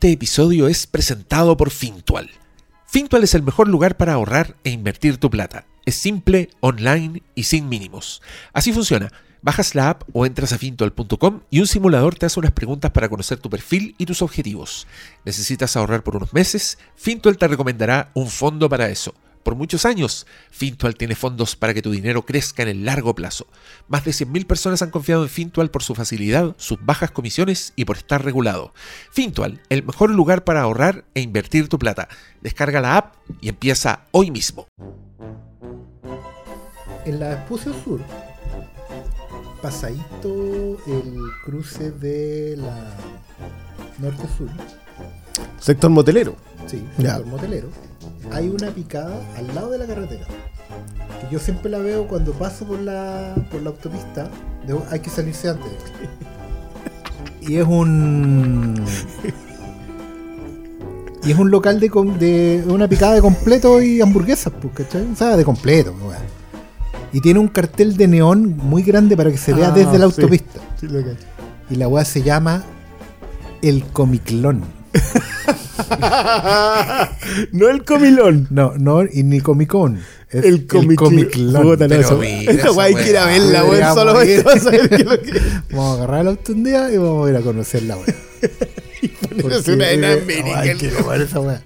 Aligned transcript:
Este 0.00 0.12
episodio 0.12 0.66
es 0.66 0.86
presentado 0.86 1.58
por 1.58 1.68
Fintual. 1.68 2.30
Fintual 2.86 3.22
es 3.22 3.34
el 3.34 3.42
mejor 3.42 3.68
lugar 3.68 3.98
para 3.98 4.14
ahorrar 4.14 4.56
e 4.64 4.70
invertir 4.70 5.18
tu 5.18 5.28
plata. 5.28 5.66
Es 5.84 5.94
simple, 5.94 6.48
online 6.60 7.22
y 7.34 7.42
sin 7.42 7.68
mínimos. 7.68 8.22
Así 8.54 8.72
funciona. 8.72 9.12
Bajas 9.42 9.74
la 9.74 9.90
app 9.90 10.04
o 10.14 10.24
entras 10.24 10.54
a 10.54 10.58
fintual.com 10.58 11.42
y 11.50 11.60
un 11.60 11.66
simulador 11.66 12.14
te 12.14 12.24
hace 12.24 12.40
unas 12.40 12.52
preguntas 12.52 12.92
para 12.92 13.10
conocer 13.10 13.40
tu 13.40 13.50
perfil 13.50 13.94
y 13.98 14.06
tus 14.06 14.22
objetivos. 14.22 14.86
¿Necesitas 15.26 15.76
ahorrar 15.76 16.02
por 16.02 16.16
unos 16.16 16.32
meses? 16.32 16.78
Fintual 16.96 17.36
te 17.36 17.48
recomendará 17.48 18.10
un 18.14 18.28
fondo 18.28 18.70
para 18.70 18.88
eso. 18.88 19.12
Por 19.42 19.54
muchos 19.54 19.86
años, 19.86 20.26
Fintual 20.50 20.96
tiene 20.96 21.14
fondos 21.14 21.56
para 21.56 21.72
que 21.72 21.80
tu 21.82 21.90
dinero 21.90 22.26
crezca 22.26 22.62
en 22.62 22.68
el 22.68 22.84
largo 22.84 23.14
plazo. 23.14 23.46
Más 23.88 24.04
de 24.04 24.10
100.000 24.12 24.46
personas 24.46 24.82
han 24.82 24.90
confiado 24.90 25.22
en 25.22 25.28
Fintual 25.30 25.70
por 25.70 25.82
su 25.82 25.94
facilidad, 25.94 26.54
sus 26.58 26.78
bajas 26.84 27.10
comisiones 27.10 27.72
y 27.74 27.86
por 27.86 27.96
estar 27.96 28.22
regulado. 28.24 28.74
Fintual, 29.10 29.62
el 29.70 29.82
mejor 29.82 30.10
lugar 30.10 30.44
para 30.44 30.60
ahorrar 30.62 31.04
e 31.14 31.20
invertir 31.22 31.68
tu 31.68 31.78
plata. 31.78 32.08
Descarga 32.42 32.80
la 32.82 32.96
app 32.98 33.14
y 33.40 33.48
empieza 33.48 34.04
hoy 34.10 34.30
mismo. 34.30 34.66
En 37.06 37.18
la 37.18 37.32
Espucio 37.32 37.72
Sur, 37.82 38.00
pasadito 39.62 40.76
el 40.86 41.14
cruce 41.44 41.90
de 41.92 42.56
la 42.58 42.94
Norte-Sur, 43.98 44.48
Sector 45.58 45.90
motelero. 45.90 46.36
sí, 46.66 46.84
Ya. 46.98 47.14
sector 47.16 47.26
motelero, 47.26 47.68
hay 48.32 48.48
una 48.48 48.70
picada 48.70 49.20
al 49.36 49.54
lado 49.54 49.70
de 49.70 49.78
la 49.78 49.86
carretera. 49.86 50.24
Que 51.20 51.32
yo 51.32 51.38
siempre 51.38 51.70
la 51.70 51.78
veo 51.78 52.06
cuando 52.06 52.32
paso 52.32 52.64
por 52.64 52.78
la, 52.80 53.34
por 53.50 53.62
la 53.62 53.70
autopista. 53.70 54.28
debo- 54.66 54.84
hay 54.90 55.00
que 55.00 55.10
salirse 55.10 55.48
antes. 55.48 55.70
Y 57.42 57.56
es 57.56 57.66
un. 57.66 58.84
Y 61.24 61.32
es 61.32 61.38
un 61.38 61.50
local 61.50 61.80
de, 61.80 61.88
com- 61.90 62.18
de 62.18 62.62
una 62.68 62.86
picada 62.86 63.14
de 63.14 63.22
completo 63.22 63.80
y 63.82 64.00
hamburguesas, 64.02 64.52
pues, 64.60 64.74
¿cachai? 64.74 65.06
O 65.10 65.16
sea, 65.16 65.36
de 65.38 65.44
completo, 65.44 65.94
weón. 66.02 66.16
Y 67.12 67.20
tiene 67.22 67.40
un 67.40 67.48
cartel 67.48 67.96
de 67.96 68.08
neón 68.08 68.56
muy 68.58 68.82
grande 68.82 69.16
para 69.16 69.30
que 69.30 69.38
se 69.38 69.54
vea 69.54 69.68
Ah, 69.68 69.72
desde 69.72 69.92
la 69.92 69.98
sí. 69.98 70.02
autopista. 70.20 70.60
Sí, 70.78 70.86
lo 70.86 71.00
cacho. 71.02 71.26
Y 71.70 71.76
la 71.76 71.88
weá 71.88 72.04
se 72.04 72.22
llama 72.22 72.62
El 73.62 73.84
Comiclón. 73.86 74.62
no 77.52 77.68
el 77.68 77.84
comilón. 77.84 78.46
No, 78.50 78.74
no, 78.78 79.02
y 79.04 79.22
ni 79.22 79.40
Comicón. 79.40 80.00
Es 80.30 80.44
El, 80.44 80.66
Comiclón. 80.66 81.62
Puta, 81.62 81.88
no, 81.88 81.94
esa- 81.94 82.82
hay 82.82 82.94
que 82.94 83.10
ir 83.10 83.16
a 83.16 83.26
weá. 83.26 83.38
verla, 83.38 83.64
weón. 83.64 83.94
Solo 83.94 84.14
vas 84.14 84.28
a 84.28 84.58
saber 84.60 85.04
lo 85.04 85.20
que 85.20 85.40
Vamos 85.70 85.90
a 85.90 86.02
agarrar 86.02 86.20
el 86.20 86.28
auto 86.28 86.52
un 86.52 86.64
día 86.64 86.90
y 86.92 86.96
vamos 86.96 87.26
a 87.26 87.30
ir 87.30 87.36
a 87.36 87.40
conocer 87.40 87.82
la 87.82 87.96
weá. 87.96 88.06
es 89.58 89.68
una 89.68 89.92
las 89.92 90.16
eh, 90.16 90.44
ay, 90.54 90.76
que 90.76 90.90
no, 90.90 91.12
esa 91.14 91.40
weá. 91.40 91.62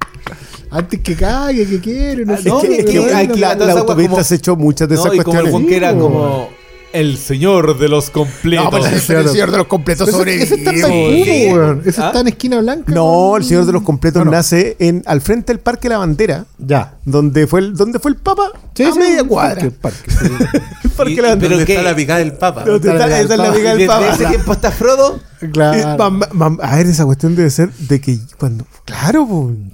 Antes 0.71 1.01
que 1.01 1.15
cague, 1.15 1.67
que 1.67 1.81
quiere, 1.81 2.25
no 2.25 2.37
sé. 2.37 2.51
que, 2.67 2.79
es 2.81 2.85
que 2.87 2.97
no, 2.97 3.07
la, 3.37 3.55
la 3.55 3.73
autopista 3.75 4.11
como- 4.11 4.25
se 4.25 4.35
echó 4.37 4.57
muchas 4.57 4.89
de 4.89 4.95
esas 4.97 5.07
No, 5.07 5.15
y 5.15 5.19
como 5.21 5.39
el 5.39 5.43
cuestiones. 5.51 5.69
Que 5.69 5.77
era 5.77 5.93
como 5.95 6.49
el 6.95 7.19
señor 7.19 7.79
de 7.79 7.89
los 7.89 8.09
completos. 8.11 8.65
No, 8.65 8.71
pero 8.71 8.87
ese- 8.87 9.19
el 9.19 9.29
señor 9.29 9.51
de 9.51 9.59
los 9.59 9.67
completos 9.67 10.09
Ese, 10.09 10.43
ese 10.43 10.55
está 10.55 10.71
en 10.71 10.81
sobrevivió. 10.81 11.25
Taipú, 11.25 11.55
weón. 11.57 11.83
Ese 11.85 12.01
¿Ah? 12.03 12.07
está 12.07 12.21
en 12.21 12.29
esquina 12.29 12.61
blanca. 12.61 12.93
No, 12.93 13.31
weón. 13.31 13.43
el 13.43 13.49
señor 13.49 13.67
de 13.67 13.73
los 13.73 13.83
completos 13.83 14.21
No, 14.21 14.25
no. 14.27 14.31
nace 14.31 14.77
en 14.79 15.03
al 15.07 15.21
frente 15.21 15.53
del 15.53 15.61
Parque 15.61 15.89
La 15.89 15.99
Bandera, 15.99 16.47
Ya. 16.59 16.95
donde 17.05 17.47
fue 17.47 17.61
el, 17.61 17.75
donde 17.77 17.99
fue 17.99 18.13
el 18.13 18.17
Papa, 18.17 18.51
Sí, 18.75 18.85
a 18.85 18.93
sí, 18.93 18.99
media 18.99 19.25
cuadra. 19.25 19.55
parque, 19.61 19.71
parque, 19.73 20.11
sí. 20.11 20.59
El 20.85 20.91
Parque 20.91 21.13
Y- 21.15 21.17
La 21.17 21.29
Bandera. 21.31 21.57
pero 21.57 21.61
está 21.69 21.83
la 21.83 21.97
picada 21.97 22.19
del 22.21 22.33
Papa? 22.33 22.65
¿Dónde 22.65 22.91
está? 22.91 23.21
Está 23.21 23.37
la 23.37 23.49
amiga 23.49 23.69
del 23.71 23.79
Desde 23.79 23.87
Papa. 23.89 24.15
ese 24.15 24.27
tiempo 24.27 24.53
está 24.53 24.71
Frodo. 24.71 25.21
Claro. 25.53 26.23
A 26.63 26.77
ver, 26.77 26.87
esa 26.87 27.05
cuestión 27.05 27.35
debe 27.37 27.51
ser 27.51 27.73
de 27.73 28.01
que 28.01 28.19
cuando. 28.39 28.67
Claro, 28.85 29.27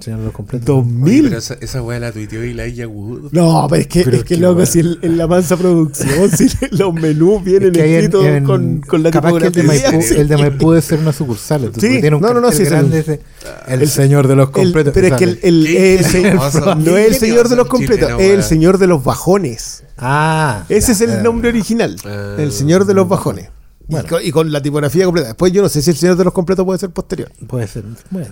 los 0.06 0.32
completos. 0.32 0.66
2000. 0.66 1.24
Pero 1.24 1.38
esa, 1.38 1.54
esa 1.54 1.82
weá 1.82 1.98
la 1.98 2.12
tuiteó 2.12 2.44
y 2.44 2.54
la 2.54 2.64
ella 2.64 2.86
Wood. 2.86 3.32
No, 3.32 3.66
pero 3.68 3.82
es 3.82 3.88
que, 3.88 4.04
Pero 4.04 4.16
es 4.18 4.24
que 4.24 4.36
loco, 4.36 4.64
si 4.66 4.80
en, 4.80 4.98
en 5.02 5.18
la 5.18 5.26
mansa 5.26 5.56
producción, 5.56 6.30
si 6.36 6.48
los 6.70 6.94
menús 6.94 7.42
vienen 7.42 7.74
escritos 7.74 8.24
con, 8.46 8.80
con 8.80 9.02
la 9.02 9.10
capaz 9.10 9.38
que 9.38 9.46
el 9.46 9.52
de. 9.52 9.62
Maipú, 9.64 10.02
sí. 10.02 10.14
el 10.16 10.28
de 10.28 10.36
Maipú 10.36 10.70
debe 10.70 10.82
ser 10.82 11.00
una 11.00 11.12
sucursal. 11.12 11.64
entonces, 11.64 11.82
Sí, 11.82 11.88
porque 11.88 12.00
tiene 12.02 12.16
un 12.16 12.22
no, 12.22 12.34
no, 12.34 12.40
no, 12.40 12.52
sí, 12.52 12.62
es 12.62 12.68
el- 12.68 12.74
grande 12.74 12.98
ese, 13.00 13.20
el, 13.66 13.88
señor 13.88 14.28
de 14.28 14.36
los 14.36 14.50
completos. 14.50 14.92
pero 14.94 15.08
es 15.08 15.14
que 15.14 15.24
el, 15.24 15.64
no 16.84 16.96
es 16.96 17.06
el 17.06 17.14
señor 17.14 17.48
de 17.48 17.56
los 17.56 17.66
completos, 17.68 18.10
es 18.18 18.30
el 18.30 18.42
señor 18.42 18.78
de 18.78 18.86
los 18.86 19.02
bajones. 19.02 19.82
Ah. 19.98 20.64
Ese 20.68 20.92
es 20.92 21.00
el 21.00 21.22
nombre 21.22 21.48
original. 21.48 21.96
Ah. 22.04 22.36
el 22.38 22.52
señor 22.52 22.84
de 22.84 22.94
los 22.94 23.08
bajones. 23.08 23.48
Y 23.90 24.06
con- 24.06 24.22
Y, 24.24 24.30
con, 24.30 24.52
la 24.52 24.62
tipografía 24.62 25.04
completa. 25.04 25.28
Después 25.28 25.52
yo 25.52 25.62
no 25.62 25.68
sé 25.68 25.82
si 25.82 25.90
el 25.90 25.96
señor 25.96 26.16
de 26.16 26.24
los 26.24 26.32
completos 26.32 26.64
puede 26.64 26.78
ser 26.78 26.90
posterior. 26.90 27.30
Puede 27.46 27.66
ser. 27.66 27.84
Bueno. 28.10 28.28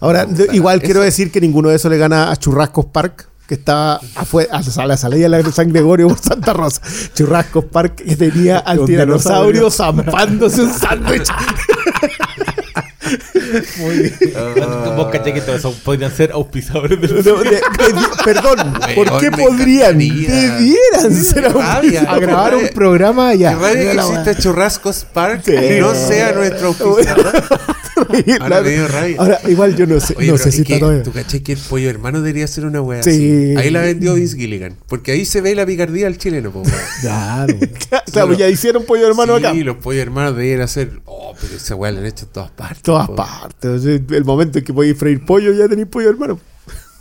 Ahora, 0.00 0.24
de- 0.26 0.48
igual 0.52 0.78
eso- 0.78 0.84
quiero 0.86 1.00
decir 1.00 1.30
que 1.32 1.40
ninguno 1.40 1.68
de 1.70 1.76
esos 1.76 1.90
le 1.90 1.98
gana 1.98 2.30
a 2.30 2.36
Churrascos 2.36 2.86
Park, 2.86 3.28
que 3.46 3.54
estaba 3.54 4.00
afuera, 4.14 4.50
a 4.76 4.86
la 4.86 4.96
salida 4.96 5.28
de 5.28 5.42
la 5.42 5.50
San 5.52 5.70
Gregorio 5.72 6.08
por 6.08 6.18
Santa 6.18 6.52
Rosa. 6.52 6.82
Churrascos 7.14 7.64
Park 7.64 7.96
que 7.96 8.14
tenía 8.16 8.58
al 8.58 8.84
tiranosaurio 8.84 9.70
zampándose 9.70 10.62
un 10.62 10.72
sándwich. 10.72 11.28
Muy 13.78 13.94
bien. 13.98 14.14
Vos 14.96 15.08
caché 15.10 15.32
que 15.32 15.40
todos 15.40 15.74
podrían 15.76 16.10
ser 16.14 16.32
auspiciadores 16.32 17.00
de 17.00 17.08
los 17.08 17.24
No, 17.24 17.36
de- 17.42 17.50
de- 17.50 17.60
perdón, 18.24 18.58
¿por 18.94 19.18
qué 19.20 19.30
podrían? 19.30 20.00
encantaría. 20.00 20.54
Debieran 20.54 21.14
Sí, 21.14 21.24
ser 21.24 21.52
rabia. 21.52 22.02
A 22.08 22.18
grabar 22.18 22.54
un 22.56 22.68
programa 22.68 23.32
Que 23.32 23.38
ya. 23.38 23.58
que 23.58 23.92
exista. 23.92 24.34
Churrascos 24.36 25.06
Park 25.12 25.42
Sí. 25.44 25.52
y 25.54 25.80
no 25.80 25.94
sea 25.94 26.32
nuestro 26.32 26.68
auspiciador. 26.68 27.32
Ahora 28.40 28.62
me 28.62 28.70
dio 28.70 28.88
rabia. 28.88 29.16
Ahora, 29.18 29.38
igual 29.48 29.76
yo 29.76 29.86
no 29.86 30.00
sé, 30.00 30.14
Oye, 30.18 30.28
no 30.30 30.38
sé 30.38 30.50
si 30.52 30.64
que 30.64 30.74
está 30.74 30.86
todavía. 30.86 31.02
tú 31.02 31.12
caché 31.12 31.42
que 31.42 31.52
el 31.52 31.58
pollo 31.58 31.88
hermano 31.90 32.20
debería 32.20 32.46
ser 32.46 32.64
una 32.66 32.80
wea 32.80 33.02
Sí. 33.02 33.10
así. 33.10 33.54
Ahí 33.56 33.70
la 33.70 33.80
vendió 33.82 34.14
Vince 34.14 34.36
Gilligan. 34.36 34.76
Porque 34.88 35.12
ahí 35.12 35.24
se 35.24 35.40
ve 35.40 35.54
la 35.54 35.64
picardía 35.66 36.06
del 36.06 36.18
chileno, 36.18 36.50
po. 36.50 36.62
Claro. 37.00 37.54
Claro, 38.12 38.32
ya 38.34 38.48
hicieron 38.48 38.84
pollo 38.84 39.06
hermano 39.06 39.38
sí, 39.38 39.44
acá. 39.44 39.54
los 39.54 39.76
pollos 39.76 40.02
hermanos 40.02 40.32
deberían 40.36 40.60
hacer. 40.62 41.00
Oh, 41.04 41.34
pero 41.40 41.54
esa 41.56 41.74
weá 41.74 41.92
la 41.92 42.00
han 42.00 42.06
hecho 42.06 42.24
en 42.26 42.32
todas 42.32 42.50
partes. 42.50 42.82
Todas 42.82 43.06
po. 43.08 43.16
partes. 43.16 43.82
Sí, 43.82 44.00
El 44.14 44.24
momento 44.24 44.58
en 44.58 44.64
que 44.64 44.72
podéis 44.72 44.96
freír 44.98 45.24
pollo, 45.24 45.52
ya 45.52 45.68
tenéis 45.68 45.88
pollo 45.88 46.08
hermano. 46.10 46.38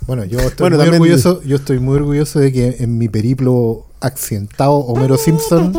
Bueno, 0.05 0.23
yo 0.25 0.39
estoy 0.39 0.55
Bueno, 0.69 0.77
muy 0.77 0.85
también- 0.85 1.01
orgulloso. 1.01 1.41
Yo 1.43 1.55
estoy 1.57 1.79
muy 1.79 1.95
orgulloso 1.97 2.39
de 2.39 2.51
que 2.53 2.77
en 2.79 2.97
mi 2.97 3.09
periplo 3.09 3.85
accidentado 3.99 4.73
Homero 4.75 5.17
Simpson, 5.17 5.73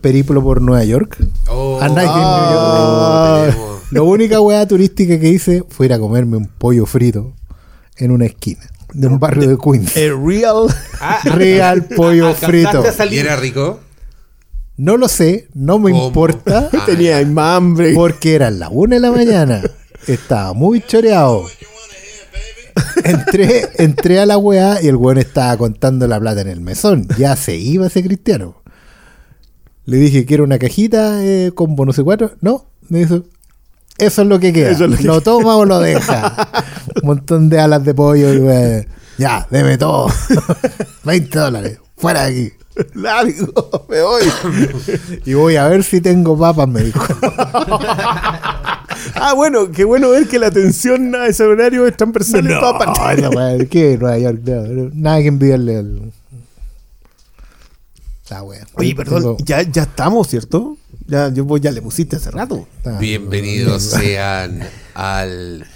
periplo 0.00 0.42
por 0.42 0.60
Nueva 0.60 0.84
York. 0.84 1.16
Oh, 1.48 1.78
A 1.80 1.88
Night 1.88 2.00
in 2.08 2.14
New 2.14 2.22
Ah. 2.24 3.42
York. 3.44 3.54
tenemos- 3.54 3.71
La 3.92 4.02
única 4.02 4.40
weá 4.40 4.66
turística 4.66 5.18
que 5.20 5.28
hice 5.28 5.64
fue 5.68 5.86
ir 5.86 5.92
a 5.92 5.98
comerme 5.98 6.36
un 6.36 6.46
pollo 6.46 6.86
frito 6.86 7.34
en 7.96 8.10
una 8.10 8.24
esquina 8.26 8.62
de 8.94 9.06
un 9.06 9.18
barrio 9.18 9.48
de 9.48 9.56
Queens. 9.58 9.96
El 9.96 10.24
real. 10.24 10.66
Ah, 11.00 11.20
Real 11.24 11.84
pollo 11.96 12.28
alcanzaste 12.28 12.92
frito. 12.92 13.14
¿Y 13.14 13.18
era 13.18 13.36
rico? 13.36 13.80
No 14.76 14.96
lo 14.96 15.08
sé, 15.08 15.48
no 15.54 15.78
me 15.78 15.90
¿Cómo? 15.92 16.06
importa, 16.08 16.70
Ah, 16.72 16.82
Tenía 16.86 17.24
más 17.26 17.56
hambre. 17.58 17.92
porque 17.94 18.34
eran 18.34 18.58
las 18.58 18.70
una 18.72 18.96
de 18.96 19.00
la 19.00 19.10
mañana. 19.12 19.62
Estaba 20.06 20.52
muy 20.54 20.80
choreado. 20.80 21.44
Entré, 23.04 23.68
entré 23.78 24.20
a 24.20 24.26
la 24.26 24.38
weá 24.38 24.80
y 24.82 24.88
el 24.88 24.96
weón 24.96 25.18
estaba 25.18 25.56
contando 25.56 26.06
la 26.08 26.18
plata 26.18 26.40
en 26.40 26.48
el 26.48 26.60
mesón. 26.60 27.06
Ya 27.18 27.36
se 27.36 27.56
iba 27.56 27.86
ese 27.86 28.02
cristiano. 28.02 28.62
Le 29.84 29.96
dije, 29.98 30.24
quiero 30.24 30.44
una 30.44 30.58
cajita 30.58 31.22
eh, 31.24 31.52
con 31.54 31.74
bonus 31.76 31.96
de 31.96 32.04
cuatro. 32.04 32.32
No, 32.40 32.66
me 32.88 33.00
dijo, 33.00 33.24
eso 34.06 34.22
es 34.22 34.28
lo 34.28 34.38
que 34.40 34.52
queda. 34.52 34.70
Es 34.70 34.80
lo 34.80 34.96
que 34.96 35.04
¿Lo 35.04 35.20
toma 35.20 35.56
o 35.56 35.64
lo 35.64 35.78
deja? 35.80 36.48
Un 37.02 37.06
montón 37.08 37.48
de 37.48 37.60
alas 37.60 37.84
de 37.84 37.94
pollo. 37.94 38.32
Y, 38.32 38.38
weón, 38.38 38.86
ya, 39.18 39.46
deme 39.50 39.78
todo. 39.78 40.08
20 41.04 41.38
dólares. 41.38 41.78
Fuera 41.96 42.24
de 42.24 42.30
aquí. 42.30 42.52
Largo, 42.94 43.86
me 43.88 44.00
voy. 44.02 44.22
Y 45.26 45.34
voy 45.34 45.56
a 45.56 45.68
ver 45.68 45.84
si 45.84 46.00
tengo 46.00 46.38
papas, 46.38 46.66
me 46.68 46.82
dijo. 46.82 47.04
ah, 49.14 49.32
bueno, 49.36 49.70
qué 49.70 49.84
bueno 49.84 50.10
ver 50.10 50.26
que 50.26 50.38
la 50.38 50.46
atención 50.48 51.14
a 51.14 51.26
ese 51.26 51.44
horario 51.44 51.86
es 51.86 51.96
transversal 51.96 52.46
en 52.50 52.58
todas 52.58 52.84
partes. 52.84 53.02
Ay, 53.04 53.16
la 53.18 53.30
weá, 53.30 53.58
¿Qué 53.66 53.98
Nueva 53.98 54.18
York? 54.18 54.40
No, 54.44 54.90
nada 54.94 55.20
que 55.20 55.28
envidiarle 55.28 55.76
al. 55.78 56.12
La 58.30 58.42
wea. 58.42 58.66
Oye, 58.74 58.94
perdón, 58.94 59.20
Tengo- 59.22 59.36
ya, 59.44 59.60
ya 59.62 59.82
estamos, 59.82 60.28
¿cierto? 60.28 60.76
Ya, 61.06 61.28
yo, 61.30 61.44
vos 61.44 61.60
ya 61.60 61.70
le 61.70 61.82
pusiste 61.82 62.16
hace 62.16 62.30
rato. 62.30 62.66
Ah, 62.84 62.96
Bienvenidos 63.00 63.82
sean 63.90 64.60
al 64.94 65.66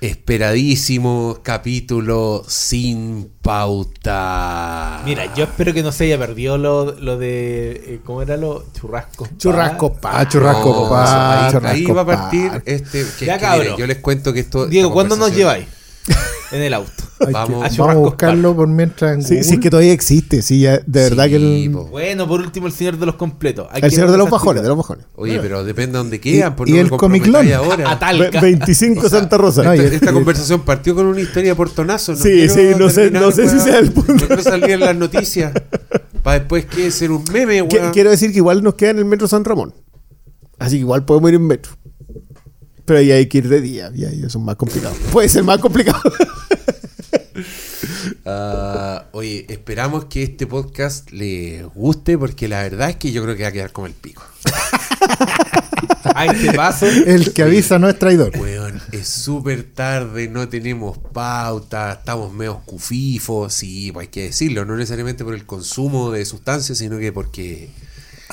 esperadísimo 0.00 1.38
capítulo 1.42 2.42
sin 2.48 3.30
pauta. 3.42 5.02
Mira, 5.04 5.32
yo 5.34 5.44
espero 5.44 5.72
que 5.72 5.82
no 5.82 5.92
se 5.92 6.04
haya 6.04 6.18
perdido 6.18 6.58
lo, 6.58 6.92
lo 6.98 7.18
de. 7.18 7.70
eh, 7.72 8.00
¿Cómo 8.04 8.22
era 8.22 8.36
lo? 8.36 8.64
Churrascos. 8.72 9.28
pa. 9.28 9.36
Churrasco, 9.38 10.00
pa, 10.00 10.20
Ah, 10.20 10.28
churrasco, 10.28 10.72
No, 10.84 10.88
pa, 10.88 11.44
ahí, 11.46 11.52
churrasco, 11.52 11.76
ahí 11.76 11.84
va 11.86 12.00
a 12.02 12.06
pa. 12.06 12.16
partir 12.16 12.62
este. 12.64 13.06
Que, 13.18 13.26
Ya, 13.26 13.38
que 13.38 13.46
mire, 13.58 13.74
yo 13.78 13.86
les 13.86 13.98
cuento 13.98 14.32
que 14.32 14.40
esto. 14.40 14.66
Diego, 14.66 14.92
¿cuándo 14.92 15.14
nos 15.16 15.34
lleváis? 15.34 15.66
En 16.52 16.62
el 16.62 16.74
auto. 16.74 16.90
Vamos. 17.20 17.32
que- 17.32 17.36
A 17.36 17.40
vamos 17.44 17.64
a 17.64 17.70
Churrasco 17.70 18.00
buscarlo 18.00 18.56
por 18.56 18.66
mientras 18.68 19.14
en 19.14 19.22
Sí, 19.22 19.44
sí, 19.44 19.54
es 19.54 19.60
que 19.60 19.70
todavía 19.70 19.92
existe, 19.92 20.42
sí, 20.42 20.60
ya, 20.60 20.78
de 20.78 21.00
verdad 21.04 21.24
Sí, 21.26 21.30
que 21.30 21.36
el, 21.66 21.70
po. 21.70 21.84
Bueno, 21.86 22.26
por 22.26 22.40
último, 22.40 22.66
el 22.66 22.72
señor 22.72 22.98
de 22.98 23.06
los 23.06 23.14
completos. 23.14 23.68
El 23.72 23.90
señor 23.92 24.10
de 24.10 24.18
los 24.18 24.28
bajones, 24.28 24.62
de 24.62 24.68
los 24.68 24.76
bajones. 24.76 25.06
Oye, 25.14 25.38
pero 25.40 25.62
depende 25.64 25.92
de 25.92 25.98
dónde 25.98 26.20
quedan. 26.20 26.56
por 26.56 26.68
y 26.68 26.72
no 26.72 26.80
el 26.80 26.90
Comiclón. 26.90 27.52
ahora. 27.52 27.90
A 27.92 27.98
Talca. 27.98 28.40
Ve- 28.40 28.50
25 28.50 29.06
O 29.06 29.08
sea, 29.08 29.20
Santa 29.20 29.38
Rosa. 29.38 29.62
no, 29.62 29.72
y- 29.74 29.78
Esta, 29.78 29.94
esta 29.94 30.12
conversación 30.12 30.62
partió 30.62 30.96
con 30.96 31.06
una 31.06 31.20
historia 31.20 31.54
por 31.54 31.70
tonazo. 31.70 32.12
No 32.12 32.18
Sí, 32.18 32.48
sí, 32.48 32.70
no 32.76 32.90
sé- 32.90 33.10
no 33.12 33.30
sé 33.30 33.48
si 33.48 33.60
sea 33.60 33.78
el 33.78 33.92
punto. 33.92 34.26
No 34.28 34.42
salir 34.42 34.70
en 34.72 34.80
las 34.80 34.96
noticias. 34.96 35.52
Para 36.24 36.40
después 36.40 36.66
que 36.66 36.90
ser 36.90 37.12
un 37.12 37.22
meme, 37.32 37.62
weón. 37.62 37.92
quiero 37.92 38.10
decir 38.10 38.30
que 38.32 38.38
igual 38.38 38.62
nos 38.64 38.74
queda 38.74 38.90
en 38.90 38.98
el 38.98 39.04
metro 39.04 39.28
San 39.28 39.44
Ramón. 39.44 39.74
Así 40.58 40.76
que 40.76 40.80
igual 40.80 41.04
podemos 41.04 41.30
ir 41.30 41.36
en 41.36 41.46
metro. 41.46 41.72
Pero 42.84 42.98
ahí 42.98 43.12
hay 43.12 43.26
que 43.26 43.38
ir 43.38 43.48
de 43.48 43.60
día, 43.60 43.92
y 43.94 44.04
ahí 44.04 44.18
eso 44.24 44.38
es 44.38 44.44
más 44.44 44.56
complicado. 44.56 44.94
Puede 45.10 45.28
ser 45.28 45.44
más 45.44 45.58
complicado. 45.58 46.00
Ah, 48.24 49.06
oye, 49.12 49.46
esperamos 49.48 50.04
que 50.06 50.22
este 50.22 50.46
podcast 50.46 51.10
les 51.10 51.64
guste 51.74 52.16
porque 52.16 52.48
la 52.48 52.62
verdad 52.62 52.90
es 52.90 52.96
que 52.96 53.12
yo 53.12 53.22
creo 53.22 53.36
que 53.36 53.42
va 53.42 53.48
a 53.48 53.52
quedar 53.52 53.72
como 53.72 53.86
el 53.86 53.94
pico. 53.94 54.22
A 56.14 56.26
este 56.26 56.52
paso. 56.52 56.86
El 56.86 57.32
que 57.32 57.42
avisa 57.42 57.78
no 57.78 57.88
es 57.88 57.98
traidor. 57.98 58.36
Weón, 58.38 58.80
es 58.92 59.08
súper 59.08 59.64
tarde, 59.72 60.28
no 60.28 60.48
tenemos 60.48 60.98
pauta, 60.98 61.92
estamos 61.92 62.32
medio 62.32 62.60
cufifos, 62.64 63.52
sí, 63.52 63.90
pues 63.92 64.06
hay 64.06 64.10
que 64.10 64.22
decirlo, 64.24 64.64
no 64.64 64.76
necesariamente 64.76 65.24
por 65.24 65.34
el 65.34 65.46
consumo 65.46 66.10
de 66.10 66.24
sustancias, 66.24 66.78
sino 66.78 66.98
que 66.98 67.12
porque 67.12 67.70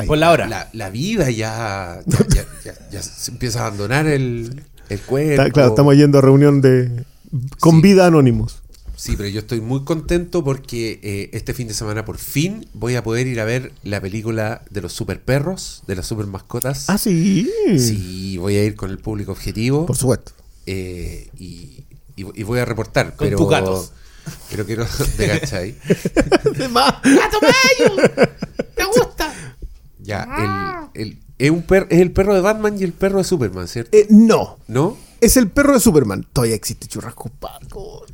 Por 0.07 0.17
la 0.17 0.31
hora. 0.31 0.47
la, 0.47 0.69
la 0.73 0.89
vida 0.89 1.29
ya, 1.29 1.99
ya, 2.05 2.19
ya- 2.29 2.45
ya- 2.65 2.89
ya 2.91 3.01
se 3.03 3.31
empieza 3.31 3.59
a 3.63 3.67
abandonar 3.67 4.07
el, 4.07 4.63
el 4.89 4.99
cuerpo. 5.01 5.31
Está- 5.31 5.51
claro, 5.51 5.69
estamos 5.69 5.95
yendo 5.95 6.17
a 6.17 6.21
reunión 6.21 6.61
de 6.61 7.05
con 7.59 7.75
Sí. 7.75 7.81
vida 7.81 8.05
anónimos. 8.07 8.59
Sí, 8.95 9.15
pero 9.15 9.29
yo 9.29 9.39
estoy 9.39 9.61
muy 9.61 9.85
contento 9.85 10.43
porque 10.43 10.99
eh, 11.03 11.29
este 11.31 11.53
fin 11.53 11.69
de 11.69 11.73
semana 11.73 12.03
por 12.03 12.17
fin 12.17 12.67
voy 12.73 12.95
a 12.95 13.03
poder 13.03 13.27
ir 13.27 13.39
a 13.39 13.45
ver 13.45 13.71
la 13.83 14.01
película 14.01 14.61
de 14.71 14.81
los 14.81 14.91
super 14.91 15.21
perros, 15.21 15.83
de 15.87 15.95
las 15.95 16.05
super 16.05 16.25
mascotas. 16.25 16.89
Ah, 16.89 16.97
sí. 16.97 17.49
Sí, 17.77 18.37
voy 18.37 18.57
a 18.57 18.63
ir 18.65 18.75
con 18.75 18.89
el 18.89 18.97
público 18.97 19.31
objetivo. 19.31 19.85
Por 19.85 19.95
supuesto. 19.95 20.33
eh, 20.65 21.29
y, 21.39 21.85
y- 22.17 22.25
y 22.35 22.43
voy 22.43 22.59
a 22.59 22.65
reportar. 22.65 23.15
Con 23.15 23.27
pero, 23.27 23.37
tus 23.37 23.49
gatos. 23.49 23.91
Pero 24.51 24.65
quiero. 24.65 24.85
¿Te 25.17 25.27
cachai? 25.27 25.75
¿Te 28.75 28.83
gusta? 28.85 29.33
Ya, 30.09 30.89
el, 30.95 31.01
el- 31.07 31.17
es, 31.37 31.51
un 31.51 31.61
per- 31.61 31.87
es 31.89 31.99
el 32.01 32.11
perro 32.11 32.33
de 32.35 32.41
Batman 32.41 32.75
y 32.79 32.83
el 32.83 32.91
perro 32.91 33.19
de 33.19 33.23
Superman, 33.23 33.67
¿cierto? 33.67 33.95
Eh, 33.97 34.07
no. 34.09 34.57
¿No? 34.67 34.97
Es 35.21 35.35
el 35.37 35.49
perro 35.49 35.73
de 35.73 35.79
Superman. 35.79 36.25
Todavía 36.33 36.55
existe 36.55 36.87
Churrasco 36.87 37.29
Parco. 37.39 38.05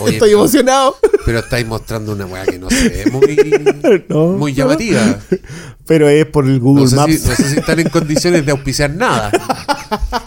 Oye, 0.00 0.14
Estoy 0.14 0.30
pero- 0.30 0.40
emocionado. 0.40 0.96
Pero 1.24 1.38
estáis 1.38 1.66
mostrando 1.66 2.12
una 2.12 2.26
weá 2.26 2.44
que 2.44 2.58
no 2.58 2.68
se 2.70 2.88
ve 2.88 3.10
muy, 3.10 4.04
No, 4.08 4.28
muy 4.28 4.52
no. 4.52 4.56
llamativa. 4.58 5.18
Pero 5.86 6.08
es 6.08 6.26
por 6.26 6.46
el 6.46 6.60
Google 6.60 6.84
No 6.84 6.88
sé, 6.90 6.96
Maps. 6.96 7.20
si, 7.20 7.28
no 7.28 7.34
sé 7.36 7.48
si 7.50 7.58
están 7.58 7.80
en 7.80 7.88
condiciones 7.90 8.44
de 8.44 8.52
auspiciar 8.52 8.90
nada. 8.90 9.30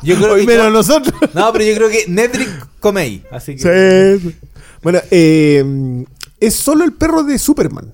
Yo 0.03 0.15
creo 0.15 0.33
Hoy 0.33 0.45
que. 0.45 0.55
menos 0.57 0.71
nosotros. 0.71 1.13
No, 1.33 1.51
pero 1.53 1.65
yo 1.65 1.75
creo 1.75 1.89
que 1.89 2.05
Netflix 2.07 2.49
comey. 2.79 3.23
Así 3.31 3.55
que. 3.55 4.19
Sí. 4.21 4.35
Bueno, 4.83 4.99
eh, 5.11 6.05
es 6.39 6.55
solo 6.55 6.83
el 6.85 6.93
perro 6.93 7.23
de 7.23 7.37
Superman. 7.39 7.91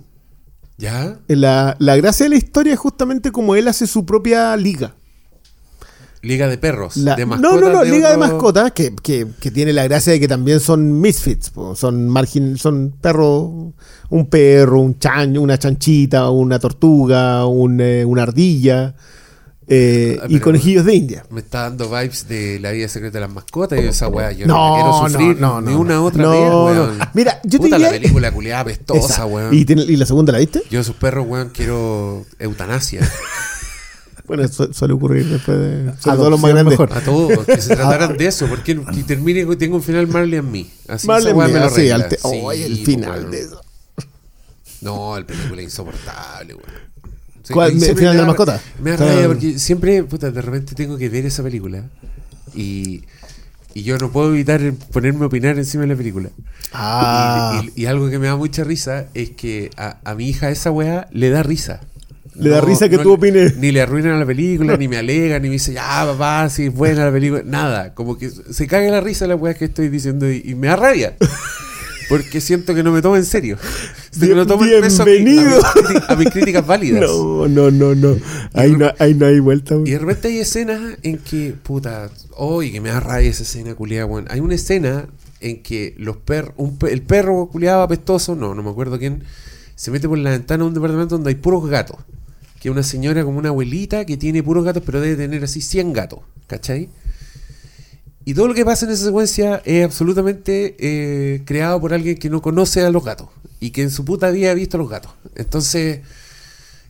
¿Ya? 0.84 1.18
La, 1.30 1.78
la 1.80 1.96
gracia 1.96 2.26
de 2.26 2.32
la 2.32 2.36
historia 2.36 2.74
es 2.74 2.80
justamente 2.80 3.32
como 3.32 3.56
él 3.56 3.70
hace 3.70 3.88
su 3.88 4.06
propia 4.06 4.54
liga. 4.58 4.96
Liga 6.22 6.50
de 6.50 6.58
perros. 6.58 6.98
La- 6.98 7.16
de 7.16 7.26
no, 7.26 7.28
mascotas 7.38 7.62
no, 7.62 7.70
no, 7.74 7.84
liga 7.86 8.10
de 8.10 8.16
otro- 8.18 8.28
mascotas 8.28 8.72
que, 8.74 8.94
que- 9.02 9.28
que 9.40 9.50
tiene 9.50 9.72
la 9.72 9.86
gracia 9.86 10.12
de 10.12 10.20
que 10.20 10.28
también 10.28 10.60
son 10.60 11.00
misfits, 11.00 11.54
son 11.76 12.10
margin, 12.10 12.58
son 12.58 12.94
perros, 13.00 13.50
un 14.10 14.26
perro, 14.30 14.82
un 14.82 15.00
chan, 15.00 15.38
una 15.38 15.58
chanchita, 15.58 16.30
una 16.30 16.60
tortuga, 16.60 17.46
un, 17.46 17.80
eh, 17.80 18.04
una 18.04 18.24
ardilla 18.24 18.94
eh, 19.68 20.20
Ah, 20.22 20.26
y 20.30 20.40
conejillos 20.40 20.86
de 20.86 20.96
India. 20.96 21.26
Me 21.30 21.40
está 21.42 21.62
dando 21.64 21.88
vibes 21.90 22.28
de 22.28 22.60
la 22.60 22.72
vida 22.72 22.88
secreta 22.88 23.20
de 23.20 23.26
las 23.26 23.34
mascotas 23.34 23.80
y 23.80 23.88
esa 23.88 24.08
weá. 24.08 24.32
Yo 24.32 24.46
no, 24.48 24.54
No, 24.56 24.70
la 24.70 24.76
quiero 24.76 24.90
no, 24.92 25.10
sufrir 25.10 25.42
no, 25.42 25.62
ni 25.62 25.74
una 25.74 26.02
otra 26.04 26.22
No, 26.24 26.66
vez. 26.66 27.08
Mira, 27.14 27.40
yo 27.44 27.52
te 27.60 27.66
Puta, 27.66 27.78
la 27.78 27.88
diría- 27.88 28.02
película 28.02 28.32
culiada 28.32 28.62
apestosa, 28.62 29.14
Esa. 29.14 29.26
weón. 29.26 29.54
¿Y, 29.54 29.66
tiene- 29.66 29.84
¿Y 29.84 29.96
la 29.96 30.06
segunda 30.06 30.32
la 30.34 30.40
viste? 30.40 30.64
Yo 30.70 30.80
de 30.80 30.84
sus 30.84 30.96
perros, 30.96 31.26
weón, 31.28 31.50
quiero 31.50 32.26
eutanasia. 32.40 33.02
Bueno, 34.26 34.48
su- 34.48 34.72
suele 34.72 34.94
ocurrir 34.94 35.26
después 35.28 35.58
de... 35.60 35.66
Sobre 35.66 35.90
Adopción 35.90 36.16
todo 36.16 36.30
los 36.30 36.40
más 36.40 36.52
grandes. 36.54 36.72
mejor. 36.80 36.98
A 36.98 37.02
todos, 37.02 37.46
que 37.46 37.60
se 37.62 37.76
trataran 37.76 38.16
de 38.18 38.26
eso. 38.28 38.48
Porque 38.48 38.80
que 38.82 39.04
termine 39.04 39.46
que 39.46 39.56
tenga 39.58 39.76
un 39.76 39.84
final 39.84 40.08
Marley 40.08 40.40
en 40.40 40.50
mí. 40.50 40.72
Así 40.88 41.08
Marley 41.08 41.28
esa 41.32 41.38
weá 41.38 41.48
me 41.50 41.54
Mía, 41.56 41.64
lo 41.64 41.70
sí, 41.70 41.90
te- 42.10 42.18
Sí, 42.18 42.64
el 42.64 42.78
final 42.86 43.20
weón. 43.20 43.32
de 43.32 43.40
eso. 43.42 43.62
No, 44.80 45.18
el 45.18 45.26
película 45.26 45.62
es 45.62 45.66
insoportable, 45.66 46.54
weón. 46.54 46.93
Sí, 47.44 47.54
¿Cuál? 47.54 47.74
¿El 47.74 47.80
final 47.80 47.98
me 47.98 48.12
de 48.12 48.18
la 48.22 48.26
mascota? 48.26 48.62
Me 48.82 48.92
da 48.92 48.98
rabia 48.98 49.28
porque 49.28 49.60
siempre, 49.60 50.04
puta, 50.04 50.32
de 50.32 50.42
repente 50.42 50.76
tengo 50.76 50.98
que 50.98 51.10
ver 51.10 51.26
esa 51.26 51.44
película. 51.44 51.84
Y, 52.56 53.04
y 53.74 53.84
yo 53.84 53.98
no 53.98 54.12
puedo 54.12 54.34
evitar 54.34 54.62
ponerme 54.92 55.24
a 55.24 55.28
opinar 55.28 55.58
encima 55.58 55.82
de 55.84 55.90
la 55.90 55.96
película. 55.96 56.30
Ah, 56.72 57.62
Y, 57.76 57.82
y- 57.82 57.84
y 57.84 57.86
algo 57.88 58.10
que 58.10 58.18
me 58.20 58.28
da 58.28 58.36
mucha 58.38 58.64
risa 58.64 59.06
es 59.14 59.32
que 59.32 59.72
a, 59.78 59.98
a 60.04 60.16
mi 60.16 60.30
hija 60.30 60.50
esa 60.52 60.72
weá 60.72 61.08
le 61.12 61.30
da 61.30 61.44
risa. 61.44 61.82
Le 62.36 62.50
da 62.50 62.62
risa 62.62 62.90
que 62.90 62.98
tú 62.98 63.14
opines. 63.14 63.58
Ni 63.58 63.72
le 63.72 63.82
arruinan 63.82 64.20
la 64.20 64.26
película, 64.26 64.76
ni 64.80 64.88
me 64.88 64.98
alega, 64.98 65.38
ni 65.40 65.50
me 65.50 65.54
dice, 65.54 65.74
ya 65.74 66.04
papá, 66.06 66.50
si 66.50 66.68
es 66.68 66.74
buena 66.74 67.06
la 67.06 67.12
película. 67.12 67.42
Nada, 67.46 67.94
como 67.94 68.18
que 68.18 68.30
se 68.32 68.68
caga 68.68 68.90
la 68.90 69.02
risa 69.02 69.28
la 69.28 69.36
weá 69.36 69.54
que 69.54 69.66
estoy 69.66 69.90
diciendo 69.90 70.32
y, 70.32 70.42
y 70.46 70.56
me 70.56 70.68
da 70.68 70.76
rabia. 70.78 71.16
Porque 72.10 72.42
siento 72.42 72.74
que 72.76 72.84
no 72.84 72.92
me 72.92 73.02
toma 73.02 73.18
en 73.18 73.26
serio. 73.26 73.58
No 74.46 74.46
Bienvenido. 74.60 75.60
A, 75.66 75.74
mis 75.74 75.84
críticas- 75.84 76.10
a 76.10 76.16
mis 76.16 76.30
críticas 76.30 76.68
válidas. 76.68 77.02
no, 77.10 77.48
no, 77.48 77.72
no, 77.72 77.96
no. 77.96 78.16
Ahí 78.54 78.72
no, 78.74 78.92
ahí 79.00 79.14
no 79.16 79.26
hay 79.26 79.40
vuelta. 79.40 79.76
Y 79.84 79.92
de 79.92 80.00
repente 80.00 80.28
hay 80.28 80.38
escenas 80.40 80.98
en 81.02 81.18
que, 81.18 81.56
puta, 81.64 82.10
oye, 82.36 82.72
que 82.72 82.80
me 82.82 82.90
da 82.90 83.00
rabia 83.00 83.30
esa 83.30 83.44
escena 83.44 83.74
culiada, 83.76 84.06
weón. 84.06 84.26
Hay 84.30 84.40
una 84.40 84.54
escena 84.56 85.08
en 85.40 85.64
que 85.64 85.96
los 85.98 86.18
perros, 86.18 86.54
el 86.90 87.02
perro 87.02 87.48
culiado 87.48 87.82
apestoso, 87.82 88.36
no, 88.36 88.54
no 88.54 88.62
me 88.64 88.70
acuerdo 88.70 89.00
quién, 89.00 89.24
se 89.76 89.90
mete 89.92 90.08
por 90.08 90.18
la 90.20 90.30
ventana 90.30 90.64
de 90.64 90.68
un 90.68 90.74
departamento 90.74 91.16
donde 91.16 91.30
hay 91.30 91.36
puros 91.36 91.68
gatos. 91.68 91.98
Que 92.62 92.70
una 92.70 92.84
señora 92.84 93.24
como 93.26 93.40
una 93.40 93.50
abuelita 93.50 94.06
que 94.06 94.16
tiene 94.16 94.42
puros 94.44 94.64
gatos, 94.64 94.84
pero 94.86 95.02
debe 95.02 95.16
tener 95.18 95.44
así 95.44 95.60
100 95.60 95.92
gatos, 95.92 96.20
¿cachai? 96.48 96.88
Y 98.26 98.34
todo 98.34 98.48
lo 98.48 98.54
que 98.54 98.64
pasa 98.64 98.86
en 98.86 98.92
esa 98.92 99.06
secuencia 99.06 99.62
es 99.66 99.84
absolutamente 99.84 100.76
eh, 100.80 101.42
creado 101.46 101.82
por 101.82 101.94
alguien 101.94 102.18
que 102.18 102.30
no 102.30 102.42
conoce 102.42 102.82
a 102.82 102.90
los 102.90 103.04
gatos 103.04 103.28
y 103.60 103.72
que 103.72 103.82
en 103.82 103.92
su 103.92 104.06
puta 104.06 104.30
vida 104.32 104.52
ha 104.52 104.54
visto 104.54 104.78
a 104.78 104.80
los 104.80 104.90
gatos. 104.90 105.12
Entonces, 105.36 106.02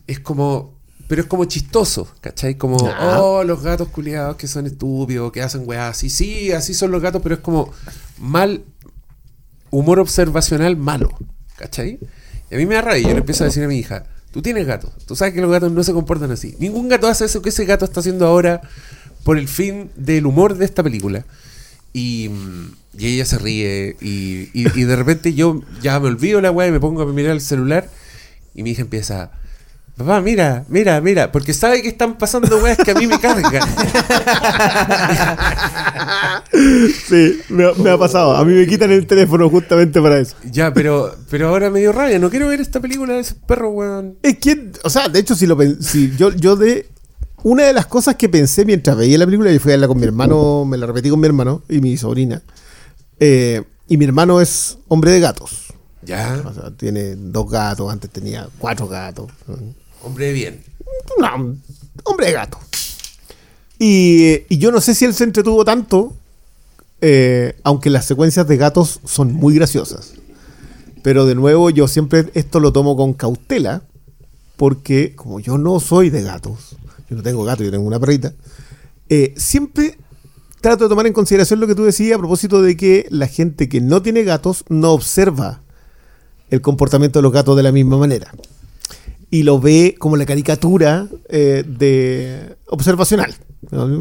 es 0.06 0.20
como. 0.20 0.74
Pero 1.06 1.20
es 1.20 1.28
como 1.28 1.44
chistoso, 1.44 2.08
¿cachai? 2.22 2.54
Como, 2.54 2.76
oh, 2.76 3.44
los 3.44 3.62
gatos 3.62 3.88
culiados 3.88 4.36
que 4.36 4.48
son 4.48 4.64
estúpidos, 4.64 5.30
que 5.32 5.42
hacen 5.42 5.62
weas 5.66 5.90
así. 5.90 6.08
Sí, 6.08 6.50
así 6.50 6.72
son 6.72 6.90
los 6.90 7.02
gatos, 7.02 7.20
pero 7.22 7.34
es 7.34 7.40
como 7.42 7.70
mal. 8.18 8.64
Humor 9.70 9.98
observacional 9.98 10.76
malo, 10.76 11.10
¿cachai? 11.56 11.98
Y 12.50 12.54
a 12.54 12.58
mí 12.58 12.64
me 12.64 12.76
da 12.76 12.80
rabia. 12.80 13.00
y 13.00 13.02
Yo 13.02 13.10
le 13.10 13.18
empiezo 13.18 13.44
a 13.44 13.48
decir 13.48 13.62
a 13.64 13.68
mi 13.68 13.76
hija: 13.76 14.04
Tú 14.32 14.40
tienes 14.40 14.66
gatos, 14.66 14.92
tú 15.04 15.14
sabes 15.14 15.34
que 15.34 15.40
los 15.40 15.50
gatos 15.50 15.70
no 15.72 15.84
se 15.84 15.92
comportan 15.92 16.30
así. 16.30 16.56
Ningún 16.58 16.88
gato 16.88 17.06
hace 17.06 17.26
eso 17.26 17.42
que 17.42 17.50
ese 17.50 17.64
gato 17.66 17.84
está 17.84 18.00
haciendo 18.00 18.26
ahora 18.26 18.62
por 19.24 19.38
el 19.38 19.48
fin 19.48 19.90
del 19.96 20.26
humor 20.26 20.56
de 20.56 20.64
esta 20.64 20.82
película. 20.82 21.24
Y, 21.92 22.28
y 22.98 23.06
ella 23.06 23.24
se 23.24 23.38
ríe 23.38 23.96
y, 24.00 24.50
y- 24.52 24.66
y 24.74 24.84
de 24.84 24.96
repente 24.96 25.32
yo 25.34 25.60
ya 25.82 25.98
me 26.00 26.08
olvido 26.08 26.40
la 26.40 26.50
weá 26.50 26.68
y 26.68 26.72
me 26.72 26.80
pongo 26.80 27.02
a 27.02 27.06
mirar 27.06 27.32
el 27.32 27.40
celular 27.40 27.88
y 28.54 28.62
mi 28.64 28.70
hija 28.72 28.82
empieza, 28.82 29.30
papá, 29.96 30.20
mira, 30.20 30.64
mira, 30.68 31.00
mira, 31.00 31.30
porque 31.32 31.54
sabe 31.54 31.82
que 31.82 31.88
están 31.88 32.18
pasando 32.18 32.58
weas 32.58 32.78
que 32.78 32.90
a 32.90 32.94
mí 32.94 33.06
me 33.06 33.18
cargan. 33.20 33.62
Sí, 37.08 37.40
me, 37.48 37.64
ha- 37.64 37.72
me 37.74 37.90
ha 37.90 37.98
pasado. 37.98 38.36
A 38.36 38.44
mí 38.44 38.54
me 38.54 38.66
quitan 38.66 38.90
el 38.90 39.06
teléfono 39.06 39.48
justamente 39.50 40.00
para 40.00 40.18
eso. 40.18 40.36
ya, 40.50 40.72
pero, 40.72 41.14
pero 41.30 41.48
ahora 41.48 41.70
me 41.70 41.80
dio 41.80 41.92
rabia, 41.92 42.18
no 42.18 42.30
quiero 42.30 42.48
ver 42.48 42.60
esta 42.60 42.80
película 42.80 43.14
de 43.14 43.20
ese 43.20 43.34
perro, 43.46 43.70
weón. 43.70 44.16
Es 44.22 44.38
que, 44.38 44.70
o 44.82 44.90
sea, 44.90 45.08
de 45.08 45.18
hecho, 45.20 45.34
si 45.34 45.46
lo 45.46 45.56
si 45.80 46.12
yo, 46.16 46.32
yo 46.32 46.56
de. 46.56 46.88
Una 47.44 47.64
de 47.64 47.72
las 47.72 47.86
cosas 47.86 48.16
que 48.16 48.28
pensé 48.28 48.64
mientras 48.64 48.96
veía 48.96 49.16
la 49.18 49.26
película, 49.26 49.52
y 49.52 49.58
fui 49.58 49.70
a 49.70 49.74
verla 49.74 49.86
con 49.86 49.98
mi 49.98 50.04
hermano, 50.04 50.64
me 50.64 50.76
la 50.76 50.86
repetí 50.86 51.10
con 51.10 51.20
mi 51.20 51.26
hermano 51.26 51.62
y 51.68 51.80
mi 51.80 51.96
sobrina. 51.96 52.42
eh, 53.20 53.62
y 53.86 53.98
mi 53.98 54.06
hermano 54.06 54.40
es 54.40 54.78
hombre 54.88 55.10
de 55.12 55.20
gatos. 55.20 55.66
Ya, 56.02 56.42
O 56.46 56.52
sea, 56.54 56.70
tiene 56.76 57.16
dos 57.16 57.50
gatos, 57.50 57.92
antes 57.92 58.10
tenía 58.10 58.48
cuatro 58.58 58.88
gatos. 58.88 59.30
hombre 60.02 60.26
de 60.26 60.32
bien. 60.32 60.64
No, 61.20 61.54
hombre 62.04 62.26
de 62.26 62.32
gato. 62.32 62.58
Y, 63.78 64.42
y 64.48 64.58
yo 64.58 64.70
no 64.72 64.80
sé 64.80 64.94
si 64.94 65.04
él 65.04 65.12
se 65.14 65.24
entretuvo 65.24 65.64
tanto, 65.66 66.14
eh, 67.00 67.56
aunque 67.62 67.90
las 67.90 68.06
secuencias 68.06 68.46
de 68.48 68.56
gatos 68.56 69.00
son 69.04 69.32
muy 69.34 69.54
graciosas. 69.54 70.14
Pero 71.02 71.26
de 71.26 71.34
nuevo, 71.34 71.68
yo 71.68 71.86
siempre 71.88 72.30
esto 72.34 72.60
lo 72.60 72.72
tomo 72.72 72.96
con 72.96 73.12
cautela, 73.12 73.82
porque 74.56 75.14
como 75.14 75.40
yo 75.40 75.58
no 75.58 75.78
soy 75.80 76.08
de 76.08 76.22
gatos, 76.22 76.76
no 77.14 77.22
tengo 77.22 77.44
gato, 77.44 77.62
yo 77.64 77.70
tengo 77.70 77.86
una 77.86 78.00
perrita, 78.00 78.34
eh, 79.08 79.34
siempre 79.36 79.98
trato 80.60 80.84
de 80.84 80.88
tomar 80.88 81.06
en 81.06 81.12
consideración 81.12 81.60
lo 81.60 81.66
que 81.66 81.74
tú 81.74 81.84
decías 81.84 82.16
a 82.16 82.18
propósito 82.18 82.62
de 82.62 82.76
que 82.76 83.06
la 83.10 83.26
gente 83.26 83.68
que 83.68 83.82
no 83.82 84.00
tiene 84.00 84.24
gatos 84.24 84.64
no 84.68 84.92
observa 84.92 85.60
el 86.48 86.62
comportamiento 86.62 87.18
de 87.18 87.22
los 87.22 87.32
gatos 87.32 87.56
de 87.56 87.62
la 87.62 87.70
misma 87.72 87.98
manera. 87.98 88.32
Y 89.30 89.42
lo 89.42 89.60
ve 89.60 89.96
como 89.98 90.16
la 90.16 90.24
caricatura 90.24 91.08
eh, 91.28 91.64
de 91.66 92.56
observacional. 92.68 93.34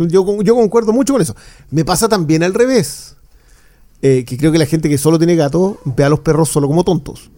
Yo, 0.07 0.25
concuerdo 0.25 0.93
mucho 0.93 1.13
con 1.13 1.21
eso. 1.21 1.35
Me 1.71 1.83
pasa 1.83 2.07
también 2.07 2.43
al 2.43 2.53
revés. 2.53 3.15
Eh, 4.01 4.25
que 4.25 4.37
creo 4.37 4.51
que 4.51 4.57
la 4.57 4.65
gente 4.65 4.89
que 4.89 4.97
solo 4.97 5.17
tiene 5.17 5.35
gatos 5.35 5.77
ve 5.83 6.03
a 6.03 6.09
los 6.09 6.19
perros 6.19 6.49
solo 6.49 6.67
como 6.67 6.83
tontos. 6.83 7.29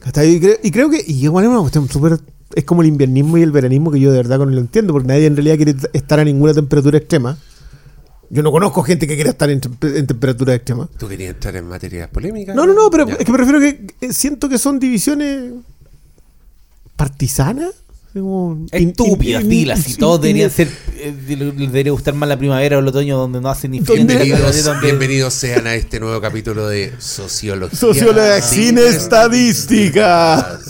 ¿Cachai? 0.00 0.34
Y 0.34 0.40
creo, 0.40 0.56
y 0.62 0.70
creo 0.70 0.90
que 0.90 1.02
y 1.06 1.24
igual 1.24 1.44
es 1.44 1.50
una 1.50 1.60
cuestión 1.60 1.88
súper... 1.88 2.20
Es 2.54 2.64
como 2.64 2.82
el 2.82 2.88
inviernismo 2.88 3.38
y 3.38 3.42
el 3.42 3.50
veranismo 3.52 3.90
que 3.90 3.98
yo 4.00 4.10
de 4.12 4.18
verdad 4.18 4.38
no 4.38 4.44
lo 4.46 4.60
entiendo, 4.60 4.92
porque 4.92 5.08
nadie 5.08 5.26
en 5.26 5.36
realidad 5.36 5.56
quiere 5.56 5.74
estar 5.92 6.20
a 6.20 6.24
ninguna 6.24 6.54
temperatura 6.54 6.98
extrema. 6.98 7.36
Yo 8.30 8.42
no 8.42 8.50
conozco 8.52 8.82
gente 8.82 9.06
que 9.06 9.14
quiera 9.16 9.30
estar 9.30 9.50
en, 9.50 9.60
en 9.82 10.06
temperatura 10.06 10.54
extrema. 10.54 10.88
¿Tú 10.98 11.08
querías 11.08 11.34
entrar 11.34 11.56
en 11.56 11.66
materias 11.68 12.08
polémicas? 12.10 12.54
No, 12.56 12.66
no, 12.66 12.72
no, 12.74 12.90
pero 12.90 13.06
Ya. 13.06 13.14
es 13.14 13.24
que 13.24 13.32
me 13.32 13.38
refiero 13.38 13.60
que 13.60 13.86
eh, 14.00 14.12
siento 14.12 14.48
que 14.48 14.58
son 14.58 14.78
divisiones 14.78 15.52
partisanas. 16.96 17.70
Estúpidas, 18.70 19.46
dilas. 19.48 19.88
Y 19.88 19.94
todos 19.96 20.20
deberían 20.20 20.48
ser. 20.50 20.68
eh, 20.98 21.12
debería 21.56 21.90
gustar 21.90 22.14
más 22.14 22.28
la 22.28 22.38
primavera 22.38 22.76
o 22.76 22.80
el 22.80 22.86
otoño 22.86 23.18
donde 23.18 23.40
no 23.40 23.48
hacen 23.50 23.72
ni 23.72 23.80
Bienvenidos, 23.80 24.64
donde- 24.64 24.86
bienvenidos 24.86 25.34
sean 25.34 25.66
a 25.66 25.74
este 25.74 25.98
nuevo 25.98 26.20
capítulo 26.20 26.68
de 26.68 26.92
Sociología. 26.98 27.76
Sociología 27.76 28.40
sin 28.40 28.68
sin 28.68 28.78
estadística. 28.78 30.60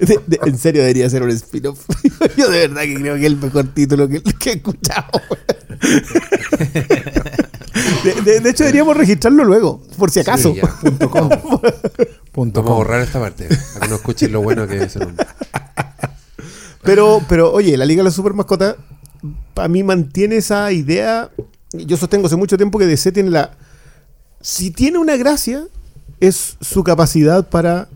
De- 0.00 0.20
de- 0.26 0.40
en 0.44 0.58
serio 0.58 0.82
debería 0.82 1.08
ser 1.10 1.22
un 1.22 1.30
spin-off. 1.30 1.86
Yo 2.36 2.50
de 2.50 2.68
verdad 2.68 2.82
que 2.82 2.94
creo 2.94 3.14
que 3.14 3.20
es 3.20 3.26
el 3.26 3.36
mejor 3.36 3.64
título 3.74 4.08
que, 4.08 4.22
que 4.22 4.50
he 4.50 4.52
escuchado. 4.54 5.06
De, 8.04 8.50
hecho 8.50 8.64
deberíamos 8.64 8.96
registrarlo 8.96 9.44
luego, 9.44 9.82
por 9.98 10.10
si 10.10 10.20
acaso. 10.20 10.52
Sí, 10.52 10.60
ya. 10.60 10.68
Punto 10.80 11.10
com. 11.10 11.28
Punto 12.32 12.62
Vamos 12.62 12.74
a 12.74 12.76
borrar 12.76 13.00
esta 13.02 13.20
parte, 13.20 13.48
para 13.74 13.80
que 13.86 13.88
no 13.90 13.96
escuchen 13.96 14.32
lo 14.32 14.42
bueno 14.42 14.66
que 14.66 14.82
es 14.82 14.96
el 14.96 15.02
nombre. 15.02 15.26
Pero, 16.82 17.22
pero 17.28 17.52
oye, 17.52 17.76
la 17.76 17.84
Liga 17.84 18.00
de 18.00 18.04
la 18.04 18.10
Super 18.10 18.32
Mascota 18.34 18.76
para 19.54 19.68
mí 19.68 19.82
mantiene 19.82 20.36
esa 20.36 20.72
idea. 20.72 21.30
Yo 21.72 21.96
sostengo 21.96 22.26
hace 22.26 22.36
mucho 22.36 22.56
tiempo 22.56 22.78
que 22.78 22.86
DC 22.86 23.12
tiene 23.12 23.30
la. 23.30 23.52
Si 24.40 24.70
tiene 24.70 24.98
una 24.98 25.16
gracia, 25.16 25.64
es 26.20 26.56
su 26.60 26.82
capacidad 26.82 27.48
para 27.48 27.88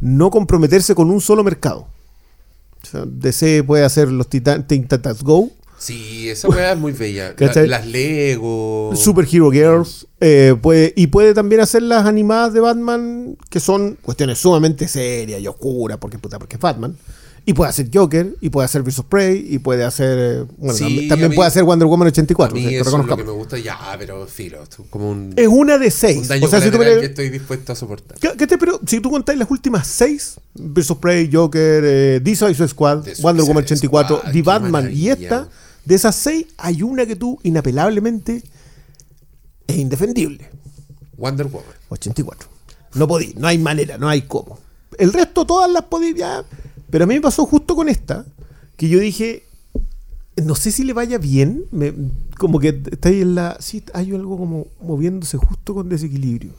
no 0.00 0.30
comprometerse 0.30 0.94
con 0.94 1.10
un 1.10 1.20
solo 1.20 1.44
mercado. 1.44 1.88
O 2.82 2.86
sea, 2.86 3.04
DC 3.06 3.64
puede 3.64 3.84
hacer 3.84 4.08
los 4.08 4.28
Titan, 4.28 4.66
Titans 4.66 5.22
Go, 5.22 5.50
Sí, 5.78 6.30
esa 6.30 6.48
weá 6.48 6.72
es 6.72 6.78
muy 6.78 6.92
bella. 6.92 7.34
Las 7.38 7.86
Lego. 7.86 8.92
Super 8.94 9.26
Hero 9.30 9.50
Girls, 9.50 10.06
eh, 10.20 10.56
puede, 10.60 10.94
y 10.96 11.08
puede 11.08 11.34
también 11.34 11.60
hacer 11.60 11.82
las 11.82 12.06
animadas 12.06 12.54
de 12.54 12.60
Batman, 12.60 13.36
que 13.50 13.60
son 13.60 13.98
cuestiones 14.00 14.38
sumamente 14.38 14.88
serias 14.88 15.40
y 15.40 15.46
oscuras, 15.46 15.98
porque, 15.98 16.18
puta, 16.18 16.38
porque 16.38 16.56
es 16.56 16.60
Batman. 16.62 16.96
Y 17.48 17.54
puede 17.54 17.70
hacer 17.70 17.88
Joker, 17.94 18.34
y 18.40 18.50
puede 18.50 18.64
hacer 18.64 18.82
of 18.82 19.04
Prey, 19.08 19.46
y 19.48 19.60
puede 19.60 19.84
hacer. 19.84 20.18
eh, 20.18 20.44
Bueno, 20.58 20.74
Sí, 20.74 21.06
también, 21.08 21.26
a 21.26 21.28
mí- 21.30 21.36
puede 21.36 21.46
hacer 21.46 21.62
Wonder 21.62 21.86
Woman 21.86 22.08
A 22.08 22.10
84. 22.10 22.56
mí 22.56 22.66
o 22.66 22.68
sea, 22.68 22.80
eso 22.80 23.00
es 23.00 23.06
lo 23.06 23.16
que 23.16 23.22
me 23.22 23.30
gusta. 23.30 23.56
Ya, 23.56 23.78
pero 23.98 24.26
filo. 24.26 24.64
es 24.64 24.68
como 24.90 25.10
un, 25.12 25.32
Es 25.36 25.46
una 25.46 25.78
de 25.78 25.86
un 25.86 25.92
seis. 25.92 26.26
daño 26.26 26.44
O 26.44 26.48
sea, 26.48 26.60
si 26.60 26.72
tú, 26.72 26.78
me- 26.78 26.84
que 26.86 27.06
estoy 27.06 27.28
dispuesto 27.30 27.72
a 27.72 27.76
soportar. 27.76 28.18
¿Qué- 28.18 28.32
qué 28.36 28.48
te- 28.48 28.58
pero 28.58 28.80
si 28.84 28.98
tú 29.00 29.10
contáis 29.12 29.38
las 29.38 29.48
últimas 29.48 29.86
seis, 29.86 30.34
of 30.90 30.98
Prey, 30.98 31.30
Joker, 31.32 31.84
eh, 31.86 32.20
The 32.22 32.34
Suicide 32.34 32.66
Squad, 32.68 33.02
The 33.04 33.14
Wonder 33.22 33.44
Woman 33.44 33.62
84, 33.62 34.18
Squad, 34.18 34.32
The 34.32 34.42
Batman 34.42 34.90
y 34.92 35.08
esta, 35.10 35.48
de 35.84 35.94
esas 35.94 36.16
seis, 36.16 36.46
hay 36.58 36.82
una 36.82 37.06
que 37.06 37.14
tú 37.14 37.38
inapelablemente 37.44 38.42
es 39.68 39.76
indefendible. 39.76 40.50
Wonder 41.16 41.46
Woman. 41.46 41.64
84. 41.90 42.48
No 42.94 43.06
podí, 43.06 43.34
no 43.38 43.46
hay 43.46 43.58
manera, 43.58 43.98
no 43.98 44.08
hay 44.08 44.22
cómo. 44.22 44.58
El 44.98 45.12
resto 45.12 45.44
todas 45.46 45.70
las 45.70 45.84
podí 45.84 46.12
ya. 46.14 46.42
Pero 46.90 47.04
a 47.04 47.06
mí 47.06 47.14
me 47.14 47.20
pasó 47.20 47.46
justo 47.46 47.74
con 47.76 47.88
esta, 47.88 48.24
que 48.76 48.88
yo 48.88 48.98
dije, 48.98 49.42
no 50.36 50.54
sé 50.54 50.70
si 50.70 50.84
le 50.84 50.92
vaya 50.92 51.18
bien, 51.18 51.64
me- 51.72 51.92
como 52.38 52.58
que 52.60 52.68
está 52.90 53.08
ahí 53.08 53.20
en 53.22 53.34
la... 53.34 53.56
Sí, 53.60 53.82
hay 53.94 54.12
algo 54.14 54.36
como 54.38 54.66
moviéndose 54.82 55.36
justo 55.38 55.74
con 55.74 55.88
desequilibrio. 55.88 56.52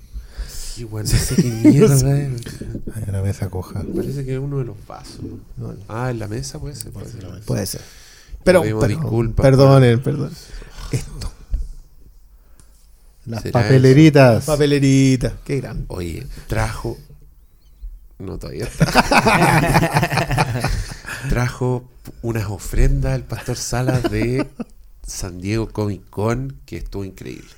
Sí, 0.50 0.84
bueno, 0.84 1.10
no 1.12 1.18
sé 1.18 1.36
qué 1.36 1.50
mierda. 1.50 1.96
Hay 2.96 3.04
una 3.08 3.22
mesa 3.24 3.50
coja. 3.50 3.84
Parece 3.96 4.24
que 4.26 4.34
es 4.34 4.40
uno 4.40 4.60
de 4.60 4.66
los 4.66 4.76
vasos. 4.88 5.22
No, 5.58 5.70
no. 5.74 5.76
Ah, 5.88 6.12
en 6.12 6.20
la 6.20 6.28
mesa 6.28 6.60
puede 6.60 6.76
ser. 6.76 6.92
Puede 6.92 7.10
ser. 7.12 7.42
Puede 7.46 7.66
ser. 7.66 7.82
Pero, 8.44 8.62
pero- 8.62 8.88
disculpas, 8.88 9.44
perdonen, 9.44 10.02
perdón. 10.04 10.32
Esto, 10.92 11.32
Las 13.26 13.42
¿Será 13.42 13.54
papeleritas. 13.64 14.46
papelerita, 14.46 15.38
qué 15.44 15.60
grande. 15.60 15.86
Oye, 15.90 16.26
trajo. 16.48 16.98
No, 18.20 18.38
todavía 18.38 18.66
está. 18.66 18.86
trajo 21.30 21.90
unas 22.22 22.46
ofrendas 22.50 23.14
al 23.14 23.24
pastor 23.24 23.58
Salas 23.58 24.04
de 24.10 24.48
San 25.06 25.40
Diego 25.40 25.70
Comic 25.70 26.10
Con 26.10 26.58
que 26.66 26.78
estuvo 26.78 27.04
increíble. 27.04 27.50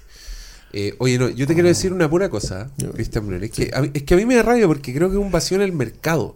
Eh, 0.71 0.95
oye, 0.99 1.17
no, 1.17 1.29
yo 1.29 1.47
te 1.47 1.53
quiero 1.53 1.67
decir 1.67 1.93
una 1.93 2.09
pura 2.09 2.29
cosa, 2.29 2.69
Cristian 2.93 3.25
Brunner. 3.25 3.45
Es, 3.45 3.51
que 3.51 3.71
es 3.93 4.03
que 4.03 4.13
a 4.13 4.17
mí 4.17 4.25
me 4.25 4.35
da 4.35 4.43
rabia 4.43 4.67
porque 4.67 4.93
creo 4.93 5.09
que 5.09 5.15
es 5.15 5.21
un 5.21 5.31
vacío 5.31 5.57
en 5.57 5.63
el 5.63 5.71
mercado. 5.71 6.35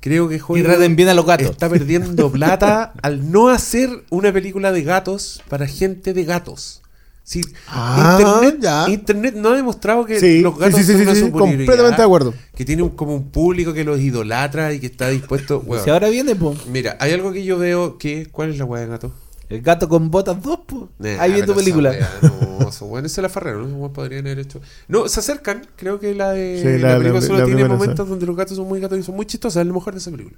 Creo 0.00 0.28
que 0.28 0.40
Hollywood 0.46 0.88
bien 0.94 1.08
a 1.08 1.14
los 1.14 1.26
gatos. 1.26 1.50
está 1.50 1.68
perdiendo 1.68 2.30
plata 2.30 2.92
al 3.02 3.32
no 3.32 3.48
hacer 3.48 4.04
una 4.10 4.32
película 4.32 4.70
de 4.70 4.82
gatos 4.82 5.42
para 5.48 5.66
gente 5.66 6.14
de 6.14 6.24
gatos. 6.24 6.82
Sí, 7.28 7.40
Ah, 7.66 8.18
Internet, 8.20 8.58
ya. 8.60 8.88
Internet 8.88 9.34
no 9.34 9.48
ha 9.50 9.56
demostrado 9.56 10.04
que 10.06 10.20
Sí, 10.20 10.42
los 10.42 10.56
gatos 10.56 10.78
sí, 10.78 10.84
sí, 10.86 10.92
son 11.04 11.16
sí, 11.16 11.22
una 11.24 11.32
completamente 11.32 11.96
de 11.96 12.02
acuerdo. 12.04 12.32
Que 12.54 12.64
tiene 12.64 12.84
un- 12.84 12.90
como 12.90 13.16
un 13.16 13.30
público 13.32 13.72
que 13.72 13.82
los 13.82 13.98
idolatra 13.98 14.72
y 14.72 14.78
que 14.78 14.86
está 14.86 15.08
dispuesto. 15.08 15.60
Si 15.84 15.90
ahora 15.90 16.08
viene, 16.08 16.36
po. 16.36 16.54
Mira, 16.70 16.96
hay 17.00 17.10
algo 17.12 17.32
que 17.32 17.44
yo 17.44 17.58
veo 17.58 17.98
que. 17.98 18.26
¿Cuál 18.30 18.50
es 18.50 18.58
la 18.58 18.64
weá 18.64 18.82
de 18.82 18.86
gato? 18.86 19.12
El 19.48 19.60
gato 19.60 19.88
con 19.88 20.08
botas 20.08 20.40
2, 20.40 20.60
po. 20.68 20.88
Nah, 21.00 21.20
Ahí 21.20 21.32
viene 21.32 21.46
tu 21.48 21.54
película. 21.56 21.92
No, 22.22 22.70
se 23.08 23.22
la 23.22 23.28
farraron, 23.28 23.62
esos 23.64 23.72
weones 23.74 23.92
podrían 23.92 24.24
haber 24.26 24.38
hecho. 24.38 24.60
No, 24.86 25.08
se 25.08 25.18
acercan, 25.18 25.66
creo 25.74 25.98
que 25.98 26.14
la 26.14 26.30
de 26.30 26.60
Sí, 26.62 26.80
la, 26.80 26.90
la- 26.92 26.98
película 26.98 27.20
la- 27.20 27.26
solo 27.26 27.38
la 27.40 27.44
tiene 27.46 27.64
momentos 27.64 28.08
donde 28.08 28.24
los 28.24 28.36
gatos 28.36 28.56
son 28.56 28.68
muy 28.68 28.78
gatos 28.78 29.00
y 29.00 29.02
son 29.02 29.16
muy 29.16 29.26
chistosos, 29.26 29.60
es 29.60 29.66
lo 29.66 29.74
mejor 29.74 29.94
de 29.94 29.98
esa 29.98 30.12
película. 30.12 30.36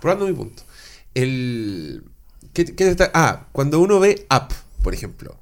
Probando 0.00 0.26
mi 0.26 0.32
punto. 0.32 0.64
El. 1.14 2.02
¿qué, 2.52 2.64
qué 2.64 2.88
está? 2.90 3.10
Ah, 3.14 3.46
cuando 3.52 3.78
uno 3.80 4.00
ve 4.00 4.26
Up, 4.34 4.52
por 4.82 4.94
ejemplo, 4.94 5.36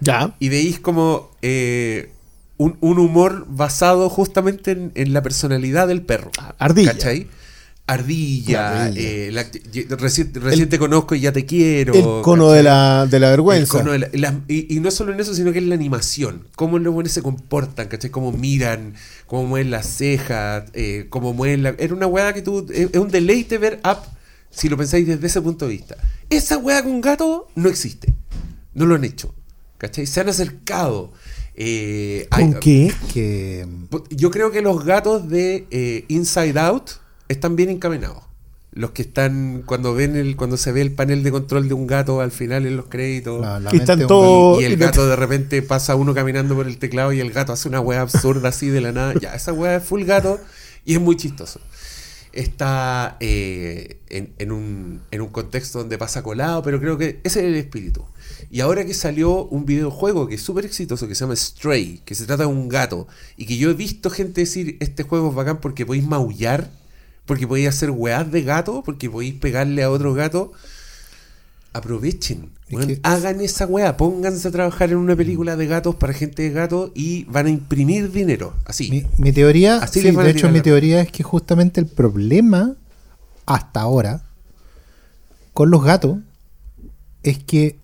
Ya. 0.00 0.34
y 0.38 0.48
veis 0.48 0.78
como 0.78 1.30
eh, 1.42 2.12
un, 2.56 2.76
un 2.80 2.98
humor 2.98 3.46
basado 3.48 4.08
justamente 4.08 4.70
en, 4.72 4.92
en 4.94 5.12
la 5.12 5.22
personalidad 5.22 5.88
del 5.88 6.02
perro. 6.02 6.30
Ardilla. 6.58 6.92
¿Cachai? 6.92 7.26
Ardilla, 7.90 8.84
Ardilla. 8.84 9.00
eh, 9.00 9.30
la- 9.32 9.46
recién, 9.96 10.68
te 10.68 10.78
conozco 10.78 11.14
y 11.14 11.20
ya 11.20 11.32
te 11.32 11.46
quiero. 11.46 11.94
El 11.94 12.22
cono 12.22 12.50
de 12.50 12.62
la, 12.62 13.06
de 13.10 13.18
la 13.18 13.28
El 13.28 13.32
vergüenza. 13.32 13.78
cono 13.78 13.92
de 13.92 13.98
la- 14.00 14.08
la- 14.12 14.40
y, 14.46 14.76
y 14.76 14.80
no 14.80 14.90
solo 14.90 15.12
en 15.14 15.20
eso, 15.20 15.34
sino 15.34 15.52
que 15.52 15.58
en 15.58 15.70
la 15.70 15.74
animación. 15.74 16.44
Cómo 16.54 16.78
los 16.78 16.92
buenos 16.92 17.12
se 17.12 17.22
comportan, 17.22 17.88
¿cachai? 17.88 18.10
Cómo 18.10 18.30
miran, 18.32 18.92
cómo 19.26 19.44
mueven 19.46 19.70
las 19.70 19.86
cejas, 19.86 20.64
eh, 20.74 21.06
cómo 21.08 21.32
mueven 21.32 21.62
la... 21.62 21.70
Era 21.78 21.94
una 21.94 22.06
weá 22.06 22.34
que 22.34 22.42
tú... 22.42 22.66
Es, 22.72 22.90
es 22.92 22.98
un 23.00 23.08
deleite 23.08 23.56
ver 23.56 23.80
Up 23.84 23.98
si 24.50 24.68
lo 24.68 24.76
pensáis 24.76 25.06
desde 25.06 25.26
ese 25.26 25.40
punto 25.40 25.66
de 25.66 25.72
vista. 25.72 25.96
Esa 26.28 26.58
weá 26.58 26.82
con 26.82 27.00
gato 27.00 27.48
no 27.54 27.70
existe. 27.70 28.12
No 28.74 28.84
lo 28.84 28.96
han 28.96 29.04
hecho. 29.04 29.34
¿Cachai? 29.78 30.06
Se 30.06 30.20
han 30.20 30.28
acercado. 30.28 31.12
Eh, 31.54 32.28
hay- 32.30 32.44
¿Con 32.52 32.60
qué? 32.60 32.92
Que 33.12 33.66
yo 34.10 34.30
creo 34.30 34.50
que 34.50 34.62
los 34.62 34.84
gatos 34.84 35.28
de 35.28 35.66
eh, 35.70 36.04
Inside 36.08 36.58
Out 36.58 36.90
están 37.28 37.56
bien 37.56 37.68
encaminados. 37.70 38.22
Los 38.72 38.90
que 38.92 39.02
están 39.02 39.62
cuando 39.66 39.94
ven 39.94 40.14
el 40.14 40.36
cuando 40.36 40.56
se 40.56 40.70
ve 40.70 40.82
el 40.82 40.92
panel 40.92 41.24
de 41.24 41.32
control 41.32 41.66
de 41.66 41.74
un 41.74 41.86
gato 41.88 42.20
al 42.20 42.30
final 42.30 42.64
en 42.66 42.76
los 42.76 42.86
créditos 42.86 43.40
la, 43.40 43.58
la 43.58 43.74
Y 43.74 43.78
están 43.78 44.06
todos- 44.06 44.60
y 44.60 44.64
el 44.64 44.72
y- 44.74 44.76
gato 44.76 45.06
de 45.08 45.16
repente 45.16 45.62
pasa 45.62 45.96
uno 45.96 46.14
caminando 46.14 46.54
por 46.54 46.68
el 46.68 46.78
teclado 46.78 47.12
y 47.12 47.18
el 47.18 47.32
gato 47.32 47.52
hace 47.52 47.68
una 47.68 47.80
wea 47.80 48.02
absurda 48.02 48.50
así 48.50 48.68
de 48.68 48.80
la 48.80 48.92
nada. 48.92 49.14
Ya, 49.20 49.34
esa 49.34 49.52
wea 49.52 49.76
es 49.76 49.84
full 49.84 50.04
gato 50.04 50.38
y 50.84 50.94
es 50.94 51.00
muy 51.00 51.16
chistoso. 51.16 51.60
Está 52.32 53.16
eh, 53.20 53.98
en, 54.10 54.32
en 54.38 54.52
un, 54.52 55.00
en 55.10 55.20
un 55.22 55.28
contexto 55.28 55.78
donde 55.78 55.98
pasa 55.98 56.22
colado, 56.22 56.62
pero 56.62 56.78
creo 56.78 56.96
que 56.98 57.20
ese 57.24 57.40
es 57.40 57.46
el 57.46 57.54
espíritu. 57.56 58.04
Y 58.50 58.60
ahora 58.60 58.84
que 58.84 58.94
salió 58.94 59.44
un 59.46 59.66
videojuego 59.66 60.26
que 60.26 60.36
es 60.36 60.42
súper 60.42 60.64
exitoso, 60.64 61.06
que 61.08 61.14
se 61.14 61.20
llama 61.20 61.36
Stray, 61.36 62.00
que 62.04 62.14
se 62.14 62.24
trata 62.26 62.44
de 62.44 62.48
un 62.48 62.68
gato, 62.68 63.06
y 63.36 63.46
que 63.46 63.56
yo 63.58 63.70
he 63.70 63.74
visto 63.74 64.10
gente 64.10 64.40
decir, 64.42 64.76
este 64.80 65.02
juego 65.02 65.28
es 65.30 65.34
bacán 65.34 65.60
porque 65.60 65.84
podéis 65.84 66.06
maullar, 66.06 66.70
porque 67.26 67.46
podéis 67.46 67.68
hacer 67.68 67.90
weas 67.90 68.30
de 68.32 68.42
gato, 68.42 68.82
porque 68.84 69.10
podéis 69.10 69.34
pegarle 69.34 69.82
a 69.82 69.90
otro 69.90 70.14
gato, 70.14 70.52
aprovechen. 71.72 72.50
Es 72.68 72.74
weón, 72.74 72.88
que- 72.88 73.00
hagan 73.02 73.40
esa 73.40 73.66
wea, 73.66 73.96
pónganse 73.96 74.48
a 74.48 74.50
trabajar 74.50 74.90
en 74.90 74.96
una 74.96 75.14
película 75.16 75.56
de 75.56 75.66
gatos 75.66 75.94
para 75.96 76.12
gente 76.12 76.42
de 76.42 76.50
gatos 76.50 76.90
y 76.94 77.24
van 77.24 77.46
a 77.46 77.50
imprimir 77.50 78.10
dinero. 78.10 78.54
Así. 78.64 78.90
Mi, 78.90 79.04
mi 79.18 79.32
teoría, 79.32 79.76
Así 79.76 80.00
sí, 80.00 80.10
de 80.10 80.30
hecho 80.30 80.48
mi 80.50 80.60
teoría 80.60 81.00
es 81.00 81.12
que 81.12 81.22
justamente 81.22 81.80
el 81.80 81.86
problema 81.86 82.74
hasta 83.46 83.80
ahora 83.80 84.22
con 85.54 85.70
los 85.70 85.82
gatos 85.82 86.18
es 87.22 87.38
que 87.38 87.78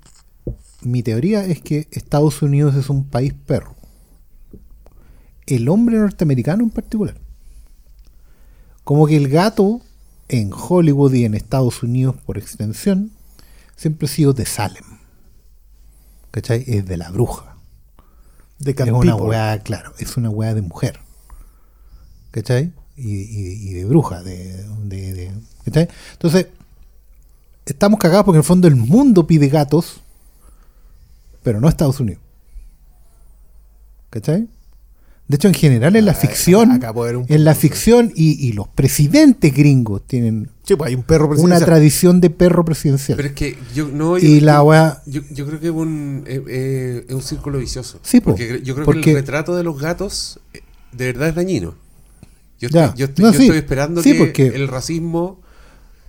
mi 0.85 1.03
teoría 1.03 1.45
es 1.45 1.61
que 1.61 1.88
Estados 1.91 2.43
Unidos 2.43 2.75
es 2.76 2.88
un 2.91 3.05
país 3.05 3.35
perro. 3.47 3.75
El 5.47 5.69
hombre 5.69 5.99
norteamericano 5.99 6.62
en 6.62 6.71
particular. 6.71 7.17
Como 8.85 9.07
que 9.07 9.17
el 9.17 9.29
gato 9.29 9.81
en 10.29 10.50
Hollywood 10.53 11.12
y 11.14 11.25
en 11.25 11.35
Estados 11.35 11.83
Unidos 11.83 12.17
por 12.25 12.38
extensión 12.38 13.11
siempre 13.76 14.07
ha 14.07 14.11
sido 14.11 14.33
de 14.33 14.47
Salem. 14.47 14.85
¿Cachai? 16.31 16.64
Es 16.67 16.87
de 16.87 16.97
la 16.97 17.11
bruja. 17.11 17.57
De 18.59 18.73
Es 18.73 18.91
una 18.91 19.17
weá, 19.29 19.59
claro, 19.62 19.93
es 19.99 20.17
una 20.17 20.31
weá 20.31 20.55
de 20.55 20.62
mujer. 20.62 21.00
¿Cachai? 22.31 22.73
Y, 22.97 23.11
y- 23.23 23.69
y 23.71 23.73
de 23.75 23.85
bruja, 23.85 24.23
de, 24.23 24.64
de- 24.85 25.12
de- 25.12 25.33
¿cachai? 25.64 25.88
Entonces, 26.12 26.47
estamos 27.67 27.99
cagados 27.99 28.25
porque 28.25 28.37
en 28.37 28.43
el 28.43 28.47
fondo 28.47 28.69
el 28.69 28.76
mundo 28.76 29.26
pide 29.26 29.49
gatos, 29.49 30.00
pero 31.45 31.61
no 31.61 31.69
Estados 31.69 32.01
Unidos. 32.01 32.21
¿Cachai? 34.11 34.49
De 35.27 35.37
hecho, 35.37 35.49
en 35.49 35.55
general 35.55 35.97
en 35.97 36.05
la 36.05 36.13
ficción, 36.13 36.71
acá 36.71 36.91
un 36.93 37.25
en 37.29 37.45
la 37.45 37.55
ficción 37.55 38.13
y, 38.15 38.47
y 38.47 38.53
los 38.53 38.69
presidentes 38.69 39.55
gringos 39.55 40.07
tienen 40.07 40.51
Sí, 40.65 40.77
pues 40.77 40.89
hay 40.89 40.95
un 40.95 41.03
perro 41.03 41.31
una 41.39 41.59
tradición 41.61 42.21
de 42.21 42.29
perro 42.29 42.63
presidencial. 42.65 43.17
Pero 43.17 43.29
es 43.31 43.35
que 43.35 43.57
yo 43.75 43.89
no. 43.89 44.19
y 44.19 44.41
yo- 44.41 44.45
la 44.47 44.57
yo- 44.57 44.63
weá, 44.65 45.03
Yo, 45.07 45.23
yo 45.31 45.47
creo 45.47 45.61
que 45.61 45.67
es 45.69 45.73
un, 45.73 46.25
eh, 46.27 46.43
eh, 46.47 47.07
es 47.09 47.15
un 47.15 47.23
círculo 47.23 47.59
vicioso. 47.59 47.99
Sí, 48.03 48.21
po, 48.21 48.31
porque 48.33 48.61
yo 48.63 48.75
creo 48.75 48.85
que 48.87 48.93
porque- 48.93 49.11
el 49.13 49.17
retrato 49.17 49.57
de 49.57 49.65
los 49.65 49.81
gatos 49.81 50.41
eh, 50.53 50.61
de 50.93 51.07
verdad 51.07 51.29
es 51.31 51.35
dañino. 51.35 51.75
Yo 52.61 52.69
Ya. 52.69 52.87
estoy, 52.87 52.99
yo 53.01 53.05
estoy- 53.07 53.25
No, 53.25 53.33
yo 53.33 53.39
sí. 53.39 53.45
estoy 53.45 53.59
esperando 53.59 54.03
Sí, 54.03 54.13
que 54.13 54.19
porque- 54.19 54.47
el 54.49 54.69
racismo. 54.69 55.41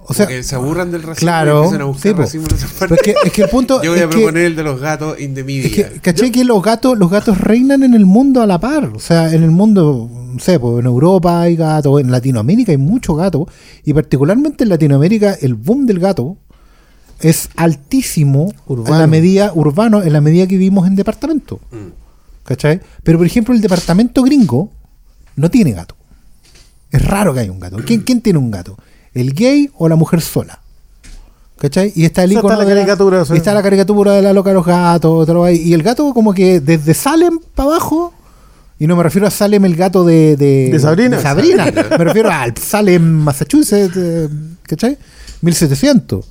O 0.07 0.13
sea, 0.13 0.27
que 0.27 0.43
se 0.43 0.55
aburran 0.55 0.91
del 0.91 1.03
racismo 1.03 1.25
claro, 1.27 1.69
y 1.71 1.75
a 1.75 1.83
buscar 1.85 2.01
sí, 2.01 2.13
po. 2.13 2.21
racismo 2.21 2.47
en 2.51 2.77
partes. 2.79 2.97
es 2.97 3.03
que, 3.03 3.15
es 3.27 3.31
que 3.33 3.41
el 3.43 3.49
punto 3.49 3.81
Yo 3.83 3.91
voy 3.91 3.99
es 3.99 4.05
a 4.05 4.09
que- 4.09 4.15
proponer 4.17 4.45
el 4.45 4.55
de 4.55 4.63
los 4.63 4.79
gatos 4.79 5.19
in 5.19 5.33
the 5.33 5.43
media. 5.43 5.65
Es 5.65 5.71
que, 5.71 5.99
¿cachai? 6.01 6.31
Que 6.31 6.43
los 6.43 6.61
gatos, 6.61 6.97
los 6.97 7.09
gatos 7.09 7.39
reinan 7.39 7.83
en 7.83 7.93
el 7.93 8.05
mundo 8.05 8.41
a 8.41 8.45
la 8.47 8.59
par. 8.59 8.91
O 8.95 8.99
sea, 8.99 9.33
en 9.33 9.43
el 9.43 9.51
mundo, 9.51 10.09
no 10.11 10.39
sé, 10.39 10.59
pues 10.59 10.79
en 10.79 10.85
Europa 10.85 11.41
hay 11.41 11.55
gatos, 11.55 11.99
en 12.01 12.11
Latinoamérica 12.11 12.71
hay 12.71 12.77
muchos 12.77 13.17
gatos. 13.17 13.47
Y 13.83 13.93
particularmente 13.93 14.63
en 14.63 14.69
Latinoamérica, 14.69 15.33
el 15.41 15.53
boom 15.55 15.85
del 15.85 15.99
gato 15.99 16.37
es 17.19 17.49
altísimo 17.55 18.53
en 18.69 18.83
la 18.99 19.07
medida 19.07 19.51
urbano, 19.55 20.03
en 20.03 20.13
la 20.13 20.21
medida 20.21 20.47
que 20.47 20.57
vivimos 20.57 20.85
en 20.87 20.95
departamento. 20.95 21.59
Mm. 21.71 21.87
¿Cachai? 22.43 22.79
Pero 23.03 23.17
por 23.17 23.25
ejemplo, 23.25 23.55
el 23.55 23.61
departamento 23.61 24.21
gringo 24.21 24.69
no 25.35 25.49
tiene 25.49 25.71
gato. 25.71 25.95
Es 26.91 27.03
raro 27.03 27.33
que 27.33 27.39
haya 27.39 27.51
un 27.51 27.59
gato. 27.59 27.77
¿Quién, 27.85 28.01
quién 28.05 28.21
tiene 28.21 28.37
un 28.39 28.51
gato? 28.51 28.77
¿El 29.15 29.33
gay 29.33 29.71
o 29.77 29.89
la 29.89 29.95
mujer 29.95 30.21
sola? 30.21 30.59
¿Cachai? 31.57 31.93
Y 31.95 32.03
está 32.03 32.23
el 32.23 32.33
icono 32.33 32.49
está 32.49 32.63
la 32.63 32.69
de 32.69 32.75
caricatura, 32.75 33.23
y 33.29 33.37
está 33.37 33.53
la 33.53 33.63
caricatura 33.63 34.11
de 34.11 34.21
la 34.21 34.33
loca 34.33 34.49
de 34.49 34.55
los 34.55 34.65
gatos. 34.65 35.29
ahí. 35.45 35.57
Y 35.57 35.73
el 35.73 35.83
gato 35.83 36.13
como 36.13 36.33
que 36.33 36.59
desde 36.59 36.93
Salem 36.93 37.39
para 37.55 37.69
abajo, 37.69 38.13
y 38.77 38.87
no 38.87 38.97
me 38.97 39.03
refiero 39.03 39.25
a 39.25 39.31
Salem 39.31 39.63
el 39.63 39.75
gato 39.77 40.03
de... 40.03 40.35
De, 40.35 40.69
¿De 40.69 40.79
Sabrina? 40.79 41.21
Sabrina. 41.21 41.65
me 41.91 42.03
refiero 42.03 42.29
al 42.29 42.57
Salem, 42.57 43.01
Massachusetts, 43.01 43.95
eh, 43.95 44.27
¿cachai? 44.63 44.97
1700. 45.41 46.25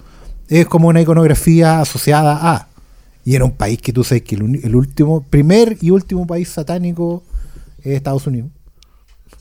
Es 0.49 0.67
como 0.67 0.89
una 0.89 1.01
iconografía 1.01 1.81
asociada 1.81 2.39
a... 2.43 2.69
Y 3.25 3.35
era 3.35 3.47
un 3.47 3.53
país 3.53 3.81
que 3.81 3.95
tú 3.95 4.05
sabes 4.05 4.25
que 4.25 4.35
el, 4.35 4.77
último, 4.77 5.23
primer 5.23 5.79
y 5.81 5.89
último 5.89 6.27
país 6.27 6.51
satánico 6.51 7.23
es 7.79 7.97
Estados 7.97 8.27
Unidos. 8.27 8.51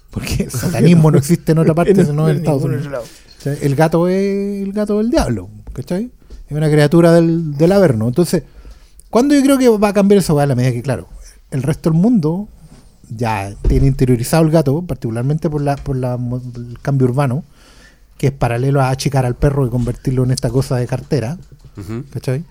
Porque 0.10 0.44
el 0.46 0.52
satanismo 0.52 1.12
no 1.12 1.18
existe 1.18 1.52
en 1.52 1.58
otra 1.58 1.74
parte, 1.76 2.06
sino 2.06 2.30
en 2.30 2.38
Estados 2.38 2.64
Unidos. 2.64 2.88
El 3.46 3.76
gato 3.76 4.08
es 4.08 4.64
el 4.64 4.74
gato 4.74 5.00
del 5.00 5.10
diablo, 5.10 5.50
¿cachai? 5.74 6.12
Es 6.48 6.58
una 6.58 6.70
criatura 6.70 7.12
del, 7.12 7.58
del 7.58 7.72
Averno. 7.72 8.08
Entonces, 8.08 8.44
¿cuándo 9.10 9.36
yo 9.36 9.42
creo 9.42 9.58
que 9.58 9.70
va 9.70 9.90
a 9.90 9.94
cambiar 9.94 10.24
weá? 10.30 10.44
A 10.44 10.48
la 10.48 10.56
medida 10.56 10.72
que, 10.72 10.82
claro, 10.82 11.08
el 11.52 11.64
resto 11.64 11.90
del 11.90 12.00
mundo 12.00 12.48
ya 13.10 13.54
tiene 13.68 13.88
interiorizado 13.88 14.44
el 14.44 14.52
gato, 14.52 14.82
particularmente 14.82 15.50
por 15.50 15.62
la, 15.62 15.76
por 15.76 15.96
la 15.96 16.16
el 16.16 16.80
cambio 16.82 17.08
urbano, 17.08 17.44
que 18.18 18.28
es 18.28 18.34
paralelo 18.34 18.82
a 18.82 18.90
achicar 18.90 19.26
al 19.26 19.36
perro 19.36 19.66
y 19.66 19.70
convertirlo 19.70 20.24
en 20.24 20.32
esta 20.32 20.50
cosa 20.50 20.78
de 20.78 20.88
cartera. 20.88 21.38
¿cachai? 22.12 22.44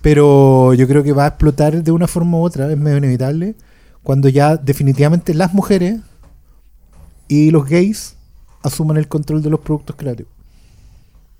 Pero 0.00 0.74
yo 0.74 0.86
creo 0.86 1.02
que 1.02 1.12
va 1.12 1.24
a 1.24 1.28
explotar 1.28 1.82
de 1.82 1.90
una 1.90 2.06
forma 2.06 2.38
u 2.38 2.42
otra, 2.42 2.70
es 2.70 2.78
medio 2.78 2.98
inevitable, 2.98 3.54
cuando 4.02 4.28
ya 4.28 4.56
definitivamente 4.56 5.34
las 5.34 5.54
mujeres 5.54 6.00
y 7.26 7.50
los 7.50 7.66
gays 7.66 8.13
asuman 8.64 8.96
el 8.96 9.06
control 9.06 9.42
de 9.42 9.50
los 9.50 9.60
productos 9.60 9.94
creativos. 9.96 10.32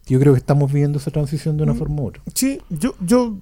Yo 0.07 0.21
creo 0.21 0.35
que 0.35 0.39
estamos 0.39 0.71
viviendo 0.73 0.99
esa 0.99 1.11
transición 1.11 1.57
de 1.57 1.63
una 1.65 1.75
forma 1.75 2.03
u 2.03 2.07
otra. 2.09 2.23
Sí, 2.35 2.61
yo, 2.71 2.95
yo. 3.01 3.37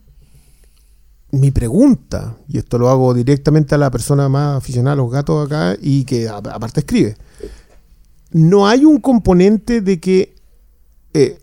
Mi 1.33 1.51
pregunta, 1.51 2.37
y 2.47 2.59
esto 2.59 2.79
lo 2.79 2.89
hago 2.91 3.15
directamente 3.15 3.75
a 3.75 3.79
la 3.79 3.91
persona 3.91 4.29
más 4.29 4.59
aficionada 4.59 4.93
a 4.93 4.97
los 4.97 5.11
gatos 5.11 5.47
acá 5.47 5.77
y 5.81 6.05
que 6.05 6.29
a- 6.29 6.37
aparte 6.37 6.81
escribe. 6.81 7.17
No 8.31 8.67
hay 8.69 8.85
un 8.85 9.01
componente 9.01 9.81
de 9.81 9.99
que 9.99 10.35
eh, 11.15 11.39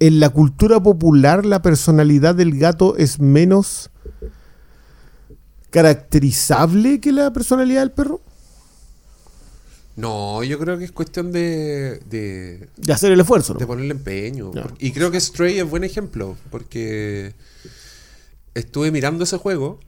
en 0.00 0.20
la 0.20 0.30
cultura 0.30 0.82
popular 0.82 1.44
la 1.46 1.62
personalidad 1.62 2.34
del 2.34 2.58
gato 2.58 2.96
es 2.96 3.20
menos 3.20 3.90
caracterizable 5.70 7.00
que 7.00 7.12
la 7.12 7.32
personalidad 7.32 7.80
del 7.80 7.92
perro. 7.92 8.20
No, 9.94 10.42
yo 10.42 10.58
creo 10.58 10.78
que 10.78 10.84
es 10.84 10.92
cuestión 10.92 11.32
de, 11.32 12.00
de, 12.08 12.68
De 12.76 12.92
hacer 12.92 13.12
el 13.12 13.20
esfuerzo, 13.20 13.52
¿no? 13.52 13.60
de 13.60 13.66
ponerle 13.66 13.92
empeño. 13.92 14.50
Y 14.78 14.92
creo 14.92 15.10
que 15.10 15.20
Stray 15.20 15.58
es 15.58 15.68
buen 15.68 15.84
ejemplo, 15.84 16.36
porque 16.50 17.34
estuve 18.54 18.90
mirando 18.90 19.24
ese 19.24 19.36
juego, 19.36 19.80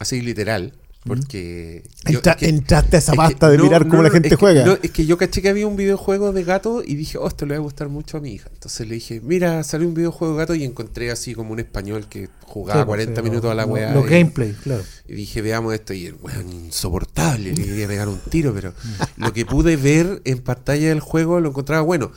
así 0.00 0.20
literal, 0.20 0.72
porque... 1.04 1.82
yo- 2.08 2.18
Entra- 2.18 2.32
es 2.32 2.38
que- 2.38 2.48
entraste 2.48 2.96
a 2.96 2.98
esa 2.98 3.12
es 3.12 3.18
que- 3.18 3.24
pasta 3.24 3.50
de 3.50 3.58
mirar 3.58 3.84
no, 3.84 3.90
cómo 3.90 4.02
la 4.02 4.10
gente 4.10 4.28
es 4.28 4.32
que- 4.34 4.36
juega. 4.36 4.64
no, 4.64 4.78
es 4.82 4.90
que 4.90 5.04
yo 5.06 5.18
caché 5.18 5.42
que 5.42 5.48
había 5.48 5.66
un 5.66 5.76
videojuego 5.76 6.32
de 6.32 6.44
gato 6.44 6.82
y 6.84 6.94
dije, 6.94 7.18
oh, 7.18 7.26
esto 7.26 7.44
le 7.46 7.54
va 7.54 7.58
a 7.58 7.62
gustar 7.62 7.88
mucho 7.88 8.16
a 8.18 8.20
mi 8.20 8.32
hija. 8.32 8.48
Entonces 8.52 8.86
le 8.86 8.94
dije, 8.94 9.20
mira, 9.22 9.62
salió 9.64 9.88
un 9.88 9.94
videojuego 9.94 10.34
de 10.34 10.38
gato 10.40 10.54
y 10.54 10.64
encontré 10.64 11.10
así 11.10 11.34
como 11.34 11.52
un 11.52 11.58
español 11.60 12.06
que 12.08 12.28
jugaba 12.42 12.80
Sí, 12.82 12.86
pues, 12.86 12.98
40 13.06 13.20
sí, 13.20 13.28
minutos 13.28 13.50
a 13.50 13.54
la 13.54 13.66
weá. 13.66 13.92
Los 13.94 14.06
gameplay, 14.06 14.52
claro. 14.62 14.82
y 15.08 15.14
dije, 15.14 15.42
veamos 15.42 15.74
esto, 15.74 15.92
y 15.92 16.06
el 16.06 16.14
weón 16.22 16.52
insoportable, 16.52 17.52
le 17.54 17.64
quería 17.64 17.88
pegar 17.88 18.08
un 18.08 18.18
tiro, 18.30 18.52
pero 18.54 18.72
lo 19.16 19.32
que 19.32 19.44
pude 19.46 19.76
ver 19.76 20.20
en 20.24 20.38
pantalla 20.38 20.88
del 20.88 21.00
juego 21.00 21.40
lo 21.40 21.48
encontraba 21.50 21.82
bueno. 21.82 22.12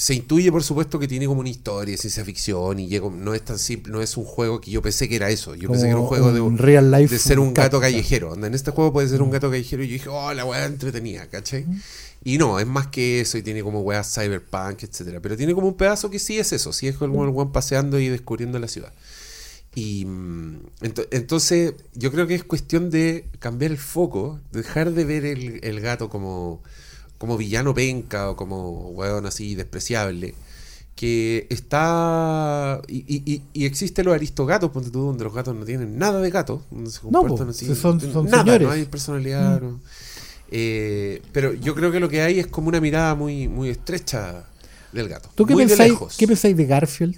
Se 0.00 0.14
intuye, 0.14 0.52
por 0.52 0.62
supuesto, 0.62 1.00
que 1.00 1.08
tiene 1.08 1.26
como 1.26 1.40
una 1.40 1.48
historia 1.48 1.90
de 1.92 1.98
ciencia 1.98 2.24
ficción 2.24 2.78
y 2.78 2.86
llega- 2.86 3.10
no 3.10 3.34
es 3.34 3.42
tan 3.44 3.58
simple, 3.58 3.90
no 3.92 4.00
es 4.00 4.16
un 4.16 4.24
juego 4.24 4.60
que 4.60 4.70
yo 4.70 4.80
pensé 4.80 5.08
que 5.08 5.16
era 5.16 5.28
eso. 5.28 5.56
Yo 5.56 5.68
pensé 5.68 5.86
que 5.86 5.90
era 5.90 5.98
un 5.98 6.06
juego 6.06 6.32
de, 6.32 6.40
un 6.40 6.56
real 6.56 6.90
life 6.92 7.12
de 7.12 7.18
ser 7.18 7.40
un 7.40 7.52
gato 7.52 7.80
callejero. 7.80 8.30
Onda, 8.32 8.46
En 8.46 8.54
este 8.54 8.70
juego 8.70 8.92
puede 8.92 9.08
ser 9.08 9.22
un 9.22 9.30
gato 9.30 9.50
callejero 9.50 9.82
y 9.82 9.88
yo 9.88 9.92
dije, 9.94 10.08
oh, 10.08 10.32
la 10.32 10.44
weá 10.44 10.66
entretenida, 10.66 11.26
¿cachai? 11.26 11.66
Y 12.22 12.38
no, 12.38 12.60
es 12.60 12.66
más 12.66 12.86
que 12.86 13.20
eso 13.20 13.38
y 13.38 13.42
tiene 13.42 13.62
como 13.64 13.80
weá 13.80 14.04
cyberpunk, 14.04 14.84
etcétera. 14.84 15.18
Pero 15.20 15.36
tiene 15.36 15.52
como 15.52 15.66
un 15.66 15.74
pedazo 15.74 16.10
que 16.10 16.20
sí 16.20 16.38
es 16.38 16.52
eso, 16.52 16.72
sí 16.72 16.86
es 16.86 16.96
como 16.96 17.24
el 17.24 17.30
weón 17.30 17.50
paseando 17.50 17.98
y 17.98 18.08
descubriendo 18.08 18.58
la 18.60 18.68
ciudad. 18.68 18.92
Y 19.74 20.04
mm, 20.04 20.60
ento- 20.80 21.08
entonces 21.10 21.74
yo 21.94 22.10
creo 22.12 22.26
que 22.28 22.36
es 22.36 22.44
cuestión 22.44 22.90
de 22.90 23.26
cambiar 23.40 23.72
el 23.72 23.78
foco, 23.78 24.38
dejar 24.52 24.92
de 24.92 25.04
ver 25.04 25.24
el, 25.24 25.58
el 25.62 25.80
gato 25.80 26.08
como, 26.08 26.62
como 27.18 27.36
villano 27.36 27.74
penca 27.74 28.30
o 28.30 28.36
como 28.36 28.88
weón 28.90 29.26
así 29.26 29.54
despreciable, 29.54 30.34
que 30.94 31.46
está... 31.50 32.80
Y, 32.88 32.98
y- 33.06 33.22
y- 33.32 33.42
y 33.52 33.64
existe 33.66 34.02
los 34.02 34.14
aristogatos, 34.14 34.70
ponte 34.70 34.90
tú, 34.90 35.00
donde 35.06 35.24
los 35.24 35.34
gatos 35.34 35.54
no 35.54 35.64
tienen 35.64 35.98
nada 35.98 36.20
de 36.20 36.30
gato, 36.30 36.62
se 36.86 37.00
No, 37.10 37.20
comportan 37.20 37.50
así. 37.50 37.66
son- 37.74 38.00
son 38.00 38.24
nada, 38.26 38.42
señores. 38.44 38.66
no 38.66 38.72
hay 38.72 38.84
personalidad. 38.84 39.60
no. 39.60 39.80
Eh, 40.50 41.20
pero 41.32 41.52
yo 41.52 41.74
creo 41.74 41.92
que 41.92 42.00
lo 42.00 42.08
que 42.08 42.22
hay 42.22 42.38
es 42.40 42.46
como 42.46 42.68
una 42.68 42.80
mirada 42.80 43.14
muy, 43.14 43.48
muy 43.48 43.68
estrecha 43.68 44.44
del 44.92 45.08
gato. 45.08 45.28
¿Tú 45.34 45.44
qué 45.44 45.52
muy 45.52 45.64
de 45.64 45.68
pensáis, 45.68 45.90
lejos. 45.92 46.16
qué 46.16 46.26
pensáis 46.26 46.56
de 46.56 46.64
Garfield? 46.64 47.16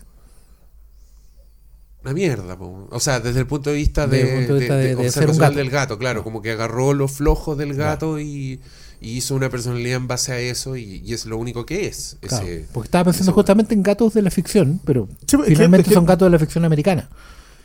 Una 2.03 2.15
mierda, 2.15 2.57
po. 2.59 2.89
o 2.91 2.99
sea, 3.01 3.21
desde 3.21 3.41
el 3.41 3.47
punto 3.47 3.71
de 3.71 3.77
vista 3.77 4.07
de, 4.07 4.21
el 4.23 4.39
punto 4.39 4.55
de 4.55 4.61
vista 4.61 4.75
de- 4.77 4.83
de- 4.83 4.97
de 4.97 5.51
de 5.51 5.55
del 5.55 5.71
gato, 5.71 5.99
claro, 5.99 6.25
como 6.25 6.41
que 6.41 6.51
agarró 6.51 6.95
los 6.95 7.13
flojos 7.13 7.59
del 7.59 7.75
gato 7.75 8.19
y, 8.19 8.59
y 9.01 9.13
hizo 9.17 9.35
una 9.35 9.49
personalidad 9.49 9.97
en 9.97 10.07
base 10.09 10.33
a 10.33 10.39
eso 10.41 10.77
y, 10.77 11.03
y 11.05 11.13
es 11.15 11.25
lo 11.27 11.39
único 11.39 11.65
que 11.67 11.87
es. 11.87 12.17
Claro, 12.21 12.47
ese- 12.47 12.67
porque 12.73 12.87
estaba 12.89 13.05
pensando 13.05 13.33
justamente 13.33 13.75
en 13.75 13.83
gatos 13.83 14.15
de 14.15 14.23
la 14.23 14.31
ficción, 14.31 14.81
pero 14.85 15.09
Sí, 15.27 15.37
finalmente 15.47 15.89
que- 15.89 15.95
son 15.95 16.05
gatos 16.07 16.27
de 16.27 16.31
la 16.31 16.39
ficción 16.39 16.65
americana. 16.65 17.09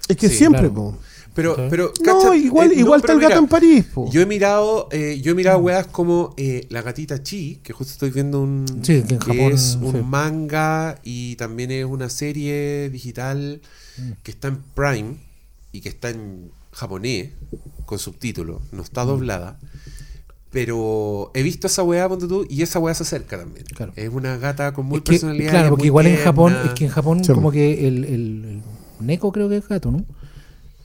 Es 0.07 0.15
que 0.17 0.29
Sí, 0.29 0.37
siempre, 0.37 0.61
claro. 0.61 0.73
po. 0.73 0.97
Pero, 1.33 1.57
pero, 1.69 1.91
No, 2.05 2.33
igual, 2.33 2.71
eh, 2.71 2.75
no, 2.75 2.79
igual 2.79 2.99
está 3.01 3.07
pero 3.07 3.19
el 3.19 3.21
gato 3.23 3.33
mira, 3.33 3.39
en 3.39 3.47
París, 3.49 3.85
po. 3.93 4.09
Yo 4.09 4.21
he 4.21 4.25
mirado, 4.25 4.87
eh, 4.93 5.19
yo 5.21 5.33
he 5.33 5.35
mirado 5.35 5.57
weas 5.57 5.85
como 5.87 6.33
eh, 6.37 6.65
la 6.69 6.81
gatita 6.81 7.21
Chi, 7.23 7.59
que 7.61 7.73
justo 7.73 7.91
estoy 7.91 8.11
viendo 8.11 8.39
un 8.41 8.65
Sí, 8.83 9.03
que 9.03 9.15
en 9.15 9.19
Japón, 9.19 9.51
es 9.51 9.77
un 9.81 9.91
sí. 9.91 10.01
manga 10.01 10.97
y 11.03 11.35
también 11.35 11.71
es 11.71 11.83
una 11.83 12.09
serie 12.09 12.89
digital 12.89 13.59
Mm. 13.97 14.11
que 14.23 14.31
está 14.31 14.47
en 14.47 14.59
Prime 14.75 15.15
y 15.73 15.81
que 15.81 15.89
está 15.89 16.09
en 16.09 16.51
japonés 16.71 17.31
con 17.85 17.99
subtítulos, 17.99 18.61
no 18.71 18.81
está 18.81 19.03
Mm. 19.03 19.07
doblada. 19.07 19.59
Pero 20.55 21.31
he 21.33 21.43
visto 21.43 21.67
esa 21.67 21.83
weá, 21.83 22.07
ponte 22.07 22.27
tú, 22.29 22.47
y 22.49 22.61
esa 22.61 22.79
weá 22.79 22.93
se 22.95 23.03
acerca 23.03 23.37
también. 23.37 23.65
Claro. 23.75 23.91
Es 23.97 24.09
una 24.09 24.37
gata 24.37 24.73
con 24.73 24.85
muy 24.85 24.99
Es 24.99 25.03
que, 25.03 25.11
personalidad. 25.11 25.51
claro, 25.51 25.69
porque 25.71 25.87
igual 25.87 26.05
en 26.05 26.13
tierna. 26.13 26.25
Japón, 26.31 26.55
es 26.63 26.71
que 26.71 26.85
en 26.85 26.91
Japón 26.91 27.23
Sí. 27.25 27.33
como 27.33 27.51
que 27.51 27.85
el, 27.85 28.05
el- 28.05 28.13
el- 28.13 28.61
Neko 29.01 29.33
creo 29.33 29.49
que 29.49 29.57
es 29.57 29.67
gato, 29.67 29.91
¿no? 29.91 30.05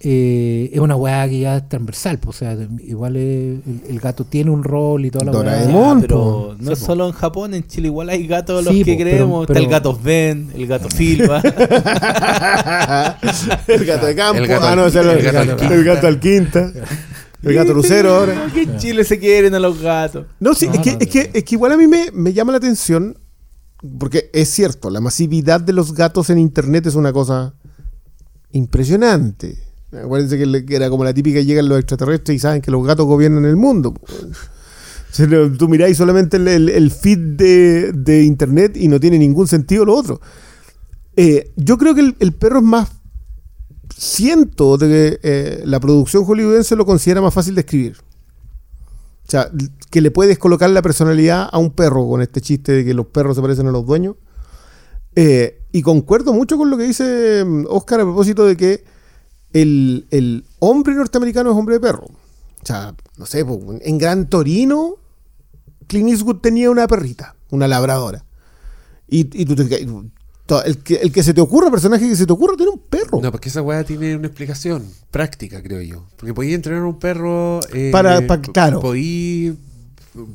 Eh, 0.02 0.70
es 0.72 0.80
una 0.80 0.96
weá 0.96 1.28
que 1.28 1.38
ya 1.40 1.58
es 1.58 1.68
transversal, 1.68 2.18
pues, 2.18 2.36
o 2.36 2.38
sea, 2.40 2.56
igual 2.84 3.14
es- 3.16 3.60
el, 3.64 3.82
el 3.90 4.00
gato 4.00 4.24
tiene 4.24 4.50
un 4.50 4.64
rol 4.64 5.04
y 5.04 5.10
toda 5.12 5.26
la 5.26 5.30
weá. 5.32 5.42
Doraemon. 5.42 6.00
Pero 6.00 6.16
po. 6.16 6.56
no 6.58 6.74
Sí, 6.74 6.84
solo 6.84 7.06
en 7.06 7.12
Japón, 7.12 7.54
en 7.54 7.64
Chile 7.68 7.86
igual 7.88 8.08
hay 8.08 8.26
gatos 8.26 8.64
los 8.64 8.74
Sí, 8.74 8.82
que 8.82 8.94
po, 8.94 8.98
pero- 8.98 9.10
creemos. 9.10 9.42
Está 9.42 9.52
pero- 9.54 9.64
el 9.66 9.70
gato 9.70 9.94
Sven, 10.02 10.50
el 10.56 10.66
gato 10.66 10.90
Silva. 10.90 11.40
el 13.68 13.84
gato 13.84 14.06
de 14.06 14.14
campo. 14.16 14.42
Gato 14.46 14.66
ah, 14.66 14.74
no, 14.76 14.86
el 14.86 15.84
gato 15.84 16.06
al 16.08 16.18
quinta. 16.18 16.72
El 17.42 17.54
gato 17.54 17.72
lucero 17.74 18.10
ahora. 18.14 18.50
que 18.54 18.62
en 18.62 18.76
Chile 18.78 19.04
se 19.04 19.18
quieren 19.18 19.54
a 19.54 19.58
los 19.58 19.80
gatos. 19.80 20.26
No, 20.40 20.54
sí, 20.54 20.66
No, 20.66 20.74
es, 20.74 20.80
que, 20.80 20.96
es, 21.00 21.08
que, 21.08 21.30
es 21.32 21.44
que 21.44 21.54
igual 21.54 21.72
a 21.72 21.76
mí 21.76 21.86
me, 21.86 22.10
me 22.12 22.32
llama 22.32 22.52
la 22.52 22.58
atención, 22.58 23.18
porque 23.98 24.30
es 24.32 24.50
cierto, 24.50 24.90
la 24.90 25.00
masividad 25.00 25.60
de 25.60 25.72
los 25.72 25.94
gatos 25.94 26.28
en 26.30 26.38
Internet 26.38 26.86
es 26.86 26.94
una 26.94 27.12
cosa 27.12 27.54
impresionante. 28.52 29.56
Acuérdense 29.92 30.38
que, 30.38 30.46
le- 30.46 30.64
que 30.64 30.76
era 30.76 30.88
como 30.90 31.04
la 31.04 31.14
típica, 31.14 31.40
llegan 31.40 31.68
los 31.68 31.78
extraterrestres 31.78 32.36
y 32.36 32.38
saben 32.38 32.62
que 32.62 32.70
los 32.70 32.84
gatos 32.86 33.06
gobiernan 33.06 33.44
el 33.44 33.56
mundo. 33.56 33.94
Lo- 35.18 35.52
tú 35.52 35.68
miráis 35.68 35.96
solamente 35.96 36.36
el, 36.36 36.46
el- 36.48 36.68
el 36.68 36.90
feed 36.90 37.18
de, 37.18 37.92
de 37.92 38.22
Internet 38.22 38.76
y 38.76 38.88
no 38.88 39.00
tiene 39.00 39.18
ningún 39.18 39.48
sentido 39.48 39.84
lo 39.84 39.94
otro. 39.96 40.20
Eh, 41.16 41.52
yo 41.56 41.76
creo 41.78 41.94
que 41.94 42.00
el, 42.02 42.16
el 42.20 42.32
perro 42.32 42.58
es 42.58 42.64
más... 42.64 42.88
Siento 44.02 44.78
de 44.78 44.88
que 44.88 45.20
eh, 45.22 45.62
la 45.66 45.78
producción 45.78 46.24
hollywoodense 46.24 46.74
lo 46.74 46.86
considera 46.86 47.20
más 47.20 47.34
fácil 47.34 47.54
de 47.54 47.60
escribir. 47.60 47.98
O 49.26 49.30
sea, 49.30 49.50
que 49.90 50.00
le 50.00 50.10
puedes 50.10 50.38
colocar 50.38 50.70
la 50.70 50.80
personalidad 50.80 51.50
a 51.52 51.58
un 51.58 51.70
perro 51.72 52.08
con 52.08 52.22
este 52.22 52.40
chiste 52.40 52.72
de 52.72 52.84
que 52.86 52.94
los 52.94 53.04
perros 53.08 53.36
se 53.36 53.42
parecen 53.42 53.66
a 53.66 53.72
los 53.72 53.84
dueños. 53.84 54.16
Eh, 55.16 55.60
y 55.70 55.82
concuerdo 55.82 56.32
mucho 56.32 56.56
con 56.56 56.70
lo 56.70 56.78
que 56.78 56.84
dice 56.84 57.44
mm, 57.46 57.66
Oscar 57.68 58.00
a 58.00 58.04
propósito 58.04 58.46
de 58.46 58.56
que 58.56 58.84
el, 59.52 60.06
el 60.10 60.46
hombre 60.60 60.94
norteamericano 60.94 61.50
es 61.50 61.56
hombre 61.58 61.74
de 61.74 61.80
perro. 61.80 62.06
O 62.06 62.64
sea, 62.66 62.94
no 63.18 63.26
sé, 63.26 63.44
en 63.82 63.98
Gran 63.98 64.30
Torino, 64.30 64.94
Clint 65.88 66.08
Eastwood 66.08 66.36
tenía 66.40 66.70
una 66.70 66.88
perrita, 66.88 67.36
una 67.50 67.68
labradora. 67.68 68.24
Y, 69.06 69.28
y 69.42 69.44
tú 69.44 69.56
te- 69.56 69.86
el, 70.64 70.78
que, 70.78 70.96
el 70.96 71.12
que 71.12 71.22
se 71.22 71.32
te 71.34 71.40
ocurra, 71.40 71.70
personaje 71.70 72.08
que 72.08 72.16
se 72.16 72.26
te 72.26 72.32
ocurra, 72.32 72.56
tiene 72.56 72.72
un 72.72 72.78
perro. 72.80 73.20
No, 73.22 73.30
porque 73.30 73.48
esa 73.48 73.62
weá 73.62 73.84
tiene 73.84 74.16
una 74.16 74.26
explicación 74.26 74.84
práctica, 75.10 75.62
creo 75.62 75.80
yo. 75.80 76.04
Porque 76.16 76.34
podía 76.34 76.54
entrenar 76.54 76.82
a 76.82 76.86
un 76.86 76.98
perro. 76.98 77.60
eh, 77.72 77.90
Para- 77.92 78.26
claro. 78.52 78.80
Podí. 78.80 79.56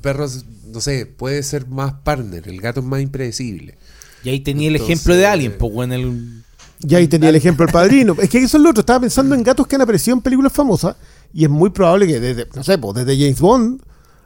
Perros, 0.02 0.46
no 0.72 0.80
sé, 0.80 1.06
puede 1.06 1.44
ser 1.44 1.68
más 1.68 1.94
partner. 2.04 2.48
El 2.48 2.62
gato 2.62 2.80
es 2.80 2.86
más 2.86 3.02
impredecible. 3.02 3.78
Y 4.24 4.30
ahí 4.30 4.40
tenía 4.40 4.70
el 4.70 4.76
ejemplo 4.78 5.16
de 5.16 5.26
Alien, 5.28 5.56
pues 5.60 5.72
en 5.86 5.92
el. 5.92 6.44
Ya 6.80 6.98
ahí 6.98 7.08
tenía 7.08 7.30
el 7.30 7.36
ejemplo 7.36 7.66
del 7.66 7.74
padrino. 7.74 8.16
Es 8.22 8.30
que 8.30 8.40
eso 8.40 8.58
es 8.58 8.64
lo 8.64 8.70
otro. 8.70 8.82
Estaba 8.82 9.02
pensando 9.02 9.36
en 9.36 9.44
gatos 9.44 9.68
que 9.68 9.76
han 9.76 9.82
aparecido 9.82 10.16
en 10.18 10.22
películas 10.22 10.52
famosas. 10.54 10.96
Y 11.34 11.44
es 11.44 11.50
muy 11.50 11.70
probable 11.70 12.08
que 12.08 12.20
desde, 12.20 12.48
no 12.56 12.64
sé, 12.64 12.78
pues, 12.78 12.96
desde 12.96 13.18
James 13.18 13.40
Bond 13.42 13.82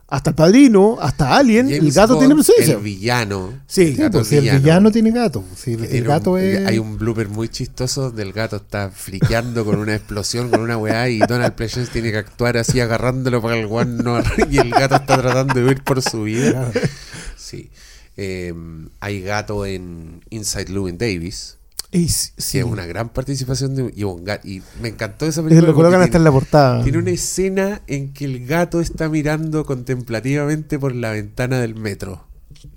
hasta 0.09 0.31
el 0.31 0.35
padrino, 0.35 0.97
hasta 0.99 1.37
Alien, 1.37 1.69
el 1.69 1.77
James 1.77 1.95
gato 1.95 2.15
Bond, 2.15 2.19
tiene 2.27 2.35
presencia. 2.43 2.75
El 2.75 2.81
villano. 2.81 3.53
Sí, 3.67 3.81
el 3.83 3.95
gato 3.95 4.17
pues, 4.19 4.23
es 4.23 4.29
si 4.29 4.35
el 4.35 4.41
villano. 4.41 4.59
villano 4.61 4.91
tiene 4.91 5.11
gato. 5.11 5.43
Si 5.55 5.73
el, 5.73 5.83
el 5.85 6.03
gato 6.03 6.31
un- 6.31 6.39
es. 6.39 6.65
Hay 6.65 6.79
un 6.79 6.97
blooper 6.97 7.29
muy 7.29 7.47
chistoso 7.49 8.09
del 8.09 8.33
gato 8.33 8.55
está 8.55 8.89
friqueando 8.89 9.63
con 9.65 9.77
una 9.79 9.93
explosión, 9.95 10.49
con 10.49 10.61
una 10.61 10.77
weá, 10.77 11.07
y 11.09 11.19
Donald 11.19 11.53
Pleasence 11.53 11.91
tiene 11.91 12.11
que 12.11 12.17
actuar 12.17 12.57
así 12.57 12.79
agarrándolo 12.79 13.41
para 13.41 13.53
que 13.55 13.61
el 13.61 13.67
guan 13.67 13.97
no 13.97 14.19
y 14.49 14.57
el 14.57 14.71
gato 14.71 14.95
está 14.95 15.21
tratando 15.21 15.53
de 15.53 15.63
huir 15.65 15.83
por 15.83 16.01
su 16.01 16.23
vida. 16.23 16.71
Sí. 17.37 17.69
Eh, 18.17 18.53
hay 18.99 19.21
gato 19.21 19.65
en 19.65 20.21
Inside 20.31 20.65
Llewyn 20.65 20.97
Davis, 20.97 21.58
Y 21.91 22.07
sí, 22.07 22.31
que 22.51 22.59
es 22.59 22.65
una 22.65 22.85
gran 22.85 23.09
participación 23.09 23.75
de 23.75 23.91
y, 23.95 24.03
un 24.03 24.23
ga- 24.25 24.41
y 24.43 24.61
me 24.81 24.89
encantó 24.89 25.25
esa 25.25 25.41
Y 25.41 25.45
película. 25.45 25.67
lo 25.69 25.73
colocan 25.75 26.01
hasta 26.01 26.05
en 26.05 26.11
tiene- 26.11 26.23
la 26.25 26.31
portada. 26.31 26.83
Tiene 26.83 26.97
una 26.99 27.09
escena 27.11 27.81
en 27.87 28.13
que 28.13 28.25
el 28.25 28.45
gato 28.45 28.79
está 28.79 29.09
mirando 29.09 29.65
contemplativamente 29.65 30.77
por 30.77 30.93
la 30.93 31.11
ventana 31.11 31.59
del 31.59 31.73
metro. 31.75 32.27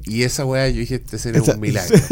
Y 0.05 0.23
esa 0.23 0.47
weá, 0.47 0.69
yo 0.71 0.79
dije, 0.81 0.95
este 0.95 1.17
escena 1.17 1.39
es 1.39 1.49
un 1.49 1.61
milagro. 1.61 1.97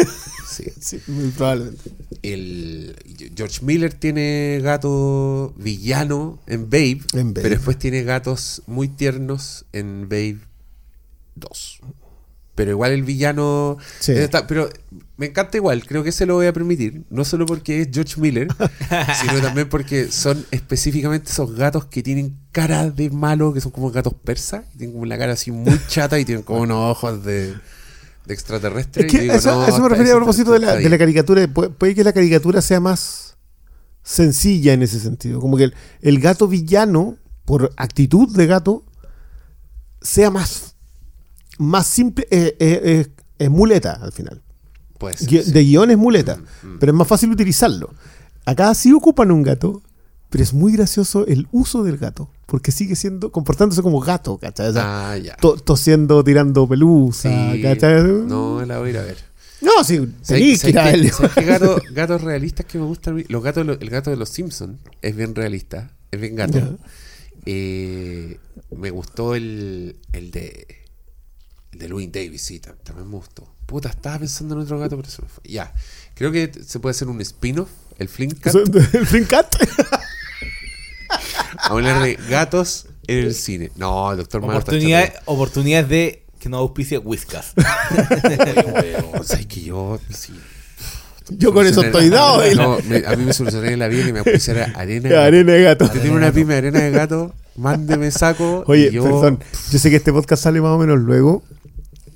Sí. 0.50 0.64
Sí, 0.80 1.00
muy 1.06 1.30
probablemente. 1.30 1.90
El 2.22 2.96
George 3.36 3.64
Miller 3.64 3.94
tiene 3.94 4.58
gato 4.60 5.54
villano 5.56 6.40
en 6.48 6.64
Babe, 6.68 7.00
En 7.14 7.32
Babe. 7.32 7.42
pero 7.42 7.54
después 7.54 7.78
tiene 7.78 8.02
gatos 8.02 8.60
muy 8.66 8.88
tiernos 8.88 9.64
en 9.72 10.08
Babe 10.08 10.38
2. 11.36 11.80
Pero 12.60 12.72
igual 12.72 12.92
el 12.92 13.04
villano. 13.04 13.78
Sí. 14.00 14.12
está- 14.12 14.46
pero 14.46 14.68
me 15.16 15.26
encanta 15.28 15.56
igual, 15.56 15.82
creo 15.86 16.02
que 16.04 16.12
se 16.12 16.26
lo 16.26 16.34
voy 16.34 16.46
a 16.46 16.52
permitir. 16.52 17.04
No 17.08 17.24
solo 17.24 17.46
porque 17.46 17.80
es 17.80 17.88
George 17.90 18.20
Miller, 18.20 18.48
sino 19.22 19.40
también 19.40 19.66
porque 19.70 20.12
son 20.12 20.44
específicamente 20.50 21.30
esos 21.30 21.54
gatos 21.54 21.86
que 21.86 22.02
tienen 22.02 22.36
cara 22.52 22.90
de 22.90 23.08
malo, 23.08 23.54
que 23.54 23.62
son 23.62 23.72
como 23.72 23.90
gatos 23.90 24.12
persas. 24.12 24.64
y 24.74 24.76
Tienen 24.76 24.92
como 24.92 25.06
la 25.06 25.16
cara 25.16 25.32
así 25.32 25.50
muy 25.50 25.80
chata 25.88 26.18
y 26.18 26.26
tienen 26.26 26.44
como 26.44 26.60
unos 26.60 26.90
ojos 26.90 27.24
de, 27.24 27.54
de 28.26 28.34
extraterrestre. 28.34 29.06
Es 29.06 29.14
y 29.14 29.16
que 29.16 29.22
digo, 29.22 29.32
eso, 29.36 29.52
no, 29.54 29.62
a 29.62 29.68
eso 29.68 29.80
me 29.80 29.88
refería 29.88 30.12
a 30.12 30.16
propósito 30.16 30.52
de 30.52 30.58
la, 30.58 30.74
de 30.76 30.86
la 30.90 30.98
caricatura. 30.98 31.48
Puede, 31.48 31.70
puede 31.70 31.94
que 31.94 32.04
la 32.04 32.12
caricatura 32.12 32.60
sea 32.60 32.78
más 32.80 33.38
sencilla 34.02 34.74
en 34.74 34.82
ese 34.82 35.00
sentido. 35.00 35.40
Como 35.40 35.56
que 35.56 35.64
el, 35.64 35.74
el 36.02 36.20
gato 36.20 36.46
villano, 36.46 37.16
por 37.46 37.72
actitud 37.78 38.28
de 38.36 38.46
gato, 38.46 38.84
sea 40.02 40.30
más, 40.30 40.69
más 41.60 41.86
simple. 41.86 42.26
eh, 42.30 42.56
eh, 42.58 42.80
eh, 42.84 43.06
es 43.38 43.50
muleta 43.50 43.92
al 44.02 44.12
final. 44.12 44.42
Gui- 44.98 45.42
sí. 45.42 45.52
De 45.52 45.64
guion 45.64 45.90
es 45.90 45.96
muleta, 45.98 46.36
Mm, 46.36 46.66
mm. 46.66 46.78
pero 46.78 46.92
es 46.92 46.96
más 46.98 47.08
fácil 47.08 47.30
utilizarlo. 47.30 47.90
Acá 48.44 48.74
sí 48.74 48.92
ocupan 48.92 49.30
un 49.30 49.42
gato, 49.42 49.82
pero 50.28 50.42
es 50.44 50.52
muy 50.52 50.72
gracioso 50.72 51.26
el 51.26 51.48
uso 51.52 51.82
del 51.82 51.96
gato, 51.96 52.30
porque 52.46 52.70
sigue 52.72 52.96
siendo, 52.96 53.32
comportándose 53.32 53.80
como 53.82 54.00
gato, 54.00 54.36
¿cachai? 54.38 54.68
O 54.68 54.72
sea, 54.72 55.10
Ah, 55.12 55.16
ya. 55.18 55.36
to- 55.36 55.56
tosiendo, 55.56 56.22
tirando 56.22 56.68
pelusa, 56.68 57.52
Sí, 57.54 57.62
¿cachai? 57.62 58.02
no, 58.26 58.64
la 58.66 58.78
voy 58.78 58.88
a 58.88 58.90
ir 58.90 58.98
a 58.98 59.02
ver. 59.02 59.16
No, 59.62 59.84
sí, 59.84 60.00
tenís 60.26 60.62
que 60.62 60.70
ir 60.70 60.78
a 60.78 60.84
¿Sabes 60.84 60.94
qué- 60.96 61.02
verlo. 61.02 61.16
sabes 61.16 61.32
qué 61.34 61.44
gato- 61.44 61.82
gatos 61.94 62.20
realistas 62.22 62.66
que 62.66 62.78
me 62.78 62.84
gustan? 62.84 63.24
Los 63.28 63.42
gatos, 63.42 63.66
el 63.80 63.90
gato 63.90 64.10
de 64.10 64.16
los 64.16 64.28
Simpsons 64.30 64.78
es 65.02 65.16
bien 65.16 65.34
realista, 65.34 65.90
es 66.10 66.20
bien 66.20 66.34
gato. 66.36 66.58
Ya. 66.58 66.76
Eh, 67.46 68.38
me 68.76 68.90
gustó 68.90 69.34
el, 69.34 69.96
el 70.12 70.30
de 70.30 70.66
de 71.72 71.88
Louis 71.88 72.10
Davis, 72.10 72.42
sí, 72.42 72.60
tam- 72.60 72.76
también 72.82 73.08
me 73.08 73.16
gustó. 73.16 73.46
Puta, 73.66 73.88
estaba 73.90 74.18
pensando 74.18 74.54
en 74.56 74.62
otro 74.62 74.78
gato, 74.78 74.96
pero 74.96 75.08
se 75.08 75.22
me 75.22 75.28
fue. 75.28 75.42
Ya, 75.48 75.72
creo 76.14 76.32
que 76.32 76.50
se 76.66 76.80
puede 76.80 76.90
hacer 76.92 77.08
un 77.08 77.20
spin-off, 77.20 77.68
el 77.98 78.08
Flinkcat, 78.08 78.54
El 78.94 79.06
Flinkat. 79.06 79.56
a 81.58 81.66
hablar 81.70 82.02
de 82.02 82.16
gatos 82.28 82.86
en 83.06 83.18
el 83.18 83.34
cine. 83.34 83.70
No, 83.76 84.10
el 84.12 84.18
doctor 84.18 84.42
Oportunidades, 84.44 85.12
oportunidades 85.26 85.88
de 85.88 86.24
que 86.38 86.48
no 86.48 86.58
auspicie 86.58 86.98
Whiskas. 86.98 87.52
O 89.18 89.22
sea, 89.24 89.38
es 89.38 89.46
que 89.46 89.60
yo, 89.62 89.98
sí. 90.14 90.32
Yo 91.30 91.52
con 91.52 91.64
eso 91.66 91.82
estoy 91.82 92.08
dado. 92.08 92.50
y 92.50 92.54
No, 92.56 92.78
me- 92.88 93.04
a 93.06 93.14
mí 93.14 93.24
me 93.24 93.32
solucioné 93.32 93.76
la 93.76 93.86
vida 93.88 94.06
que 94.06 94.12
me 94.12 94.24
pusiera 94.24 94.72
arena. 94.74 95.08
de 95.08 95.14
gato. 95.14 95.22
Arena 95.26 95.52
de 95.52 95.62
gato. 95.62 95.84
Usted 95.84 96.00
tiene 96.00 96.16
una 96.16 96.32
pyme 96.32 96.54
de 96.54 96.58
arena 96.58 96.80
de 96.80 96.90
gato, 96.90 97.34
mándeme 97.60 98.10
saco. 98.10 98.64
Oye, 98.66 98.90
yo, 98.90 99.02
perdón. 99.04 99.38
Yo 99.70 99.78
sé 99.78 99.90
que 99.90 99.96
este 99.96 100.12
podcast 100.12 100.42
sale 100.42 100.60
más 100.60 100.70
o 100.70 100.78
menos 100.78 100.98
luego. 100.98 101.42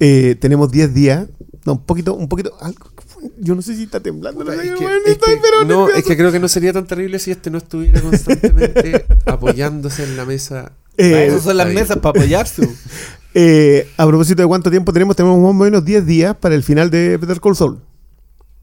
Eh, 0.01 0.37
tenemos 0.41 0.71
10 0.71 0.93
días. 0.95 1.27
No, 1.65 1.73
un 1.75 1.83
poquito, 1.85 2.15
un 2.15 2.29
poquito. 2.29 2.57
algo- 2.61 2.91
yo 3.39 3.55
no 3.55 3.63
sé 3.63 3.75
si 3.75 3.85
está 3.85 4.01
temblando. 4.01 4.41
Puta, 4.45 4.55
no, 4.57 4.61
es 4.63 4.71
que- 4.73 4.85
es 5.13 5.19
que- 5.19 5.39
pero 5.41 5.61
no, 5.65 5.87
nervioso. 5.87 5.95
es 5.95 6.05
que 6.05 6.17
creo 6.17 6.31
que 6.33 6.39
no 6.41 6.49
sería 6.49 6.73
tan 6.75 6.87
terrible 6.87 7.19
si 7.19 7.31
este 7.31 7.51
no 7.51 7.59
estuviera 7.59 8.01
constantemente 8.03 9.07
apoyándose 9.27 10.05
en 10.05 10.17
la 10.17 10.25
mesa. 10.27 10.73
Eh, 10.99 11.27
eso 11.29 11.41
son 11.41 11.57
las 11.57 11.67
bien. 11.69 11.81
mesas 11.81 11.97
para 11.99 12.11
apoyarse. 12.21 12.69
eh, 13.35 13.89
a 13.97 14.07
propósito 14.07 14.43
de 14.43 14.49
cuánto 14.49 14.71
tiempo 14.71 14.93
tenemos, 14.93 15.17
tenemos 15.17 15.39
más 15.41 15.51
o 15.51 15.55
menos 15.55 15.85
10 15.85 16.05
días 16.07 16.37
para 16.37 16.55
el 16.55 16.63
final 16.63 16.91
de 16.91 17.17
Better 17.17 17.41
Call 17.41 17.57
Saul. 17.57 17.81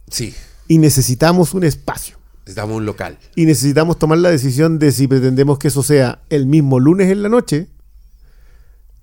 Sí, 0.10 0.34
Y 0.68 0.78
necesitamos 0.78 1.54
un 1.56 1.64
espacio. 1.64 2.18
Necesitamos 2.52 2.78
un 2.78 2.86
local. 2.86 3.18
Y 3.36 3.46
necesitamos 3.46 3.98
tomar 4.00 4.18
la 4.20 4.30
decisión 4.30 4.78
de 4.80 4.92
si 4.92 5.08
pretendemos 5.08 5.58
que 5.58 5.70
eso 5.70 5.84
sea 5.84 6.22
el 6.30 6.46
mismo 6.46 6.80
lunes 6.80 7.10
en 7.10 7.24
la 7.24 7.30
noche, 7.30 7.68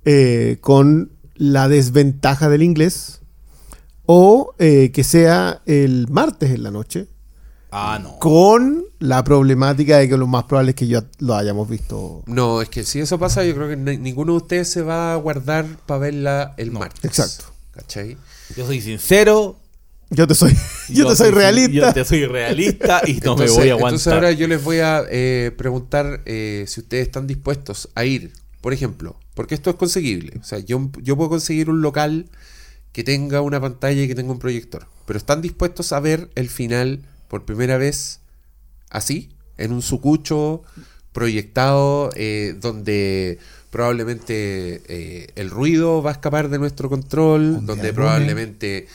eh, 0.04 0.58
con 0.61 1.12
la 1.34 1.68
desventaja 1.68 2.48
del 2.48 2.62
inglés, 2.62 3.20
o 4.06 4.54
eh, 4.58 4.90
que 4.92 5.04
sea 5.04 5.61
el 5.66 6.06
martes 6.08 6.50
en 6.50 6.62
la 6.62 6.70
noche, 6.70 7.06
Ah, 7.70 7.98
no. 8.02 8.18
con 8.18 8.84
la 8.98 9.22
problemática 9.24 9.98
de 9.98 10.08
que 10.08 10.16
lo 10.16 10.26
más 10.26 10.44
probable 10.44 10.70
es 10.70 10.74
que 10.76 10.87
yo 10.88 11.00
lo 11.18 11.34
hayamos 11.34 11.68
visto. 11.68 12.22
No, 12.26 12.62
es 12.62 12.68
que 12.70 12.82
si 12.84 13.00
eso 13.00 13.18
pasa, 13.18 13.44
yo 13.44 13.54
creo 13.54 13.68
que 13.68 13.76
ni- 13.76 13.98
ninguno 13.98 14.32
de 14.32 14.38
ustedes 14.38 14.70
se 14.70 14.82
va 14.82 15.12
a 15.12 15.16
guardar 15.16 15.66
para 15.87 16.00
verla 16.00 16.54
el 16.56 16.70
martes. 16.70 17.04
exacto. 17.04 17.44
¿Cachai? 17.72 18.16
Yo 18.56 18.66
soy 18.66 18.80
sincero. 18.80 19.56
Yo 20.11 20.27
te 20.27 20.35
soy, 20.35 20.57
yo 20.88 21.07
te 21.09 21.16
soy 21.16 21.31
realista. 21.31 21.88
Yo 21.88 21.92
te 21.92 22.05
soy 22.05 22.27
realista 22.27 23.03
y 23.07 23.12
no 23.12 23.18
entonces, 23.18 23.51
me 23.51 23.57
voy 23.57 23.68
a 23.68 23.73
entonces 23.73 24.07
aguantar. 24.07 24.14
ahora 24.14 24.33
yo 24.33 24.49
les 24.49 24.62
voy 24.64 24.79
a 24.79 25.05
eh, 25.11 25.53
preguntar 25.57 26.23
eh, 26.25 26.64
si 26.66 26.81
ustedes 26.81 27.07
están 27.07 27.27
dispuestos 27.27 27.88
a 27.94 28.05
ir, 28.05 28.33
por 28.61 28.73
ejemplo, 28.73 29.18
porque 29.35 29.55
esto 29.55 29.71
es 29.71 29.77
conseguible. 29.77 30.38
O 30.40 30.44
sea, 30.44 30.59
yo, 30.61 30.90
yo 31.03 31.16
puedo 31.16 31.31
conseguir 31.31 31.68
un 31.71 31.83
local 31.83 32.27
que 32.92 33.05
tenga 33.05 33.42
una 33.42 33.61
pantalla 33.61 34.03
y 34.03 34.09
que 34.09 34.14
tenga 34.14 34.33
un 34.33 34.38
proyector, 34.38 34.87
pero 35.07 35.18
están 35.18 35.42
dispuestos 35.42 35.92
a 35.92 36.01
ver 36.01 36.31
el 36.35 36.49
final 36.49 37.01
por 37.29 37.44
primera 37.44 37.77
vez 37.77 38.21
así, 38.90 39.31
en 39.59 39.73
un 39.73 39.83
sucucho 39.83 40.62
proyectado 41.12 42.11
eh, 42.16 42.55
donde 42.61 43.38
probablemente 43.71 44.83
eh, 44.88 45.27
el 45.37 45.51
ruido 45.51 46.03
va 46.03 46.11
a 46.11 46.12
escapar 46.14 46.49
de 46.49 46.59
nuestro 46.59 46.88
control, 46.88 47.66
donde 47.66 47.92
probablemente 47.92 48.87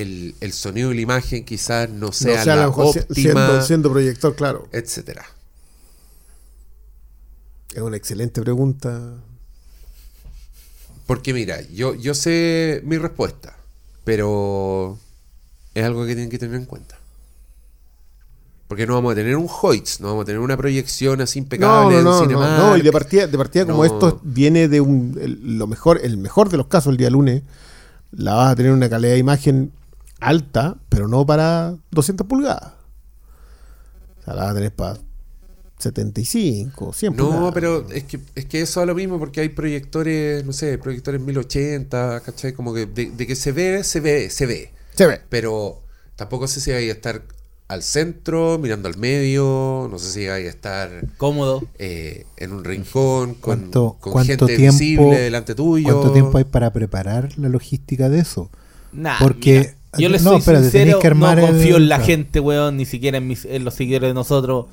el, 0.00 0.34
el 0.40 0.52
sonido 0.52 0.92
y 0.92 0.96
la 0.96 1.00
imagen 1.02 1.44
quizás 1.44 1.90
no 1.90 2.12
sea 2.12 2.38
no 2.38 2.44
sea 2.44 2.56
la 2.56 2.68
óptima, 2.68 3.06
siendo, 3.14 3.62
siendo 3.62 3.90
proyector, 3.90 4.34
claro. 4.34 4.68
etcétera. 4.72 5.24
Es 7.74 7.82
una 7.82 7.96
excelente 7.96 8.40
pregunta. 8.40 9.14
Porque 11.06 11.32
mira, 11.32 11.60
yo, 11.72 11.94
yo 11.94 12.14
sé 12.14 12.82
mi 12.84 12.98
respuesta, 12.98 13.56
pero 14.04 14.98
es 15.74 15.84
algo 15.84 16.02
que 16.02 16.14
tienen 16.14 16.30
que 16.30 16.38
tener 16.38 16.56
en 16.56 16.66
cuenta. 16.66 16.96
Porque 18.68 18.86
no 18.86 18.94
vamos 18.94 19.12
a 19.12 19.14
tener 19.14 19.36
un 19.36 19.48
Hoyts, 19.48 20.00
no 20.00 20.08
vamos 20.08 20.22
a 20.24 20.26
tener 20.26 20.40
una 20.40 20.56
proyección 20.58 21.22
así 21.22 21.40
No, 21.40 21.44
impecable 21.44 22.02
no, 22.02 22.22
en 22.22 22.30
no, 22.32 22.40
no, 22.40 22.58
no, 22.70 22.76
y 22.76 22.82
de 22.82 22.92
partida, 22.92 23.26
de 23.26 23.38
partida 23.38 23.64
como 23.64 23.78
No. 23.78 23.84
esto 23.84 24.20
viene 24.22 24.68
de 24.68 24.82
un, 24.82 25.18
el, 25.20 25.56
lo 25.56 25.66
mejor, 25.66 26.00
el 26.02 26.18
mejor 26.18 26.50
de 26.50 26.58
los 26.58 26.66
casos 26.66 26.90
el 26.90 26.98
día 26.98 27.08
lunes, 27.08 27.42
la 28.10 28.34
vas 28.34 28.52
a 28.52 28.56
tener 28.56 28.72
una 28.72 28.90
calidad 28.90 29.12
de 29.12 29.18
imagen 29.18 29.72
alta, 30.20 30.76
pero 30.88 31.08
no 31.08 31.24
para 31.26 31.76
200 31.90 32.26
pulgadas. 32.26 32.72
O 34.20 34.24
sea, 34.24 34.34
la 34.34 34.42
vas 34.42 34.50
a 34.52 34.54
tener 34.54 34.74
para 34.74 34.98
75, 35.78 36.92
100 36.92 37.16
No, 37.16 37.24
pulgadas. 37.30 37.52
pero 37.54 37.90
es 37.90 38.04
que, 38.04 38.20
es 38.34 38.44
que 38.46 38.60
eso 38.60 38.80
es 38.80 38.86
lo 38.86 38.94
mismo 38.94 39.18
porque 39.18 39.40
hay 39.40 39.48
proyectores, 39.48 40.44
no 40.44 40.52
sé, 40.52 40.76
proyectores 40.78 41.20
1080, 41.20 42.20
¿cachai? 42.24 42.52
Como 42.52 42.74
que 42.74 42.86
de, 42.86 43.10
de 43.10 43.26
que 43.26 43.36
se 43.36 43.52
ve, 43.52 43.84
se 43.84 44.00
ve, 44.00 44.30
se 44.30 44.46
ve. 44.46 44.72
Se 44.94 45.06
ve. 45.06 45.20
Pero 45.28 45.80
tampoco 46.16 46.48
sé 46.48 46.60
si 46.60 46.72
vais 46.72 46.88
a 46.88 46.92
estar 46.92 47.22
al 47.68 47.82
centro, 47.82 48.58
mirando 48.58 48.88
al 48.88 48.96
medio, 48.96 49.88
no 49.90 49.98
sé 49.98 50.10
si 50.10 50.26
vais 50.26 50.46
a 50.46 50.50
estar 50.50 50.90
Cómodo. 51.18 51.62
eh, 51.78 52.24
en 52.38 52.52
un 52.52 52.64
rincón 52.64 53.34
con, 53.34 53.40
¿Cuánto, 53.58 53.96
con 54.00 54.12
cuánto 54.14 54.46
gente 54.46 54.56
tiempo, 54.56 54.78
visible 54.78 55.18
delante 55.20 55.54
tuyo. 55.54 55.84
¿Cuánto 55.92 56.12
tiempo 56.12 56.38
hay 56.38 56.44
para 56.44 56.72
preparar 56.72 57.38
la 57.38 57.48
logística 57.50 58.08
de 58.08 58.20
eso? 58.20 58.50
Nah, 58.92 59.18
Porque- 59.20 59.58
mira, 59.60 59.74
yo 59.96 60.08
les 60.08 60.22
no, 60.22 60.40
soy 60.40 60.56
sincero, 60.56 60.98
que 60.98 61.06
armar 61.06 61.38
no 61.38 61.46
confío 61.46 61.76
el- 61.76 61.84
en 61.84 61.88
la 61.88 61.96
claro. 61.96 62.06
gente, 62.06 62.40
weón, 62.40 62.76
ni 62.76 62.84
siquiera 62.84 63.18
en, 63.18 63.26
mis- 63.28 63.44
en 63.46 63.64
los 63.64 63.74
seguidores 63.74 64.10
de 64.10 64.14
nosotros. 64.14 64.66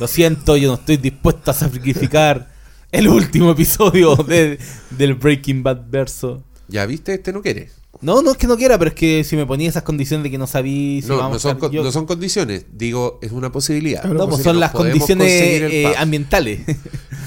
Lo 0.00 0.08
siento, 0.08 0.56
yo 0.56 0.68
no 0.68 0.74
estoy 0.74 0.96
dispuesto 0.96 1.50
a 1.50 1.54
sacrificar 1.54 2.50
el 2.90 3.08
último 3.08 3.50
episodio 3.52 4.16
de, 4.16 4.58
del 4.90 5.14
Breaking 5.14 5.62
Bad 5.62 5.82
verso. 5.90 6.42
Ya 6.68 6.86
viste, 6.86 7.14
este 7.14 7.32
no 7.32 7.42
quiere. 7.42 7.70
No, 8.00 8.20
no 8.22 8.32
es 8.32 8.36
que 8.36 8.48
no 8.48 8.56
quiera, 8.56 8.78
pero 8.78 8.88
es 8.88 8.94
que 8.96 9.22
si 9.22 9.36
me 9.36 9.46
ponía 9.46 9.68
esas 9.68 9.84
condiciones 9.84 10.24
de 10.24 10.30
que 10.30 10.38
no 10.38 10.46
sabía 10.48 11.00
si 11.02 11.06
no, 11.06 11.18
vamos 11.18 11.30
no 11.32 11.36
a 11.36 11.40
son, 11.40 11.50
estar- 11.52 11.58
con- 11.60 11.70
yo- 11.72 11.84
no 11.84 11.92
son 11.92 12.06
condiciones, 12.06 12.66
digo, 12.72 13.18
es 13.22 13.30
una 13.30 13.52
posibilidad. 13.52 14.00
Claro, 14.00 14.16
No, 14.18 14.24
pues 14.26 14.38
Si 14.38 14.44
son 14.44 14.58
las 14.58 14.72
condiciones 14.72 15.28
eh, 15.30 15.92
ambientales. 15.96 16.60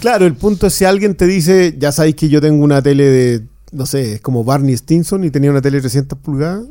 Claro, 0.01 0.25
el 0.25 0.35
punto 0.35 0.67
es 0.67 0.73
si 0.73 0.85
alguien 0.85 1.15
te 1.15 1.25
dice, 1.25 1.73
ya 1.79 1.91
sabéis 1.91 2.15
que 2.15 2.27
yo 2.29 2.39
tengo 2.41 2.63
una 2.63 2.81
tele 2.81 3.05
de, 3.05 3.41
no 3.71 3.85
sé, 3.85 4.15
es 4.15 4.21
como 4.21 4.43
Barney 4.43 4.75
Stinson 4.75 5.23
y 5.23 5.31
tenía 5.31 5.49
una 5.49 5.61
tele 5.61 5.77
de 5.77 5.81
300 5.81 6.19
pulgadas 6.19 6.65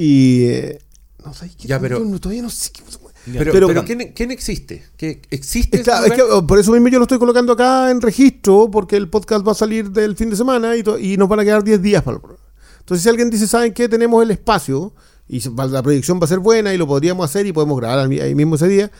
y... 0.00 0.44
eh, 0.44 0.78
no 1.24 1.32
qué 1.32 1.68
Ya, 1.68 1.78
pero- 1.78 2.00
no- 2.00 2.18
todavía 2.18 2.42
no 2.42 2.50
sé 2.50 2.70
qué... 2.72 2.82
Pero, 3.26 3.52
Pero- 3.52 3.66
pero, 3.68 3.84
¿quién, 3.84 4.12
quién 4.14 4.30
existe? 4.30 4.82
¿Qué, 4.96 5.20
¿Existe 5.30 5.80
es 5.80 6.12
que, 6.12 6.22
oh, 6.22 6.46
por 6.46 6.58
eso 6.58 6.72
mismo 6.72 6.88
yo 6.88 6.98
lo 6.98 7.04
estoy 7.04 7.18
colocando 7.18 7.52
acá 7.52 7.90
en 7.90 8.00
registro, 8.00 8.70
porque 8.70 8.96
el 8.96 9.10
podcast 9.10 9.46
va 9.46 9.52
a 9.52 9.54
salir 9.54 9.90
del 9.90 10.16
fin 10.16 10.30
de 10.30 10.36
semana 10.36 10.74
y, 10.74 10.82
y 11.00 11.16
nos 11.18 11.28
van 11.28 11.40
a 11.40 11.44
quedar 11.44 11.62
10 11.62 11.82
días 11.82 12.02
para 12.02 12.14
el 12.16 12.20
programa. 12.22 12.42
Entonces, 12.78 13.02
si 13.02 13.08
alguien 13.10 13.28
dice, 13.28 13.46
¿saben 13.46 13.74
qué? 13.74 13.90
Tenemos 13.90 14.22
el 14.22 14.30
espacio 14.30 14.94
y 15.28 15.40
la 15.50 15.82
proyección 15.82 16.18
va 16.18 16.24
a 16.24 16.28
ser 16.28 16.38
buena 16.38 16.72
y 16.72 16.78
lo 16.78 16.86
podríamos 16.86 17.24
hacer 17.26 17.44
y 17.46 17.52
podemos 17.52 17.78
grabar 17.78 18.08
ahí 18.10 18.34
mismo 18.34 18.54
ese 18.54 18.68
día, 18.68 18.90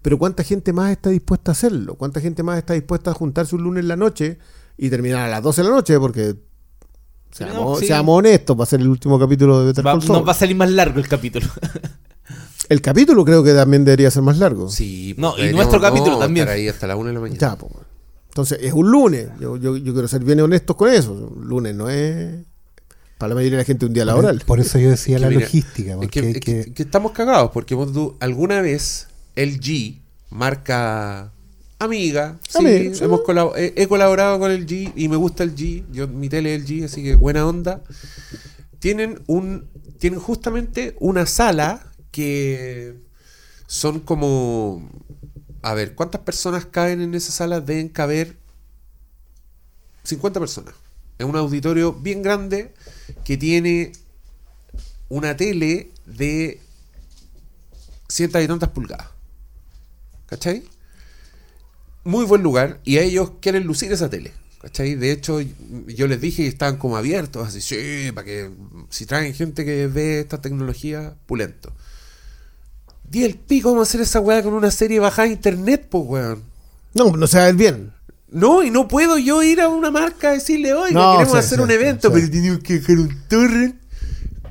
pero 0.00 0.18
¿cuánta 0.18 0.42
gente 0.42 0.72
más 0.72 0.90
está 0.90 1.10
dispuesta 1.10 1.50
a 1.50 1.52
hacerlo? 1.52 1.96
¿Cuánta 1.96 2.20
gente 2.20 2.42
más 2.42 2.56
está 2.56 2.72
dispuesta 2.72 3.10
a 3.10 3.14
juntarse 3.14 3.54
un 3.56 3.62
lunes 3.62 3.82
en 3.82 3.88
la 3.88 3.96
noche 3.96 4.38
y 4.78 4.88
terminar 4.88 5.20
a 5.26 5.28
las 5.28 5.42
12 5.42 5.62
de 5.62 5.68
la 5.68 5.74
noche? 5.74 5.98
Porque, 6.00 6.34
seamos, 7.36 7.54
No, 7.74 7.76
sí. 7.76 7.86
seamos 7.86 8.18
honestos, 8.18 8.58
va 8.58 8.62
a 8.64 8.66
ser 8.66 8.80
el 8.80 8.88
último 8.88 9.18
capítulo 9.18 9.60
de 9.60 9.66
Better 9.66 9.86
Va- 9.86 9.92
Call 9.92 10.02
Saul. 10.02 10.18
nos 10.18 10.26
va 10.28 10.32
a 10.32 10.34
salir 10.34 10.56
más 10.56 10.70
largo 10.70 10.98
el 10.98 11.08
capítulo. 11.08 11.46
El 12.68 12.80
capítulo 12.80 13.24
creo 13.24 13.44
que 13.44 13.54
también 13.54 13.84
debería 13.84 14.10
ser 14.10 14.22
más 14.24 14.38
largo. 14.38 14.68
Sí, 14.68 15.14
No, 15.18 15.38
y 15.38 15.52
nuestro 15.52 15.80
capítulo 15.80 16.18
también. 16.18 16.44
estar 16.48 16.56
ahí 16.56 16.66
hasta 16.66 16.88
la 16.88 16.96
una 16.96 17.10
de 17.10 17.14
la 17.14 17.20
mañana. 17.20 17.38
Ya, 17.38 17.54
pues. 17.56 17.72
Entonces, 18.28 18.58
es 18.60 18.72
un 18.72 18.90
lunes. 18.90 19.28
Yo, 19.40 19.56
yo, 19.56 19.76
yo 19.76 19.92
quiero 19.92 20.08
ser 20.08 20.24
bien 20.24 20.40
honestos 20.40 20.74
con 20.74 20.92
eso. 20.92 21.12
Un 21.12 21.46
lunes 21.46 21.76
no 21.76 21.88
es 21.88 22.44
para 23.18 23.28
la 23.28 23.34
mayoría 23.36 23.58
de 23.58 23.62
la 23.62 23.66
gente 23.66 23.86
un 23.86 23.92
día 23.92 24.04
laboral. 24.04 24.42
Por 24.44 24.58
eso 24.58 24.80
yo 24.80 24.90
decía 24.90 25.14
que 25.16 25.20
la 25.22 25.28
mira, 25.28 25.42
logística. 25.42 25.92
Es 25.92 25.96
Porque 25.96 26.20
que, 26.20 26.30
es 26.30 26.34
que- 26.40 26.40
que- 26.64 26.72
que 26.74 26.82
estamos 26.82 27.12
cagados, 27.12 27.52
porque 27.52 27.76
vos 27.76 27.92
tú, 27.92 28.16
alguna 28.18 28.60
vez 28.60 29.06
LG, 29.36 30.00
marca 30.30 31.32
amiga, 31.78 32.38
sí, 32.48 32.58
Amiga, 32.58 32.94
sí. 32.94 33.04
hemos 33.04 33.20
colabo- 33.20 33.54
he, 33.56 33.74
he 33.76 33.86
colaborado 33.88 34.38
con 34.38 34.50
el 34.50 34.66
G 34.66 34.92
y 34.96 35.08
me 35.08 35.16
gusta 35.16 35.42
el 35.44 35.54
G, 35.54 35.84
yo, 35.92 36.08
mi 36.08 36.28
tele 36.28 36.54
es 36.54 36.62
el 36.62 36.66
G, 36.68 36.84
así 36.84 37.02
que 37.02 37.14
buena 37.14 37.46
onda. 37.46 37.82
Tienen 38.78 39.22
un 39.26 39.68
tienen 39.98 40.20
justamente 40.20 40.94
una 41.00 41.24
sala 41.26 41.92
que 42.10 42.96
son 43.66 44.00
como 44.00 44.88
a 45.62 45.74
ver, 45.74 45.94
¿cuántas 45.94 46.20
personas 46.20 46.66
caben 46.66 47.00
en 47.00 47.14
esa 47.14 47.32
sala? 47.32 47.60
Deben 47.60 47.88
caber 47.88 48.36
50 50.04 50.38
personas. 50.38 50.74
Es 51.18 51.26
un 51.26 51.34
auditorio 51.36 51.92
bien 51.92 52.22
grande 52.22 52.72
que 53.24 53.36
tiene 53.36 53.92
una 55.08 55.36
tele 55.36 55.90
de 56.04 56.60
cientos 58.08 58.42
y 58.42 58.46
tantas 58.46 58.68
pulgadas. 58.68 59.08
¿Cachai? 60.26 60.62
Muy 62.06 62.24
buen 62.24 62.42
lugar 62.42 62.80
y 62.84 62.98
ellos 62.98 63.32
quieren 63.40 63.64
lucir 63.66 63.92
esa 63.92 64.08
tele. 64.08 64.32
¿Cachai? 64.62 64.94
De 64.94 65.12
hecho, 65.12 65.40
yo 65.86 66.06
les 66.06 66.20
dije 66.20 66.42
y 66.42 66.46
estaban 66.46 66.76
como 66.76 66.96
abiertos, 66.96 67.46
así, 67.48 67.60
sí, 67.60 68.10
para 68.12 68.24
que 68.24 68.50
si 68.90 69.06
traen 69.06 69.34
gente 69.34 69.64
que 69.64 69.86
ve 69.86 70.20
esta 70.20 70.40
tecnología, 70.40 71.14
pulento. 71.26 71.72
Di 73.08 73.24
el 73.24 73.36
pico, 73.36 73.70
vamos 73.70 73.86
a 73.86 73.90
hacer 73.90 74.00
esa 74.00 74.20
weá 74.20 74.42
con 74.42 74.54
una 74.54 74.70
serie 74.70 74.98
bajada 74.98 75.28
a 75.28 75.30
internet, 75.30 75.86
pues 75.90 76.04
weón. 76.06 76.42
No, 76.94 77.16
no 77.16 77.26
se 77.26 77.36
va 77.38 77.44
a 77.44 77.46
ver 77.46 77.54
bien. 77.56 77.92
No, 78.28 78.62
y 78.62 78.70
no 78.70 78.88
puedo 78.88 79.18
yo 79.18 79.42
ir 79.42 79.60
a 79.60 79.68
una 79.68 79.90
marca 79.90 80.30
a 80.30 80.32
decirle, 80.32 80.72
oiga, 80.74 80.92
No, 81.00 81.12
queremos 81.18 81.32
sí, 81.32 81.38
hacer 81.38 81.58
sí, 81.58 81.64
un 81.64 81.70
evento, 81.70 82.08
sí. 82.08 82.14
pero 82.14 82.30
tenemos 82.30 82.58
que 82.60 82.74
dejar 82.80 82.98
un 82.98 83.22
torrent. 83.28 83.76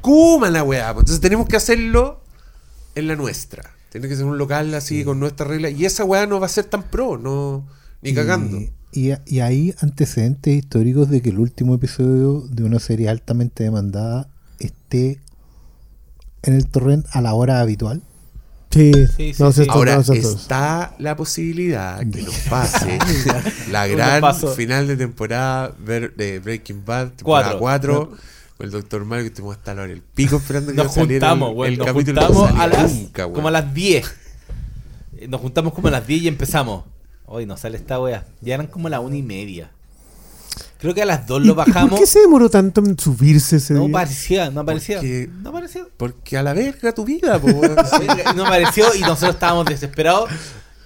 Cuma 0.02 0.50
la 0.50 0.64
weá. 0.64 0.94
pues. 0.94 1.02
Entonces 1.04 1.22
tenemos 1.22 1.48
que 1.48 1.58
hacerlo 1.58 2.22
en 2.96 3.08
la 3.08 3.16
nuestra. 3.16 3.75
Tiene 3.96 4.10
que 4.10 4.16
ser 4.18 4.26
un 4.26 4.38
local 4.38 4.74
así 4.74 5.06
con 5.06 5.22
nuestra 5.22 5.48
regla. 5.48 5.70
Y 5.70 5.86
esa 5.86 6.04
weá 6.04 6.28
no 6.28 6.40
va 6.42 6.48
a 6.48 6.50
ser 6.50 6.66
tan 6.66 6.84
pro, 6.84 7.18
no 7.18 7.66
ni 8.02 8.14
cagando. 8.14 8.58
Y, 8.58 8.72
y- 8.92 9.14
y 9.26 9.40
hay 9.40 9.74
antecedentes 9.80 10.54
históricos 10.54 11.10
de 11.10 11.22
que 11.22 11.30
el 11.30 11.40
último 11.40 11.76
episodio 11.76 12.42
de 12.50 12.64
una 12.64 12.80
serie 12.80 13.08
altamente 13.08 13.64
demandada 13.64 14.28
esté 14.60 15.22
en 16.44 16.56
el 16.56 16.68
torrent 16.68 17.06
a 17.12 17.22
la 17.22 17.34
hora 17.34 17.62
habitual. 17.62 18.02
Sí, 18.70 18.92
Sí, 19.16 19.34
sí, 19.34 19.42
no 19.42 19.52
Ahora 19.70 20.02
está 20.02 20.96
la 21.00 21.16
posibilidad 21.16 22.00
que 22.00 22.22
nos 22.24 22.36
pase 22.50 23.00
la 23.72 23.88
gran 23.88 24.22
final 24.56 24.88
de 24.88 24.98
temporada 24.98 25.74
de 25.80 26.40
Breaking 26.44 26.84
Bad, 26.84 27.12
temporada 27.14 27.58
Cuatro. 27.58 28.10
4. 28.10 28.35
Con 28.58 28.66
el 28.68 28.72
Dr. 28.72 29.04
Mario 29.06 29.24
que 29.26 29.28
estuvimos 29.30 29.58
hasta 29.58 29.74
la 29.74 29.82
hora 29.84 29.90
del 29.92 30.02
pico 30.02 30.38
esperando 30.38 30.72
que 30.72 30.78
Nos 30.78 30.94
saliera 30.94 31.30
juntamos, 31.30 31.68
el, 31.68 31.74
el 31.74 31.78
Nos 31.80 31.88
capítulo 31.88 32.22
no 32.22 32.28
juntamos 32.28 32.50
a 32.52 32.58
salía 32.64 32.78
las, 32.84 32.94
nunca, 32.94 33.24
como 33.32 33.48
a 33.48 33.52
las 33.52 33.74
10. 33.74 34.16
Eh, 35.18 35.28
Nos 35.28 35.42
juntamos 35.42 35.74
como 35.74 35.88
a 35.90 35.92
las 35.92 36.08
10 36.08 36.22
y 36.24 36.28
empezamos. 36.28 36.86
Hoy 37.26 37.46
nos 37.46 37.60
sale 37.62 37.76
esta 37.78 38.00
wea. 38.00 38.26
Ya 38.42 38.54
eran 38.54 38.68
como 38.68 38.88
las 38.88 39.00
una 39.02 39.18
y 39.18 39.24
media. 39.24 39.72
Creo 40.80 40.94
que 40.94 41.02
a 41.02 41.06
las 41.06 41.26
2 41.28 41.42
¿Y- 41.44 41.48
lo 41.48 41.54
y 41.54 41.56
¿Por 41.56 41.66
bajamos. 41.68 42.00
qué 42.00 42.06
se 42.06 42.20
demoró 42.20 42.50
tanto 42.50 42.82
en 42.82 42.98
subirse 43.00 43.58
ese 43.58 43.74
No 43.74 43.82
día? 43.82 43.90
aparecía, 43.90 44.50
no 44.52 44.62
aparecía. 44.62 44.98
Porque- 44.98 45.30
No 45.42 45.50
aparecía. 45.50 45.88
Porque 45.98 46.38
a 46.38 46.44
la 46.44 46.54
verga 46.54 46.94
tu 46.94 47.04
vida, 47.04 47.40
po, 47.42 47.48
weón. 47.48 47.76
No 48.36 48.46
apareció 48.46 48.94
y 48.96 49.02
nosotros 49.02 49.32
estábamos 49.36 49.66
desesperados 49.66 50.30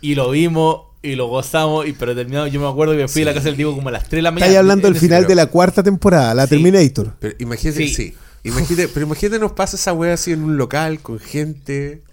y 0.01 0.15
lo 0.15 0.31
vimos 0.31 0.81
y 1.01 1.15
lo 1.15 1.27
gozamos. 1.27 1.87
Y 1.87 1.93
pero 1.93 2.15
terminado, 2.15 2.47
yo 2.47 2.59
me 2.59 2.67
acuerdo 2.67 2.93
que 2.93 2.99
me 3.01 3.07
fui 3.07 3.21
a 3.21 3.25
la 3.25 3.33
casa 3.33 3.45
del 3.45 3.57
Diego 3.57 3.75
como 3.75 3.89
a 3.89 3.91
las 3.91 4.03
3 4.03 4.17
de 4.19 4.21
la 4.21 4.31
mañana. 4.31 4.45
Estáis 4.47 4.59
hablando 4.59 4.87
del 4.87 4.97
final 4.99 5.25
de 5.27 5.35
la 5.35 5.45
cuarta 5.47 5.83
temporada, 5.83 6.33
la 6.33 6.43
Sí. 6.43 6.49
Terminator. 6.51 7.15
Pero 7.19 7.35
imagínate, 7.39 7.87
Sí. 7.87 7.93
sí. 7.93 8.13
Imagínate, 8.43 8.87
pero 8.87 9.05
imagínate 9.05 9.39
nos 9.39 9.51
pasa 9.51 9.75
esa 9.75 9.91
wea 9.93 10.13
así 10.13 10.31
en 10.31 10.43
un 10.43 10.57
local 10.57 10.99
con 11.01 11.19
gente, 11.19 12.03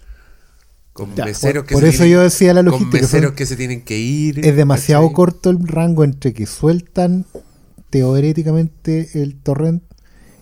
con 0.93 1.15
Ya, 1.15 1.23
meseros 1.25 1.61
por- 1.63 1.67
que 1.67 1.73
por 1.73 1.83
se 1.83 1.89
eso 1.89 1.97
tienen- 1.99 2.13
yo 2.13 2.21
decía 2.23 2.53
la 2.53 2.61
con 2.63 2.71
logística, 2.71 3.01
meseros 3.01 3.29
son- 3.29 3.35
que 3.35 3.45
se 3.45 3.55
tienen 3.55 3.81
que 3.83 3.97
ir. 3.97 4.45
Es 4.45 4.55
demasiado 4.55 5.03
¿cachai? 5.03 5.15
corto 5.15 5.49
el 5.51 5.65
rango 5.67 6.03
entre 6.03 6.33
que 6.33 6.45
sueltan 6.45 7.25
teóricamente 7.89 9.09
el 9.21 9.35
torrent 9.41 9.83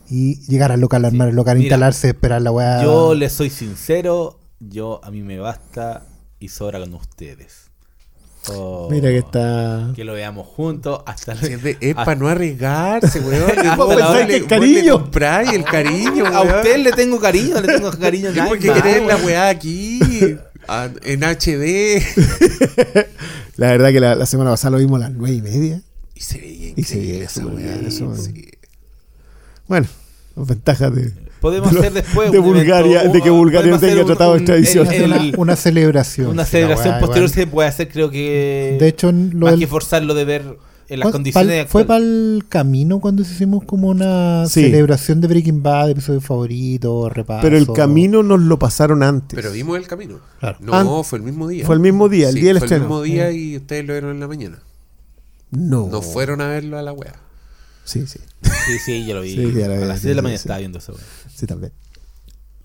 y 0.10 0.40
llegar 0.48 0.72
al 0.72 0.82
local, 0.82 1.06
armar 1.06 1.30
el 1.30 1.36
local, 1.36 1.56
Mira, 1.58 1.66
instalarse, 1.66 2.10
esperar 2.10 2.42
la 2.42 2.52
weá. 2.52 2.84
Yo 2.84 3.16
les 3.16 3.34
soy 3.34 3.50
sincero, 3.50 4.40
yo 4.60 5.02
a 5.04 5.12
mí 5.12 5.22
me 5.24 5.38
basta 5.40 6.06
y 6.40 6.50
sobra 6.50 6.80
con 6.80 6.94
ustedes. 6.96 7.65
Oh, 8.50 8.88
Mira 8.92 9.10
que 9.10 9.18
está. 9.20 9.92
Que 9.96 10.04
lo 10.04 10.14
veamos 10.14 10.46
juntos 10.48 11.02
hasta 11.06 11.36
Sí, 11.36 11.56
Es, 11.80 11.96
para 11.96 12.16
no 12.16 12.28
arriesgarse, 12.28 13.20
weón. 13.20 13.52
La 13.98 14.22
el 14.22 14.46
cariño. 14.46 14.82
le 14.84 14.90
compráis 14.92 15.52
el 15.54 15.64
cariño, 15.64 16.26
A 16.28 16.42
weón. 16.42 16.56
usted 16.58 16.78
le 16.78 16.92
tengo 16.92 17.20
cariño, 17.20 17.60
le 17.62 17.68
tengo 17.68 17.92
cariño. 17.92 18.32
¿Y 18.32 18.36
nada 18.36 18.50
por 18.50 18.60
qué 18.60 18.72
querés 18.72 19.06
la 19.06 19.18
weá 19.18 19.50
aquí? 19.50 20.00
a- 20.68 20.90
en 21.04 21.24
HD. 21.24 22.02
La 23.58 23.68
verdad 23.68 23.92
que 23.92 24.00
la, 24.00 24.16
la 24.16 24.26
semana 24.26 24.50
pasada 24.52 24.72
lo 24.72 24.78
vimos 24.80 24.98
a 25.02 25.06
las 25.06 25.12
nueve 25.14 25.36
y 25.38 25.42
media. 25.42 25.82
Y 26.14 26.20
se 26.22 26.38
veía 26.40 26.74
Y 26.76 26.84
se 26.84 26.98
veía 27.00 27.24
esa 27.24 27.46
weá. 27.46 27.78
Bueno, 29.68 29.88
las 30.36 30.48
ventajas 30.48 30.94
de. 30.94 31.12
Podemos 31.46 31.76
hacer 31.76 31.94
después 31.94 32.32
de 32.32 32.40
un 32.40 32.46
Bulgaria, 32.46 33.04
de 33.04 33.22
que 33.22 33.30
Bulgaria 33.30 33.72
no 33.72 33.80
tenga 33.80 34.02
un- 34.02 34.08
tratado 34.08 34.32
de 34.32 34.38
un- 34.38 34.42
extradición. 34.42 34.88
el- 34.92 35.04
una, 35.04 35.18
el- 35.18 35.36
una 35.38 35.56
celebración. 35.56 36.28
una 36.30 36.46
celebración 36.46 37.00
posterior 37.00 37.30
igual. 37.30 37.30
se 37.30 37.48
puede 37.48 37.70
hacer, 37.70 37.90
creo 37.90 38.10
que. 38.10 38.78
De 38.80 38.88
hecho, 38.88 39.12
lo 39.12 39.46
más 39.46 39.52
del- 39.52 39.60
que 39.60 39.68
forzarlo 39.68 40.14
de 40.16 40.26
ver 40.26 40.42
en 40.88 41.00
las 41.00 41.06
¿Cuál- 41.06 41.14
condiciones. 41.14 41.66
pal- 41.66 41.68
fue 41.68 41.86
para 41.86 42.04
el 42.04 42.44
camino 42.50 43.00
cuando 43.00 43.22
hicimos 43.24 43.64
como 43.64 43.88
una 43.90 44.46
Sí. 44.48 44.62
celebración 44.64 45.20
de 45.22 45.28
Breaking 45.28 45.64
Bad, 45.64 45.90
episodio 45.92 46.22
favorito, 46.22 47.10
repaso. 47.10 47.42
Pero 47.42 47.58
el 47.58 47.72
camino 47.72 48.22
nos 48.24 48.40
lo 48.42 48.60
pasaron 48.60 49.02
antes. 49.04 49.36
Pero 49.36 49.52
vimos 49.52 49.78
el 49.78 49.88
camino. 49.88 50.20
Claro. 50.40 50.58
No, 50.62 51.04
fue 51.04 51.18
el 51.20 51.24
mismo 51.24 51.48
día. 51.48 51.66
Fue 51.66 51.76
el 51.76 51.82
mismo 51.82 52.08
día, 52.10 52.30
el 52.30 52.36
Sí, 52.36 52.42
día 52.42 52.50
del 52.50 52.58
fue 52.60 52.66
estreno. 52.68 52.84
el 52.86 52.90
mismo 52.90 53.02
día 53.04 53.32
y 53.32 53.58
ustedes 53.58 53.86
lo 53.86 53.94
vieron 53.94 54.12
en 54.12 54.20
la 54.20 54.28
mañana. 54.28 54.60
No. 55.52 55.88
No 55.92 56.02
fueron 56.02 56.42
a 56.42 56.48
verlo 56.50 56.78
a 56.78 56.82
la 56.82 56.92
wea. 56.92 57.14
Sí, 57.84 58.06
sí. 58.08 58.20
Sí, 58.42 58.80
sí, 58.84 59.06
yo 59.06 59.14
lo 59.16 59.22
vi. 59.22 59.30
Sí, 59.36 59.54
ya 59.56 59.68
lo 59.68 59.76
vi, 59.78 59.84
a 59.84 59.86
las 59.86 59.98
sí, 60.00 60.04
6 60.04 60.10
de 60.10 60.16
la 60.16 60.22
mañana 60.24 60.38
sí. 60.40 60.42
estaba 60.44 60.60
viendo 60.60 60.80
eso. 60.80 60.94
güey. 60.94 61.04
Sí, 61.36 61.46
también. 61.46 61.74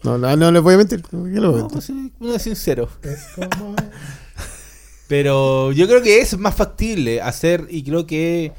No, 0.03 0.17
no, 0.17 0.35
no 0.37 0.51
les 0.53 0.63
voy 0.63 0.75
a 0.75 0.77
mentir. 0.79 1.03
¿Por 1.03 1.11
qué 1.11 1.17
voy 1.17 1.37
a 1.37 1.41
No, 1.41 1.53
mentir? 1.53 1.73
pues 1.73 1.85
sí, 1.85 2.13
uno 2.21 2.35
es 2.35 2.43
sincero. 2.43 2.89
Es 3.03 3.27
como- 3.35 3.75
Pero 5.09 5.73
yo 5.73 5.87
creo 5.89 6.03
que 6.03 6.21
es 6.21 6.39
más 6.39 6.55
factible 6.55 7.21
hacer 7.21 7.67
y 7.69 7.83
creo 7.83 8.07
que 8.07 8.53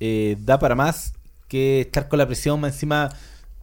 eh, 0.00 0.36
da 0.44 0.58
para 0.58 0.74
más 0.76 1.12
que 1.48 1.80
estar 1.80 2.08
con 2.08 2.18
la 2.18 2.26
presión 2.26 2.60
más 2.60 2.74
encima 2.74 3.08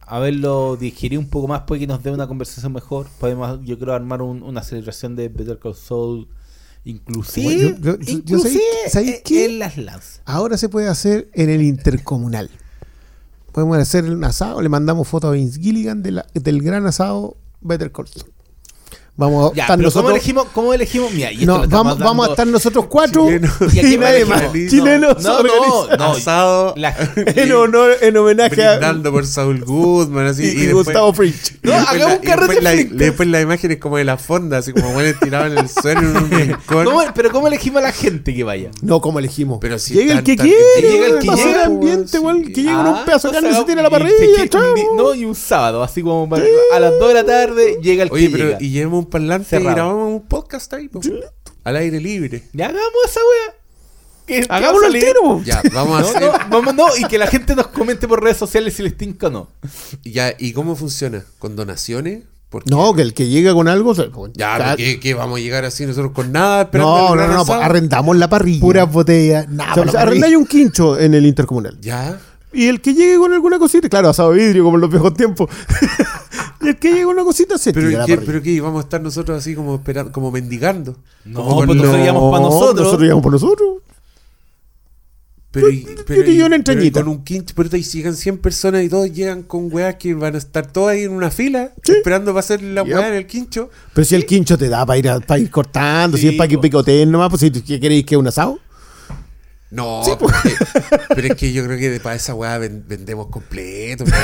haberlo 0.00 0.76
digerido 0.76 1.20
un 1.20 1.28
poco 1.30 1.48
más 1.48 1.62
puede 1.62 1.80
que 1.80 1.86
nos 1.86 2.02
dé 2.02 2.10
una 2.10 2.26
conversación 2.28 2.72
mejor 2.72 3.06
podemos 3.18 3.58
yo 3.64 3.78
creo 3.78 3.94
armar 3.94 4.20
un- 4.22 4.42
una 4.42 4.62
celebración 4.62 5.16
de 5.16 5.28
Better 5.28 5.58
Call 5.58 5.74
Saul 5.74 6.28
inclusive 6.84 7.44
Bueno, 7.72 7.78
yo- 7.80 7.96
yo- 7.96 8.04
yo 8.04 8.12
inclusive 8.12 8.60
sé- 8.84 8.90
¿sabéis 8.90 9.14
en- 9.16 9.22
qué? 9.24 9.44
en 9.46 9.58
las 9.58 9.76
lanzas 9.78 10.20
Ahora 10.26 10.58
se 10.58 10.68
puede 10.68 10.88
hacer 10.88 11.28
en 11.32 11.48
el 11.48 11.62
intercomunal. 11.62 12.50
Podemos 13.56 13.78
hacer 13.78 14.04
un 14.04 14.22
asado, 14.22 14.60
le 14.60 14.68
mandamos 14.68 15.08
foto 15.08 15.28
a 15.28 15.30
Vince 15.30 15.58
Gilligan 15.58 16.02
de 16.02 16.22
del 16.34 16.60
gran 16.60 16.84
asado 16.84 17.38
Better 17.62 17.90
Call. 17.90 18.04
Vamos 19.18 19.50
a 19.52 19.54
ya 19.54 19.62
estar 19.62 19.78
pero 19.78 19.90
¿cómo 19.92 20.10
elegimos, 20.10 20.46
¿cómo 20.52 20.74
elegimos? 20.74 21.10
Mira, 21.12 21.32
y 21.32 21.46
no, 21.46 21.66
vamos, 21.68 21.98
vamos 21.98 22.26
a 22.28 22.30
estar 22.32 22.46
nosotros 22.46 22.84
cuatro 22.86 23.24
Chilenos. 23.26 23.50
¿Y 23.74 23.96
nadie 23.96 24.24
más. 24.26 24.52
Chilenos 24.52 25.22
no, 25.22 25.30
no, 25.30 25.38
organizados. 25.38 25.98
no. 25.98 26.04
Asado. 26.12 26.74
La- 26.76 26.94
en 27.16 27.52
honor, 27.52 27.92
en 28.02 28.16
homenaje 28.18 28.62
a 28.66 28.78
por 29.10 29.26
Saul 29.26 29.64
Goodman 29.64 30.26
así, 30.26 30.42
y, 30.42 30.46
y, 30.46 30.50
y 30.50 30.54
después- 30.66 30.86
Gustavo 30.86 31.14
Fringe. 31.14 31.38
No, 31.62 31.72
después 31.72 31.88
hagamos 31.88 31.98
la- 31.98 32.06
un 32.06 32.10
después 32.20 32.36
carrete 32.36 32.62
la, 32.62 32.70
frente. 32.72 32.94
después 32.96 33.28
la 33.28 33.40
imagen 33.40 33.70
es 33.70 33.78
como 33.78 33.96
de 33.96 34.04
la 34.04 34.18
fonda 34.18 34.58
así 34.58 34.72
como 34.74 34.92
bueno 34.92 35.18
tirado 35.22 35.46
en 35.46 35.58
el 35.58 35.68
suelo 35.70 36.00
en 36.00 36.16
un 36.16 36.30
rincón 36.30 36.84
¿Cómo- 36.84 37.02
pero 37.14 37.30
¿cómo 37.30 37.48
elegimos 37.48 37.78
a 37.82 37.86
la 37.86 37.92
gente 37.92 38.34
que 38.34 38.44
vaya? 38.44 38.70
No, 38.82 39.00
como 39.00 39.18
elegimos. 39.18 39.58
Pero 39.62 39.78
si 39.78 39.94
llega 39.94 40.12
el 40.18 40.22
que 40.24 40.36
tan- 40.36 40.46
quiere, 40.46 40.62
llega 40.90 41.06
el 41.06 41.18
que 41.20 41.28
llega, 41.42 41.64
ambiente, 41.64 42.02
pues, 42.02 42.14
igual, 42.14 42.42
que 42.42 42.62
llega 42.62 42.90
un 43.00 43.04
pedazo 43.06 43.28
de 43.28 43.34
carne 43.34 43.50
y 43.50 43.54
se 43.54 43.64
tira 43.64 43.82
la 43.82 43.88
parrilla. 43.90 44.14
No, 44.94 45.14
y 45.14 45.24
un 45.24 45.34
sábado, 45.34 45.82
así 45.82 46.02
como 46.02 46.28
a 46.34 46.80
las 46.80 46.92
2 46.98 47.08
de 47.08 47.14
la 47.14 47.24
tarde 47.24 47.78
llega 47.82 48.02
el 48.02 48.10
Oye, 48.12 48.26
que 48.26 48.30
pero 48.32 48.44
llega. 48.48 48.58
y 48.60 48.70
un 49.06 49.10
parlante 49.10 49.48
Cerrado. 49.48 49.70
y 49.70 49.74
grabamos 49.74 50.08
un 50.20 50.26
podcast 50.28 50.72
ahí, 50.74 50.88
po, 50.88 51.00
al 51.64 51.76
aire 51.76 52.00
libre. 52.00 52.44
Ya 52.52 52.66
hagamos 52.66 52.84
esa 53.08 53.20
wea. 53.20 53.54
¿Qué- 54.26 54.40
qué 54.42 54.48
va 54.48 54.54
a 54.54 54.58
Hagámoslo 54.58 54.86
al 54.86 54.92
salir? 54.92 55.06
tiro. 55.06 55.42
Ya, 55.44 55.62
vamos 55.72 55.98
a 55.98 56.02
No, 56.02 56.08
hacer. 56.08 56.22
no, 56.22 56.32
vamos, 56.50 56.74
no, 56.74 56.96
y 56.96 57.04
que 57.04 57.16
la 57.18 57.26
gente 57.28 57.54
nos 57.54 57.68
comente 57.68 58.08
por 58.08 58.22
redes 58.22 58.36
sociales 58.36 58.74
si 58.74 58.82
les 58.82 58.96
tinca 58.96 59.28
o 59.28 59.30
no. 59.30 59.48
Ya, 60.04 60.34
¿y 60.38 60.52
cómo 60.52 60.74
funciona? 60.76 61.24
¿Con 61.38 61.54
donaciones? 61.56 62.24
Porque- 62.48 62.70
No, 62.70 62.94
que 62.94 63.02
el 63.02 63.12
que 63.14 63.28
llega 63.28 63.52
con 63.54 63.68
algo. 63.68 63.94
se- 63.94 64.10
Ya, 64.34 64.56
está- 64.56 64.76
¿qué, 64.76 64.98
qué 65.00 65.14
vamos 65.14 65.38
a 65.38 65.42
llegar 65.42 65.64
así 65.64 65.84
nosotros 65.86 66.12
con 66.12 66.32
nada? 66.32 66.62
esperando 66.62 66.90
No, 66.92 66.98
el 66.98 67.04
no, 67.10 67.12
gran 67.16 67.28
no, 67.28 67.34
no, 67.36 67.42
asado? 67.42 67.58
pues 67.58 67.68
arrendamos 67.70 68.16
la 68.16 68.28
parrilla. 68.28 68.60
Puras 68.60 68.90
botellas. 68.92 69.48
Nada, 69.48 69.72
O 69.72 69.74
sea, 69.74 69.84
para 69.84 69.92
la 69.92 70.00
arrendáis 70.02 70.20
parrilla. 70.22 70.38
un 70.38 70.46
quincho 70.46 70.98
en 70.98 71.14
el 71.14 71.26
intercomunal. 71.26 71.78
Ya. 71.80 72.18
Y 72.56 72.68
el 72.68 72.80
que 72.80 72.94
llegue 72.94 73.16
con 73.18 73.32
alguna 73.32 73.58
cosita, 73.58 73.88
claro, 73.88 74.08
asado 74.08 74.32
de 74.32 74.38
vidrio 74.38 74.64
como 74.64 74.76
en 74.76 74.80
los 74.80 74.90
viejos 74.90 75.12
tiempos. 75.14 75.50
y 76.62 76.68
el 76.68 76.76
que 76.76 76.88
llegue 76.90 77.04
con 77.04 77.14
una 77.14 77.24
cosita 77.24 77.58
se 77.58 77.72
Pero, 77.72 77.88
tira 77.88 78.00
la 78.00 78.06
¿qué, 78.06 78.16
pero 78.18 78.40
qué, 78.42 78.60
vamos 78.60 78.80
a 78.80 78.84
estar 78.84 79.00
nosotros 79.00 79.38
así 79.38 79.54
como 79.54 79.74
esperando, 79.74 80.10
como 80.12 80.30
mendigando. 80.30 80.96
No, 81.24 81.40
Como 81.44 81.56
con 81.56 81.66
pues 81.66 81.76
los- 81.78 81.86
nosotros 81.86 82.04
íbamos 82.04 82.30
para 82.32 82.42
nosotros. 82.44 82.76
Nosotros 82.76 83.02
llegamos 83.02 83.22
por 83.22 83.32
nosotros. 83.32 83.68
Pero, 85.52 85.70
y- 85.70 85.86
pero, 86.06 86.22
te 86.24 86.30
y- 86.30 86.34
llevo 86.34 86.46
una 86.48 86.56
pero 86.58 86.72
y 86.80 86.86
entrañita. 86.86 87.00
con 87.02 87.08
un 87.12 87.24
quincho, 87.24 87.54
pero 87.56 87.70
ahí 87.72 87.82
llegan 87.82 88.14
100 88.14 88.38
personas 88.38 88.84
y 88.84 88.88
todos 88.90 89.10
llegan 89.10 89.42
con 89.42 89.72
weas 89.72 89.94
que 89.94 90.12
van 90.12 90.34
a 90.34 90.38
estar 90.38 90.70
todos 90.70 90.88
ahí 90.90 91.04
en 91.04 91.12
una 91.12 91.30
fila, 91.30 91.72
Sí. 91.82 91.92
esperando 91.92 92.32
para 92.32 92.40
hacer 92.40 92.62
la 92.62 92.84
Yep. 92.84 92.94
wea 92.94 93.08
en 93.08 93.14
el 93.14 93.26
quincho. 93.26 93.70
Pero 93.94 94.04
si 94.04 94.14
el 94.16 94.26
quincho 94.26 94.58
te 94.58 94.68
da 94.68 94.84
para 94.84 94.98
ir, 94.98 95.08
a- 95.08 95.20
para 95.20 95.40
ir 95.40 95.50
cortando, 95.50 96.18
si 96.18 96.28
es 96.28 96.34
para 96.34 96.48
que 96.48 96.58
picoteen 96.58 97.10
nomás, 97.10 97.30
pues 97.30 97.40
si 97.40 97.50
¿qué 97.50 97.80
queréis 97.80 98.04
que 98.04 98.16
un 98.18 98.26
asado. 98.26 98.58
No, 99.68 100.02
Sí, 100.04 100.12
pero, 100.16 100.30
es 100.30 100.42
que, 100.42 100.98
pero 101.14 101.26
es 101.28 101.34
que 101.34 101.52
yo 101.52 101.64
creo 101.64 101.76
que 101.76 101.90
de- 101.90 101.98
para 102.00 102.14
esa 102.14 102.34
weá 102.34 102.56
ven- 102.58 102.84
vendemos 102.86 103.26
completo. 103.26 104.04
weón. 104.04 104.14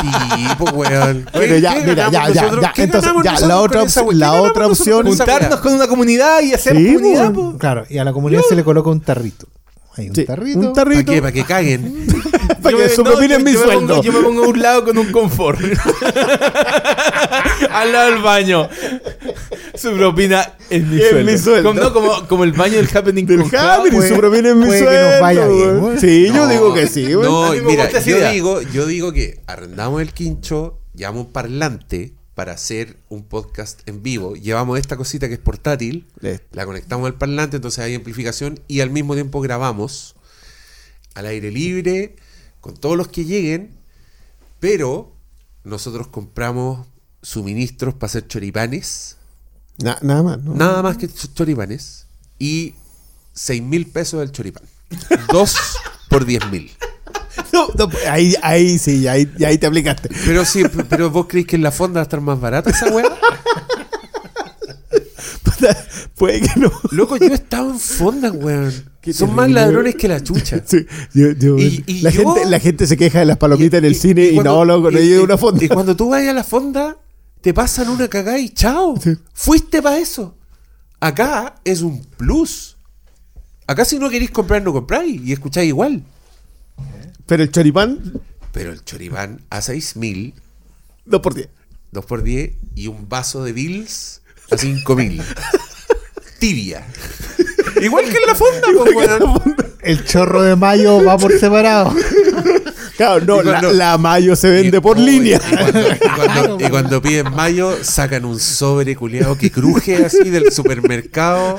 Sí, 0.00 0.46
pues 0.58 0.72
weón. 0.74 1.24
¿Qué- 1.32 1.38
Bueno, 1.38 1.56
ya, 1.56 1.74
mira, 1.76 2.10
ya, 2.10 2.28
ya, 2.28 2.50
ya. 2.60 2.72
¿Qué 2.74 2.82
Entonces, 2.84 3.10
ya, 3.24 3.32
la 3.32 3.40
con 3.40 3.50
otra 3.64 3.82
esa 3.84 4.02
op- 4.02 4.08
weá? 4.08 4.16
la 4.18 4.26
¿Qué 4.26 4.30
ganamos 4.32 4.50
otra 4.50 4.66
opción- 4.66 5.06
Juntarnos 5.06 5.60
con 5.60 5.72
una 5.74 5.86
comunidad 5.86 6.40
y 6.42 6.52
hacer 6.54 6.76
Sí, 6.76 6.86
comunidad, 6.94 7.32
pues. 7.32 7.46
po. 7.52 7.58
Claro, 7.58 7.84
y 7.88 7.98
a 7.98 8.04
la 8.04 8.12
comunidad 8.12 8.42
se 8.48 8.54
le 8.54 8.64
coloca 8.64 8.90
un 8.90 9.00
tarrito. 9.00 9.46
Hay 9.96 10.08
un 10.08 10.14
Sí, 10.14 10.24
tarrito. 10.24 10.58
un 10.58 10.72
tarrito. 10.72 11.04
¿Para 11.04 11.14
qué? 11.14 11.20
¿Para 11.20 11.32
que 11.32 11.44
caguen? 11.44 12.06
Para 12.62 12.70
Yo 12.72 12.76
que 12.78 12.84
me- 12.84 12.88
su 12.88 13.04
no, 13.04 13.10
propina 13.12 13.34
yo- 13.34 13.38
es 13.38 13.44
mi 13.44 13.52
yo 13.52 13.58
me 13.60 13.64
sueldo. 13.66 13.94
pongo- 13.96 14.02
yo 14.02 14.12
me 14.12 14.20
pongo 14.20 14.44
a 14.44 14.48
un 14.48 14.62
lado 14.62 14.84
con 14.84 14.98
un 14.98 15.12
confort. 15.12 15.60
Al 17.70 17.92
lado 17.92 18.10
del 18.12 18.22
baño. 18.22 18.68
Su 19.74 19.92
propina 19.92 20.54
es 20.70 20.84
mi 20.84 20.98
sueldo. 20.98 21.32
mi 21.32 21.38
sueldo. 21.38 21.68
Como, 21.70 21.80
no, 21.82 21.92
como, 21.92 22.28
como 22.28 22.44
el 22.44 22.52
baño 22.52 22.76
del 22.76 22.88
happening 22.94 23.26
Del 23.26 23.40
con 23.40 23.50
Javi, 23.50 23.90
puede- 23.90 24.08
su 24.08 24.16
propina 24.16 24.48
es 24.50 24.56
mi 24.56 24.66
puede 24.66 24.78
que 24.80 24.84
nos 24.84 24.94
sueldo. 24.94 25.20
vaya 25.20 25.46
bien. 25.48 26.00
Sí, 26.00 26.26
yo 26.28 26.34
No, 26.34 26.48
digo 26.48 26.74
que 26.74 26.86
sí. 26.86 27.06
No, 27.12 27.52
me 27.52 27.60
mira, 27.62 27.90
yo 27.90 28.16
idea. 28.16 28.30
digo, 28.30 28.62
yo 28.62 28.86
digo 28.86 29.12
que 29.12 29.40
arrendamos 29.46 30.00
el 30.02 30.12
quincho, 30.12 30.80
llevamos 30.94 31.26
un 31.26 31.32
parlante 31.32 32.14
para 32.34 32.52
hacer 32.52 32.96
un 33.08 33.24
podcast 33.24 33.80
en 33.86 34.02
vivo. 34.02 34.34
Llevamos 34.36 34.78
esta 34.78 34.96
cosita 34.96 35.28
que 35.28 35.34
es 35.34 35.40
portátil, 35.40 36.06
la 36.52 36.64
conectamos 36.64 37.06
al 37.06 37.14
parlante, 37.14 37.56
entonces 37.56 37.84
hay 37.84 37.94
amplificación 37.94 38.60
y 38.68 38.80
al 38.80 38.90
mismo 38.90 39.14
tiempo 39.14 39.40
grabamos 39.40 40.14
al 41.14 41.26
aire 41.26 41.50
libre 41.50 42.16
con 42.60 42.74
todos 42.76 42.96
los 42.96 43.08
que 43.08 43.24
lleguen, 43.24 43.76
pero 44.60 45.12
nosotros 45.64 46.06
compramos 46.08 46.86
suministros 47.22 47.94
para 47.94 48.06
hacer 48.06 48.26
choripanes, 48.28 49.16
Na- 49.78 49.98
nada 50.02 50.22
más, 50.22 50.38
¿no? 50.42 50.54
nada 50.54 50.82
más 50.82 50.96
que 50.96 51.08
ch- 51.08 51.34
choripanes, 51.34 52.06
y 52.38 52.74
6 53.34 53.62
mil 53.62 53.86
pesos 53.86 54.22
el 54.22 54.32
choripán. 54.32 54.64
Dos 55.32 55.56
por 56.08 56.24
10 56.24 56.50
mil. 56.50 56.70
No, 57.52 57.68
no, 57.76 57.90
ahí, 58.08 58.34
ahí 58.42 58.78
sí, 58.78 59.06
ahí, 59.08 59.30
ahí 59.44 59.58
te 59.58 59.66
aplicaste. 59.66 60.08
Pero 60.24 60.44
sí, 60.44 60.62
pero 60.88 61.10
vos 61.10 61.26
creéis 61.28 61.46
que 61.46 61.56
en 61.56 61.62
la 61.62 61.70
fonda 61.72 61.96
va 61.96 62.00
a 62.00 62.04
estar 62.04 62.20
más 62.20 62.40
barata 62.40 62.70
esa 62.70 62.88
weá. 62.88 63.10
Puede 66.16 66.40
que 66.40 66.60
no. 66.60 66.70
Loco, 66.90 67.16
yo 67.16 67.26
he 67.28 67.34
estado 67.34 67.70
en 67.70 67.78
fonda, 67.78 68.30
weón. 68.32 68.72
Qué 69.00 69.12
Son 69.12 69.34
más 69.34 69.50
ladrones 69.50 69.96
que 69.96 70.06
la 70.08 70.22
chucha. 70.22 70.62
Sí, 70.64 70.86
yo- 71.14 71.32
yo- 71.32 71.58
Y- 71.58 71.82
y 71.86 72.00
la, 72.02 72.10
yo- 72.10 72.32
gente, 72.34 72.48
la 72.50 72.60
gente 72.60 72.86
se 72.86 72.96
queja 72.96 73.20
de 73.20 73.24
las 73.26 73.36
palomitas 73.38 73.78
en 73.78 73.84
el 73.84 73.94
cine 73.96 74.26
y, 74.26 74.34
cuando- 74.34 74.54
no, 74.56 74.64
loco, 74.64 74.90
no 74.90 74.98
llega 74.98 75.22
una 75.22 75.36
fonda. 75.38 75.64
Y 75.64 75.68
cuando 75.68 75.96
tú 75.96 76.08
vas 76.10 76.26
a 76.26 76.32
la 76.32 76.44
fonda, 76.44 76.96
te 77.40 77.52
pasan 77.52 77.88
una 77.88 78.08
cagada 78.08 78.38
y 78.38 78.48
chao. 78.50 78.94
Sí. 79.02 79.16
Fuiste 79.34 79.82
para 79.82 79.98
eso. 79.98 80.36
Acá 81.00 81.56
es 81.64 81.80
un 81.82 82.04
plus. 82.16 82.76
Acá 83.66 83.84
si 83.84 83.98
no 83.98 84.08
queréis 84.08 84.30
comprar, 84.30 84.62
no 84.62 84.72
compráis. 84.72 85.20
Y 85.24 85.32
escucháis 85.32 85.68
igual. 85.68 86.02
Pero 87.26 87.42
el 87.42 87.50
choripán, 87.50 88.20
Pero 88.52 88.72
el 88.72 88.84
choripán 88.84 89.40
a 89.50 89.60
6.000, 89.60 90.34
2 91.06 91.20
por 91.20 91.34
10. 91.34 91.48
2 91.92 92.04
por 92.06 92.22
10 92.22 92.52
y 92.74 92.86
un 92.88 93.08
vaso 93.08 93.44
de 93.44 93.52
Bills 93.52 94.22
a 94.50 94.56
5.000. 94.56 95.22
Tibia. 96.38 96.86
Igual 97.80 98.04
que 98.04 98.16
en 98.18 98.26
la 98.26 98.34
fonda, 98.34 98.68
pues, 98.76 98.94
weón. 98.94 99.56
El 99.82 100.04
chorro 100.04 100.42
de 100.42 100.54
mayo 100.56 101.04
va 101.04 101.16
por 101.18 101.32
separado. 101.38 101.94
Claro, 102.96 103.24
no, 103.24 103.42
cuando- 103.42 103.72
la, 103.72 103.92
la 103.92 103.98
mayo 103.98 104.36
se 104.36 104.50
vende 104.50 104.80
por 104.80 104.98
línea. 104.98 105.40
Y 105.50 105.56
cuando, 105.56 105.80
y 105.80 105.98
cuando- 106.14 106.66
y 106.66 106.68
cuando 106.70 107.02
piden 107.02 107.34
mayo, 107.34 107.82
sacan 107.82 108.26
un 108.26 108.38
sobre 108.38 108.94
culiado 108.94 109.36
que 109.38 109.50
cruje 109.50 110.04
así 110.04 110.28
del 110.28 110.52
supermercado. 110.52 111.58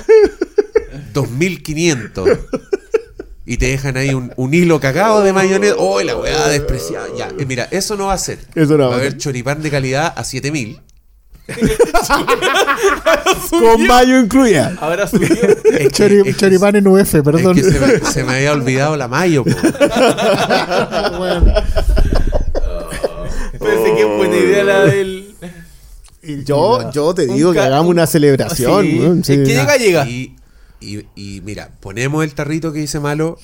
2500. 1.14 2.30
Y 3.46 3.58
te 3.58 3.68
dejan 3.68 3.98
ahí 3.98 4.14
un, 4.14 4.32
un 4.38 4.54
hilo 4.54 4.80
cagado 4.80 5.22
de 5.22 5.34
mayonesa. 5.34 5.76
¡Oh, 5.78 6.02
la 6.02 6.16
weá 6.16 6.48
despreciada! 6.48 7.08
Ya, 7.18 7.28
eh, 7.38 7.46
mira, 7.46 7.68
eso 7.72 7.98
no 7.98 8.06
va 8.08 8.14
a 8.14 8.18
ser. 8.18 8.40
Eso 8.56 8.78
no 8.78 8.86
va 8.86 8.90
va 8.92 8.96
a 8.96 9.00
haber 9.00 9.18
choripán 9.18 9.62
de 9.62 9.70
calidad 9.70 10.14
a 10.16 10.24
7000. 10.24 10.80
Con 13.50 13.86
mayo 13.88 14.20
incluida. 14.20 14.76
Ahora 14.80 15.08
subió. 15.08 15.28
Es 15.28 15.36
que- 15.36 15.90
Chori- 15.92 16.18
es 16.20 16.24
que- 16.24 16.36
choripán 16.36 16.76
en 16.78 16.88
UF, 16.88 17.16
es 17.16 17.24
perdón. 17.24 17.56
que 17.56 17.64
se, 17.64 17.80
me, 17.80 18.00
se 18.00 18.24
me 18.24 18.36
había 18.36 18.54
olvidado 18.54 18.96
la 18.98 19.08
mayo. 19.08 19.44
po. 19.44 19.52
Bueno, 21.18 21.54
Parece 23.60 23.96
que 23.96 24.02
es 24.02 24.18
buena 24.18 24.36
idea 24.38 24.64
la 24.64 24.86
del. 24.86 25.36
Y- 26.22 26.44
Yo, 26.44 26.92
yo 26.92 27.14
te 27.14 27.28
Un 27.28 27.36
digo 27.36 27.52
que 27.52 27.60
ca- 27.60 27.66
hagamos 27.66 27.90
una 27.92 28.08
celebración. 28.08 28.86
Sí. 28.86 29.00
weón, 29.00 29.24
sí. 29.24 29.36
que 29.38 29.46
llega, 29.46 29.78
llega. 29.78 30.08
Y, 30.08 30.36
y- 30.84 31.06
y 31.38 31.42
mira, 31.42 31.70
ponemos 31.80 32.24
el 32.24 32.34
tarrito 32.34 32.72
que 32.74 32.80
dice 32.80 33.00
malo, 33.00 33.38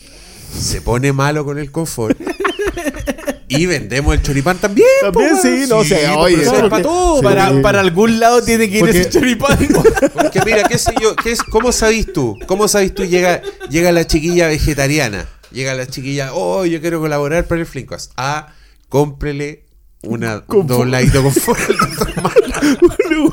se 0.58 0.82
pone 0.82 1.14
malo 1.14 1.46
con 1.46 1.58
el 1.60 1.72
confort. 1.72 2.20
y 3.48 3.66
vendemos 3.66 4.14
el 4.14 4.22
choripán 4.22 4.58
también. 4.60 4.88
También 5.02 5.30
po, 5.32 5.42
sí, 5.42 5.64
no 5.68 5.84
sé, 5.84 6.08
oye, 6.10 6.38
para 6.70 6.82
todo. 6.84 7.18
sí. 7.18 7.24
para, 7.24 7.62
para 7.62 7.80
algún 7.80 8.20
lado 8.20 8.44
tiene 8.44 8.70
que 8.70 8.76
ir 8.78 8.82
Porque- 8.82 9.02
ese 9.02 9.10
choripán. 9.10 9.58
Porque 10.14 10.42
mira, 10.46 10.64
qué 10.68 10.78
sé 10.78 10.94
yo, 11.02 11.16
qué 11.16 11.32
es, 11.32 11.42
¿cómo 11.44 11.72
sabís 11.72 12.12
tú? 12.14 12.38
¿Cómo 12.48 12.68
sabís 12.68 12.94
tú? 12.94 13.06
Llega, 13.06 13.42
llega 13.70 13.92
la 13.92 14.06
chiquilla 14.06 14.48
vegetariana. 14.48 15.28
Llega 15.52 15.74
la 15.74 15.88
chiquilla, 15.88 16.34
oh, 16.36 16.64
yo 16.66 16.80
quiero 16.80 17.00
colaborar 17.00 17.48
para 17.48 17.62
el 17.62 17.66
Flinkcast. 17.68 18.12
Ah, 18.18 18.54
cómprele 18.88 19.66
una 20.04 20.42
Confort. 20.46 20.68
dobladito 20.80 21.24
con 21.24 21.34
forma. 21.34 21.66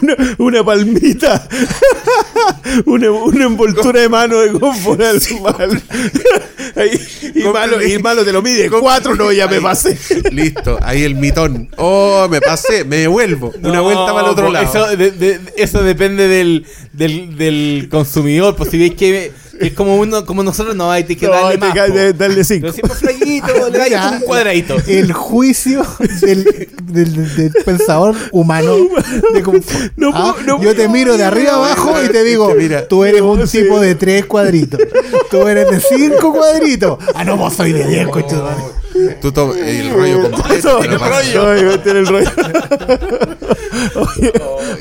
una, 0.00 0.16
una 0.38 0.64
palmita. 0.64 1.48
una, 2.86 3.10
una 3.10 3.44
envoltura 3.44 4.00
de 4.00 4.08
mano 4.08 4.38
de 4.38 4.52
confort 4.52 5.00
al 5.02 5.20
mal. 5.42 5.82
Ahí, 6.76 7.00
y, 7.34 7.42
malo, 7.44 7.82
y 7.82 7.98
malo 7.98 8.24
te 8.24 8.32
lo 8.32 8.42
mide. 8.42 8.68
Cuatro, 8.70 9.14
no, 9.14 9.32
ya 9.32 9.46
me 9.48 9.60
pasé. 9.60 9.98
Listo, 10.30 10.78
ahí 10.82 11.02
el 11.04 11.14
mitón. 11.14 11.68
Oh, 11.76 12.26
me 12.30 12.40
pasé, 12.40 12.84
me 12.84 12.96
devuelvo. 12.98 13.52
Una 13.62 13.80
vuelta 13.80 14.12
para 14.12 14.26
el 14.26 14.32
otro 14.32 14.50
lado. 14.50 14.64
Eso, 14.68 14.96
de- 14.96 15.10
de- 15.12 15.40
eso 15.56 15.82
depende 15.82 16.28
del, 16.28 16.66
del, 16.92 17.36
del 17.36 17.88
consumidor. 17.90 18.56
Pues 18.56 18.70
si 18.70 18.78
veis 18.78 18.94
que, 18.94 19.32
que 19.32 19.32
es 19.60 19.72
como 19.72 19.96
uno 19.96 20.24
como 20.26 20.42
nosotros, 20.42 20.74
no 20.76 20.90
hay 20.90 21.04
que 21.04 21.26
No, 21.26 21.32
darle 21.32 21.58
te 21.58 21.58
más. 21.66 21.74
po. 21.88 21.94
de- 21.94 22.12
darle 22.12 22.44
cinco. 22.44 22.68
Pero 23.46 23.68
le 23.70 23.78
dais 23.78 23.96
como 23.96 24.12
un 24.16 24.20
cuadradito. 24.20 24.76
El 24.86 25.12
juicio 25.12 25.86
del, 26.20 26.68
del- 26.84 27.36
del 27.36 27.52
pensador 27.64 28.14
humano 28.32 28.74
de 29.34 29.42
confort. 29.42 29.92
No 29.96 30.10
Ah, 30.14 30.34
puedo- 30.36 30.58
no 30.58 30.62
yo 30.62 30.74
te 30.74 30.88
miro 30.88 31.16
de 31.16 31.24
arriba 31.24 31.54
abajo 31.54 31.94
y 32.04 32.08
te 32.08 32.22
digo, 32.24 32.48
que 32.48 32.54
mira, 32.54 32.86
tú 32.88 33.04
eres 33.04 33.22
un 33.22 33.46
tipo 33.46 33.80
de 33.80 33.94
tres 33.94 34.26
cuadritos. 34.26 34.80
Tú 35.30 35.46
eres 35.48 35.70
de 35.70 35.80
cinco 35.80 36.32
cuadritos. 36.32 36.98
Ah, 37.14 37.24
no, 37.24 37.36
vos 37.36 37.54
soy 37.54 37.72
de 37.72 37.86
diez, 37.86 38.06
coche. 38.08 38.36
Tú 39.20 39.30
to- 39.30 39.54
el 39.54 39.90
rollo 39.90 40.30
completo. 40.30 40.78
te 40.78 40.88
lo 40.88 40.98
pasas. 40.98 41.26
Ay, 41.36 41.64
voy 41.64 41.74
a 41.74 41.82
tener 41.82 41.96
el 41.98 42.06
rollo. 42.06 42.30
Oye, 43.94 44.32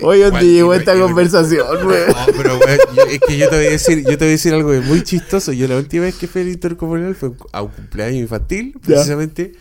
oye, 0.01 0.23
¿dónde 0.25 0.45
llegó 0.47 0.73
esta 0.73 0.97
conversación, 0.99 1.83
güey? 1.83 2.07
No, 2.07 2.25
pero 2.37 2.59
yo- 2.59 3.03
es 3.05 3.19
que 3.27 3.37
yo 3.37 3.49
te 3.49 3.55
voy 3.57 3.65
a 3.65 3.69
decir, 3.71 3.99
yo 4.03 4.09
te 4.17 4.25
voy 4.25 4.27
a 4.27 4.31
decir 4.31 4.53
algo 4.53 4.71
muy 4.83 5.03
chistoso. 5.03 5.51
Yo 5.51 5.67
la 5.67 5.77
última 5.77 6.03
vez 6.05 6.15
que 6.15 6.27
fui 6.27 6.41
al 6.41 6.47
intercomunal 6.49 7.15
fue 7.15 7.31
a 7.51 7.61
un 7.61 7.69
cumpleaños 7.71 8.21
infantil, 8.21 8.73
Ya. 8.73 8.79
precisamente. 8.95 9.53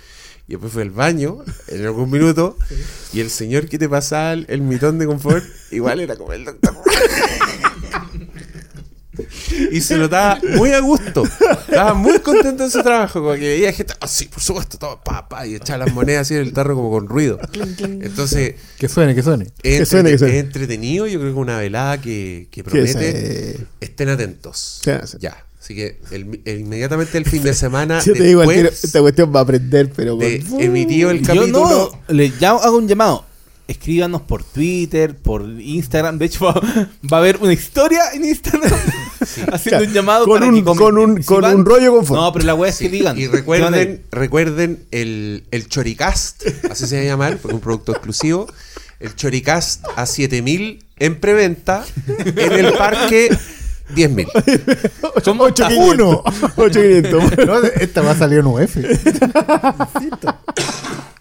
Y 0.47 0.53
después 0.53 0.73
fui 0.73 0.83
al 0.83 0.91
baño 0.91 1.39
en 1.69 1.85
algún 1.87 2.11
minuto. 2.11 2.59
Y 3.15 3.21
el 3.21 3.31
señor 3.31 3.67
que 3.69 3.79
te 3.79 3.89
pasaba 3.89 4.35
el, 4.35 4.45
el 4.49 4.61
mitón 4.61 4.99
de 4.99 5.07
confort, 5.07 5.43
igual 5.71 6.01
era 6.01 6.17
como 6.17 6.33
el 6.35 6.45
doctor. 6.45 6.75
Y 9.71 9.81
se 9.81 9.97
notaba 9.97 10.41
muy 10.57 10.71
a 10.73 10.81
gusto. 10.81 11.25
Estaba 11.25 11.95
muy 11.95 12.19
contento 12.21 12.65
en 12.65 12.71
su 12.71 12.83
trabajo. 12.83 13.21
Como 13.21 13.35
que 13.35 13.41
veía 13.41 13.73
gente, 13.73 13.95
ah, 14.01 14.07
sí, 14.09 14.27
por 14.27 14.41
supuesto, 14.43 14.79
todo, 14.79 15.01
pa, 15.05 15.29
pa, 15.29 15.47
y 15.47 15.55
echaba 15.55 15.85
las 15.87 15.95
monedas 15.95 16.23
así 16.23 16.35
en 16.35 16.41
el 16.43 16.53
tarro 16.53 16.75
como 16.75 16.91
con 16.91 17.09
ruido. 17.09 17.39
Entonces, 17.79 18.55
Que 18.79 18.89
suene, 18.89 19.15
que 19.15 19.23
suene. 19.23 19.47
es, 19.63 19.81
Que 19.81 19.87
suene, 19.87 20.11
que 20.11 20.19
suene. 20.19 20.39
es 20.39 20.45
entretenido. 20.45 21.07
Yo 21.07 21.21
creo 21.21 21.33
que 21.35 21.39
una 21.39 21.59
velada 21.59 22.01
que, 22.01 22.49
promete. 22.65 23.67
Estén 23.81 24.09
atentos. 24.09 24.81
Sí. 24.85 24.91
Ya. 25.21 25.45
Así 25.61 25.75
que 25.75 25.99
el- 26.11 26.41
el- 26.45 26.61
inmediatamente 26.61 27.17
el 27.17 27.25
fin 27.25 27.43
de 27.43 27.55
semana. 27.55 27.99
Yo 28.05 28.13
te 28.13 28.23
digo, 28.25 28.43
esta 28.43 29.01
cuestión 29.01 29.35
va 29.35 29.41
a 29.41 29.43
aprender, 29.45 29.91
pero 29.97 30.15
de 30.17 30.41
con- 30.45 30.61
emitido 30.61 31.11
el 31.11 31.21
Yo 31.21 31.27
capítulo. 31.29 31.51
no, 32.09 32.15
le 32.15 32.31
ya 32.39 32.51
hago 32.51 32.77
un 32.77 32.87
llamado. 32.87 33.25
Escríbanos 33.67 34.21
por 34.23 34.45
Twitter, 34.45 35.17
por 35.17 35.43
Instagram. 35.59 36.19
De 36.19 36.27
hecho, 36.27 36.45
va, 36.45 36.53
va 37.11 37.17
a 37.17 37.21
haber 37.21 37.39
una 37.39 37.53
historia 37.55 38.03
en 38.13 38.25
Instagram 38.27 38.71
haciendo 39.53 39.59
Claro, 39.63 39.85
un 39.87 39.93
llamado 39.93 40.25
con 40.27 40.39
para 40.41 40.51
un- 40.53 40.55
que 40.57 40.65
con 40.65 40.99
un- 40.99 41.17
Si 41.23 41.25
con 41.25 41.41
van- 41.41 41.57
un 41.57 41.65
rollo 41.65 41.97
con. 42.05 42.15
No, 42.17 42.31
pero 42.33 42.45
la 42.45 42.55
wea 42.55 42.71
es 42.71 42.79
que 42.79 42.91
digan. 42.91 43.17
Y 43.17 43.21
¿Qué 43.23 43.29
van 43.29 43.35
a 43.35 43.39
recuerden, 43.39 44.03
recuerden 44.11 44.85
el, 44.91 45.45
el 45.51 45.69
Choricast, 45.69 46.45
así 46.71 46.87
se 46.87 46.97
va 46.97 47.03
a 47.03 47.07
llamar, 47.07 47.33
porque 47.39 47.49
es 47.49 47.55
un 47.55 47.61
producto 47.61 47.93
exclusivo. 47.93 48.47
El 49.01 49.15
Choricast 49.17 49.85
a 49.97 50.05
7000 50.07 50.85
en 50.99 51.21
preventa 51.21 51.85
en 52.37 52.53
el 52.53 52.73
parque 52.75 53.35
10000. 53.95 54.29
Somos 55.25 55.49
Ocho 55.49 55.63
ta- 55.65 55.69
quinientos. 55.71 56.21
Ocho 56.57 56.81
quinientos. 56.83 57.25
No, 57.47 57.59
esta 57.63 58.03
va 58.03 58.11
a 58.13 58.17
salir 58.17 58.41
en 58.41 58.47
UF. 58.47 58.77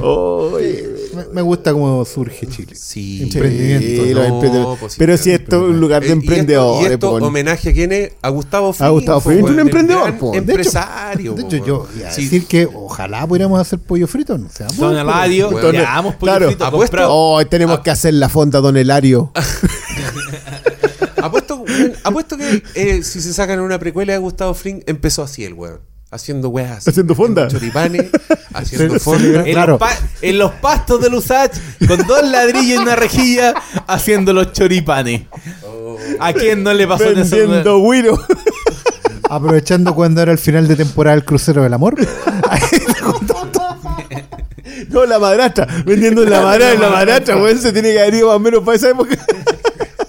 Oye, 0.00 0.90
Me, 1.14 1.24
me 1.34 1.42
gusta 1.42 1.72
cómo 1.72 2.04
surge 2.04 2.46
Chile. 2.46 2.74
Sí, 2.74 3.22
Emprendimiento. 3.22 4.04
sí, 4.04 4.12
No, 4.14 4.22
emprendedores. 4.24 4.80
pues 4.80 4.92
sí, 4.94 4.98
Pero 4.98 5.16
si 5.16 5.30
esto 5.30 5.56
es 5.64 5.70
un 5.70 5.80
lugar 5.80 6.02
de 6.02 6.08
Eh, 6.08 6.10
y 6.10 6.12
esto- 6.12 6.22
emprendedores. 6.22 6.90
Y 6.90 6.92
esto, 6.92 7.18
po. 7.18 7.26
homenaje 7.26 7.70
a 7.70 7.72
quién 7.72 7.92
es? 7.92 8.12
A 8.22 8.28
Gustavo 8.30 8.72
Fring. 8.72 8.90
Gustavo 8.90 9.20
po, 9.20 9.28
Fring, 9.30 9.42
weón, 9.44 9.54
un 9.54 9.60
emprendedor, 9.60 10.02
gran 10.04 10.18
po. 10.18 10.32
De 10.32 10.38
hecho- 10.38 10.50
Empresario. 10.50 11.34
De 11.34 11.42
hecho, 11.42 11.56
yo 11.64 11.78
weón. 11.82 11.98
iba 11.98 12.08
a 12.08 12.12
Sí. 12.12 12.22
decir 12.24 12.46
que 12.46 12.66
ojalá 12.72 13.26
pudiéramos 13.26 13.60
hacer 13.60 13.78
pollo 13.78 14.06
frito. 14.08 14.36
No 14.36 14.48
seamos 14.50 14.76
Don 14.76 14.96
Eladio, 14.96 15.50
Bueno, 15.50 15.60
pollo 15.68 16.14
claro, 16.18 16.46
frito 16.48 16.64
apuesto-. 16.66 16.98
Oh, 17.08 17.46
tenemos 17.46 17.80
que 17.80 17.90
hacer 17.90 18.14
la 18.14 18.28
fonda 18.28 18.60
Don 18.60 18.76
Elario. 18.76 19.32
Apuesto, 21.22 21.64
apuesto 22.04 22.36
que 22.36 22.62
eh, 22.74 23.02
si 23.02 23.20
se 23.22 23.32
sacan 23.32 23.58
una 23.60 23.78
precuela 23.78 24.12
de 24.12 24.18
Gustavo 24.18 24.52
Fring, 24.52 24.82
empezó 24.86 25.22
así 25.22 25.42
el 25.44 25.54
weón. 25.54 25.80
Haciendo 26.14 26.48
weas. 26.48 26.86
Haciendo 26.86 27.12
fonda. 27.16 27.48
Choripanes, 27.48 28.06
haciendo 28.52 29.00
fonda. 29.00 29.40
En, 29.46 29.52
Claro. 29.52 29.72
los 29.72 29.78
pa- 29.80 29.98
en 30.22 30.38
los 30.38 30.52
pastos 30.52 31.00
de 31.02 31.10
Lusach, 31.10 31.50
con 31.88 32.06
dos 32.06 32.22
ladrillos 32.22 32.78
y 32.78 32.82
una 32.82 32.94
rejilla, 32.94 33.52
haciendo 33.88 34.32
los 34.32 34.52
choripanes. 34.52 35.22
¿A 36.20 36.32
quién 36.32 36.62
no 36.62 36.72
le 36.72 36.86
pasó? 36.86 37.04
Vendiendo 37.12 37.78
güiro. 37.78 38.16
Aprovechando 39.28 39.92
cuando 39.96 40.22
era 40.22 40.30
el 40.30 40.38
final 40.38 40.68
de 40.68 40.76
temporada 40.76 41.16
del 41.16 41.24
crucero 41.24 41.64
del 41.64 41.74
amor. 41.74 41.96
No, 44.88 45.04
la 45.06 45.18
madrastra. 45.18 45.66
Vendiendo 45.84 46.24
la 46.24 46.40
madrastra. 46.42 46.80
La 46.88 46.90
madrastra, 46.90 47.36
weón, 47.36 47.58
se 47.58 47.72
tiene 47.72 47.92
que 47.92 48.00
haber 48.00 48.14
ido 48.14 48.28
más 48.28 48.36
o 48.36 48.40
menos 48.40 48.62
para 48.62 48.76
esa 48.76 48.90
época. 48.90 49.16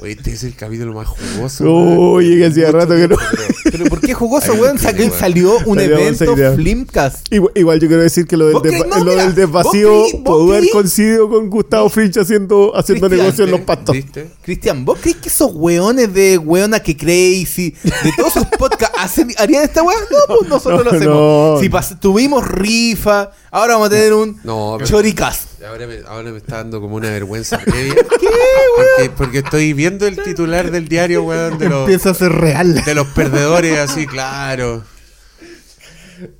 Oye, 0.06 0.14
este 0.14 0.34
es 0.34 0.44
el 0.44 0.54
capítulo 0.56 0.94
más 0.94 1.08
jugoso. 1.08 1.66
Oye, 1.68 2.38
que 2.38 2.46
hacía 2.46 2.72
rato 2.72 2.90
que 2.90 3.08
no. 3.08 3.16
¿Pero 3.64 3.86
por 3.86 4.00
qué 4.02 4.14
jugoso, 4.14 4.54
weón? 4.54 4.78
Salió, 4.78 5.58
un 5.66 5.80
evento. 5.80 6.36
Flimcast. 6.56 7.26
Igual, 7.34 7.80
yo 7.80 7.88
quiero 7.88 8.04
decir 8.04 8.28
que 8.28 8.38
lo 8.38 8.60
del, 8.62 9.34
desvacío 9.34 10.04
pudo 10.24 10.54
haber 10.54 10.70
coincidido 10.70 11.28
con 11.28 11.50
Gustavo 11.50 11.90
Frinch 11.90 12.18
haciendo, 12.18 12.78
haciendo 12.78 13.10
negocio 13.10 13.46
en 13.46 13.52
los 13.52 13.62
pastos. 13.62 13.98
Cristian, 14.44 14.86
¿vos 14.86 15.00
crees 15.02 15.18
que 15.18 15.30
esos 15.30 15.50
weones 15.56 16.14
de 16.14 16.38
weona 16.38 16.80
que 16.80 16.96
crazy, 16.96 17.74
de 17.82 18.12
todos 18.16 18.36
esos 18.36 18.46
podcasts, 18.60 19.26
harían 19.40 19.64
esta 19.64 19.82
weá? 19.82 19.98
No, 20.02 20.36
pues 20.38 20.50
nosotros 20.50 20.86
No, 20.86 20.92
lo 20.92 21.58
hacemos. 21.58 21.88
Si 21.88 21.96
tuvimos 21.96 22.48
rifa, 22.48 23.32
ahora 23.50 23.74
vamos 23.74 23.88
a 23.88 23.90
tener 23.90 24.14
un 24.14 24.40
choricast. 24.84 25.55
Ahora 25.68 25.88
me, 25.88 26.00
ahora 26.08 26.32
me 26.32 26.38
está 26.38 26.58
dando 26.58 26.80
como 26.82 26.96
una 26.96 27.10
vergüenza 27.10 27.58
previa. 27.66 27.96
Porque, 28.06 29.10
porque 29.16 29.38
estoy 29.40 29.74
viendo 29.74 30.06
el 30.08 30.22
titular 30.22 30.72
del 30.72 30.88
diario, 30.88 31.24
weón, 31.24 31.58
de 31.58 31.70
los, 31.70 31.82
Empieza 31.82 32.12
a 32.12 32.14
ser 32.14 32.32
real. 32.32 32.84
de 32.84 32.96
los 32.96 33.08
perdedores, 33.08 33.78
así, 33.80 34.06
claro. 34.08 34.84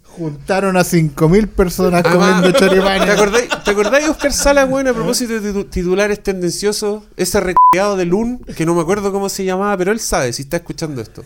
Juntaron 0.04 0.78
a 0.78 0.82
5.000 0.86 1.48
personas 1.50 2.02
Además, 2.06 2.36
comiendo 2.36 2.58
¿te 2.58 2.66
choripanes. 2.66 3.10
acordáis, 3.10 3.50
¿Te 3.66 3.72
acordáis, 3.72 4.08
Oscar 4.08 4.32
Sala, 4.32 4.66
weón, 4.66 4.88
a 4.88 4.94
propósito 4.94 5.34
de 5.42 5.52
titu- 5.54 5.70
titulares 5.70 6.24
tendenciosos? 6.24 7.04
Ese 7.18 7.42
recueado 7.42 7.98
de 7.98 8.06
Lun, 8.06 8.40
que 8.56 8.66
no 8.66 8.74
me 8.76 8.82
acuerdo 8.82 9.12
cómo 9.12 9.28
se 9.28 9.44
llamaba, 9.44 9.76
pero 9.78 9.92
él 9.92 10.00
sabe 10.00 10.32
si 10.32 10.44
está 10.44 10.58
escuchando 10.58 11.02
esto. 11.02 11.26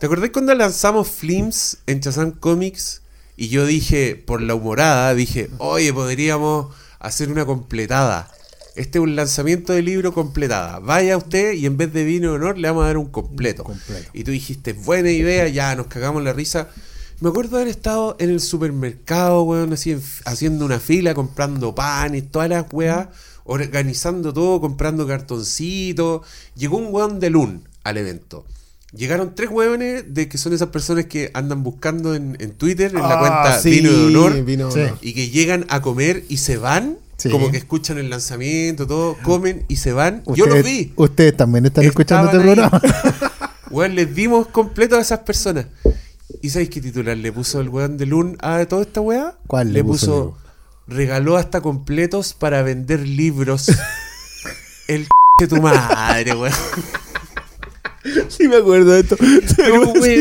¿Te 0.00 0.06
acordáis 0.06 0.32
cuando 0.32 0.52
lanzamos 0.54 1.08
Flims 1.08 1.78
en 1.86 2.00
Chazán 2.00 2.32
Comics? 2.32 3.02
Y 3.36 3.48
yo 3.48 3.64
dije, 3.64 4.20
por 4.26 4.42
la 4.42 4.54
humorada, 4.56 5.14
dije, 5.14 5.48
oye, 5.58 5.92
podríamos 5.92 6.74
hacer 7.06 7.30
una 7.30 7.44
completada. 7.46 8.30
Este 8.74 8.98
es 8.98 9.02
un 9.02 9.16
lanzamiento 9.16 9.72
de 9.72 9.80
libro 9.82 10.12
completada. 10.12 10.80
Vaya 10.80 11.16
usted 11.16 11.52
y 11.54 11.64
en 11.64 11.76
vez 11.78 11.92
de 11.92 12.04
vino 12.04 12.30
de 12.30 12.36
honor 12.36 12.58
le 12.58 12.68
vamos 12.68 12.84
a 12.84 12.88
dar 12.88 12.98
un 12.98 13.06
completo. 13.06 13.64
completo. 13.64 14.10
Y 14.12 14.24
tú 14.24 14.32
dijiste, 14.32 14.74
buena 14.74 15.10
idea, 15.10 15.48
ya 15.48 15.74
nos 15.74 15.86
cagamos 15.86 16.22
la 16.22 16.32
risa. 16.34 16.68
Me 17.20 17.30
acuerdo 17.30 17.56
haber 17.56 17.68
estado 17.68 18.16
en 18.18 18.28
el 18.28 18.40
supermercado, 18.40 19.42
weón, 19.44 19.72
así 19.72 19.92
en- 19.92 20.02
haciendo 20.26 20.66
una 20.66 20.78
fila, 20.78 21.14
comprando 21.14 21.74
pan 21.74 22.14
y 22.14 22.20
todas 22.22 22.50
las 22.50 22.66
weas, 22.70 23.08
organizando 23.44 24.34
todo, 24.34 24.60
comprando 24.60 25.06
cartoncitos. 25.06 26.26
Llegó 26.54 26.76
un 26.76 26.92
weón 26.92 27.18
de 27.20 27.30
Lun 27.30 27.66
al 27.84 27.96
evento. 27.96 28.44
Llegaron 28.92 29.34
tres 29.34 29.50
hueones 29.50 30.14
de 30.14 30.28
que 30.28 30.38
son 30.38 30.52
esas 30.52 30.68
personas 30.68 31.06
que 31.06 31.30
andan 31.34 31.62
buscando 31.62 32.14
en, 32.14 32.36
en 32.40 32.52
Twitter, 32.52 32.92
en 32.94 33.02
la 33.02 33.14
Ah, 33.14 33.18
cuenta 33.18 33.60
sí, 33.60 33.70
Vino 33.70 33.90
de 33.92 34.06
Honor, 34.06 34.44
vino 34.44 34.70
Sí. 34.70 34.80
y 35.02 35.12
que 35.12 35.28
llegan 35.28 35.66
a 35.68 35.82
comer 35.82 36.24
y 36.28 36.36
se 36.38 36.56
van, 36.56 36.96
Sí. 37.16 37.28
como 37.30 37.50
que 37.50 37.56
escuchan 37.56 37.98
el 37.98 38.10
lanzamiento, 38.10 38.86
todo, 38.86 39.16
comen 39.22 39.64
y 39.68 39.76
se 39.76 39.92
van. 39.92 40.22
Yo 40.34 40.46
los 40.46 40.62
vi. 40.62 40.92
Ustedes 40.96 41.36
también 41.36 41.66
están 41.66 41.84
escuchando 41.84 42.26
este 42.30 42.38
ahí. 42.38 42.54
programa. 42.54 42.80
Weón, 43.70 43.94
les 43.96 44.14
dimos 44.14 44.46
completo 44.48 44.96
a 44.96 45.00
esas 45.00 45.20
personas. 45.20 45.66
¿Y 46.40 46.50
sabéis 46.50 46.70
qué 46.70 46.80
titular 46.80 47.16
le 47.16 47.32
puso 47.32 47.60
el 47.60 47.68
weón 47.68 47.96
de 47.96 48.06
Lun 48.06 48.36
a 48.40 48.64
toda 48.66 48.82
esta 48.82 49.00
weá? 49.00 49.34
¿Cuál 49.46 49.68
le 49.68 49.72
le 49.80 49.84
puso, 49.84 50.06
puso? 50.06 50.38
Regaló 50.86 51.36
hasta 51.36 51.60
completos 51.60 52.34
para 52.34 52.62
vender 52.62 53.00
libros. 53.00 53.66
El 54.88 55.08
de 55.40 55.48
tu 55.48 55.60
madre, 55.60 56.34
weón. 56.34 56.52
Sí 58.28 58.48
me 58.48 58.56
acuerdo 58.56 58.92
de 58.92 59.00
esto. 59.00 59.16
sí 59.20 59.62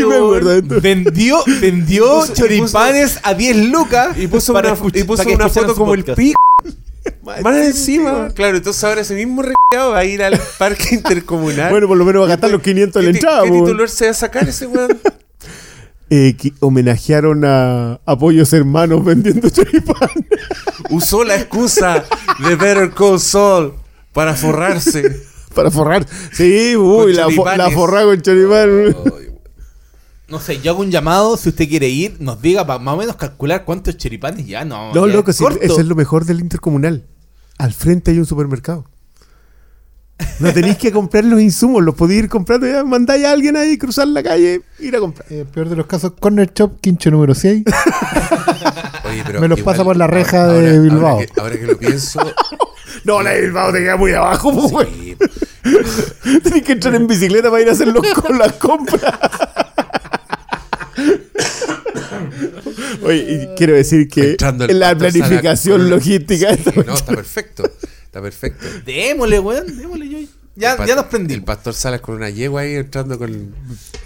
me 0.05 0.15
acuerdo 0.15 0.49
de 0.49 0.59
esto. 0.59 0.81
Vendió, 0.81 1.39
vendió 1.61 2.21
puso- 2.21 2.33
choripanes 2.33 3.19
a 3.23 3.33
10 3.33 3.57
lucas 3.69 4.17
Y 4.17 4.27
puso 4.27 4.53
para 4.53 4.71
una, 4.73 4.79
escuch- 4.79 4.97
y 4.99 5.03
puso 5.03 5.17
para 5.23 5.29
que 5.29 5.35
una 5.35 5.45
escucharan 5.45 5.69
foto 5.69 5.79
como 5.79 5.93
el 5.93 6.03
pico. 6.03 6.39
Más 7.43 7.55
encima. 7.57 8.29
Claro, 8.33 8.57
entonces 8.57 8.83
ahora 8.83 9.01
ese 9.01 9.13
mismo 9.15 9.41
requeado 9.41 9.91
va 9.91 9.99
a 9.99 10.05
ir 10.05 10.23
al 10.23 10.39
parque 10.59 10.95
intercomunal. 10.95 11.69
Bueno, 11.71 11.87
por 11.87 11.97
lo 11.97 12.05
menos 12.05 12.21
va 12.21 12.25
a 12.25 12.29
gastar 12.29 12.49
los 12.51 12.61
500 12.61 12.93
de 12.93 12.99
¿Qué, 12.99 13.11
la 13.11 13.17
entrada. 13.17 13.43
¿Qué 13.43 13.51
titular 13.51 13.89
se 13.89 14.05
va 14.05 14.11
a 14.11 14.13
sacar 14.13 14.47
ese 14.49 14.67
weón? 14.67 14.99
Eh, 16.11 16.35
que 16.39 16.53
homenajearon 16.59 17.43
a 17.45 17.99
Apoyos 18.05 18.53
Hermanos 18.53 19.03
vendiendo 19.03 19.49
choripán. 19.49 20.09
Usó 20.91 21.23
la 21.23 21.35
excusa 21.35 22.03
de 22.47 22.55
Better 22.55 22.91
Call 22.91 23.19
Saul 23.19 23.73
para 24.13 24.35
forrarse. 24.35 25.19
Para 25.55 25.71
forrar. 25.71 26.05
Sí, 26.33 26.75
uy, 26.75 27.13
la, 27.13 27.27
la 27.57 27.69
forrada 27.71 28.05
con 28.05 28.21
choripán. 28.21 28.95
No 30.27 30.39
sé, 30.39 30.59
yo 30.59 30.71
hago 30.71 30.81
un 30.81 30.89
llamado, 30.91 31.37
si 31.37 31.49
usted 31.49 31.69
quiere 31.69 31.87
ir, 31.87 32.17
nos 32.19 32.41
diga 32.41 32.65
para 32.65 32.79
más 32.79 32.95
o 32.95 32.97
menos 32.97 33.15
calcular 33.15 33.63
cuántos 33.63 33.95
choripanes 33.97 34.45
ya, 34.47 34.65
no. 34.65 34.91
No, 34.93 35.07
ya 35.07 35.13
loco, 35.13 35.29
es 35.31 35.37
sí, 35.37 35.45
eso 35.61 35.79
es 35.79 35.85
lo 35.85 35.95
mejor 35.95 36.25
del 36.25 36.39
intercomunal. 36.39 37.05
Al 37.59 37.73
frente 37.73 38.11
hay 38.11 38.17
un 38.19 38.25
supermercado. 38.25 38.85
No 40.39 40.51
tenéis 40.53 40.77
que 40.77 40.91
comprar 40.91 41.25
los 41.25 41.39
insumos, 41.41 41.83
los 41.83 41.93
podéis 41.93 42.23
ir 42.23 42.29
comprando. 42.29 42.65
Ya 42.65 42.83
mandáis 42.83 43.25
a 43.25 43.31
alguien 43.33 43.55
ahí, 43.55 43.77
cruzar 43.77 44.07
la 44.07 44.23
calle, 44.23 44.61
ir 44.79 44.95
a 44.95 44.99
comprar. 44.99 45.31
Eh, 45.31 45.45
peor 45.53 45.69
de 45.69 45.75
los 45.75 45.85
casos, 45.85 46.13
Corner 46.19 46.51
Shop, 46.53 46.79
quincho 46.81 47.11
número 47.11 47.35
6. 47.35 47.63
Oye, 49.05 49.23
pero 49.27 49.41
Me 49.41 49.47
los 49.47 49.59
igual, 49.59 49.75
pasa 49.75 49.83
por 49.83 49.95
la 49.97 50.07
reja 50.07 50.45
ahora- 50.45 50.53
de 50.61 50.69
ahora 50.69 50.79
Bilbao. 50.81 51.19
que- 51.19 51.29
Ahora 51.41 51.57
que, 51.59 51.67
lo 51.67 51.77
pienso. 51.77 52.19
No, 53.03 53.21
la 53.21 53.31
de 53.31 53.41
Bilbao 53.41 53.71
te 53.71 53.79
queda 53.79 53.97
muy 53.97 54.13
abajo, 54.13 54.53
pues, 54.53 54.71
güey. 54.71 55.17
sí, 56.23 56.39
Tenés 56.43 56.63
que 56.63 56.71
entrar 56.73 56.95
en 56.95 57.07
bicicleta 57.07 57.49
para 57.49 57.61
ir 57.61 57.69
a 57.69 57.73
hacer 57.73 57.87
los, 57.87 58.05
con 58.13 58.37
las 58.37 58.53
compras. 58.53 59.01
Oye, 63.03 63.49
y 63.51 63.55
quiero 63.55 63.73
decir 63.73 64.07
que 64.07 64.37
la 64.69 64.97
planificación 64.97 65.89
logística. 65.89 66.55
sí, 66.55 66.63
no, 66.85 66.93
está 66.93 67.15
perfecto. 67.15 67.63
Está 68.03 68.21
perfecto. 68.21 68.65
Démosle, 68.85 69.39
weón, 69.39 69.77
démosle 69.77 70.09
yo. 70.09 70.19
Ya, 70.57 70.73
El 70.75 70.85
ya 70.87 70.95
nos 70.95 71.05
El 71.05 71.09
prendimos. 71.09 71.45
pastor 71.45 71.73
Salas 71.73 71.99
con 72.01 72.15
una 72.15 72.29
yegua 72.29 72.61
ahí 72.61 72.75
entrando 72.75 73.17
con, 73.19 73.53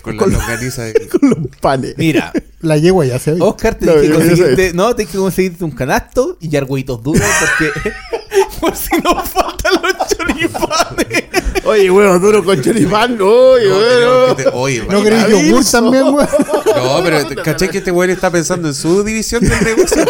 con, 0.01 0.17
Con- 0.17 0.31
la 0.31 0.39
longaniza. 0.39 0.83
de- 0.83 1.07
con 1.19 1.29
los 1.29 1.37
panes. 1.61 1.93
Mira, 1.97 2.33
La 2.61 2.75
yegua 2.77 3.05
ya 3.05 3.19
se 3.19 3.31
oye. 3.33 3.41
Oscar, 3.41 3.77
que 3.77 3.85
yo- 3.85 4.01
yo 4.03 4.15
conseguirte, 4.15 4.73
no, 4.73 4.93
tenés 4.95 5.11
que 5.11 5.17
conseguirte 5.17 5.63
un 5.63 5.71
canasto 5.71 6.37
y 6.41 6.53
argüitos 6.57 7.01
duros 7.03 7.21
porque 7.39 7.71
por 8.59 8.75
si 8.75 8.97
nos 9.01 9.29
faltan 9.29 9.73
los 9.81 10.07
choripanes. 10.09 11.23
Oye, 11.65 11.89
huevo 11.91 12.19
duro 12.19 12.43
con 12.43 12.59
choripán. 12.61 13.17
Oye, 13.21 13.69
No, 13.69 14.35
que 14.35 14.43
te- 14.43 14.49
oye, 14.51 14.83
¿No 14.89 15.03
queréis 15.03 15.23
Aviso. 15.25 15.39
yogur 15.41 15.65
también, 15.65 16.03
weón? 16.05 16.27
No, 16.75 17.03
pero 17.03 17.27
te- 17.27 17.35
caché 17.35 17.69
que 17.69 17.77
este 17.77 17.91
weón 17.91 18.09
está 18.09 18.29
pensando 18.31 18.67
en 18.67 18.73
su 18.73 19.03
división 19.03 19.41
del 19.43 19.63
negocio. 19.63 20.03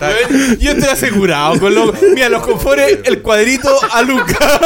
Está- 0.00 0.56
Yo 0.58 0.70
estoy 0.72 0.88
asegurado 0.88 1.58
con 1.60 1.74
los, 1.74 1.92
mira, 2.14 2.28
los 2.28 2.42
conformes, 2.42 2.98
el 3.04 3.22
cuadrito 3.22 3.78
a 3.92 4.02
Luca. 4.02 4.60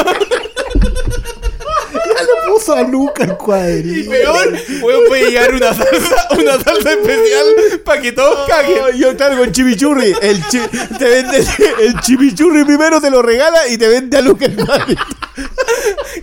Ya 1.92 2.22
le 2.22 2.52
puso 2.52 2.72
a 2.74 2.82
Luca 2.82 3.24
el 3.24 3.30
Y 3.30 3.34
cuadrito. 3.34 4.10
peor, 4.10 4.52
weón, 4.82 5.04
puede 5.08 5.30
llegar 5.30 5.54
una 5.54 5.72
salsa, 5.74 6.28
una 6.38 6.52
salsa 6.62 6.92
especial 6.92 7.46
para 7.84 8.00
que 8.00 8.12
todos 8.12 8.48
caguen. 8.48 8.78
Oh, 8.82 8.90
yo 8.90 9.16
traigo 9.16 9.42
el 9.44 9.52
chimichurri. 9.52 10.14
El 10.20 10.42
chi- 10.48 10.60
te 10.98 11.04
vende 11.04 11.44
el 11.80 12.00
chimichurri 12.00 12.64
primero, 12.64 13.00
te 13.00 13.10
lo 13.10 13.22
regala 13.22 13.66
y 13.68 13.78
te 13.78 13.88
vende 13.88 14.18
a 14.18 14.20
Lucas 14.20 14.50
Madrid. 14.56 14.98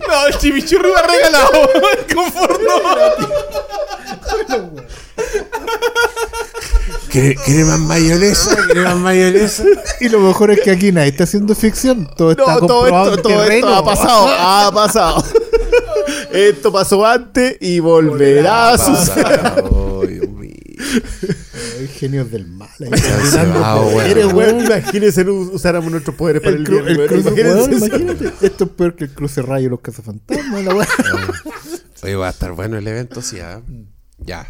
No, 0.08 0.26
el 0.26 0.38
chimichurri 0.38 0.90
ha 0.96 1.02
regalado. 1.02 1.70
El 2.08 2.14
confort 2.14 2.60
no. 2.62 2.78
¿Quiere, 7.10 7.64
más 7.64 7.78
mayonesa? 7.80 8.56
¿Quiere 8.66 8.82
más 8.82 8.96
mayonesa? 8.98 9.64
Y 10.00 10.08
lo 10.08 10.20
mejor 10.20 10.50
es 10.50 10.60
que 10.60 10.70
aquí 10.70 10.92
nadie 10.92 11.08
está 11.08 11.24
haciendo 11.24 11.54
ficción. 11.54 12.08
Todo 12.16 12.32
está 12.32 12.44
No, 12.44 12.66
todo 12.66 12.78
comprobado 12.80 13.10
esto, 13.14 13.22
todo 13.22 13.42
terreno. 13.42 13.68
esto 13.68 13.76
ha 13.78 13.84
pasado. 13.84 14.26
Ha 14.28 14.72
pasado. 14.72 15.24
Esto 16.32 16.72
pasó 16.72 17.04
antes 17.06 17.56
y 17.60 17.80
volverá 17.80 18.70
a 18.74 18.78
suceder. 18.78 19.40
Ay, 19.44 20.06
Dios 20.08 20.28
mío. 20.28 20.54
Ay, 21.80 21.88
genios 21.98 22.30
del 22.30 22.46
mal. 22.48 22.68
cebado, 23.30 23.86
weón. 23.88 24.60
imagínense 24.64 25.22
us- 25.28 25.50
usáramos 25.54 25.90
nuestros 25.90 26.14
poderes 26.14 26.42
para 26.42 26.56
El, 26.56 26.64
bien. 26.64 26.86
el 26.86 27.20
Imagínense 27.20 27.72
imagínate. 27.72 28.32
Esto 28.46 28.64
es 28.64 28.70
peor 28.70 28.94
que 28.94 29.04
el 29.04 29.10
cruce 29.14 29.42
rayo 29.42 29.66
y 29.66 29.70
los 29.70 29.80
cazafantasmas. 29.80 30.64
La. 30.64 30.74
Oye, 32.02 32.14
va 32.16 32.28
a 32.28 32.30
estar 32.30 32.52
bueno 32.52 32.76
el 32.78 32.86
evento, 32.86 33.22
sí. 33.22 33.40
¿ah? 33.40 33.60
Ya. 34.18 34.46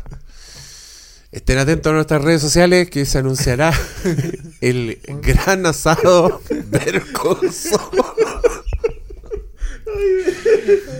Estén 1.31 1.59
atentos 1.59 1.91
a 1.91 1.95
nuestras 1.95 2.23
redes 2.23 2.41
sociales 2.41 2.89
que 2.89 3.05
se 3.05 3.19
anunciará 3.19 3.73
el 4.63 4.99
gran 5.23 5.67
asado 5.67 6.41
Vercoso. 6.69 7.91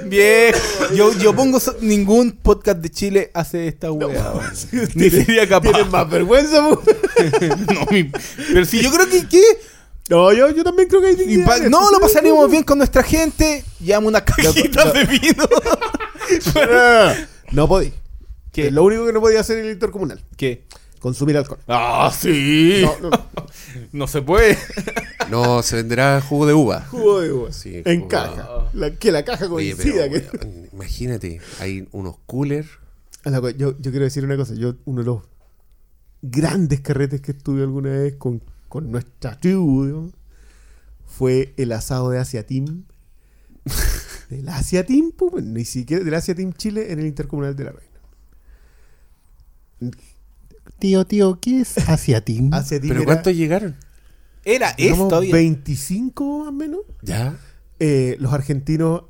Viejo, 0.07 0.95
yo, 0.95 1.13
yo 1.19 1.35
pongo 1.35 1.59
so- 1.61 1.77
ningún 1.81 2.33
podcast 2.33 2.79
de 2.79 2.91
Chile 2.91 3.31
hace 3.33 3.69
esta 3.69 3.91
weá. 3.91 4.33
Ni 4.95 5.09
sería 5.11 5.49
capaz. 5.49 5.71
Tienen 5.73 5.91
más 5.91 6.09
vergüenza, 6.11 6.61
po. 6.69 6.83
No, 7.75 7.87
mi- 7.91 8.05
pero 8.53 8.65
si 8.67 8.83
yo 8.83 8.91
creo 8.93 9.09
que, 9.09 9.27
¿qué? 9.29 9.43
No, 10.11 10.33
yo, 10.33 10.51
yo 10.51 10.63
también 10.65 10.89
creo 10.89 11.01
que 11.03 11.09
hay 11.09 11.17
Y 11.27 11.39
pa- 11.39 11.59
no, 11.59 11.91
lo 11.91 12.01
pasaríamos 12.01 12.51
bien 12.51 12.63
con 12.65 12.79
nuestra 12.79 13.03
gente. 13.03 13.65
Llevamos 13.81 14.09
unas 14.09 14.23
cajitas 14.23 14.93
de 14.93 15.05
vino. 15.05 15.49
No, 16.55 16.67
no, 16.67 17.07
no. 17.15 17.15
No 17.51 17.69
podí. 17.69 17.93
¿Qué? 18.65 18.71
Lo 18.71 18.83
único 18.85 19.07
que 19.07 19.13
no 19.13 19.21
podía 19.21 19.41
hacer 19.41 19.59
el 19.59 19.71
intercomunal. 19.73 20.25
¿Qué? 20.37 20.65
Consumir 21.01 21.37
alcohol. 21.37 21.61
Ah, 21.69 22.13
sí. 22.17 22.83
No, 22.83 23.11
no. 23.11 23.29
No 23.93 24.07
se 24.09 24.21
puede. 24.23 24.59
No, 25.31 25.63
se 25.63 25.77
venderá 25.77 26.21
jugo 26.21 26.47
de 26.47 26.55
uva. 26.55 26.81
Jugo 26.91 27.21
de 27.21 27.33
uva. 27.33 27.53
Sí, 27.53 27.83
en 27.85 27.99
jugo. 28.01 28.09
caja. 28.09 28.49
La, 28.73 28.91
que 28.97 29.13
la 29.13 29.25
caja 29.25 29.47
Oye, 29.47 29.75
coincida. 29.75 30.07
pero, 30.11 30.31
que- 30.33 30.39
weón, 30.47 30.69
imagínate, 30.73 31.41
hay 31.61 31.87
unos 31.93 32.17
coolers. 32.27 32.69
Co- 33.23 33.51
Yo, 33.51 33.77
yo 33.79 33.91
quiero 33.91 34.05
decir 34.05 34.25
una 34.25 34.37
cosa. 34.37 34.55
Yo, 34.55 34.75
uno 34.87 35.01
de 35.03 35.07
los 35.07 35.23
grandes 36.23 36.81
carretes 36.81 37.21
que 37.21 37.33
estuve 37.33 37.63
alguna 37.63 37.91
vez 37.91 38.15
con, 38.17 38.43
con 38.69 38.91
nuestra 38.91 39.39
tribu 39.39 39.85
digamos, 39.87 40.13
fue 41.07 41.55
el 41.57 41.73
asado 41.73 42.11
de 42.11 42.19
Asia 42.19 42.45
Team. 42.47 42.85
del 44.31 44.49
Asia 44.49 44.85
Team, 44.85 45.13
pues, 45.17 45.45
ni 45.45 45.65
siquiera 45.65 46.03
del 46.05 46.15
Asia 46.15 46.35
Team 46.35 46.53
Chile 46.55 46.93
en 46.93 46.99
el 47.01 47.07
Intercomunal 47.07 47.55
de 47.57 47.65
la 47.65 47.73
Reina. 47.73 47.88
Tío, 50.79 51.07
tío, 51.07 51.39
¿qué 51.41 51.61
es 51.61 51.77
Asia 51.89 52.25
Team? 52.25 52.51
Asia 52.53 52.81
Team 52.81 52.89
¿Pero 52.89 53.01
era, 53.01 53.07
cuántos 53.07 53.35
llegaron? 53.35 53.77
Era 54.45 54.71
esto. 54.79 55.21
bien. 55.21 55.33
25 55.33 56.39
más 56.39 56.49
o 56.49 56.53
menos. 56.53 56.81
Ya. 57.03 57.37
Eh, 57.81 58.17
los 58.21 58.33
argentinos, 58.33 59.03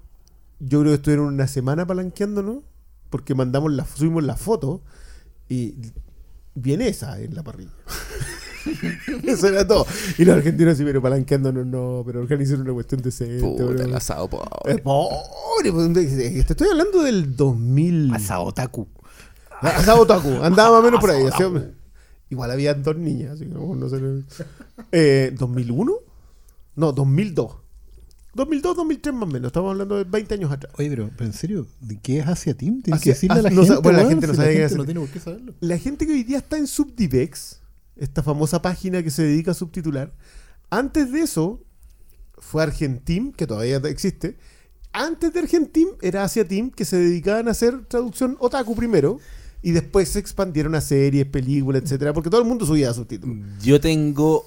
yo 0.60 0.80
creo 0.80 0.92
que 0.92 0.96
estuvieron 0.96 1.26
una 1.26 1.46
semana 1.46 1.86
palanqueándonos 1.86 2.64
porque 3.10 3.34
mandamos 3.34 3.72
la, 3.72 3.86
subimos 3.86 4.24
la 4.24 4.36
foto 4.36 4.82
y 5.48 5.74
vienesa 6.54 7.20
en 7.20 7.34
la 7.34 7.42
parrilla. 7.42 7.72
Eso 9.24 9.48
era 9.48 9.66
todo. 9.66 9.86
Y 10.18 10.24
los 10.24 10.36
argentinos 10.36 10.76
sí, 10.76 10.84
pero 10.84 11.00
palanqueándonos 11.00 11.66
no, 11.66 12.02
pero 12.04 12.20
organizaron 12.20 12.62
una 12.62 12.74
cuestión 12.74 13.00
decente. 13.00 13.40
Puta, 13.40 13.64
el 13.64 13.94
asado, 13.94 14.28
pobre. 14.28 14.74
Eh, 14.74 14.78
pobre, 14.78 15.72
pues, 15.72 15.92
te 15.94 16.38
estoy 16.40 16.68
hablando 16.68 17.02
del 17.02 17.34
2000. 17.36 18.14
Asao 18.14 18.52
Taku. 18.52 18.86
Asado 19.60 20.02
Otaku, 20.02 20.28
andaba 20.42 20.70
más 20.70 20.80
o 20.80 20.82
menos 20.82 21.00
por 21.00 21.10
ahí. 21.10 21.26
así, 21.26 21.42
igual 22.30 22.50
había 22.50 22.74
dos 22.74 22.96
niñas, 22.96 23.32
así 23.32 23.46
que 23.46 23.54
no, 23.54 23.88
sé. 23.88 24.46
Eh, 24.92 25.34
¿2001? 25.36 25.98
No, 26.76 26.92
2002. 26.92 27.56
2002, 28.34 28.76
2003 28.76 29.14
más 29.14 29.22
o 29.22 29.26
menos. 29.26 29.48
Estamos 29.48 29.72
hablando 29.72 29.96
de 29.96 30.04
20 30.04 30.34
años 30.34 30.52
atrás. 30.52 30.72
Oye, 30.78 30.88
pero, 30.90 31.10
pero 31.16 31.26
en 31.26 31.32
serio, 31.32 31.66
¿de 31.80 31.98
qué 31.98 32.20
es 32.20 32.26
Asia 32.26 32.54
Team? 32.54 32.82
Tienes 32.82 33.02
que 33.02 33.10
decirle 33.10 33.40
a 33.40 33.42
la 33.42 33.50
no 33.50 33.64
gente. 33.64 33.80
bueno, 33.82 33.98
la 33.98 34.08
gente 34.08 34.26
no 34.26 34.32
si 34.32 34.36
sabe 34.36 34.52
qué 34.52 34.60
gente 34.60 34.76
no 34.76 34.84
tiene 34.84 35.00
por 35.00 35.08
qué 35.08 35.20
saberlo. 35.20 35.54
La 35.60 35.78
gente 35.78 36.06
que 36.06 36.12
hoy 36.12 36.22
día 36.22 36.38
está 36.38 36.56
en 36.56 36.66
Subdivex, 36.66 37.60
esta 37.96 38.22
famosa 38.22 38.62
página 38.62 39.02
que 39.02 39.10
se 39.10 39.24
dedica 39.24 39.50
a 39.50 39.54
subtitular, 39.54 40.12
antes 40.70 41.10
de 41.10 41.22
eso 41.22 41.64
fue 42.38 42.62
Argentim, 42.62 43.32
que 43.32 43.46
todavía 43.46 43.78
existe. 43.78 44.36
Antes 44.92 45.32
de 45.32 45.40
Argentim 45.40 45.88
era 46.00 46.24
Asia 46.24 46.46
Team, 46.46 46.70
que 46.70 46.84
se 46.84 46.96
dedicaban 46.96 47.48
a 47.48 47.52
hacer 47.52 47.86
traducción 47.86 48.36
otaku 48.38 48.76
primero. 48.76 49.18
Y 49.62 49.72
después 49.72 50.08
se 50.08 50.18
expandieron 50.20 50.74
a 50.74 50.80
series, 50.80 51.26
películas, 51.26 51.82
etcétera, 51.82 52.12
porque 52.12 52.30
todo 52.30 52.40
el 52.40 52.46
mundo 52.46 52.64
subía 52.64 52.92
subtítulos. 52.94 53.36
Yo 53.62 53.80
tengo. 53.80 54.46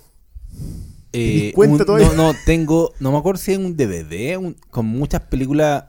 ¿Te 1.12 1.50
Eh, 1.50 1.54
cuenta 1.54 1.84
un- 1.84 1.86
todavía? 1.86 2.08
no, 2.16 2.32
no, 2.34 2.40
tengo. 2.46 2.94
No 3.00 3.12
me 3.12 3.18
acuerdo 3.18 3.40
si 3.42 3.52
es 3.52 3.58
un 3.58 3.76
DVD 3.76 4.38
un- 4.38 4.56
con 4.70 4.86
muchas 4.86 5.22
películas 5.22 5.86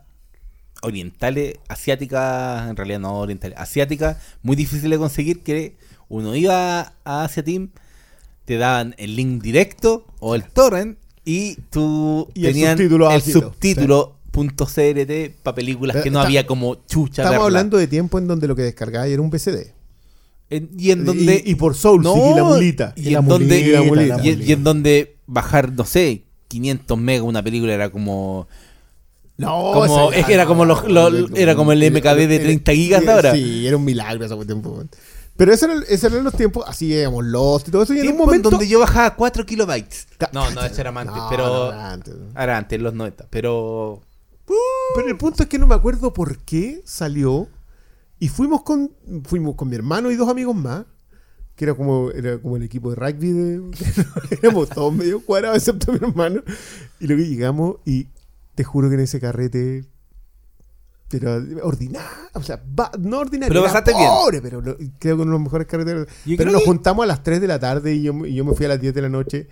orientales, 0.83 1.55
asiáticas, 1.68 2.68
en 2.68 2.77
realidad 2.77 2.99
no 2.99 3.18
orientales, 3.20 3.57
asiáticas, 3.59 4.16
muy 4.43 4.57
difícil 4.57 4.91
de 4.91 4.99
conseguir. 4.99 5.41
Que 5.43 5.77
uno 6.09 6.35
iba 6.35 6.93
a 7.05 7.25
Asia 7.25 7.45
Team, 7.45 7.70
te 8.45 8.57
daban 8.57 8.95
el 8.99 9.14
link 9.14 9.41
directo 9.43 10.05
o 10.18 10.35
el 10.35 10.45
torrent 10.45 10.99
Y 11.25 11.55
tú 11.70 12.27
Y 12.35 12.47
el 12.47 12.53
tenían 12.53 12.77
subtítulo 12.77 13.09
el 13.12 13.23
subtítulo 13.23 14.16
punto 14.33 14.66
.crt 14.66 15.37
para 15.45 15.55
películas 15.55 15.99
que 16.03 16.11
no 16.11 16.18
Está- 16.18 16.26
había 16.26 16.47
como 16.47 16.85
chucha. 16.87 17.22
Estamos 17.22 17.30
verla. 17.45 17.45
hablando 17.45 17.76
de 17.78 17.87
tiempo 17.87 18.18
en 18.18 18.26
donde 18.26 18.49
lo 18.49 18.57
que 18.57 18.62
descargaba 18.62 19.07
era 19.07 19.22
un 19.22 19.30
PCD. 19.30 19.72
En- 20.51 20.70
y 20.76 20.91
en 20.91 21.05
donde 21.05 21.43
y, 21.47 21.53
y 21.53 21.55
por 21.55 21.74
Soul 21.76 22.03
No, 22.03 22.14
y 22.33 22.35
la 22.35 22.43
mulita. 22.45 22.93
y 22.97 23.09
Y 23.09 23.11
la 23.12 23.20
en 23.20 23.28
donde 23.28 23.59
mulita, 23.61 23.78
la 23.80 23.87
mulita. 23.87 24.20
y, 24.24 24.28
en- 24.30 24.43
y 24.43 24.53
en 24.53 24.64
donde 24.64 25.16
bajar 25.26 25.70
no 25.72 25.85
sé 25.85 26.24
500 26.49 26.99
megas 26.99 27.22
una 27.26 27.43
película 27.43 27.72
era 27.72 27.91
como 27.91 28.49
No, 29.39 29.72
Como- 29.72 30.11
esa- 30.11 30.18
es 30.20 30.26
que 30.26 30.35
era 30.35 30.45
como 30.47 30.64
los- 30.66 30.85
los- 30.89 31.30
era 31.35 31.55
como 31.57 31.72
el 31.72 31.83
MKB 31.83 32.26
de 32.28 32.39
30 32.39 32.72
gigas 32.72 33.03
de 33.05 33.11
ahora. 33.12 33.33
Sí, 33.35 33.66
era 33.66 33.76
un 33.76 33.85
milagro 33.85 34.24
ese 34.26 34.37
tiempo. 34.45 34.85
Pero 35.37 35.53
ese 35.55 35.64
era, 35.64 35.74
ese 35.89 36.07
eran 36.09 36.22
los 36.24 36.35
tiempos, 36.37 36.64
así 36.68 36.89
digamos, 36.89 37.24
Lost 37.24 37.68
y 37.68 37.70
todo 37.70 37.83
eso. 37.83 37.95
Y 37.95 37.97
en 37.97 38.03
un 38.03 38.07
tiempo 38.09 38.22
en 38.24 38.26
momento. 38.26 38.51
donde 38.51 38.68
yo 38.68 38.78
bajaba 38.78 39.16
4 39.16 39.47
kilobytes. 39.47 40.07
No, 40.33 40.51
no, 40.51 40.62
eso 40.64 40.80
era 40.80 40.91
antes, 40.91 41.07
No, 41.16 41.26
pero 41.30 41.47
no, 41.47 41.68
era 41.72 41.93
antes. 41.93 42.14
era 42.39 42.59
antes, 42.59 42.76
en 42.76 42.83
los 42.85 42.93
90, 42.95 43.26
pero 43.30 44.03
Pero 44.95 45.09
el 45.09 45.16
punto 45.16 45.43
es 45.43 45.49
que 45.49 45.59
no 45.59 45.66
me 45.66 45.74
acuerdo 45.74 46.12
por 46.12 46.38
qué 46.38 46.82
salió. 46.84 47.49
Y 48.18 48.28
fuimos 48.28 48.62
con 48.62 48.93
fuimos 49.24 49.55
con 49.57 49.68
mi 49.68 49.74
hermano 49.76 50.11
y 50.11 50.16
dos 50.16 50.28
amigos 50.28 50.55
más. 50.55 50.84
Que 51.57 51.64
era 51.66 51.74
como, 51.74 52.11
era 52.11 52.38
como 52.38 52.57
el 52.57 52.62
equipo 52.62 52.90
de 52.90 52.97
rugby. 52.97 53.32
De, 53.32 53.61
éramos 54.43 54.68
todos 54.70 54.93
medio 54.95 55.20
cuadrados, 55.24 55.59
excepto 55.59 55.93
mi 55.93 55.99
hermano. 55.99 56.43
Y 57.01 57.07
luego 57.07 57.22
llegamos 57.22 57.76
y 57.84 58.09
te 58.55 58.64
juro 58.64 58.88
que 58.88 58.95
en 58.95 59.01
ese 59.01 59.20
carrete. 59.20 59.84
Pero 61.09 61.34
ordinario, 61.62 62.09
o 62.32 62.43
sea, 62.43 62.62
va- 62.78 62.90
no 62.99 63.18
ordinario. 63.18 63.49
Pero 63.53 63.61
era 63.64 63.68
pasaste 63.72 63.93
bien. 63.93 64.09
pobre, 64.09 64.40
pero 64.40 64.62
lo- 64.62 64.76
creo 64.99 65.16
que 65.16 65.22
uno 65.22 65.24
de 65.26 65.30
los 65.32 65.40
mejores 65.43 65.66
carreteros. 65.66 66.07
Pero 66.24 66.51
nos 66.51 66.62
que- 66.62 66.66
juntamos 66.66 67.03
a 67.05 67.07
las 67.07 67.22
3 67.22 67.38
de 67.40 67.47
la 67.49 67.59
tarde 67.59 67.95
y 67.95 68.03
yo, 68.03 68.14
y 68.24 68.34
yo 68.34 68.45
me 68.47 68.55
fui 68.55 68.64
a 68.64 68.70
las 68.70 68.80
10 68.80 68.95
de 68.95 69.03
la 69.03 69.11
noche. 69.11 69.47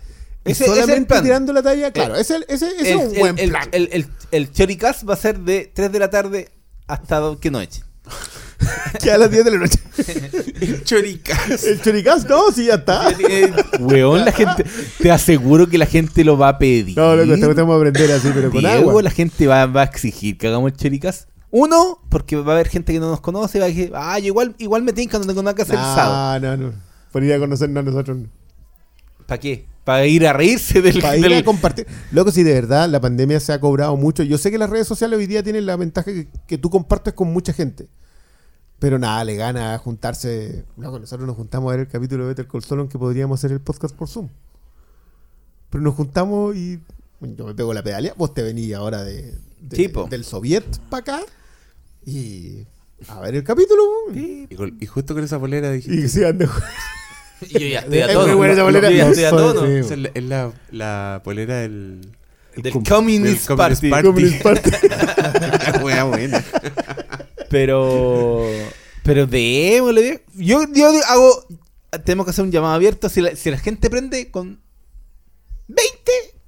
Ese- 0.45 0.64
ese 0.64 0.64
es 0.64 0.70
el 0.70 0.74
solamente 0.82 1.07
plan. 1.09 1.22
tirando 1.22 1.53
la 1.53 1.62
talla, 1.62 1.91
claro, 1.93 2.16
ese, 2.16 2.38
ese, 2.49 2.66
ese 2.78 2.93
el, 2.93 3.01
es 3.01 3.07
un 3.12 3.18
buen 3.18 3.38
el, 3.38 3.51
plan. 3.51 3.68
el, 3.72 3.88
el, 3.93 4.07
el 4.30 4.53
Choricast 4.53 5.09
va 5.09 5.14
a 5.14 5.16
ser 5.16 5.38
de 5.41 5.70
3 5.74 5.93
de 5.93 5.99
la 5.99 6.09
tarde 6.11 6.49
hasta 6.86 7.20
que 7.41 7.51
noche. 7.51 7.82
que 9.03 9.11
a 9.12 9.18
las 9.18 9.30
10 9.30 9.45
de 9.45 9.51
la 9.51 9.59
noche. 9.59 9.78
Choricas. 10.84 11.64
El 11.64 11.80
choricaz, 11.80 12.28
no, 12.28 12.51
sí, 12.53 12.66
ya 12.66 12.74
está. 12.74 13.11
Eh, 13.28 13.53
Weón, 13.80 14.24
la 14.24 14.32
gente, 14.32 14.64
te 14.99 15.11
aseguro 15.11 15.68
que 15.68 15.78
la 15.78 15.86
gente 15.86 16.24
lo 16.24 16.36
va 16.38 16.49
a 16.49 16.59
pedir. 16.59 16.97
No, 16.97 17.14
loco, 17.14 17.34
te 17.34 17.41
tenemos 17.41 17.74
que 17.74 17.88
aprender 17.88 18.12
así, 18.12 18.30
pero 18.34 18.51
con 18.51 18.61
Diego, 18.61 18.91
agua. 18.91 19.03
la 19.03 19.11
gente 19.11 19.47
va, 19.47 19.66
va 19.66 19.82
a 19.82 19.84
exigir 19.84 20.36
que 20.38 20.49
hagamos 20.49 20.72
el 20.72 20.76
Choricast. 20.76 21.28
Uno, 21.53 22.01
porque 22.09 22.36
va 22.36 22.53
a 22.53 22.55
haber 22.57 22.68
gente 22.68 22.93
que 22.93 23.01
no 23.01 23.11
nos 23.11 23.20
conoce, 23.20 23.59
va 23.59 23.64
a 23.66 23.68
decir, 23.68 23.93
ah, 23.95 24.18
yo 24.18 24.26
igual, 24.26 24.55
igual 24.59 24.82
me 24.82 24.93
tinca, 24.93 25.18
no 25.18 25.26
tengo 25.26 25.43
nada 25.43 25.55
que 25.55 25.62
hacer 25.62 25.74
el 25.76 25.80
sábado. 25.80 26.41
No, 26.41 26.57
no, 26.57 26.68
no. 26.68 26.74
Por 27.12 27.24
ir 27.24 27.32
a 27.32 27.38
conocernos 27.38 27.82
a 27.82 27.84
nosotros. 27.91 28.18
¿Para 29.26 29.41
qué? 29.41 29.66
Para 29.91 30.07
ir 30.07 30.26
a 30.26 30.32
reírse 30.32 30.80
del, 30.82 31.01
Para 31.01 31.16
ir 31.16 31.22
del- 31.24 31.32
a 31.38 31.45
compartir. 31.45 31.86
Loco, 32.12 32.30
si 32.30 32.43
de 32.45 32.53
verdad 32.55 32.88
la 32.88 33.01
pandemia 33.01 33.41
se 33.41 33.53
ha 33.53 33.61
cobrado 33.61 33.97
mucho. 33.97 34.22
Yo 34.22 34.38
sé 34.38 34.51
que 34.51 34.59
las 34.59 34.70
redes 34.70 34.86
sociales 34.86 35.18
hoy 35.18 35.26
día 35.26 35.43
tienen 35.43 35.66
la 35.66 35.74
ventaja 35.76 36.12
que, 36.12 36.28
que 36.47 36.59
tú 36.59 36.70
compartes 36.70 37.12
con 37.14 37.32
mucha 37.32 37.53
gente. 37.53 37.88
Pero 38.78 38.99
nada, 38.99 39.24
le 39.24 39.34
gana 39.36 39.76
juntarse. 39.78 40.64
Loco, 40.76 40.99
nosotros 41.01 41.26
nos 41.26 41.36
juntamos 41.36 41.68
a 41.70 41.76
ver 41.76 41.80
el 41.86 41.88
capítulo 41.93 42.22
de 42.24 42.28
Better 42.28 42.47
Call 42.47 42.62
Saul, 42.62 42.88
que 42.88 42.99
podríamos 42.99 43.41
hacer 43.41 43.51
el 43.53 43.61
podcast 43.61 43.95
por 43.95 44.09
Zoom. 44.09 44.28
Pero 45.70 45.82
nos 45.82 45.95
juntamos 45.95 46.55
y 46.57 46.80
yo 47.20 47.47
me 47.47 47.55
pego 47.55 47.74
la 47.74 47.82
pedalea. 47.82 48.14
Vos 48.16 48.32
te 48.32 48.43
venís 48.43 48.72
ahora 48.74 49.03
de, 49.05 49.34
de- 49.61 49.76
del 50.09 50.24
Soviet 50.24 50.64
para 50.88 51.01
acá 51.01 51.20
y 52.07 52.64
a 53.09 53.20
ver 53.20 53.34
el 53.34 53.45
capítulo. 53.45 53.82
Y, 54.14 54.86
justo 54.86 55.14
con 55.14 55.24
esa 55.24 55.38
polera 55.38 55.70
dije. 55.72 55.95
Y 55.95 56.09
sí, 56.09 56.20
ande- 56.20 56.49
Y 57.49 57.53
yo 57.59 57.66
ya 57.66 57.78
estoy 57.80 57.99
a 58.01 58.07
Es 58.07 58.12
tono. 58.12 58.26
muy 58.26 58.36
buena 58.36 58.53
esa 58.55 58.62
bolera. 58.62 58.91
Yo 58.91 58.97
ya 58.97 59.09
estoy 59.11 59.24
a 59.24 59.30
tono. 59.30 59.66
sí. 59.66 59.72
Esa 59.72 59.95
es 59.95 60.01
la, 60.01 60.11
es 60.14 60.24
la, 60.24 60.53
la 60.70 61.20
polera 61.24 61.57
del. 61.61 62.01
Del 62.57 62.72
Com- 62.72 62.84
Communist 62.84 63.49
del 63.49 63.57
Communist 63.57 63.80
Party. 63.82 63.91
Party. 63.91 64.07
Communist 64.07 64.43
Party. 64.43 64.70
La 65.72 65.80
wea 65.84 66.05
buena. 66.05 66.45
Pero. 67.49 68.45
Pero 69.05 69.26
démosle. 69.26 70.03
de- 70.03 70.24
Yo, 70.34 70.62
yo 70.74 70.91
hago. 71.09 71.47
Tenemos 72.05 72.26
que 72.26 72.30
hacer 72.30 72.45
un 72.45 72.51
llamado 72.53 72.74
abierto. 72.74 73.09
Si 73.09 73.20
la, 73.20 73.34
si 73.36 73.51
la 73.51 73.59
gente 73.59 73.88
prende 73.91 74.30
con 74.30 74.61
20, 75.68 75.93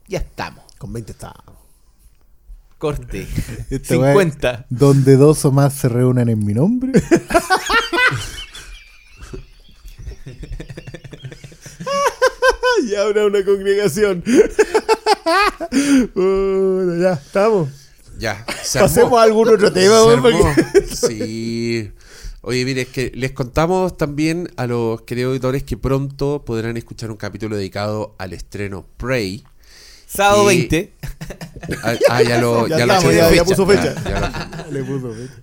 ya 0.09 0.19
estamos. 0.19 0.65
Con 0.79 0.93
20 0.93 1.13
está. 1.13 1.35
Corte. 2.79 3.27
Esta 3.71 3.95
weá- 3.97 4.11
50. 4.13 4.67
Donde 4.71 5.17
dos 5.17 5.45
o 5.45 5.53
más 5.53 5.73
se 5.73 5.89
reúnen 5.89 6.29
en 6.29 6.45
mi 6.45 6.53
nombre. 6.53 6.93
Y 12.89 12.95
habrá 12.95 13.27
una 13.27 13.45
congregación. 13.45 14.23
Puta, 16.15 16.97
ya, 17.01 17.13
estamos. 17.13 17.69
Ya. 18.19 18.45
se 18.63 18.79
armó. 18.79 18.89
Pasemos 18.89 19.21
a 19.21 19.23
algún 19.23 19.49
otro 19.49 19.73
tema, 19.73 19.95
Se 19.99 20.05
weón, 20.05 20.27
armó. 20.27 20.39
porque- 20.55 20.87
Sí. 20.95 21.91
Oye, 22.41 22.65
mire, 22.65 22.83
es 22.83 22.89
que 22.89 23.13
les 23.15 23.31
contamos 23.33 23.97
también 23.97 24.49
a 24.57 24.67
los 24.67 25.03
queridos 25.03 25.31
auditores 25.31 25.63
que 25.63 25.77
pronto 25.77 26.45
podrán 26.45 26.77
escuchar 26.77 27.11
un 27.13 27.17
capítulo 27.17 27.57
dedicado 27.57 28.17
al 28.19 28.33
estreno 28.33 28.85
Prey. 28.97 29.45
Sábado 30.09 30.51
Y- 30.51 30.57
20. 30.69 30.93
Ah, 31.85 31.95
ah, 32.11 32.23
ya 32.23 32.41
lo, 32.41 32.67
Ya 32.67 32.79
ya 32.79 32.87
lo 32.87 32.95
estamos, 32.95 33.05
puso 33.15 33.17
ya- 33.17 33.33
ya 33.35 33.45
puso 33.45 33.67
fecha. 33.67 33.95
Ya- 33.95 34.11
ya 34.11 34.65
lo- 34.67 34.73
Le 34.73 34.83
puso 34.85 35.13
fecha. 35.15 35.35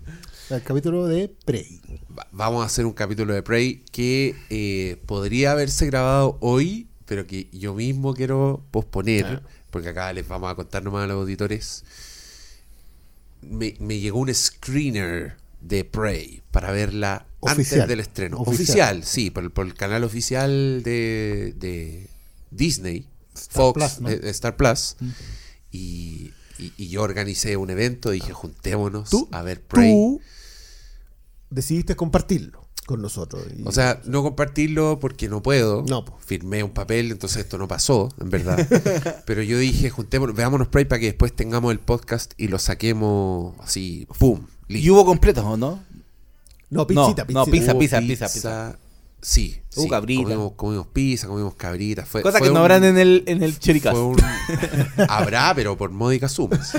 El 0.50 0.64
capítulo 0.64 1.08
de 1.08 1.30
Prey. 1.46 1.80
Va- 2.18 2.28
Vamos 2.32 2.64
a 2.64 2.66
hacer 2.66 2.86
un 2.86 2.94
capítulo 2.94 3.34
de 3.34 3.44
Prey 3.44 3.84
que 3.92 4.36
eh, 4.50 4.98
podría 5.06 5.52
haberse 5.52 5.86
grabado 5.86 6.38
hoy, 6.42 6.88
pero 7.06 7.28
que 7.28 7.48
yo 7.52 7.74
mismo 7.76 8.14
quiero 8.16 8.64
posponer, 8.72 9.26
Ah. 9.26 9.42
porque 9.70 9.90
acá 9.90 10.12
les 10.14 10.28
vamos 10.28 10.52
a 10.52 10.56
contar 10.56 10.84
nomás 10.84 11.04
a 11.04 11.08
los 11.08 11.18
auditores. 11.18 11.84
Me, 13.42 13.76
me 13.80 14.00
llegó 14.00 14.20
un 14.20 14.34
screener 14.34 15.38
de 15.62 15.86
Prey 15.86 16.42
para 16.52 16.72
verla 16.72 17.26
Oficial. 17.42 17.82
antes 17.82 17.88
del 17.90 18.00
estreno. 18.00 18.38
Oficial. 18.38 18.56
Oficial, 18.98 19.04
sí, 19.04 19.30
por, 19.30 19.44
el- 19.44 19.52
por 19.52 19.66
el 19.68 19.74
canal 19.76 20.04
oficial 20.04 20.82
de, 20.84 21.54
de 21.58 22.08
Disney, 22.50 23.06
Star 23.36 23.54
Fox, 23.56 23.74
Plus, 23.78 24.00
¿no? 24.02 24.10
eh, 24.10 24.20
Star 24.32 24.58
Plus. 24.58 24.96
Y, 25.72 26.32
y- 26.58 26.74
y 26.78 26.90
yo 26.90 27.04
organicé 27.04 27.56
un 27.56 27.70
evento, 27.70 28.10
dije, 28.10 28.34
juntémonos 28.34 29.10
Tú- 29.12 29.30
a 29.32 29.44
ver 29.44 29.62
Prey. 29.62 29.92
Tú 29.92 30.22
decidiste 31.50 31.96
compartirlo 31.96 32.68
con 32.86 33.02
nosotros. 33.02 33.44
y- 33.56 33.62
O 33.68 33.72
sea, 33.72 34.02
no 34.06 34.24
compartirlo 34.24 35.00
porque 35.00 35.30
no 35.30 35.42
puedo. 35.44 35.84
No, 35.88 36.04
po. 36.06 36.18
Firmé 36.26 36.64
un 36.64 36.72
papel, 36.72 37.12
entonces 37.12 37.44
esto 37.44 37.58
no 37.58 37.68
pasó, 37.68 38.10
en 38.20 38.30
verdad. 38.30 38.58
Pero 39.26 39.44
yo 39.44 39.58
dije, 39.60 39.90
juntémonos, 39.90 40.36
veámonos 40.36 40.68
Prey 40.70 40.86
para 40.86 41.00
que 41.00 41.06
después 41.08 41.34
tengamos 41.36 41.72
el 41.72 41.80
podcast 41.80 42.34
y 42.38 42.48
lo 42.48 42.58
saquemos 42.60 43.56
así, 43.60 44.08
¡pum! 44.18 44.46
¿Y 44.68 44.74
Listo. 44.74 44.94
hubo 44.94 45.06
completos 45.06 45.44
o 45.46 45.56
no? 45.58 45.84
no, 46.72 46.86
pizzita, 46.88 47.26
no, 47.30 47.46
pizzita. 47.46 47.46
pizza, 47.52 47.72
Hubo 47.74 47.80
pizza, 47.80 48.00
pizza, 48.00 48.78
Sí, 49.22 49.62
Hubo 49.76 49.84
sí. 49.84 49.90
cabrita. 49.90 50.24
Comimos, 50.24 50.54
comimos 50.54 50.88
pizza, 50.88 51.28
comimos 51.28 51.54
cabrita. 51.56 52.06
Fue, 52.06 52.22
Cosa 52.22 52.38
fue 52.38 52.48
que 52.48 52.54
no 52.54 52.60
un- 52.60 52.62
habrán 52.62 52.84
en 52.86 52.98
el, 52.98 53.24
en 53.28 53.44
el 53.44 53.54
fue 53.54 54.02
un- 54.02 54.18
Habrá, 55.10 55.54
pero 55.54 55.78
por 55.78 55.90
módicas 55.92 56.32
sumas. 56.32 56.72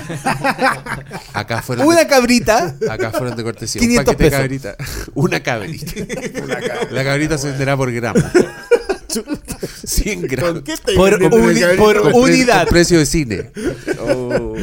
Acá 1.33 1.61
fueron 1.61 1.85
Una 1.85 1.99
de, 1.99 2.07
cabrita. 2.07 2.75
acá 2.89 3.11
fueron 3.11 3.35
de 3.37 3.43
cortesía. 3.43 3.79
500 3.79 3.99
un 4.13 4.17
paquete 4.17 4.23
de 4.23 4.29
pesos. 4.29 4.75
cabrita. 4.75 4.75
Una 5.13 5.43
cabrita. 5.43 5.93
La 6.91 7.03
cabrita 7.03 7.37
se 7.37 7.49
venderá 7.51 7.77
por 7.77 7.91
gramo. 7.91 8.19
100 9.85 10.21
gramos. 10.27 10.53
¿Con 10.53 10.63
qué 10.63 10.77
te 10.77 10.93
Por 10.95 11.13
uni- 11.21 11.29
por 11.77 11.97
unidad. 12.13 12.67
precio 12.67 12.97
de 12.99 13.05
cine. 13.05 13.51
Oh, 13.99 14.55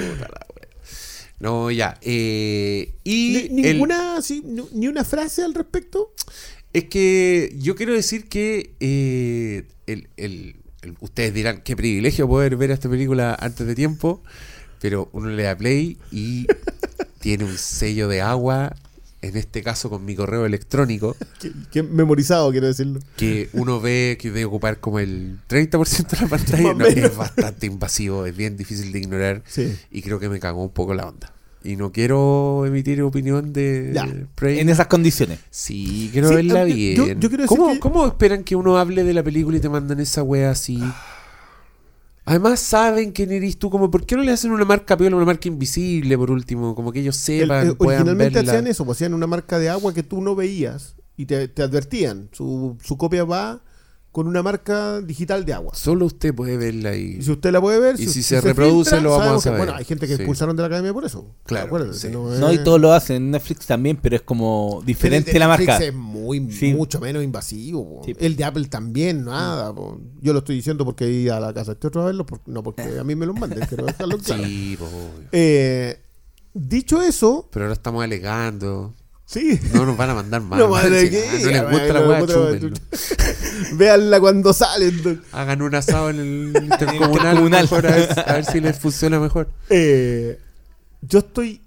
no, 1.41 1.71
ya. 1.71 1.97
eh, 2.03 2.95
y 3.05 3.49
Ni, 3.53 3.63
ninguna, 3.63 4.19
ni, 4.45 4.65
ni 4.73 4.89
una 4.89 5.05
frase 5.05 5.43
al 5.45 5.55
respecto. 5.55 6.13
Es 6.73 6.85
que 6.85 7.55
yo 7.59 7.75
quiero 7.77 7.93
decir 7.95 8.29
que 8.29 8.75
eh, 8.81 9.65
el- 9.87 10.09
el- 10.17 10.57
el- 10.83 10.97
ustedes 11.01 11.35
dirán 11.35 11.63
qué 11.63 11.75
privilegio 11.77 12.29
poder 12.29 12.57
ver 12.57 12.71
esta 12.71 12.89
película 12.89 13.37
antes 13.41 13.67
de 13.67 13.75
tiempo, 13.75 14.23
pero 14.81 15.09
uno 15.13 15.29
le 15.31 15.43
da 15.43 15.57
play 15.57 15.99
y 16.13 16.47
tiene 17.21 17.45
un 17.45 17.57
sello 17.59 18.07
de 18.09 18.21
agua, 18.21 18.77
en 19.21 19.37
este 19.37 19.63
caso 19.65 19.91
con 19.91 20.05
mi 20.05 20.15
correo 20.15 20.47
electrónico, 20.47 21.17
Que, 21.41 21.51
que 21.73 21.83
memorizado, 21.83 22.51
quiero 22.53 22.69
decirlo. 22.69 23.01
que 23.17 23.49
uno 23.53 23.81
ve 23.81 24.17
que 24.21 24.29
debe 24.31 24.45
ocupar 24.45 24.79
como 24.79 25.01
el 25.01 25.39
30% 25.49 26.09
de 26.11 26.21
la 26.23 26.29
pantalla. 26.29 26.75
No, 26.75 26.87
es 26.87 27.17
bastante 27.17 27.67
invasivo, 27.67 28.27
es 28.27 28.37
bien 28.37 28.57
difícil 28.57 28.93
de 28.93 28.99
ignorar 29.01 29.43
Sí. 29.47 29.75
y 29.91 30.03
creo 30.03 30.21
que 30.21 30.29
me 30.29 30.39
cagó 30.39 30.63
un 30.63 30.71
poco 30.71 30.95
la 30.95 31.09
onda. 31.09 31.33
Y 31.65 31.75
no 31.77 31.91
quiero 31.93 32.65
emitir 32.67 33.03
opinión 33.03 33.53
de 33.53 33.91
Ya. 33.95 34.07
Prey. 34.37 34.61
En 34.61 34.69
esas 34.69 34.87
condiciones. 34.87 35.41
Sí, 35.51 36.09
quiero 36.13 36.29
Sí, 36.29 36.35
verla 36.37 36.67
yo- 36.69 36.75
bien. 36.75 36.97
yo- 36.97 37.07
yo 37.09 37.29
quiero 37.29 37.43
decir 37.43 37.49
¿Cómo, 37.59 37.73
que- 37.73 37.81
cómo 37.81 38.07
esperan 38.07 38.45
que 38.45 38.55
uno 38.57 38.79
hable 38.79 39.03
de 39.05 39.13
la 39.13 39.23
película 39.25 39.57
y 39.57 39.61
te 39.61 39.69
mandan 39.69 39.99
esa 40.01 40.23
wea 40.23 40.51
así? 40.53 40.79
Además 42.25 42.61
saben 42.61 43.13
quién 43.13 43.33
eres 43.33 43.59
tú, 43.59 43.71
como 43.71 43.91
¿por 43.91 44.05
qué 44.05 44.15
no 44.15 44.23
le 44.23 44.33
hacen 44.33 44.51
una 44.51 44.67
marca 44.67 44.97
piola, 44.99 45.17
una 45.17 45.25
marca 45.25 45.49
invisible 45.49 46.17
por 46.19 46.31
último? 46.31 46.75
Como 46.75 46.93
que 46.93 47.01
ellos 47.01 47.17
El- 47.29 47.41
sepan, 47.41 47.69
eh, 47.69 47.73
puedan 47.75 48.03
originalmente 48.03 48.35
verla. 48.41 48.53
hacían 48.53 48.67
eso, 48.67 48.85
pues 48.85 48.99
hacían 48.99 49.15
una 49.15 49.27
marca 49.27 49.59
de 49.59 49.71
agua 49.71 49.95
que 49.95 50.03
tú 50.03 50.21
no 50.21 50.35
veías 50.35 50.95
y 51.17 51.25
te, 51.25 51.49
te 51.49 51.63
advertían. 51.63 52.29
Su, 52.33 52.77
su 52.85 52.99
copia 52.99 53.25
va 53.25 53.63
con 54.19 54.27
una 54.27 54.43
marca 54.43 55.01
digital 55.01 55.45
de 55.45 55.53
agua. 55.53 55.73
Solo 55.77 56.07
usted 56.07 56.35
puede 56.35 56.57
verla 56.57 56.91
Y 56.97 57.15
ahí. 57.15 57.23
si 57.23 57.31
usted 57.31 57.53
la 57.53 57.61
puede 57.61 57.79
ver, 57.79 58.01
Y 58.01 58.09
si 58.09 58.25
se 58.25 58.41
reproduce, 58.41 58.91
filtra, 58.91 59.01
lo 59.01 59.11
vamos 59.17 59.29
a 59.29 59.35
que, 59.37 59.41
saber. 59.43 59.59
Bueno, 59.59 59.75
hay 59.77 59.85
gente 59.85 60.09
que 60.09 60.17
Sí. 60.17 60.23
expulsaron 60.23 60.57
de 60.57 60.63
la 60.63 60.67
academia 60.67 60.93
por 60.93 61.05
eso. 61.05 61.25
Claro, 61.47 61.93
sí. 61.95 62.09
no, 62.11 62.53
y 62.53 62.59
todos 62.65 62.81
lo 62.81 62.93
hacen 62.93 63.15
en 63.19 63.31
Netflix 63.31 63.67
también, 63.67 63.97
pero 64.03 64.17
es 64.17 64.23
como 64.23 64.83
diferente 64.85 65.31
El 65.31 65.35
de 65.35 65.39
la 65.39 65.47
Netflix 65.47 65.69
marca. 65.69 65.85
Es 65.85 65.95
muy, 65.95 66.51
Sí. 66.51 66.75
mucho 66.75 66.99
menos 66.99 67.23
invasivo. 67.23 68.03
El 68.19 68.35
de 68.35 68.43
Apple 68.45 68.65
también, 68.67 69.25
nada. 69.25 69.73
po. 69.73 70.01
Yo 70.21 70.33
lo 70.33 70.41
estoy 70.41 70.57
diciendo 70.57 70.85
porque 70.85 71.09
iba 71.09 71.37
a 71.37 71.41
la 71.41 71.55
casa 71.55 71.71
de 71.71 71.75
este 71.75 71.87
otro 71.87 72.03
a 72.03 72.07
verlo, 72.07 72.27
por- 72.27 72.41
no 72.47 72.65
porque 72.65 72.83
a 72.99 73.05
mí 73.05 73.15
me 73.15 73.25
los 73.25 73.39
manden, 73.39 73.61
quiero 73.69 73.87
dejarlo 73.87 74.19
claro. 74.25 74.43
Sí, 74.45 74.75
po, 74.79 74.87
obvio. 74.87 75.29
Eh, 75.31 76.01
dicho 76.55 77.01
eso, 77.03 77.49
Pero 77.53 77.67
ahora 77.67 77.75
estamos 77.75 78.03
alegando. 78.03 78.95
Sí. 79.29 79.61
No 79.75 79.85
nos 79.87 79.97
van 79.97 80.11
a 80.11 80.15
mandar 80.15 80.41
más. 80.43 80.59
No, 80.59 80.69
madre 80.69 81.11
que- 81.11 81.23
ah, 81.29 81.39
no 81.43 81.51
les 81.51 81.71
gusta 81.71 81.93
la 81.93 82.09
weá, 82.09 82.21
chúpenlo. 82.27 82.77
Véanla 83.77 84.21
cuando 84.21 84.53
salen. 84.53 85.23
Hagan 85.33 85.61
un 85.63 85.75
asado 85.75 86.11
en 86.11 86.19
el 86.21 86.57
intercomunal, 86.65 87.39
intercomunal. 87.45 87.69
a, 87.71 87.81
ver, 87.81 88.21
a 88.31 88.33
ver 88.35 88.45
si 88.45 88.61
les 88.61 88.79
funciona 88.79 89.21
mejor. 89.21 89.51
Eh, 89.69 90.39
yo 91.03 91.19
estoy. 91.21 91.61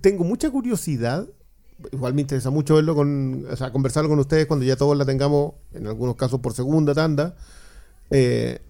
Tengo 0.00 0.24
mucha 0.24 0.50
curiosidad. 0.50 1.26
Igual 1.92 2.14
me 2.14 2.20
interesa 2.22 2.50
mucho 2.50 2.74
verlo 2.76 2.94
con. 2.94 3.46
O 3.50 3.56
sea, 3.56 3.70
conversarlo 3.72 4.08
con 4.08 4.18
ustedes 4.18 4.46
cuando 4.46 4.64
ya 4.64 4.76
todos 4.76 4.96
la 4.96 5.04
tengamos, 5.04 5.54
en 5.72 5.86
algunos 5.86 6.16
casos 6.16 6.40
por 6.40 6.52
segunda 6.54 6.94
tanda. 6.94 7.34
Eh, 8.10 8.60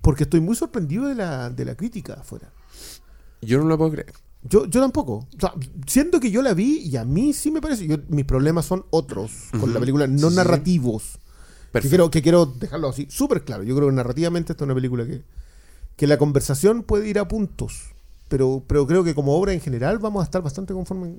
porque 0.00 0.24
estoy 0.24 0.40
muy 0.40 0.54
sorprendido 0.54 1.06
de 1.06 1.14
la, 1.14 1.48
de 1.50 1.64
la 1.64 1.74
crítica 1.76 2.14
afuera. 2.14 2.50
Yo 3.40 3.58
no 3.58 3.64
lo 3.64 3.78
puedo 3.78 3.92
creer. 3.92 4.12
Yo, 4.48 4.66
yo 4.66 4.80
tampoco. 4.80 5.26
O 5.36 5.40
sea, 5.40 5.52
siento 5.86 6.20
que 6.20 6.30
yo 6.30 6.42
la 6.42 6.54
vi 6.54 6.78
y 6.78 6.96
a 6.96 7.04
mí 7.04 7.32
sí 7.32 7.50
me 7.50 7.60
parece. 7.60 7.86
Yo, 7.86 7.96
mis 8.08 8.24
problemas 8.24 8.66
son 8.66 8.84
otros 8.90 9.30
con 9.58 9.72
la 9.72 9.80
película, 9.80 10.06
no 10.06 10.30
Sí, 10.30 10.36
narrativos. 10.36 11.18
Que 11.72 11.88
quiero, 11.88 12.10
que 12.10 12.22
quiero 12.22 12.46
dejarlo 12.46 12.88
así, 12.88 13.06
súper 13.10 13.44
claro. 13.44 13.62
Yo 13.64 13.74
creo 13.74 13.88
que 13.88 13.94
narrativamente 13.94 14.52
esta 14.52 14.64
es 14.64 14.66
una 14.66 14.74
película 14.74 15.04
que, 15.06 15.22
que 15.96 16.06
la 16.06 16.18
conversación 16.18 16.82
puede 16.84 17.08
ir 17.08 17.18
a 17.18 17.26
puntos. 17.26 17.90
Pero, 18.28 18.62
pero 18.66 18.86
creo 18.86 19.02
que 19.02 19.14
como 19.14 19.34
obra 19.36 19.52
en 19.52 19.60
general 19.60 19.98
vamos 19.98 20.20
a 20.20 20.24
estar 20.24 20.42
bastante 20.42 20.72
conformes. 20.72 21.16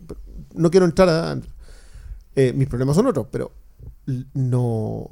No 0.53 0.71
quiero 0.71 0.86
entrar 0.86 1.09
a. 1.09 1.39
eh, 2.36 2.53
mis 2.55 2.67
problemas 2.67 2.95
son 2.95 3.07
otros, 3.07 3.28
pero 3.32 3.51
no. 4.34 5.07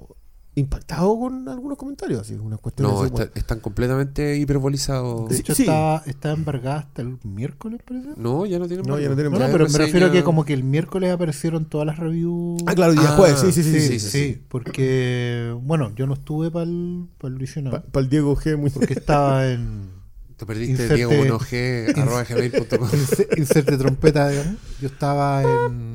Impactado 0.56 1.18
con 1.18 1.50
algunos 1.50 1.80
comentarios, 1.80 2.22
así, 2.22 2.36
unas 2.36 2.60
cuestiones. 2.60 2.94
No, 2.94 3.00
así, 3.00 3.08
está- 3.08 3.18
bueno. 3.26 3.32
están 3.34 3.60
completamente 3.60 4.38
hiperbolizados. 4.38 5.28
De 5.30 5.38
hecho, 5.38 5.56
sí. 5.56 5.64
está, 5.64 6.04
está 6.06 6.32
embargada 6.32 6.78
hasta 6.80 7.02
el 7.02 7.18
miércoles, 7.24 7.82
parece. 7.84 8.10
No, 8.18 8.46
ya 8.46 8.60
no 8.60 8.68
tienen 8.68 8.86
No, 8.86 9.00
ya 9.00 9.10
no 9.10 9.16
tienen 9.16 9.34
No, 9.34 9.40
no, 9.40 9.52
pero 9.52 9.68
me 9.68 9.78
refiero 9.80 10.08
a 10.08 10.12
que 10.12 10.24
como 10.24 10.46
que 10.46 10.54
el 10.54 10.64
miércoles 10.64 11.12
aparecieron 11.12 11.66
todas 11.66 11.88
las 11.88 11.98
reviews. 11.98 12.62
Ah, 12.68 12.76
claro, 12.76 12.94
y 12.94 12.98
Ah, 13.00 13.02
después, 13.02 13.40
sí, 13.40 13.52
sí, 13.52 13.64
sí. 13.64 13.72
Sí, 13.74 13.80
sí, 13.80 13.88
sí, 13.88 14.00
sí, 14.00 14.10
sí. 14.34 14.42
porque, 14.48 15.56
bueno, 15.64 15.92
yo 15.96 16.06
no 16.06 16.14
estuve 16.14 16.52
para 16.52 16.66
el, 16.66 17.08
el 17.24 17.36
visionado, 17.36 17.82
Para 17.92 18.04
el 18.04 18.10
Diego 18.12 18.36
G, 18.36 18.56
muy 18.56 18.70
porque 18.70 18.94
estaba 18.94 19.48
en 19.48 19.90
Te 20.38 20.46
perdiste 20.46 20.84
Inserte- 20.88 20.96
Diego 20.96 21.12
1G, 21.40 21.98
arroba 22.00 22.24
gmail.com. 22.26 22.90
inse- 22.90 23.28
inserte 23.38 23.78
trompeta, 23.78 24.30
digamos. 24.30 24.56
Yo 24.82 24.88
estaba 24.88 25.42
en... 25.42 25.94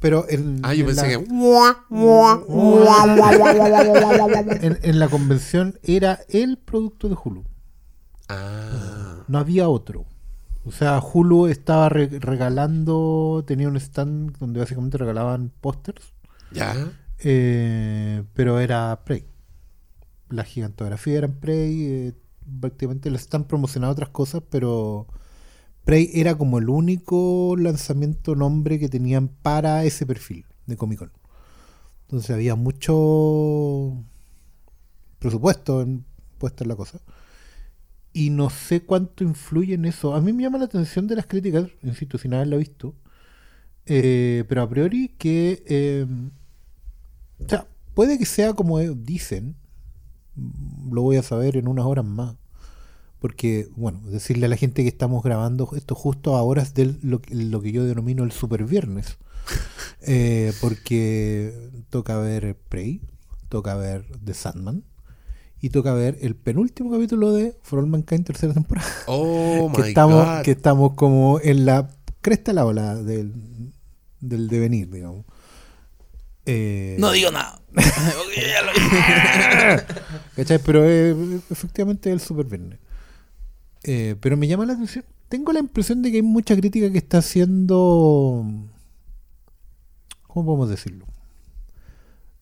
Pero 0.00 0.26
en, 0.28 0.60
Ah, 0.62 0.74
yo 0.74 0.82
en 0.82 0.86
pensé 0.94 1.02
la, 1.02 1.08
que. 1.08 1.26
en, 4.64 4.78
en 4.82 4.98
la 4.98 5.08
convención 5.08 5.78
era 5.82 6.20
el 6.28 6.56
producto 6.58 7.08
de 7.08 7.16
Hulu. 7.22 7.44
Ah, 8.28 9.24
No 9.28 9.38
había 9.38 9.68
otro. 9.68 10.06
O 10.64 10.70
sea, 10.72 11.00
Hulu 11.00 11.46
estaba 11.46 11.88
re- 11.88 12.18
regalando, 12.20 13.42
tenía 13.46 13.68
un 13.68 13.76
stand 13.76 14.36
donde 14.38 14.60
básicamente 14.60 14.98
regalaban 14.98 15.50
pósters, 15.60 16.12
ya. 16.52 16.74
eh, 17.20 18.22
pero 18.34 18.60
era 18.60 19.00
Prey. 19.04 19.24
La 20.28 20.44
gigantografía 20.44 21.18
era 21.18 21.26
en 21.26 21.32
Prey, 21.40 21.82
eh, 21.86 22.12
prácticamente 22.60 23.10
les 23.10 23.22
están 23.22 23.44
promocionando 23.44 23.92
otras 23.92 24.10
cosas, 24.10 24.42
pero 24.50 25.06
Prey 25.88 26.10
era 26.12 26.36
como 26.36 26.58
el 26.58 26.68
único 26.68 27.56
lanzamiento 27.56 28.36
nombre 28.36 28.78
que 28.78 28.90
tenían 28.90 29.28
para 29.28 29.86
ese 29.86 30.04
perfil 30.04 30.44
de 30.66 30.76
Comic 30.76 30.98
Con. 30.98 31.12
Entonces 32.02 32.28
había 32.28 32.56
mucho 32.56 33.96
presupuesto 35.18 35.80
en 35.80 36.04
puesta 36.36 36.62
en 36.62 36.68
la 36.68 36.76
cosa. 36.76 37.00
Y 38.12 38.28
no 38.28 38.50
sé 38.50 38.82
cuánto 38.82 39.24
influye 39.24 39.72
en 39.76 39.86
eso. 39.86 40.14
A 40.14 40.20
mí 40.20 40.34
me 40.34 40.42
llama 40.42 40.58
la 40.58 40.66
atención 40.66 41.06
de 41.06 41.16
las 41.16 41.24
críticas, 41.24 41.70
insisto, 41.82 42.18
sin 42.18 42.34
haberla 42.34 42.58
visto. 42.58 42.94
eh, 43.86 44.44
pero 44.46 44.60
a 44.60 44.68
priori 44.68 45.08
que... 45.16 45.62
eh, 45.66 46.06
o 47.38 47.48
sea, 47.48 47.66
puede 47.94 48.18
que 48.18 48.26
sea 48.26 48.52
como 48.52 48.78
dicen. 48.78 49.56
Lo 50.92 51.00
voy 51.00 51.16
a 51.16 51.22
saber 51.22 51.56
en 51.56 51.66
unas 51.66 51.86
horas 51.86 52.04
más. 52.04 52.36
Porque, 53.20 53.68
bueno, 53.76 54.00
decirle 54.06 54.46
a 54.46 54.48
la 54.48 54.56
gente 54.56 54.82
que 54.82 54.88
estamos 54.88 55.22
grabando 55.24 55.68
esto 55.76 55.94
justo 55.94 56.36
a 56.36 56.42
horas 56.42 56.72
de 56.74 56.94
lo, 57.02 57.20
que- 57.20 57.34
lo 57.34 57.60
que 57.60 57.72
yo 57.72 57.84
denomino 57.84 58.24
el 58.24 58.32
super 58.32 58.64
viernes. 58.64 59.18
Eh, 60.02 60.52
porque 60.60 61.52
toca 61.90 62.18
ver 62.18 62.56
Prey, 62.68 63.00
toca 63.48 63.74
ver 63.74 64.04
The 64.24 64.32
Sandman 64.34 64.84
y 65.60 65.70
toca 65.70 65.92
ver 65.92 66.16
el 66.20 66.36
penúltimo 66.36 66.90
capítulo 66.90 67.32
de 67.32 67.56
For 67.62 67.80
All 67.80 67.88
Mankind 67.88 68.24
tercera 68.24 68.54
temporada. 68.54 68.86
Oh 69.06 69.70
que, 69.74 69.82
my 69.82 69.88
estamos, 69.88 70.24
god. 70.24 70.42
que 70.42 70.50
estamos 70.52 70.92
como 70.94 71.40
en 71.42 71.66
la 71.66 71.90
cresta 72.20 72.52
de 72.52 72.56
la 72.56 72.64
ola 72.66 72.94
del, 72.94 73.32
del 74.20 74.48
devenir, 74.48 74.88
digamos. 74.90 75.24
Eh, 76.46 76.96
No 77.00 77.10
digo 77.10 77.30
nada. 77.32 77.60
¿Cachai? 80.36 80.58
Pero 80.64 80.84
eh, 80.84 81.40
efectivamente 81.50 82.10
es 82.10 82.14
el 82.14 82.20
super 82.20 82.46
viernes. 82.46 82.78
Eh, 83.84 84.16
pero 84.20 84.36
me 84.36 84.48
llama 84.48 84.66
la 84.66 84.74
atención. 84.74 85.04
Tengo 85.28 85.52
la 85.52 85.60
impresión 85.60 86.02
de 86.02 86.10
que 86.10 86.16
hay 86.16 86.22
mucha 86.22 86.56
crítica 86.56 86.90
que 86.90 86.98
está 86.98 87.18
haciendo. 87.18 88.44
¿Cómo 90.26 90.46
podemos 90.46 90.70
decirlo? 90.70 91.06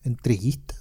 Entreguista. 0.03 0.75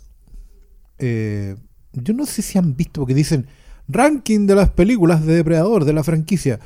Eh, 0.98 1.56
yo 1.92 2.14
no 2.14 2.26
sé 2.26 2.42
si 2.42 2.58
han 2.58 2.76
visto, 2.76 3.00
porque 3.00 3.14
dicen 3.14 3.48
ranking 3.88 4.46
de 4.46 4.54
las 4.54 4.70
películas 4.70 5.24
de 5.24 5.34
Depredador 5.34 5.84
de 5.84 5.92
la 5.92 6.04
franquicia. 6.04 6.60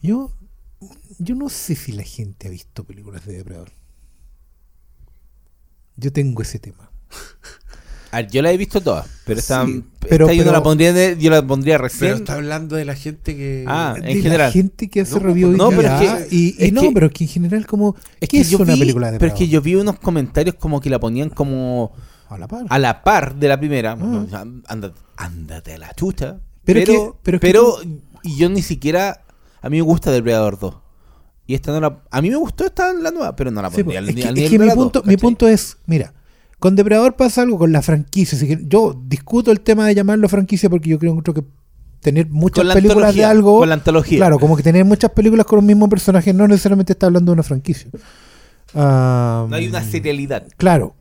Yo, 0.00 0.32
yo 1.18 1.34
no 1.34 1.48
sé 1.48 1.74
si 1.74 1.92
la 1.92 2.02
gente 2.02 2.48
ha 2.48 2.50
visto 2.50 2.84
películas 2.84 3.24
de 3.24 3.36
Depredador. 3.36 3.72
Yo 5.96 6.12
tengo 6.12 6.42
ese 6.42 6.58
tema. 6.58 6.90
A 8.12 8.18
ver, 8.18 8.30
yo 8.30 8.42
la 8.42 8.52
he 8.52 8.56
visto 8.58 8.80
todas, 8.80 9.06
pero 9.24 9.40
esta, 9.40 9.64
Sí, 9.64 9.82
esta 10.02 10.06
pero- 10.08 10.26
yo, 10.28 10.34
no 10.36 10.38
pero- 10.44 10.52
la 10.52 10.62
pondría 10.62 10.92
de- 10.92 11.16
yo 11.18 11.30
la 11.30 11.46
pondría 11.46 11.74
Pero 11.74 11.84
recién. 11.84 12.12
está 12.14 12.34
hablando 12.34 12.76
de 12.76 12.84
la 12.84 12.94
gente 12.94 13.34
que. 13.34 13.64
Ah, 13.66 13.94
de 13.98 14.10
en 14.10 14.16
la 14.18 14.22
general. 14.22 14.52
gente 14.52 14.88
que 14.88 15.00
hace 15.00 15.14
No, 15.14 15.20
review 15.20 15.48
no, 15.56 15.72
y 15.72 15.76
pero 15.76 15.88
es 15.88 16.00
que- 16.28 16.36
y, 16.36 16.56
y 16.58 16.64
es 16.66 16.72
no, 16.72 16.82
que- 16.82 16.90
pero 16.92 17.10
que 17.10 17.24
en 17.24 17.30
general 17.30 17.66
como 17.66 17.96
Es 18.20 18.28
¿qué 18.28 18.36
que 18.36 18.40
es 18.42 18.50
yo 18.50 18.58
una 18.58 18.74
vi, 18.74 18.80
película 18.80 19.10
de 19.10 19.18
pero 19.18 19.32
es 19.32 19.38
que 19.38 19.48
yo 19.48 19.60
vi 19.62 19.74
unos 19.76 19.98
comentarios 19.98 20.56
como 20.56 20.80
que 20.80 20.90
la 20.90 21.00
ponían 21.00 21.30
como 21.30 21.92
a 22.28 22.36
la 22.38 22.46
par. 22.48 22.66
a 22.68 22.78
la 22.78 23.02
par 23.02 23.34
de 23.34 23.48
la 23.48 23.58
primera. 23.58 23.96
Ah. 23.98 24.44
Ándate, 24.68 24.94
ándate 25.16 25.74
a 25.74 25.78
la 25.78 25.92
chucha. 25.94 26.38
Pero 26.64 26.80
Pero, 26.80 26.92
que- 26.92 27.18
pero 27.22 27.40
pero, 27.40 27.78
es 27.80 27.86
que 27.86 28.28
y 28.28 28.36
yo 28.36 28.48
ni 28.50 28.60
siquiera 28.62 29.22
a 29.62 29.70
mí 29.70 29.78
me 29.78 29.82
gusta 29.82 30.10
Depredador 30.10 30.58
2. 30.58 30.74
Y 31.46 31.54
esta 31.54 31.72
no 31.72 31.80
la 31.80 32.02
a 32.10 32.20
mí 32.22 32.28
me 32.30 32.36
gustó 32.36 32.64
esta 32.66 32.92
la 32.92 33.10
nueva, 33.10 33.34
pero 33.34 33.50
no 33.50 33.60
la 33.62 33.70
Sí, 33.70 33.76
pondría 33.82 34.00
pues, 34.00 34.04
al, 34.04 34.08
es 34.10 34.14
ni- 34.16 34.22
que, 34.22 34.28
al 34.28 34.34
es 34.34 34.36
nivel 34.36 34.50
que 34.50 34.58
de 34.58 34.64
mi 34.64 34.68
dos, 34.68 34.76
punto, 34.76 34.98
mi 35.00 35.04
¿cachai? 35.06 35.16
punto 35.16 35.48
es, 35.48 35.76
mira, 35.86 36.12
con 36.62 36.76
Depredador 36.76 37.16
pasa 37.16 37.42
algo 37.42 37.58
con 37.58 37.72
la 37.72 37.82
franquicia. 37.82 38.38
así 38.38 38.46
que 38.46 38.56
yo 38.68 38.96
discuto 39.08 39.50
el 39.50 39.62
tema 39.62 39.84
de 39.84 39.96
llamarlo 39.96 40.28
franquicia 40.28 40.70
porque 40.70 40.90
yo 40.90 40.98
creo 41.00 41.20
que 41.20 41.42
tener 41.98 42.30
muchas 42.30 42.72
películas 42.72 43.16
de 43.16 43.24
algo. 43.24 43.58
con 43.58 43.68
la 43.68 43.74
antología. 43.74 44.18
Claro, 44.18 44.38
como 44.38 44.56
que 44.56 44.62
tener 44.62 44.84
muchas 44.84 45.10
películas 45.10 45.44
con 45.44 45.56
los 45.56 45.64
mismos 45.64 45.88
personajes 45.88 46.32
no 46.32 46.46
necesariamente 46.46 46.92
está 46.92 47.06
hablando 47.06 47.32
de 47.32 47.34
una 47.34 47.42
franquicia. 47.42 47.90
Ah, 48.76 49.44
No 49.50 49.56
hay 49.56 49.66
una 49.66 49.82
serialidad. 49.82 50.46
Claro. 50.56 50.94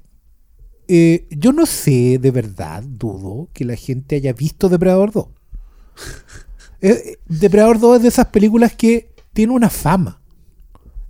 Eh, 0.88 1.28
yo 1.30 1.54
no 1.54 1.68
sé, 1.68 2.18
de 2.20 2.32
verdad, 2.32 2.82
dudo 2.84 3.48
que 3.54 3.64
la 3.64 3.76
gente 3.76 4.16
haya 4.16 4.34
visto 4.34 4.68
Depredador 4.68 5.12
2. 5.12 5.26
Eh, 6.84 7.18
Depredador 7.28 7.80
2 7.80 7.98
es 7.98 8.02
de 8.02 8.08
esas 8.08 8.26
películas 8.26 8.74
que 8.74 9.14
tiene 9.34 9.54
una 9.54 9.70
fama. 9.70 10.21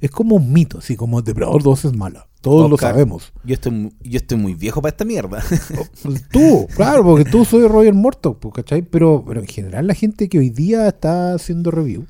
Es 0.02 0.10
como 0.12 0.36
un 0.36 0.52
mito, 0.52 0.80
así 0.80 0.96
como 0.96 1.22
Depredador 1.22 1.62
2 1.64 1.86
es 1.86 1.96
mala. 1.96 2.28
Todos 2.42 2.62
Oscar, 2.64 2.70
lo 2.72 2.78
sabemos. 2.96 3.32
Yo 3.44 3.54
estoy, 3.54 3.94
yo 4.02 4.18
estoy 4.18 4.38
muy 4.40 4.56
viejo 4.56 4.82
para 4.82 4.90
esta 4.90 5.06
mierda. 5.06 5.44
Tú, 6.32 6.68
claro, 6.76 7.04
porque 7.04 7.24
tú 7.24 7.46
soy 7.46 7.68
Roger 7.68 7.94
Morton, 7.94 8.36
pues, 8.40 8.54
¿cachai? 8.56 8.82
Pero, 8.82 9.24
pero 9.28 9.40
en 9.42 9.48
general 9.48 9.86
la 9.86 9.94
gente 9.94 10.28
que 10.28 10.40
hoy 10.40 10.50
día 10.50 10.88
está 10.88 11.36
haciendo 11.36 11.70
review, 11.70 12.08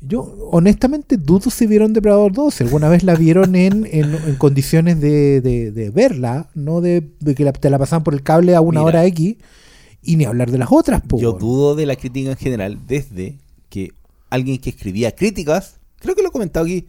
yo 0.00 0.20
honestamente 0.52 1.16
dudo 1.16 1.50
si 1.50 1.66
vieron 1.66 1.92
Depredador 1.94 2.32
2, 2.32 2.54
si 2.54 2.62
alguna 2.64 2.88
vez 2.88 3.02
la 3.04 3.14
vieron 3.14 3.56
en, 3.56 3.86
en, 3.90 4.14
en 4.14 4.36
condiciones 4.36 5.00
de, 5.00 5.40
de- 5.40 5.72
de 5.72 5.90
verla, 5.90 6.50
no 6.54 6.80
de, 6.82 7.08
de 7.20 7.34
que 7.34 7.42
la- 7.44 7.52
te 7.52 7.70
la 7.70 7.78
pasaban 7.78 8.04
por 8.04 8.12
el 8.14 8.22
cable 8.22 8.54
a 8.54 8.60
una 8.60 8.80
Mira. 8.80 8.84
hora 9.00 9.04
X, 9.06 9.36
y 10.02 10.16
ni 10.16 10.24
hablar 10.26 10.50
de 10.50 10.58
las 10.58 10.68
otras, 10.70 11.02
pues. 11.08 11.22
Yo 11.22 11.32
dudo 11.32 11.74
de 11.74 11.86
la 11.86 11.96
crítica 11.96 12.30
en 12.30 12.36
general 12.36 12.78
desde 12.86 13.38
que 13.70 13.92
alguien 14.28 14.58
que 14.58 14.70
escribía 14.70 15.12
críticas, 15.12 15.80
creo 16.04 16.14
que 16.14 16.22
lo 16.22 16.28
he 16.28 16.32
comentado 16.32 16.64
aquí, 16.64 16.86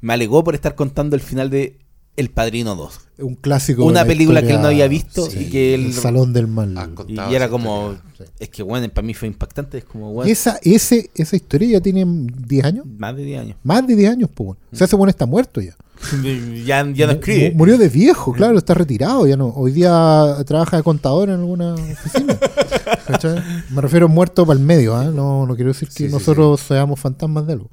me 0.00 0.12
alegó 0.12 0.44
por 0.44 0.54
estar 0.54 0.74
contando 0.74 1.16
el 1.16 1.22
final 1.22 1.50
de 1.50 1.78
El 2.16 2.30
Padrino 2.30 2.76
2. 2.76 3.00
Un 3.18 3.34
clásico. 3.34 3.84
Una 3.84 4.02
la 4.02 4.06
película 4.06 4.42
que 4.42 4.52
él 4.52 4.60
no 4.60 4.68
había 4.68 4.86
visto 4.86 5.28
sí, 5.28 5.40
y 5.40 5.50
que 5.50 5.74
El. 5.74 5.92
Salón 5.92 6.32
del 6.32 6.46
Mal. 6.46 6.70
Y, 6.70 6.94
contado 6.94 7.32
y 7.32 7.34
era 7.34 7.48
como... 7.48 7.92
historia. 7.92 8.32
Es 8.38 8.48
que, 8.48 8.62
bueno, 8.62 8.88
para 8.90 9.06
mí 9.06 9.14
fue 9.14 9.26
impactante. 9.26 9.78
Es 9.78 9.84
como, 9.84 10.12
bueno, 10.12 10.30
esa, 10.30 10.58
ese, 10.62 11.10
esa 11.14 11.34
historia 11.34 11.68
ya 11.68 11.80
tiene 11.80 12.04
10 12.06 12.64
años. 12.64 12.86
más 12.86 13.16
de 13.16 13.24
10 13.24 13.40
años. 13.40 13.56
Más 13.64 13.86
de 13.86 13.96
10 13.96 14.10
años, 14.10 14.30
pues. 14.32 14.46
bueno. 14.46 14.60
O 14.72 14.76
sea, 14.76 14.84
ese 14.84 14.96
bueno 14.96 15.10
está 15.10 15.26
muerto 15.26 15.60
ya. 15.60 15.74
ya, 16.64 16.86
ya 16.92 17.06
no 17.06 17.12
escribe. 17.12 17.52
Murió 17.54 17.78
de 17.78 17.88
viejo, 17.88 18.32
claro, 18.32 18.58
está 18.58 18.74
retirado. 18.74 19.26
ya 19.26 19.36
no 19.36 19.48
Hoy 19.48 19.72
día 19.72 20.36
trabaja 20.46 20.76
de 20.76 20.82
contador 20.82 21.28
en 21.28 21.36
alguna 21.36 21.74
oficina. 21.74 22.38
¿Cachai? 23.06 23.42
Me 23.70 23.80
refiero 23.80 24.06
a 24.06 24.08
muerto 24.08 24.46
para 24.46 24.58
el 24.58 24.64
medio, 24.64 24.94
¿ah? 24.94 25.04
no, 25.04 25.46
no 25.46 25.56
quiero 25.56 25.72
decir 25.72 25.88
que 25.88 25.94
Sí, 25.94 26.06
sí, 26.06 26.12
nosotros 26.12 26.60
seamos 26.60 27.00
fantasmas 27.00 27.46
de 27.46 27.54
algo. 27.54 27.70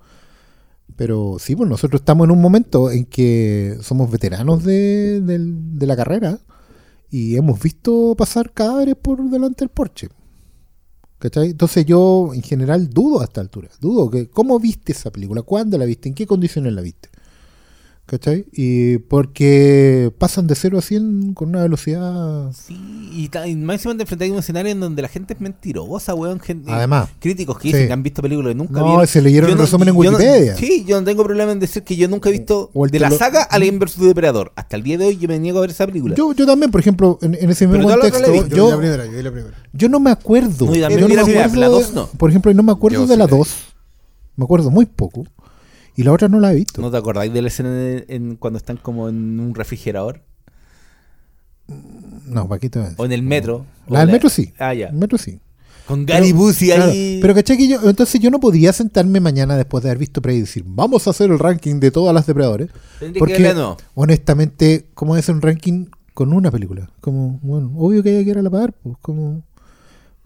Pero 0.96 1.38
sí, 1.40 1.56
pues 1.56 1.70
nosotros 1.70 2.02
estamos 2.02 2.26
en 2.26 2.32
un 2.32 2.42
momento 2.42 2.90
en 2.90 3.06
que 3.06 3.78
somos 3.82 4.10
veteranos 4.10 4.64
de, 4.64 5.22
de 5.22 5.88
la 5.88 5.96
carrera 5.96 6.40
y 7.10 7.36
hemos 7.36 7.62
visto 7.62 8.16
pasar 8.18 8.52
cadáveres 8.52 8.96
por 8.96 9.24
delante 9.30 9.66
del 9.66 9.70
porche. 9.70 10.10
¿Cachai? 11.18 11.52
Entonces 11.52 11.86
yo 11.86 12.32
en 12.34 12.42
general 12.42 12.90
dudo 12.90 13.22
a 13.22 13.24
esta 13.24 13.42
altura. 13.42 13.70
Dudo 13.80 14.10
que 14.10 14.30
cómo 14.30 14.60
viste 14.60 14.92
esa 14.92 15.12
película, 15.12 15.42
cuándo 15.42 15.78
la 15.78 15.86
viste, 15.86 16.10
en 16.10 16.16
qué 16.16 16.28
condiciones 16.28 16.74
la 16.74 16.82
viste. 16.82 17.10
¿Cachai? 18.08 18.46
Y 18.54 19.00
porque 19.00 20.14
pasan 20.20 20.46
de 20.46 20.54
0 20.54 20.78
a 20.78 20.82
100 20.84 21.34
con 21.34 21.50
una 21.50 21.64
velocidad... 21.64 22.52
Sí, 22.54 22.76
y, 23.12 23.32
y 23.50 23.56
más 23.56 23.84
encima 23.84 23.98
te 24.06 24.26
a 24.28 24.32
un 24.32 24.38
escenario 24.38 24.72
en 24.72 24.80
donde 24.80 25.02
la 25.02 25.08
gente 25.08 25.34
es 25.34 25.42
mentirosa, 25.42 26.14
weón. 26.14 26.40
gente- 26.40 26.72
Además. 26.72 27.10
Críticos 27.20 27.58
que 27.58 27.64
Sí. 27.64 27.68
dicen 27.74 27.88
que 27.88 27.94
han 27.94 28.04
visto 28.04 28.22
películas 28.22 28.52
que 28.52 28.56
nunca 28.60 28.80
No, 28.80 28.86
vieron. 28.90 29.08
se 29.08 29.24
leyeron 29.24 29.50
Yo 29.50 29.56
el 29.56 29.60
resumen 29.60 29.88
en 29.90 29.96
yo 29.96 30.12
no- 30.12 30.18
Wikipedia. 30.18 30.56
sí, 30.56 30.86
yo 30.88 31.00
no 31.00 31.04
tengo 31.06 31.24
problema 31.24 31.52
en 31.52 31.60
decir 31.60 31.82
que 31.82 31.96
yo 31.96 32.08
nunca 32.08 32.30
he 32.30 32.34
visto 32.34 32.70
O 32.76 32.86
el 32.86 32.92
de 32.92 33.00
la 33.00 33.10
telo- 33.10 33.18
saga 33.18 33.42
Alien 33.42 33.80
vs 33.80 33.98
Depredador. 34.00 34.52
Hasta 34.56 34.76
el 34.76 34.84
día 34.84 35.00
de 35.00 35.06
hoy 35.08 35.18
yo 35.18 35.28
me 35.28 35.40
niego 35.40 35.58
a 35.58 35.62
ver 35.62 35.72
esa 35.72 35.88
película. 35.88 36.14
Yo, 36.14 36.32
yo 36.34 36.46
también, 36.46 36.70
por 36.70 36.82
ejemplo, 36.82 37.18
en, 37.24 37.34
en 37.34 37.50
ese 37.50 37.66
mismo 37.66 37.88
Pero 37.88 38.00
contexto, 38.02 38.32
visto. 38.32 38.56
Yo, 38.56 38.66
vi 38.66 38.70
la 38.70 38.72
yo, 38.74 38.78
primera, 38.78 39.06
yo 39.08 39.22
la 39.24 39.32
primera. 39.32 39.58
yo 39.74 39.90
no 39.90 40.00
me 40.00 40.12
acuerdo. 40.12 40.66
No, 40.68 40.76
yo 40.76 40.90
Yo 40.90 41.00
no 41.00 41.08
la 41.08 41.26
me 41.26 41.32
acuerdo 41.40 41.60
la 41.60 41.66
de- 41.70 41.72
dos 41.74 41.94
no. 41.94 42.06
Por 42.06 42.30
ejemplo, 42.30 42.54
no 42.54 42.62
me 42.62 42.72
acuerdo 42.72 43.00
Yo 43.00 43.08
de 43.08 43.14
sí 43.16 43.18
la 43.20 43.26
la 43.26 43.32
vi. 43.32 43.38
2. 43.40 43.56
Me 44.38 44.44
acuerdo 44.44 44.70
muy 44.70 44.86
poco. 44.86 45.24
Y 45.96 46.04
la 46.04 46.12
otra 46.12 46.28
no 46.28 46.40
la 46.40 46.52
he 46.52 46.56
visto. 46.56 46.82
¿No 46.82 46.92
te 46.92 46.98
acordáis 46.98 47.32
de 47.34 47.42
la 47.42 47.48
escena 47.48 47.70
en, 47.70 48.06
en- 48.10 48.36
cuando 48.36 48.58
están 48.58 48.78
como 48.78 49.08
en 49.10 49.40
un 49.40 49.56
refrigerador? 49.56 50.22
No, 52.28 52.48
¿para 52.48 52.60
qué 52.60 52.70
te 52.70 52.80
voy 52.80 52.86
a 52.88 52.90
decir? 52.90 53.02
O 53.02 53.06
en 53.06 53.12
el 53.12 53.24
metro. 53.24 53.66
La 53.88 54.02
del 54.02 54.12
metro 54.12 54.30
sí. 54.30 54.54
Ah, 54.60 54.74
ya. 54.74 54.88
El 54.88 54.96
metro 54.96 55.18
sí. 55.18 55.40
Con 55.88 56.06
Gary 56.06 56.32
Busey 56.32 56.70
claro, 56.70 56.92
ahí. 56.92 57.20
Pero 57.22 57.36
caché 57.36 57.58
que 57.58 57.68
yo, 57.68 57.80
entonces 57.88 58.20
yo 58.20 58.32
no 58.32 58.40
podía 58.40 58.74
sentarme 58.74 59.20
mañana 59.20 59.56
después 59.56 59.84
de 59.84 59.90
haber 59.92 60.00
visto 60.00 60.20
Prey 60.22 60.38
y 60.38 60.42
decir, 60.42 60.64
vamos 60.66 61.06
a 61.06 61.12
hacer 61.12 61.30
el 61.30 61.38
ranking 61.38 61.80
de 61.80 61.92
todas 61.92 62.14
las 62.14 62.26
depredadores. 62.26 62.70
Que 63.00 63.14
Porque, 63.20 63.40
de 63.40 63.54
nuevo. 63.54 63.78
honestamente, 63.94 64.88
¿cómo 64.96 65.16
es 65.16 65.30
un 65.30 65.42
ranking 65.42 65.86
con 66.16 66.34
una 66.34 66.50
película? 66.50 66.90
Como, 67.02 67.40
bueno, 67.44 67.72
obvio 67.78 68.02
que 68.02 68.18
hay 68.18 68.24
que 68.26 68.32
ir 68.32 68.38
a 68.38 68.42
la 68.42 68.50
par, 68.50 68.74
pues, 68.74 68.98
como... 69.02 69.44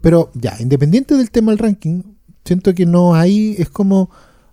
Pero 0.00 0.30
ya, 0.34 0.56
independiente 0.60 1.14
del 1.14 1.30
tema 1.30 1.52
del 1.52 1.58
ranking, 1.58 2.02
siento 2.42 2.74
que 2.74 2.86
no 2.86 3.14
hay, 3.14 3.54
es 3.58 3.68
como, 3.68 4.08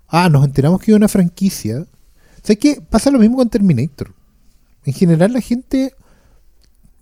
ah, 0.08 0.30
nos 0.30 0.46
enteramos 0.46 0.82
que 0.82 0.92
hay 0.92 0.96
una 0.96 1.08
franquicia. 1.08 1.86
¿Sabes 2.42 2.60
qué? 2.60 2.82
Pasa 2.82 3.12
lo 3.12 3.20
mismo 3.20 3.38
con 3.38 3.50
Terminator. 3.50 4.14
En 4.86 4.94
general, 4.94 5.34
la 5.34 5.42
gente 5.42 5.94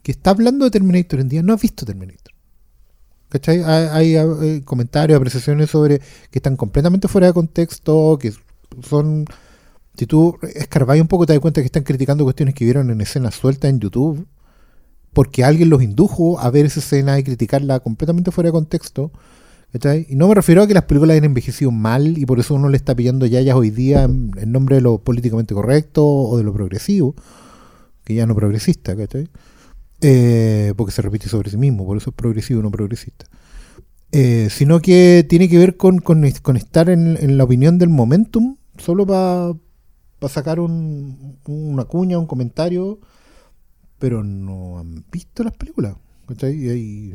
que 0.01 0.11
está 0.11 0.31
hablando 0.31 0.65
de 0.65 0.71
Terminator 0.71 1.19
en 1.19 1.29
día 1.29 1.43
no 1.43 1.53
ha 1.53 1.57
visto 1.57 1.85
Terminator. 1.85 2.33
¿Cachai? 3.29 3.63
Hay, 3.63 4.15
hay, 4.15 4.15
eh, 4.15 4.61
comentarios, 4.63 5.17
apreciaciones 5.17 5.69
sobre 5.69 5.99
que 5.99 6.39
están 6.39 6.55
completamente 6.55 7.07
fuera 7.07 7.27
de 7.27 7.33
contexto, 7.33 8.17
que 8.19 8.33
son... 8.87 9.25
Si 9.97 10.05
tú 10.05 10.37
escarbáis 10.41 11.01
un 11.01 11.07
poco 11.07 11.25
te 11.25 11.33
das 11.33 11.39
cuenta 11.39 11.61
que 11.61 11.65
están 11.67 11.83
criticando 11.83 12.23
cuestiones 12.25 12.53
que 12.53 12.65
vieron 12.65 12.89
en 12.91 12.99
escenas 12.99 13.35
sueltas 13.35 13.69
en 13.69 13.79
YouTube, 13.79 14.27
porque 15.13 15.45
alguien 15.45 15.69
los 15.69 15.81
indujo 15.81 16.39
a 16.39 16.49
ver 16.49 16.65
esa 16.65 16.81
escena 16.81 17.17
y 17.17 17.23
criticarla 17.23 17.79
completamente 17.79 18.31
fuera 18.31 18.49
de 18.49 18.51
contexto. 18.51 19.11
¿Cachai? 19.75 20.05
Y 20.07 20.15
no 20.15 20.29
me 20.29 20.35
refiero 20.35 20.63
a 20.63 20.67
que 20.67 20.73
las 20.73 20.83
películas 20.83 21.15
hayan 21.15 21.25
envejecido 21.25 21.69
mal 21.69 22.17
y 22.17 22.25
por 22.25 22.39
eso 22.39 22.53
uno 22.55 22.69
le 22.69 22.77
está 22.77 22.95
pillando 22.95 23.25
yayas 23.25 23.57
hoy 23.57 23.71
día 23.71 24.03
en, 24.03 24.31
nombre 24.49 24.77
de 24.77 24.81
lo 24.81 24.99
políticamente 24.99 25.53
correcto 25.53 26.07
o 26.07 26.37
de 26.37 26.45
lo 26.45 26.53
progresivo, 26.53 27.13
que 28.05 28.15
ya 28.15 28.25
no 28.25 28.35
progresista, 28.35 28.95
¿cachai? 28.95 29.27
Eh, 29.99 30.73
porque 30.77 30.93
se 30.93 31.01
repite 31.01 31.27
sobre 31.27 31.49
sí 31.49 31.57
mismo, 31.57 31.85
por 31.85 31.97
eso 31.97 32.11
es 32.11 32.15
progresivo, 32.15 32.61
no 32.61 32.71
progresista. 32.71 33.25
Eh, 34.13 34.47
sino 34.49 34.79
que 34.79 35.25
tiene 35.27 35.49
que 35.49 35.57
ver 35.57 35.75
con, 35.75 35.99
con, 35.99 36.23
estar 36.23 36.89
en, 36.89 37.37
la 37.37 37.43
opinión 37.43 37.77
del 37.77 37.89
momentum, 37.89 38.55
solo 38.77 39.05
para 39.05 39.55
sacar 40.29 40.61
un, 40.61 41.37
una 41.47 41.83
cuña, 41.83 42.17
un 42.17 42.27
comentario, 42.27 42.99
pero 43.99 44.23
no 44.23 44.79
han 44.79 45.03
visto 45.11 45.43
las 45.43 45.51
películas. 45.51 45.97
¿cachai? 46.27 46.53
Y 46.53 47.13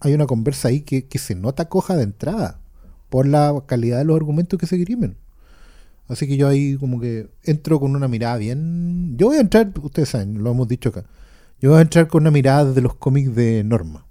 hay, 0.00 0.14
una 0.14 0.26
conversa 0.26 0.68
ahí 0.68 0.80
que, 0.82 1.06
que 1.06 1.18
se 1.18 1.34
nota 1.34 1.68
coja 1.68 1.96
de 1.96 2.04
entrada 2.04 2.60
por 3.08 3.26
la 3.26 3.62
calidad 3.66 3.98
de 3.98 4.04
los 4.04 4.16
argumentos 4.16 4.58
que 4.58 4.66
se 4.66 4.76
escriben. 4.76 5.16
Así 6.08 6.26
que 6.26 6.36
yo 6.36 6.48
ahí 6.48 6.76
como 6.76 7.00
que 7.00 7.28
entro 7.44 7.78
con 7.80 7.94
una 7.94 8.08
mirada 8.08 8.36
bien... 8.38 9.16
Yo 9.18 9.26
voy 9.26 9.36
a 9.36 9.40
entrar, 9.40 9.72
ustedes 9.82 10.08
saben, 10.10 10.42
lo 10.42 10.50
hemos 10.50 10.66
dicho 10.68 10.88
acá. 10.88 11.04
Yo 11.60 11.70
voy 11.70 11.78
a 11.80 11.82
entrar 11.82 12.08
con 12.08 12.22
una 12.22 12.30
mirada 12.30 12.72
de 12.72 12.80
los 12.80 12.94
cómics 12.94 13.34
de 13.34 13.62
Norma. 13.64 14.06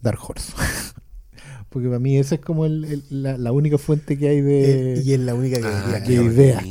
Dark 0.00 0.18
Horse. 0.26 0.52
Porque 1.68 1.86
para 1.86 2.00
mí 2.00 2.16
esa 2.18 2.34
es 2.36 2.40
como 2.40 2.66
el- 2.66 2.84
el- 2.84 3.22
la, 3.22 3.38
la 3.38 3.52
única 3.52 3.78
fuente 3.78 4.18
que 4.18 4.28
hay 4.28 4.40
de, 4.40 4.94
Eh, 4.94 5.02
y 5.04 5.12
es 5.12 5.20
la 5.20 5.34
única 5.34 5.58
que 5.58 5.66
Ah, 5.66 6.02
que- 6.04 6.14
ideas. 6.14 6.64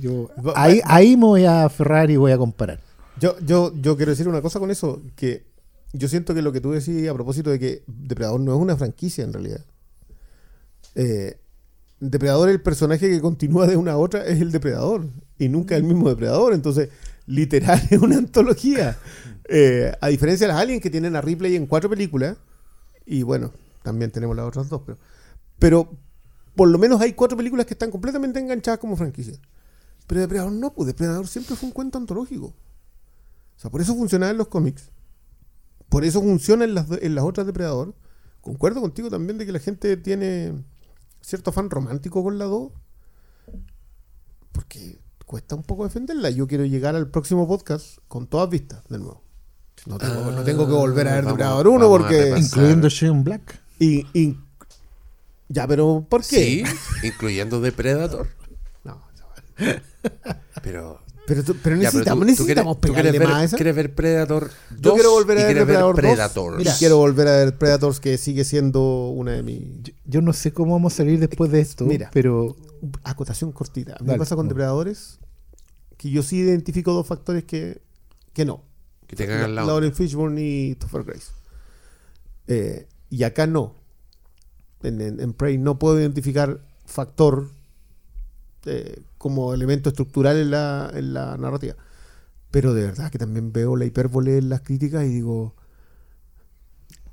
Yo- 0.00 0.28
ahí, 0.56 0.80
ahí 0.84 1.16
me 1.16 1.26
voy 1.26 1.44
a 1.44 1.64
aferrar 1.64 2.10
y 2.10 2.16
voy 2.16 2.32
a 2.32 2.38
comparar. 2.38 2.80
Yo, 3.20 3.36
yo, 3.46 3.72
yo 3.80 3.96
quiero 3.96 4.10
decir 4.10 4.26
una 4.26 4.40
cosa 4.42 4.58
con 4.58 4.70
eso, 4.72 5.02
que 5.14 5.44
yo 5.92 6.08
siento 6.08 6.34
que 6.34 6.42
lo 6.42 6.52
que 6.52 6.60
tú 6.60 6.70
decís 6.72 7.08
a 7.08 7.14
propósito 7.14 7.50
de 7.50 7.58
que 7.58 7.82
Depredador 7.86 8.40
no 8.40 8.54
es 8.54 8.60
una 8.60 8.76
franquicia 8.76 9.24
en 9.24 9.32
realidad. 9.32 9.64
Eh, 10.94 11.38
Depredador, 12.00 12.48
el 12.48 12.62
personaje 12.62 13.10
que 13.10 13.20
continúa 13.20 13.66
de 13.66 13.76
una 13.76 13.92
a 13.92 13.96
otra, 13.98 14.24
es 14.24 14.40
el 14.40 14.52
Depredador. 14.52 15.06
Y 15.38 15.48
nunca 15.48 15.76
el 15.76 15.84
mismo 15.84 16.08
Depredador. 16.08 16.54
Entonces, 16.54 16.88
literal, 17.26 17.80
es 17.90 17.98
una 17.98 18.18
antología. 18.18 18.96
Eh, 19.48 19.92
a 20.00 20.08
diferencia 20.08 20.46
de 20.46 20.52
las 20.52 20.62
Aliens 20.62 20.82
que 20.82 20.90
tienen 20.90 21.16
a 21.16 21.20
Ripley 21.20 21.56
en 21.56 21.66
cuatro 21.66 21.90
películas. 21.90 22.36
Y 23.04 23.22
bueno, 23.22 23.52
también 23.82 24.10
tenemos 24.10 24.36
las 24.36 24.46
otras 24.46 24.68
dos. 24.68 24.82
Pero, 24.86 24.98
pero 25.58 25.90
por 26.54 26.68
lo 26.68 26.78
menos 26.78 27.00
hay 27.00 27.12
cuatro 27.12 27.36
películas 27.36 27.66
que 27.66 27.74
están 27.74 27.90
completamente 27.90 28.38
enganchadas 28.38 28.78
como 28.78 28.96
franquicia. 28.96 29.38
Pero 30.06 30.20
Depredador 30.20 30.52
no, 30.52 30.72
pues 30.72 30.86
Depredador 30.86 31.26
siempre 31.28 31.56
fue 31.56 31.68
un 31.68 31.72
cuento 31.72 31.98
antológico. 31.98 32.46
O 32.46 32.54
sea, 33.60 33.70
por 33.70 33.80
eso 33.80 33.94
funcionaba 33.94 34.30
en 34.30 34.38
los 34.38 34.48
cómics. 34.48 34.90
Por 35.90 36.04
eso 36.04 36.20
funciona 36.22 36.64
en 36.64 36.74
las, 36.74 36.86
en 36.90 37.14
las 37.14 37.24
otras 37.24 37.46
Depredador. 37.46 37.94
Concuerdo 38.40 38.80
contigo 38.80 39.10
también 39.10 39.36
de 39.36 39.44
que 39.44 39.52
la 39.52 39.58
gente 39.58 39.98
tiene 39.98 40.54
cierto 41.20 41.50
afán 41.50 41.68
romántico 41.68 42.22
con 42.24 42.38
la 42.38 42.46
2. 42.46 42.72
Porque 44.52 44.98
cuesta 45.26 45.54
un 45.54 45.62
poco 45.62 45.84
defenderla. 45.84 46.30
Yo 46.30 46.46
quiero 46.46 46.64
llegar 46.64 46.96
al 46.96 47.08
próximo 47.10 47.46
podcast 47.46 47.98
con 48.08 48.26
todas 48.26 48.48
vistas 48.48 48.82
de 48.88 48.98
nuevo. 48.98 49.22
No 49.86 49.98
tengo, 49.98 50.30
no 50.30 50.42
tengo 50.44 50.66
que 50.66 50.72
volver 50.72 51.08
a 51.08 51.14
ver 51.14 51.24
Vamos- 51.24 51.38
Depredador 51.38 51.68
1 51.68 51.78
vamos 51.90 52.00
a 52.00 52.08
porque... 52.08 52.34
Incluyendo 52.38 52.88
Shane 52.88 53.22
Black. 53.22 53.60
Y, 53.78 54.06
y- 54.18 54.38
ya, 55.48 55.66
pero 55.66 56.06
¿por 56.08 56.20
qué? 56.22 56.64
Sí, 56.64 57.06
incluyendo 57.06 57.60
Depredator. 57.60 58.28
No, 58.84 59.02
Pero. 60.62 61.02
Pero, 61.30 61.44
tú- 61.44 61.56
pero 61.62 61.76
ya, 61.76 61.90
pero 61.90 62.04
necesitamos, 62.04 62.20
tú- 62.20 62.24
tú 62.24 62.26
necesitamos 62.42 62.76
quieres- 62.76 62.80
tú 62.80 62.80
pegarle 62.80 63.10
quieres 63.10 63.20
ver, 63.20 63.28
más 63.28 63.38
a 63.40 63.44
esa. 63.44 63.56
quieres 63.56 63.76
ver 63.76 63.94
Predator 63.94 64.50
2 64.70 64.80
Yo 64.82 64.94
quiero 64.94 65.10
volver 65.12 65.38
a 65.38 65.44
ver 65.46 65.56
Depredador 65.58 65.94
2. 65.94 66.00
Predators. 66.02 66.56
Mira, 66.58 66.74
quiero 66.78 66.96
volver 66.98 67.28
a 67.28 67.36
ver 67.36 67.56
Predators 67.58 68.00
que 68.00 68.18
sigue 68.18 68.44
siendo 68.44 69.08
una 69.10 69.32
de 69.32 69.42
mis 69.42 69.60
Yo, 69.82 69.92
yo 70.04 70.20
no 70.22 70.32
sé 70.32 70.52
cómo 70.52 70.72
vamos 70.74 70.92
a 70.92 70.96
salir 70.98 71.18
después 71.20 71.50
de 71.50 71.60
esto, 71.60 71.84
Mira. 71.86 72.10
pero 72.12 72.56
acotación 73.04 73.52
cortita. 73.52 73.94
A 73.98 74.02
mí 74.02 74.10
me 74.12 74.18
pasa 74.18 74.36
con 74.36 74.46
no. 74.46 74.50
depredadores 74.50 75.18
que 75.96 76.10
yo 76.10 76.22
sí 76.22 76.36
identifico 76.38 76.92
dos 76.92 77.06
factores 77.06 77.44
que, 77.44 77.80
que 78.32 78.44
no. 78.44 78.64
Que 79.06 79.16
te 79.16 79.26
cagan 79.26 79.54
la 79.54 79.62
onda. 79.62 79.72
Lauren 79.72 79.92
Fishburne 79.94 80.40
y 80.42 80.74
Topher 80.76 81.04
Grace. 81.04 81.32
Eh, 82.46 82.86
y 83.10 83.22
acá 83.24 83.46
no. 83.46 83.74
En, 84.82 85.00
en- 85.00 85.20
en 85.20 85.32
Prey 85.34 85.58
no 85.58 85.78
puedo 85.78 86.00
identificar 86.00 86.60
factor 86.86 87.50
eh, 88.66 89.00
como 89.20 89.52
elemento 89.52 89.90
estructural 89.90 90.38
en 90.38 90.50
la, 90.50 90.90
en 90.94 91.12
la 91.12 91.36
narrativa. 91.36 91.74
Pero 92.50 92.72
de 92.72 92.84
verdad 92.84 93.10
que 93.10 93.18
también 93.18 93.52
veo 93.52 93.76
la 93.76 93.84
hipérbole 93.84 94.38
en 94.38 94.48
las 94.48 94.62
críticas 94.62 95.04
y 95.04 95.08
digo. 95.08 95.54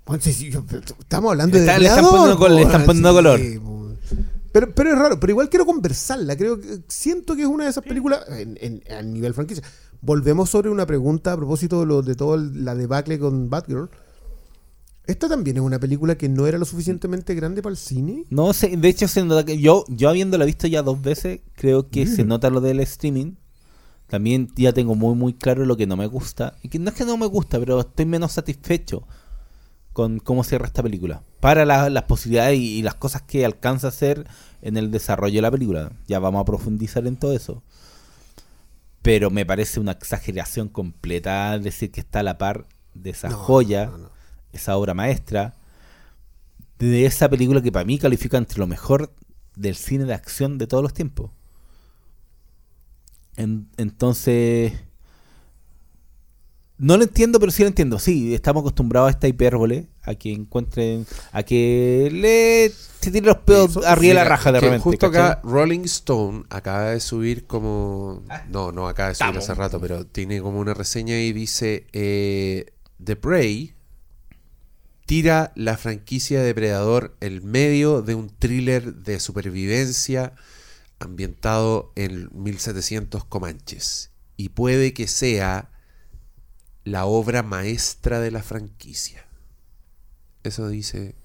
"Juan, 0.05 0.21
sí, 0.21 0.31
sí, 0.31 0.49
yo- 0.49 0.63
estamos 0.99 1.31
hablando 1.31 1.57
de. 1.57 1.65
Está- 1.65 1.77
le 1.77 1.87
están 1.87 2.05
poniendo 2.05 2.47
le 2.49 2.61
están 2.61 2.85
poniendo 2.85 3.13
color. 3.13 3.39
po. 3.61 3.91
Pero, 4.53 4.73
pero 4.73 4.93
es 4.93 4.97
raro, 4.97 5.19
pero 5.19 5.31
igual 5.31 5.49
quiero 5.49 5.65
conversarla. 5.65 6.37
Creo 6.37 6.61
que 6.61 6.79
siento 6.87 7.35
que 7.35 7.41
es 7.41 7.47
una 7.49 7.65
de 7.65 7.71
esas 7.71 7.83
películas 7.83 8.21
en, 8.29 8.57
en- 8.61 8.81
a 8.91 9.01
nivel 9.01 9.33
franquicia. 9.33 9.63
Volvemos 9.99 10.49
sobre 10.49 10.69
una 10.69 10.85
pregunta 10.85 11.33
a 11.33 11.37
propósito 11.37 11.81
de, 11.81 11.87
lo, 11.87 12.01
de 12.03 12.15
toda 12.15 12.37
la 12.37 12.73
debacle 12.73 13.19
con 13.19 13.49
Batgirl. 13.49 13.89
¿Esta 15.07 15.29
también 15.29 15.57
es 15.57 15.63
una 15.63 15.79
película 15.79 16.15
que 16.17 16.27
no 16.29 16.45
era 16.47 16.57
lo 16.57 16.65
suficientemente 16.65 17.33
grande 17.33 17.61
para 17.61 17.71
el 17.71 17.77
cine? 17.77 18.25
No 18.29 18.51
sé, 18.53 18.75
de 18.75 18.89
hecho 18.89 19.07
se 19.07 19.23
nota 19.23 19.45
que 19.45 19.57
yo, 19.59 19.85
yo 19.87 20.09
habiéndola 20.09 20.43
visto 20.45 20.67
ya 20.67 20.83
dos 20.83 21.01
veces, 21.01 21.39
creo 21.55 21.89
que 21.89 22.05
se 22.05 22.25
nota 22.25 22.49
lo 22.49 22.59
del 22.61 22.79
streaming. 22.81 23.33
también 24.07 24.49
ya 24.55 24.71
tengo 24.73 24.95
muy 24.95 25.15
muy 25.15 25.33
claro 25.33 25.65
lo 25.65 25.75
que 25.77 25.87
no 25.87 25.97
me 25.97 26.07
gusta. 26.07 26.55
Y 26.61 26.69
que 26.69 26.79
no 26.79 26.89
es 26.89 26.95
que 26.95 27.05
no 27.05 27.17
me 27.17 27.25
gusta, 27.25 27.59
pero 27.59 27.79
estoy 27.81 28.05
menos 28.05 28.31
satisfecho 28.33 29.07
con 29.93 30.19
cómo 30.19 30.43
cierra 30.43 30.67
esta 30.67 30.83
película. 30.83 31.23
Para 31.39 31.65
la- 31.65 31.89
las 31.89 32.03
posibilidades 32.03 32.57
y, 32.59 32.77
y 32.79 32.81
las 32.83 32.95
cosas 32.95 33.21
que 33.23 33.45
alcanza 33.45 33.87
a 33.87 33.89
hacer 33.89 34.27
en 34.61 34.77
el 34.77 34.91
desarrollo 34.91 35.35
de 35.37 35.41
la 35.41 35.51
película. 35.51 35.91
Ya 36.07 36.19
vamos 36.19 36.41
a 36.41 36.45
profundizar 36.45 37.05
en 37.07 37.15
todo 37.17 37.33
eso. 37.33 37.63
Pero 39.01 39.29
me 39.29 39.45
parece 39.45 39.79
una 39.79 39.93
exageración 39.93 40.67
completa 40.69 41.57
decir 41.59 41.91
que 41.91 42.01
está 42.01 42.19
a 42.19 42.23
la 42.23 42.37
par 42.37 42.67
de 42.93 43.11
esa 43.11 43.29
No, 43.29 43.37
joya, 43.37 43.85
no, 43.87 43.97
no. 43.97 44.16
Esa 44.53 44.77
obra 44.77 44.93
maestra, 44.93 45.53
de 46.79 47.05
esa 47.05 47.27
película 47.29 47.61
que 47.61 47.71
para 47.71 47.85
mí 47.85 47.97
califica 47.97 48.37
entre 48.37 48.59
lo 48.59 48.67
mejor 48.67 49.11
del 49.55 49.75
cine 49.75 50.05
de 50.05 50.13
acción 50.13 50.57
de 50.57 50.67
todos 50.67 50.83
los 50.83 50.93
tiempos. 50.93 51.31
En- 53.35 53.67
entonces, 53.77 54.73
no 56.79 56.95
lo 56.97 57.03
entiendo, 57.03 57.39
pero 57.39 57.51
sí 57.51 57.63
lo 57.63 57.67
entiendo. 57.69 57.97
Sí, 57.99 58.33
estamos 58.35 58.61
acostumbrados 58.61 59.07
a 59.07 59.11
esta 59.11 59.27
hipérbole, 59.27 59.87
a 60.03 60.13
que 60.15 60.31
encuentren, 60.31 61.05
a 61.31 61.41
que 61.43 62.09
le 62.11 62.69
se 62.69 63.11
tiren 63.11 63.25
los 63.25 63.37
pedos 63.37 63.77
arriba 63.85 64.09
de 64.09 64.13
la 64.15 64.23
raja 64.25 64.51
de 64.51 64.59
repente. 64.59 64.79
Justo 64.83 65.11
¿cachai? 65.11 65.31
acá, 65.31 65.41
Rolling 65.43 65.81
Stone 65.85 66.43
acaba 66.49 66.91
de 66.91 66.99
subir 66.99 67.47
como. 67.47 68.23
No, 68.49 68.71
no 68.71 68.87
acaba 68.87 69.09
de 69.09 69.15
subir 69.15 69.27
Estamos. 69.29 69.43
hace 69.49 69.55
rato, 69.59 69.79
pero 69.79 70.05
tiene 70.05 70.39
como 70.41 70.59
una 70.59 70.73
reseña 70.75 71.19
y 71.19 71.33
dice: 71.33 71.87
eh, 71.93 72.65
The 73.03 73.15
Prey 73.15 73.73
tira 75.07 75.51
la 75.55 75.75
franquicia 75.77 76.39
de 76.41 76.45
Depredador 76.45 77.15
el 77.21 77.41
medio 77.41 78.03
de 78.03 78.13
un 78.13 78.29
thriller 78.29 78.93
de 78.93 79.19
supervivencia 79.19 80.33
ambientado 80.99 81.91
en 81.95 82.29
1700 82.33 83.25
Comanches. 83.25 84.11
Y 84.35 84.49
puede 84.49 84.93
que 84.93 85.07
sea 85.07 85.71
la 86.83 87.05
obra 87.05 87.41
maestra 87.41 88.19
de 88.19 88.31
la 88.31 88.43
franquicia. 88.43 89.25
Eso 90.43 90.67
dice 90.69 91.15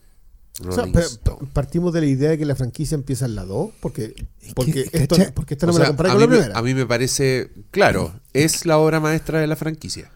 O 0.60 0.64
sea, 0.72 0.76
Rolling 0.82 0.92
pero 0.92 1.06
Stone. 1.06 1.48
partimos 1.52 1.92
de 1.92 2.00
la 2.00 2.06
idea 2.06 2.30
de 2.30 2.38
que 2.38 2.44
la 2.46 2.56
franquicia 2.56 2.94
empieza 2.94 3.26
en 3.26 3.34
la 3.34 3.44
2, 3.44 3.70
porque, 3.80 4.14
porque, 4.54 4.72
que, 4.72 4.80
esto, 4.98 5.16
¿cachai? 5.16 5.32
porque 5.34 5.54
esta 5.54 5.66
no 5.66 5.72
O 5.72 5.74
me 5.76 5.80
la 5.80 5.86
comparé 5.88 6.10
con 6.10 6.30
me- 6.30 6.50
a 6.54 6.62
mí 6.62 6.74
me 6.74 6.86
parece, 6.86 7.50
claro, 7.70 8.12
es 8.32 8.64
la 8.66 8.78
obra 8.78 9.00
maestra 9.00 9.40
de 9.40 9.46
la 9.46 9.56
franquicia. 9.56 10.10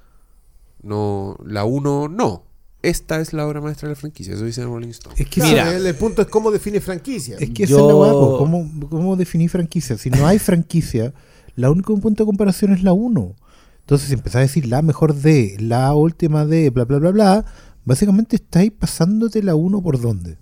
No, 0.83 1.37
la 1.45 1.65
1 1.65 2.09
no. 2.09 2.45
Esta 2.83 3.21
es 3.21 3.33
la 3.33 3.47
obra 3.47 3.61
maestra 3.61 3.89
de 3.89 3.95
la 3.95 4.01
franquicia, 4.01 4.35
eso 4.35 4.45
dice 4.45 4.63
Rolling 4.65 4.89
Stone. 4.91 5.15
Es 5.19 5.29
que, 5.29 5.43
Mira. 5.43 5.75
el, 5.75 5.87
el 5.87 5.95
punto 5.97 6.23
es 6.23 6.29
cómo 6.29 6.51
define 6.51 6.81
franquicia. 6.81 7.37
es 7.41 7.51
que 7.51 7.65
esa 7.65 7.75
es 7.75 7.81
la 7.83 7.95
weá, 7.95 8.13
po. 8.13 8.39
¿Cómo, 8.39 8.71
¿Cómo 8.89 9.17
definir 9.17 9.51
franquicia? 9.51 9.97
Si 9.99 10.11
no 10.11 10.27
hay 10.27 10.39
franquicia, 10.39 11.13
la 11.57 11.71
único 11.71 11.97
punto 11.99 12.23
de 12.23 12.27
comparación 12.27 12.73
es 12.73 12.83
la 12.83 12.93
1. 12.93 13.35
Entonces, 13.81 14.09
si 14.09 14.15
empezás 14.15 14.37
a 14.37 14.41
decir 14.41 14.67
la 14.67 14.83
mejor 14.83 15.15
de, 15.15 15.57
la 15.59 15.95
última 15.95 16.45
de, 16.45 16.71
bla, 16.71 16.85
bla, 16.85 16.99
bla, 16.99 17.11
bla, 17.11 17.45
básicamente 17.85 18.37
estáis 18.37 18.71
pasándote 18.73 19.43
la 19.43 19.55
1 19.55 19.83
por 19.83 20.01
dónde. 20.01 20.37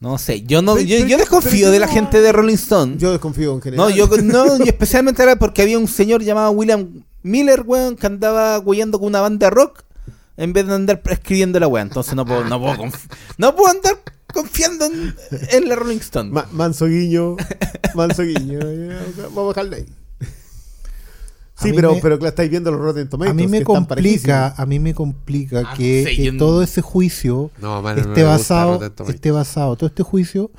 No 0.00 0.18
sé, 0.18 0.42
yo 0.42 0.62
no, 0.62 0.74
Pero- 0.74 0.86
yo, 0.86 0.96
pero 0.96 1.02
yo 1.08 1.10
yo- 1.12 1.18
desconfío 1.18 1.60
pero 1.66 1.70
de 1.70 1.78
la 1.78 1.86
gente 1.88 2.20
de 2.20 2.32
Rolling 2.32 2.54
Stone. 2.54 2.96
Yo 2.98 3.12
desconfío 3.12 3.54
en 3.54 3.62
general. 3.62 3.88
no, 3.88 3.94
yo 3.94 4.08
no, 4.22 4.64
y 4.64 4.68
especialmente 4.68 5.22
era 5.22 5.36
porque 5.36 5.62
había 5.62 5.78
un 5.78 5.86
señor 5.86 6.22
llamado 6.24 6.50
William 6.50 7.04
Miller, 7.22 7.62
weón, 7.64 7.94
que 7.94 8.06
andaba 8.08 8.58
guiando 8.60 8.98
con 8.98 9.06
una 9.08 9.20
banda 9.20 9.46
de 9.46 9.50
rock 9.50 9.84
en 10.36 10.52
vez 10.52 10.66
de 10.66 10.74
andar 10.74 11.02
escribiendo 11.10 11.58
la 11.60 11.68
weá. 11.68 11.82
Entonces 11.82 12.14
no 12.14 12.24
puedo, 12.24 12.44
no 12.44 12.60
puedo, 12.60 12.76
no 13.38 13.54
puedo 13.56 13.70
andar 13.70 13.98
confiando 14.32 14.86
en, 14.86 15.14
en 15.50 15.68
la 15.68 15.76
Rolling 15.76 15.98
Stone. 15.98 16.30
Ma- 16.30 16.48
manso 16.52 16.86
guiño, 16.86 17.36
manso 17.94 18.22
guiño. 18.22 18.58
Vamos 19.34 19.44
a 19.44 19.48
dejarle 19.60 19.76
ahí. 19.76 19.86
Sí, 21.54 21.72
pero, 21.74 21.94
me- 21.94 22.00
pero 22.00 22.18
que 22.18 22.24
la 22.24 22.30
estáis 22.30 22.50
viendo 22.50 22.72
los 22.72 22.80
Rotten 22.80 23.08
Tomatoes. 23.08 23.30
A 23.30 23.34
mí 23.34 23.46
me 23.46 23.58
que 23.58 23.64
complica, 23.64 24.54
a 24.56 24.66
mí 24.66 24.78
me 24.80 24.94
complica 24.94 25.62
Ah, 25.66 25.74
que 25.76 26.30
no- 26.32 26.38
todo 26.38 26.62
ese 26.62 26.80
juicio 26.80 27.50
No, 27.60 27.80
mano, 27.82 28.02
no 28.02 28.08
esté 28.08 28.22
basado, 28.24 28.80
esté 29.08 29.30
basado, 29.30 29.76
todo 29.76 29.86
este 29.86 30.02
juicio, 30.02 30.50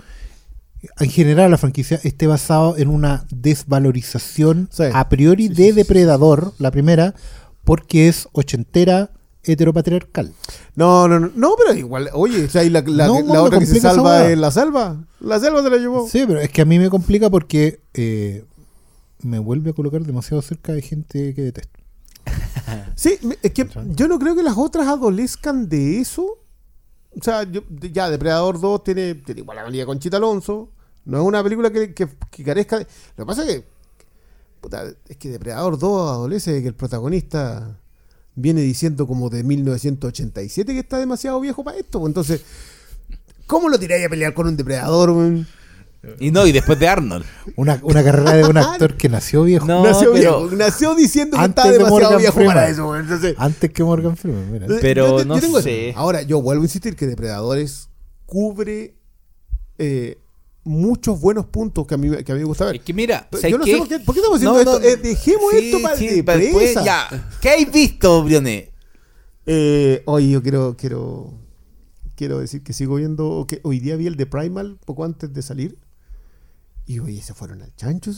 en 0.99 1.09
general 1.09 1.51
la 1.51 1.57
franquicia, 1.57 1.99
esté 2.03 2.25
basado 2.27 2.77
en 2.77 2.87
una 2.89 3.25
desvalorización 3.31 4.69
Sí. 4.71 4.83
a 4.93 5.09
priori 5.09 5.47
Sí, 5.47 5.53
de 5.55 5.63
sí, 5.63 5.69
sí, 5.71 5.75
Depredador, 5.75 6.53
la 6.57 6.71
primera, 6.71 7.15
porque 7.65 8.07
es 8.07 8.29
ochentera 8.31 9.11
heteropatriarcal. 9.43 10.33
No, 10.75 11.07
no, 11.07 11.19
no, 11.19 11.31
no, 11.35 11.53
pero 11.57 11.77
igual, 11.77 12.09
oye, 12.13 12.45
o 12.45 12.49
sea, 12.49 12.63
y 12.63 12.69
la, 12.69 12.81
la, 12.81 13.07
No, 13.07 13.21
la 13.21 13.41
otra 13.43 13.59
que 13.59 13.65
se 13.65 13.79
salva 13.79 14.27
es 14.29 14.37
la 14.37 14.51
selva. 14.51 15.03
La 15.19 15.39
selva 15.39 15.61
se 15.61 15.69
la 15.69 15.77
llevó. 15.77 16.07
Sí, 16.07 16.23
pero 16.27 16.39
es 16.39 16.49
que 16.49 16.61
a 16.61 16.65
mí 16.65 16.79
me 16.79 16.89
complica 16.89 17.29
porque 17.29 17.81
eh, 17.93 18.45
me 19.21 19.39
vuelve 19.39 19.71
a 19.71 19.73
colocar 19.73 20.01
demasiado 20.03 20.41
cerca 20.41 20.71
de 20.73 20.81
gente 20.81 21.33
que 21.33 21.41
detesto. 21.41 21.79
Sí, 22.95 23.17
es 23.41 23.51
que 23.51 23.67
yo 23.95 24.07
no 24.07 24.17
creo 24.19 24.35
que 24.35 24.43
las 24.43 24.57
otras 24.57 24.87
adolezcan 24.87 25.67
de 25.69 25.99
eso. 25.99 26.39
O 27.19 27.21
sea, 27.23 27.43
yo- 27.43 27.61
ya 27.91 28.09
Depredador 28.09 28.59
2 28.59 28.83
tiene, 28.83 29.15
tiene 29.15 29.41
igual 29.41 29.57
la 29.57 29.63
valía 29.63 29.85
con 29.85 29.99
Chita 29.99 30.17
Alonso. 30.17 30.69
No 31.05 31.19
es 31.19 31.23
una 31.25 31.43
película 31.43 31.69
que, 31.71 31.93
que- 31.93 32.07
que 32.31 32.43
carezca 32.43 32.79
de... 32.79 32.87
Lo 33.17 33.25
que 33.25 33.27
pasa 33.27 33.43
es 33.43 33.49
que... 33.49 33.65
puta, 34.61 34.85
es 35.07 35.17
que 35.17 35.29
Depredador 35.29 35.77
2 35.77 36.09
adolece 36.11 36.53
de 36.53 36.61
que 36.61 36.67
el 36.69 36.75
protagonista 36.75 37.77
viene 38.35 38.61
diciendo 38.61 39.05
como 39.07 39.29
de 39.29 39.43
1987 39.43 40.73
que 40.73 40.79
está 40.79 40.97
demasiado 40.97 41.39
viejo 41.39 41.63
para 41.63 41.77
esto. 41.77 41.99
pues, 41.99 42.09
Entonces, 42.09 42.41
¿cómo 43.47 43.69
lo 43.69 43.79
tiráis 43.79 44.05
a 44.05 44.09
pelear 44.09 44.33
con 44.33 44.47
un 44.47 44.57
depredador? 44.57 45.45
Y 46.19 46.31
no, 46.31 46.45
y 46.45 46.51
después 46.51 46.77
de 46.79 46.87
Arnold. 46.89 47.23
Una, 47.55 47.79
una 47.81 48.03
carrera 48.03 48.33
de 48.33 48.43
un 48.43 48.57
actor 48.57 48.97
que 48.97 49.07
nació 49.07 49.43
viejo 49.43 49.65
No, 49.65 49.83
nació, 49.85 50.11
pero- 50.11 50.41
viejo, 50.47 50.55
nació 50.57 50.95
diciendo 50.95 51.37
que 51.37 51.43
Antes 51.43 51.51
estaba 51.63 51.71
de 51.71 51.77
demasiado 51.77 52.01
Morgan 52.03 52.19
viejo 52.19 52.33
Freeman. 52.33 52.55
para 52.55 52.69
eso. 52.69 52.97
Entonces, 52.97 53.35
antes 53.37 53.71
que 53.71 53.83
Morgan 53.83 54.17
Freeman. 54.17 54.51
mira. 54.51 54.67
Pero 54.81 55.23
no 55.23 55.37
eso. 55.37 55.61
sé. 55.61 55.93
Ahora, 55.95 56.21
yo 56.23 56.41
vuelvo 56.41 56.63
a 56.63 56.65
insistir 56.65 56.95
que 56.97 57.07
Depredadores 57.07 57.87
cubre 58.25 58.95
eh, 59.77 60.17
muchos 60.65 61.19
buenos 61.19 61.45
puntos 61.47 61.85
que 61.85 61.95
a 61.95 61.97
mí, 61.97 62.09
que 62.23 62.31
a 62.31 62.35
mí 62.35 62.39
me 62.41 62.45
gusta 62.45 62.65
ver. 62.65 62.75
Es 62.75 62.81
que 62.81 62.93
mira, 62.93 63.27
Pero 63.29 63.41
¿sabes 63.41 63.51
yo 63.51 63.57
no 63.57 63.65
qué? 63.65 63.71
sé 63.71 63.77
por 63.79 63.87
qué, 63.87 63.99
¿por 63.99 64.15
qué 64.15 64.19
estamos 64.21 64.37
haciendo 64.37 64.53
No, 64.53 64.59
esto. 64.59 64.79
no, 64.79 64.85
Eh, 64.85 64.95
dejemos 64.97 65.51
sí, 65.51 65.57
esto 65.65 65.81
para 65.81 65.97
sí, 65.97 66.07
de 66.07 66.23
después, 66.23 66.73
ya. 66.85 67.29
¿Qué 67.41 67.49
habéis 67.49 67.71
visto, 67.71 68.23
Brionet? 68.23 68.71
Eh, 69.45 70.03
hoy 70.05 70.31
yo 70.31 70.41
quiero, 70.41 70.75
quiero, 70.77 71.33
quiero 72.15 72.39
decir 72.39 72.63
que 72.63 72.71
sigo 72.73 72.95
viendo, 72.95 73.45
que 73.47 73.59
hoy 73.63 73.79
día 73.79 73.95
vi 73.97 74.07
el 74.07 74.15
de 74.15 74.25
Primal 74.25 74.77
poco 74.85 75.03
antes 75.03 75.33
de 75.33 75.41
salir. 75.41 75.77
Y 76.85 76.99
oye, 76.99 77.21
se 77.21 77.33
fueron 77.33 77.61
al 77.61 77.75
chancho. 77.75 78.11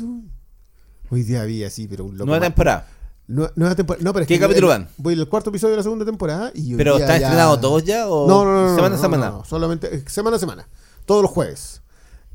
Hoy 1.10 1.24
día 1.24 1.44
vi 1.46 1.64
así, 1.64 1.88
pero 1.88 2.06
un 2.06 2.14
loco. 2.18 2.26
Nueva 2.26 2.40
más- 2.40 2.50
temporada. 2.50 2.88
Nue- 3.28 3.52
Nueva 3.56 3.76
temporada. 3.76 4.04
No, 4.04 4.14
pero 4.14 4.24
es 4.24 4.28
¿Qué 4.28 4.36
que 4.36 4.40
capítulo 4.40 4.68
van? 4.68 4.88
Voy 4.98 5.14
al 5.20 5.28
cuarto 5.28 5.50
episodio 5.50 5.72
de 5.72 5.78
la 5.78 5.84
segunda 5.84 6.06
temporada. 6.06 6.52
Y 6.54 6.72
hoy 6.74 6.78
¿Pero 6.78 6.98
día 6.98 7.08
ya- 7.08 7.16
estrenados 7.18 7.60
todos 7.62 7.84
ya 7.84 8.08
o 8.08 8.28
No, 8.28 8.44
no, 8.46 8.52
no, 8.54 8.68
no. 8.70 8.76
semana 8.76 8.90
no, 8.96 9.00
a 9.00 9.02
semana? 9.02 9.30
no, 9.30 9.38
no, 9.40 9.46
solamente 9.46 9.96
eh, 9.96 10.04
semana 10.08 10.38
a 10.38 10.40
semana. 10.40 10.68
Todos 11.06 11.22
los 11.24 11.32
jueves. 11.32 11.82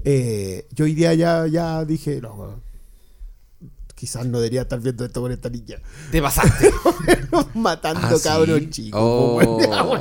Eh, 0.04 0.66
yo 0.72 0.84
hoy 0.84 0.94
día 0.94 1.12
ya, 1.14 1.46
ya 1.46 1.84
dije, 1.84 2.20
no, 2.20 2.60
quizás 3.94 4.24
no 4.26 4.38
debería 4.38 4.62
estar 4.62 4.80
viendo 4.80 5.04
esto 5.04 5.20
con 5.20 5.30
esta 5.32 5.50
niña. 5.50 5.76
Te 6.10 6.22
pasaste. 6.22 6.70
Matando 7.54 8.06
Ah, 8.06 8.14
¿sí? 8.16 8.22
cabros 8.24 8.70
chicos. 8.70 9.00
Oh. 9.02 9.98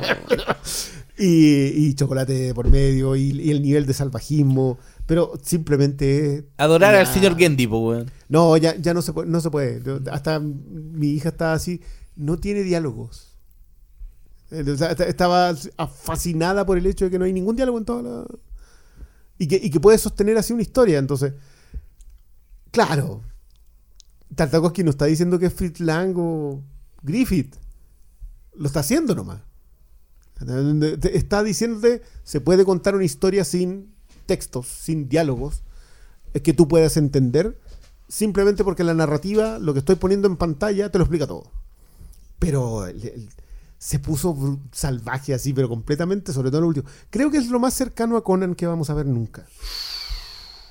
y, 1.18 1.88
y 1.88 1.94
chocolate 1.94 2.54
por 2.54 2.68
medio 2.68 3.14
y, 3.16 3.30
y 3.40 3.50
el 3.50 3.62
nivel 3.62 3.86
de 3.86 3.92
salvajismo. 3.94 4.78
Pero 5.06 5.32
simplemente 5.42 6.46
Adorar 6.56 6.94
ya- 6.94 7.00
al 7.00 7.06
señor 7.06 7.36
Gendy, 7.36 7.66
pues. 7.66 8.06
No, 8.28 8.56
ya, 8.56 8.76
ya 8.76 8.94
no 8.94 9.02
se 9.02 9.12
puede. 9.12 9.28
No 9.28 9.40
se 9.40 9.50
puede. 9.50 9.82
Hasta 10.10 10.38
mi 10.40 11.08
hija 11.08 11.30
está 11.30 11.52
así. 11.52 11.80
No 12.16 12.38
tiene 12.38 12.62
diálogos. 12.62 13.26
Eh, 14.50 14.64
o 14.68 14.76
sea, 14.76 14.92
est- 14.92 15.00
estaba 15.00 15.54
fascinada 16.02 16.64
por 16.64 16.78
el 16.78 16.86
hecho 16.86 17.04
de 17.04 17.10
que 17.10 17.18
no 17.18 17.24
hay 17.24 17.32
ningún 17.32 17.56
diálogo 17.56 17.78
en 17.78 17.84
toda 17.84 18.02
la. 18.02 18.24
Y 19.40 19.48
que, 19.48 19.56
y 19.56 19.70
que 19.70 19.80
puede 19.80 19.96
sostener 19.96 20.36
así 20.36 20.52
una 20.52 20.60
historia. 20.60 20.98
Entonces, 20.98 21.32
claro. 22.70 23.22
Tartakovsky 24.34 24.84
no 24.84 24.90
está 24.90 25.06
diciendo 25.06 25.38
que 25.38 25.46
es 25.46 25.54
Fritz 25.54 25.80
Lang 25.80 26.14
o 26.18 26.62
Griffith. 27.02 27.56
Lo 28.54 28.66
está 28.66 28.80
haciendo 28.80 29.14
nomás. 29.14 29.40
Está 31.12 31.42
diciéndote, 31.42 32.02
se 32.22 32.40
puede 32.42 32.66
contar 32.66 32.94
una 32.94 33.04
historia 33.04 33.44
sin 33.44 33.94
textos, 34.26 34.66
sin 34.68 35.08
diálogos, 35.08 35.62
que 36.42 36.52
tú 36.52 36.68
puedas 36.68 36.96
entender, 36.96 37.58
simplemente 38.08 38.62
porque 38.62 38.84
la 38.84 38.94
narrativa, 38.94 39.58
lo 39.58 39.72
que 39.72 39.80
estoy 39.80 39.96
poniendo 39.96 40.28
en 40.28 40.36
pantalla, 40.36 40.90
te 40.90 40.98
lo 40.98 41.04
explica 41.04 41.26
todo. 41.26 41.50
Pero 42.38 42.86
se 43.82 43.98
puso 43.98 44.60
salvaje 44.72 45.32
así, 45.32 45.54
pero 45.54 45.66
completamente, 45.66 46.34
sobre 46.34 46.50
todo 46.50 46.58
en 46.58 46.64
el 46.64 46.68
último. 46.68 46.86
Creo 47.08 47.30
que 47.30 47.38
es 47.38 47.48
lo 47.48 47.58
más 47.58 47.72
cercano 47.72 48.18
a 48.18 48.22
Conan 48.22 48.54
que 48.54 48.66
vamos 48.66 48.90
a 48.90 48.94
ver 48.94 49.06
nunca. 49.06 49.46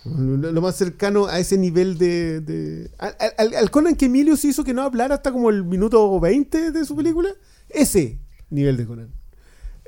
Lo 0.05 0.51
lo 0.51 0.61
más 0.61 0.75
cercano 0.75 1.25
a 1.25 1.39
ese 1.39 1.57
nivel 1.57 1.97
de... 1.97 2.39
de- 2.39 2.91
al, 2.99 3.71
Conan 3.71 3.95
que 3.95 4.05
Emilio 4.05 4.37
se 4.37 4.47
hizo 4.49 4.63
que 4.63 4.73
no 4.75 4.83
hablara 4.83 5.15
hasta 5.15 5.31
como 5.31 5.49
el 5.49 5.63
minuto 5.63 6.19
20 6.19 6.71
de 6.71 6.85
su 6.85 6.95
película. 6.95 7.29
Ese 7.67 8.19
nivel 8.51 8.77
de 8.77 8.85
Conan. 8.85 9.09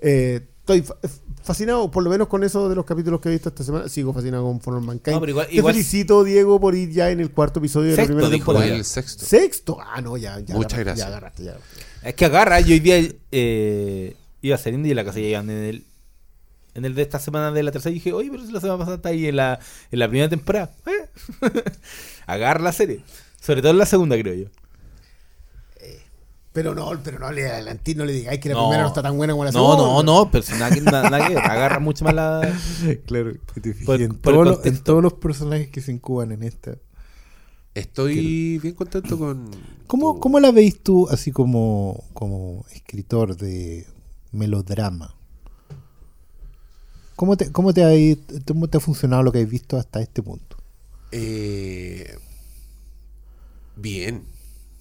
Eh, 0.02 0.48
estoy 0.62 0.82
fa- 0.82 0.98
fascinado, 1.44 1.92
por 1.92 2.04
lo 2.04 2.10
menos 2.10 2.28
con 2.28 2.44
eso 2.44 2.68
de 2.70 2.76
los 2.76 2.86
capítulos 2.86 3.22
que 3.22 3.30
he 3.30 3.32
visto 3.34 3.50
esta 3.50 3.64
semana. 3.64 3.88
Sigo 3.88 4.14
fascinado 4.14 4.44
con 4.46 4.60
For 4.62 4.82
Mankind. 4.82 5.22
No, 5.22 5.28
igual- 5.28 5.48
Te 5.48 5.56
igual- 5.56 5.76
felicito, 5.76 6.24
Diego, 6.24 6.60
por 6.60 6.74
ir 6.74 6.90
ya 6.90 7.12
en 7.12 7.20
el 7.20 7.30
cuarto 7.32 7.60
episodio 7.60 7.92
de 7.92 7.96
Sexto, 7.98 8.14
la 8.14 8.18
primera 8.20 8.36
temporada. 8.36 8.66
El 8.66 8.84
sexto. 8.84 9.26
Sexto. 9.26 9.78
Ah, 9.80 10.02
no, 10.02 10.18
ya. 10.18 10.40
ya 10.40 10.56
Muchas 10.56 10.74
agarraste, 10.74 10.84
gracias. 10.84 10.98
Ya 10.98 11.08
agarraste, 11.08 11.44
ya 11.44 11.52
agarraste. 11.52 11.91
Es 12.04 12.16
que 12.16 12.26
agarra, 12.26 12.60
yo 12.62 12.74
hoy 12.74 12.80
día 12.80 13.00
eh, 13.32 14.16
iba 14.42 14.58
saliendo 14.58 14.88
y 14.88 14.92
en 14.92 14.98
la 14.98 15.06
casa 15.06 15.20
llegan 15.20 15.50
en 15.50 15.64
el 15.64 15.86
en 16.74 16.86
el 16.86 16.96
de 16.96 17.02
esta 17.02 17.20
semana 17.20 17.52
de 17.52 17.64
la 17.64 17.72
tercera 17.72 17.92
y 17.92 17.96
dije, 17.96 18.14
oye, 18.14 18.30
pero 18.32 18.46
si 18.46 18.52
la 18.54 18.62
semana 18.62 18.78
pasada 18.80 18.96
está 18.96 19.10
ahí 19.10 19.28
en 19.28 19.36
la, 19.36 19.60
en 19.92 20.00
la 20.00 20.08
primera 20.08 20.30
temporada. 20.30 20.72
¿eh? 20.86 21.10
agarra 22.28 22.62
la 22.62 22.72
serie. 22.72 23.02
Sobre 23.42 23.62
todo 23.62 23.72
en 23.72 23.78
la 23.78 23.86
segunda, 23.86 24.18
creo 24.18 24.34
yo. 24.36 24.46
Pero 26.54 26.76
no, 26.76 26.92
pero 27.04 27.18
no 27.20 27.32
le 27.32 27.48
adelantí, 27.50 27.96
no 27.96 28.04
le 28.04 28.12
digáis 28.12 28.40
que 28.42 28.50
la 28.50 28.56
No. 28.56 28.64
primera 28.68 28.84
no 28.84 28.90
está 28.90 29.02
tan 29.02 29.16
buena 29.16 29.32
como 29.34 29.46
la 29.46 29.52
No, 29.52 29.60
segunda. 29.74 29.84
no, 29.84 30.04
no, 30.04 30.32
pero 30.32 30.44
si 30.44 30.52
nada, 30.54 30.70
que- 30.74 30.82
nada, 30.82 31.10
nada 31.10 31.28
que 31.28 31.36
ver, 31.36 31.44
agarra 31.44 31.80
mucho 31.80 32.04
más 32.04 32.14
la... 32.14 32.42
Claro, 33.06 33.34
que 33.54 33.62
te 33.62 33.74
Por- 33.86 34.02
en, 34.02 34.16
por 34.16 34.62
todos 34.84 35.02
los 35.04 35.14
personajes 35.14 35.70
que 35.70 35.80
se 35.82 35.92
incuban 35.94 36.32
en 36.34 36.44
esta. 36.44 36.76
Estoy 37.74 38.58
bien 38.60 38.76
contento 38.76 39.18
con. 39.18 39.50
¿Cómo, 39.88 40.14
tu- 40.16 40.20
cómo 40.20 40.40
la 40.40 40.52
veis 40.52 40.82
tú 40.82 41.08
así 41.10 41.32
como, 41.32 42.04
como 42.14 42.66
escritor 42.74 43.38
de 43.38 43.88
melodrama? 44.32 45.16
¿Cómo 47.16 47.38
te, 47.38 47.52
cómo, 47.52 47.74
te 47.74 47.84
ha, 47.84 47.92
cómo 48.48 48.68
te 48.68 48.78
ha 48.78 48.82
funcionado 48.82 49.22
lo 49.24 49.32
que 49.32 49.40
has 49.40 49.50
visto 49.50 49.78
hasta 49.78 50.02
este 50.02 50.24
punto? 50.24 50.58
Eh, 51.12 52.18
bien, 53.76 54.24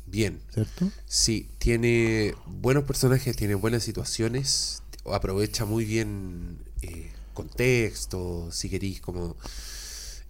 bien. 0.06 0.40
¿Cierto? 0.52 0.90
Sí, 1.06 1.48
tiene 1.58 2.34
buenos 2.46 2.84
personajes, 2.84 3.36
tiene 3.36 3.54
buenas 3.54 3.82
situaciones, 3.82 4.82
aprovecha 5.12 5.64
muy 5.64 5.84
bien 5.84 6.58
eh, 6.82 7.12
contexto, 7.34 8.50
si 8.52 8.70
queréis, 8.70 9.00
como 9.00 9.36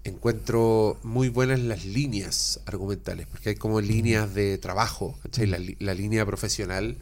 encuentro 0.05 0.98
muy 1.03 1.28
buenas 1.28 1.61
las 1.61 1.84
líneas 1.84 2.61
argumentales, 2.66 3.26
porque 3.26 3.51
hay 3.51 3.55
como 3.57 3.80
líneas 3.80 4.34
de 4.34 4.59
trabajo, 4.59 5.18
¿cachai? 5.22 5.46
La, 5.46 5.94
línea 5.94 6.24
profesional 6.26 6.96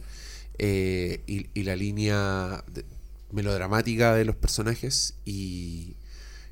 eh, 0.57 1.21
y, 1.27 1.47
y 1.53 1.63
la 1.63 1.75
línea 1.75 2.63
de- 2.73 2.85
melodramática 3.31 4.15
de 4.15 4.25
los 4.25 4.35
personajes 4.35 5.13
y 5.25 5.95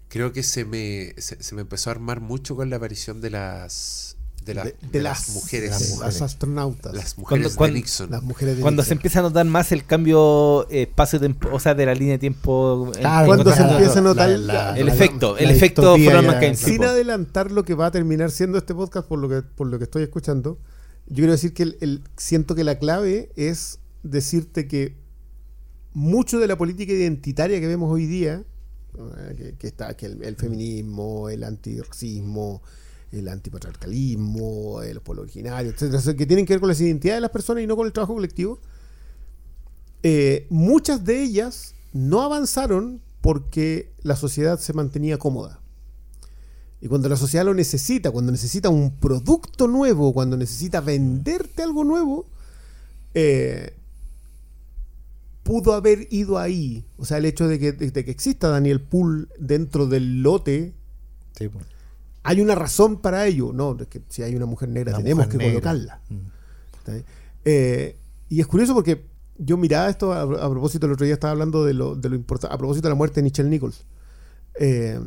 creo 0.09 0.31
que 0.33 0.43
se 0.43 0.65
me, 0.65 1.13
se, 1.17 1.41
se 1.43 1.55
me 1.55 1.61
empezó 1.61 1.89
a 1.89 1.93
armar 1.93 2.21
mucho 2.21 2.55
con 2.55 2.69
la 2.69 2.77
aparición 2.77 3.21
de 3.21 3.31
las 3.31 4.06
de, 4.47 4.53
la- 4.55 4.63
de, 4.63 4.71
de 4.81 4.87
de 4.91 5.01
las, 5.01 5.27
las, 5.27 5.35
mujeres 5.35 5.69
las, 5.69 5.81
Las 5.81 5.89
mujeres. 5.91 6.21
astronautas. 6.23 6.93
las 6.95 7.17
mujeres 7.17 7.55
cuando- 7.55 7.73
de 7.75 7.79
Nixon. 7.79 8.09
las 8.09 8.23
mujeres 8.23 8.55
de 8.55 8.61
Cuando 8.63 8.83
se 8.83 8.93
empieza 8.93 9.19
a 9.19 9.21
notar 9.21 9.45
más 9.45 9.71
el 9.71 9.85
cambio 9.85 10.67
eh, 10.71 10.83
espacio 10.83 11.19
o 11.51 11.59
sea, 11.59 11.75
de 11.75 11.85
la 11.85 11.93
línea 11.93 12.13
de 12.13 12.19
tiempo. 12.19 12.91
en- 12.95 13.01
Claro, 13.01 13.27
Cuando 13.27 13.53
se 13.53 13.61
empieza 13.61 13.99
a 13.99 14.01
notar 14.01 14.29
la- 14.29 14.37
la- 14.71 14.77
el 14.79 14.85
la- 14.87 14.93
efecto, 14.93 15.35
la 15.35 15.41
el 15.41 15.51
efecto 15.51 15.95
Sin 16.55 16.83
adelantar 16.83 17.51
lo 17.51 17.63
que 17.63 17.75
va 17.75 17.85
a 17.87 17.91
terminar 17.91 18.31
siendo 18.31 18.57
este 18.57 18.73
podcast 18.73 19.07
por 19.07 19.19
lo 19.19 19.29
que, 19.29 19.41
por 19.43 19.67
lo 19.67 19.77
que 19.77 19.83
estoy 19.83 20.01
escuchando, 20.03 20.57
yo 21.07 21.15
quiero 21.15 21.31
decir 21.33 21.53
que 21.53 21.63
el, 21.63 21.77
el- 21.81 22.03
siento 22.17 22.55
que 22.55 22.63
la 22.63 22.79
clave 22.79 23.31
es 23.35 23.79
decirte 24.03 24.67
que 24.67 24.95
mucho 25.93 26.39
de 26.39 26.47
la 26.47 26.57
política 26.57 26.93
identitaria 26.93 27.59
que 27.59 27.67
vemos 27.67 27.91
hoy 27.91 28.05
día, 28.05 28.43
eh, 28.97 29.35
que, 29.37 29.53
que 29.57 29.67
está 29.67 29.95
que 29.95 30.05
el, 30.07 30.23
el 30.23 30.35
feminismo, 30.35 31.29
el 31.29 31.43
antirracismo, 31.43 32.61
el 33.11 33.27
antipatriarcalismo, 33.27 34.81
el 34.81 34.99
pueblo 35.01 35.23
originario, 35.23 35.71
etcétera, 35.71 36.01
que 36.15 36.25
tienen 36.25 36.45
que 36.45 36.53
ver 36.53 36.59
con 36.59 36.69
las 36.69 36.81
identidades 36.81 37.17
de 37.17 37.21
las 37.21 37.31
personas 37.31 37.63
y 37.63 37.67
no 37.67 37.75
con 37.75 37.87
el 37.87 37.93
trabajo 37.93 38.13
colectivo, 38.15 38.59
eh, 40.03 40.45
muchas 40.49 41.03
de 41.05 41.21
ellas 41.23 41.73
no 41.93 42.21
avanzaron 42.21 43.01
porque 43.21 43.91
la 44.03 44.15
sociedad 44.15 44.59
se 44.59 44.73
mantenía 44.73 45.17
cómoda. 45.17 45.59
Y 46.79 46.87
cuando 46.87 47.09
la 47.09 47.15
sociedad 47.17 47.43
lo 47.45 47.53
necesita, 47.55 48.11
cuando 48.11 48.31
necesita 48.31 48.69
un 48.69 48.97
producto 48.97 49.67
nuevo, 49.67 50.13
cuando 50.13 50.37
necesita 50.37 50.79
venderte 50.79 51.63
algo 51.63 51.83
nuevo, 51.83 52.27
eh, 53.15 53.73
pudo 55.43 55.73
haber 55.73 56.07
ido 56.11 56.37
ahí. 56.37 56.85
O 56.97 57.05
sea, 57.05 57.17
el 57.17 57.25
hecho 57.25 57.47
de 57.47 57.57
que, 57.57 57.71
de- 57.71 57.89
de 57.91 58.05
que 58.05 58.11
exista 58.11 58.49
Daniel 58.49 58.81
Pool 58.81 59.29
dentro 59.39 59.87
del 59.87 60.21
lote, 60.21 60.73
Sí, 61.37 61.47
po. 61.49 61.59
Hay 62.27 62.41
una 62.41 62.55
razón 62.55 62.97
para 63.01 63.25
ello. 63.25 63.51
No, 63.53 63.77
es 63.79 63.87
que 63.87 64.01
si 64.09 64.21
hay 64.21 64.35
una 64.35 64.45
mujer 64.45 64.69
negra 64.69 64.97
tenemos 64.97 65.25
mujer 65.25 65.39
que 65.39 65.45
negra. 65.45 65.53
colocarla. 65.61 66.01
Mm. 66.09 66.91
Eh, 67.45 67.95
y 68.29 68.41
es 68.41 68.47
curioso 68.47 68.73
porque 68.73 69.05
yo 69.37 69.55
miraba 69.57 69.89
esto 69.89 70.11
a, 70.13 70.21
a 70.23 70.49
propósito, 70.49 70.85
el 70.85 70.91
otro 70.93 71.05
día 71.05 71.13
estaba 71.13 71.31
hablando 71.31 71.63
de 71.63 71.73
lo, 71.73 71.95
de 71.95 72.09
lo 72.09 72.15
importante, 72.15 72.53
a 72.53 72.57
propósito 72.57 72.87
de 72.87 72.91
la 72.91 72.95
muerte 72.95 73.15
de 73.21 73.23
Nichelle 73.23 73.49
Nichols. 73.49 73.85
Eh, 74.59 74.99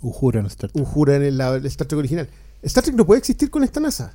Uhura 0.00 0.40
en 0.40 0.46
Star 0.46 0.70
Trek. 0.72 0.82
Uhura 0.86 1.16
en 1.16 1.22
el, 1.22 1.38
la- 1.38 1.54
el 1.56 1.66
Star 1.66 1.86
Trek 1.86 1.98
original. 1.98 2.28
Star 2.62 2.82
Trek 2.82 2.96
no 2.96 3.04
puede 3.06 3.18
existir 3.18 3.50
con 3.50 3.62
esta 3.64 3.80
NASA. 3.80 4.14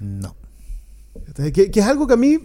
No. 0.00 0.34
Que, 1.52 1.70
que 1.70 1.80
es 1.80 1.86
algo 1.86 2.06
que 2.06 2.14
a 2.14 2.16
mí, 2.16 2.38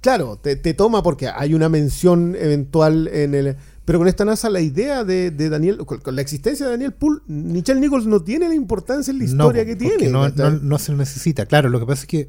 claro, 0.00 0.36
te, 0.36 0.56
te 0.56 0.74
toma 0.74 1.02
porque 1.02 1.28
hay 1.28 1.54
una 1.54 1.68
mención 1.68 2.34
eventual 2.38 3.08
en 3.08 3.34
el... 3.34 3.56
Pero 3.86 3.98
con 4.00 4.08
esta 4.08 4.24
NASA 4.26 4.50
la 4.50 4.60
idea 4.60 5.04
de, 5.04 5.30
de 5.30 5.48
Daniel, 5.48 5.78
con, 5.86 6.00
con 6.00 6.14
la 6.14 6.20
existencia 6.20 6.66
de 6.66 6.72
Daniel 6.72 6.92
Poole, 6.92 7.20
Nichelle 7.28 7.80
Nichols 7.80 8.06
no 8.06 8.20
tiene 8.20 8.48
la 8.48 8.54
importancia 8.54 9.10
en 9.12 9.18
la 9.18 9.24
historia 9.24 9.62
No, 9.62 9.66
que 9.66 9.76
tiene. 9.76 10.08
No- 10.10 10.28
no 10.28 10.78
se 10.78 10.92
necesita. 10.92 11.46
Claro, 11.46 11.70
lo 11.70 11.80
que 11.80 11.86
pasa 11.86 12.02
es 12.02 12.08
que 12.08 12.28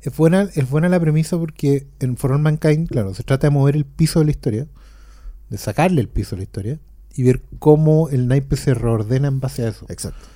es 0.00 0.16
buena, 0.16 0.48
es 0.54 0.68
buena 0.68 0.88
la 0.88 0.98
premisa 0.98 1.38
porque 1.38 1.86
en 2.00 2.16
For 2.16 2.32
All 2.32 2.40
Mankind, 2.40 2.88
claro, 2.88 3.12
se 3.14 3.22
trata 3.22 3.46
de 3.46 3.50
mover 3.52 3.76
el 3.76 3.84
piso 3.84 4.18
de 4.18 4.24
la 4.24 4.30
historia, 4.32 4.66
de 5.50 5.58
sacarle 5.58 6.00
el 6.00 6.08
piso 6.08 6.30
de 6.30 6.38
la 6.38 6.42
historia 6.44 6.80
y 7.14 7.22
ver 7.22 7.42
cómo 7.58 8.08
el 8.08 8.26
naipe 8.26 8.56
se 8.56 8.72
reordena 8.74 9.28
en 9.28 9.38
base 9.40 9.64
a 9.64 9.68
eso. 9.68 9.86
Exacto. 9.88 10.26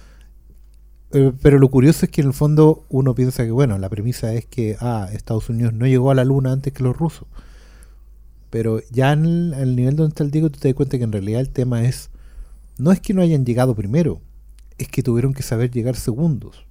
Eh, 1.12 1.32
pero 1.42 1.58
lo 1.58 1.68
curioso 1.70 2.04
es 2.06 2.12
que 2.12 2.20
en 2.20 2.28
el 2.28 2.32
fondo 2.34 2.84
uno 2.88 3.14
piensa 3.14 3.44
que, 3.44 3.50
bueno, 3.50 3.78
la 3.78 3.88
premisa 3.88 4.32
es 4.34 4.46
que 4.46 4.76
ah, 4.80 5.08
Estados 5.12 5.48
Unidos 5.48 5.72
no 5.72 5.86
llegó 5.86 6.10
a 6.10 6.14
la 6.14 6.24
luna 6.24 6.52
antes 6.52 6.72
que 6.72 6.82
los 6.82 6.96
rusos. 6.96 7.26
Pero 8.50 8.80
ya 8.90 9.12
en 9.12 9.24
el, 9.24 9.54
en 9.54 9.60
el 9.60 9.76
nivel 9.76 9.96
donde 9.96 10.10
está 10.10 10.24
el 10.24 10.30
Diego, 10.30 10.50
tú 10.50 10.58
te 10.58 10.68
das 10.68 10.74
cuenta 10.74 10.98
que 10.98 11.04
en 11.04 11.12
realidad 11.12 11.40
el 11.40 11.50
tema 11.50 11.84
es, 11.84 12.10
no 12.78 12.92
es 12.92 13.00
que 13.00 13.14
no 13.14 13.22
hayan 13.22 13.46
llegado 13.46 13.74
primero, 13.74 14.20
es 14.78 14.88
que 14.88 15.02
tuvieron 15.02 15.34
que 15.34 15.42
saber 15.42 15.70
llegar 15.70 15.96
segundos. 15.96 16.64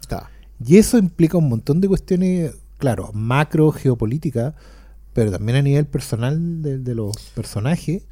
Está. 0.00 0.30
Y 0.64 0.76
eso 0.76 0.98
implica 0.98 1.38
un 1.38 1.48
montón 1.48 1.80
de 1.80 1.88
cuestiones, 1.88 2.54
claro, 2.78 3.10
macro, 3.14 3.72
geopolítica, 3.72 4.54
pero 5.14 5.30
también 5.30 5.56
a 5.56 5.62
nivel 5.62 5.86
personal 5.86 6.62
de, 6.62 6.78
de 6.78 6.94
los 6.94 7.16
personajes 7.34 8.02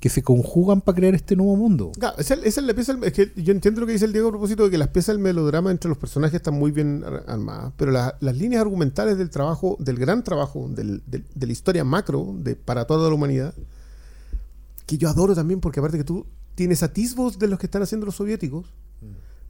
que 0.00 0.08
se 0.10 0.22
conjugan 0.22 0.82
para 0.82 0.96
crear 0.96 1.14
este 1.14 1.36
nuevo 1.36 1.56
mundo. 1.56 1.90
Claro, 1.98 2.16
esa, 2.18 2.34
esa 2.34 2.60
es 2.60 2.66
la 2.66 2.74
pieza. 2.74 2.98
Es 3.02 3.12
que 3.14 3.32
yo 3.36 3.52
entiendo 3.52 3.80
lo 3.80 3.86
que 3.86 3.94
dice 3.94 4.04
el 4.04 4.12
Diego 4.12 4.28
a 4.28 4.30
propósito 4.32 4.64
de 4.64 4.70
que 4.70 4.78
las 4.78 4.88
piezas 4.88 5.14
del 5.14 5.22
melodrama 5.22 5.70
entre 5.70 5.88
los 5.88 5.96
personajes 5.96 6.36
están 6.36 6.54
muy 6.54 6.70
bien 6.70 7.02
ar- 7.04 7.24
armadas, 7.26 7.72
pero 7.76 7.90
la- 7.92 8.16
las 8.20 8.36
líneas 8.36 8.60
argumentales 8.60 9.16
del 9.16 9.30
trabajo, 9.30 9.76
del 9.80 9.96
gran 9.98 10.22
trabajo, 10.22 10.68
del- 10.68 11.02
del- 11.06 11.24
de 11.34 11.46
la 11.46 11.52
historia 11.52 11.82
macro 11.84 12.34
de, 12.38 12.56
para 12.56 12.86
toda 12.86 13.08
la 13.08 13.14
humanidad, 13.14 13.54
que 14.86 14.98
yo 14.98 15.08
adoro 15.08 15.34
también 15.34 15.60
porque 15.60 15.80
aparte 15.80 15.98
que 15.98 16.04
tú 16.04 16.26
tienes 16.54 16.82
atisbos 16.82 17.38
de 17.38 17.48
los 17.48 17.58
que 17.58 17.66
están 17.66 17.82
haciendo 17.82 18.06
los 18.06 18.16
soviéticos, 18.16 18.66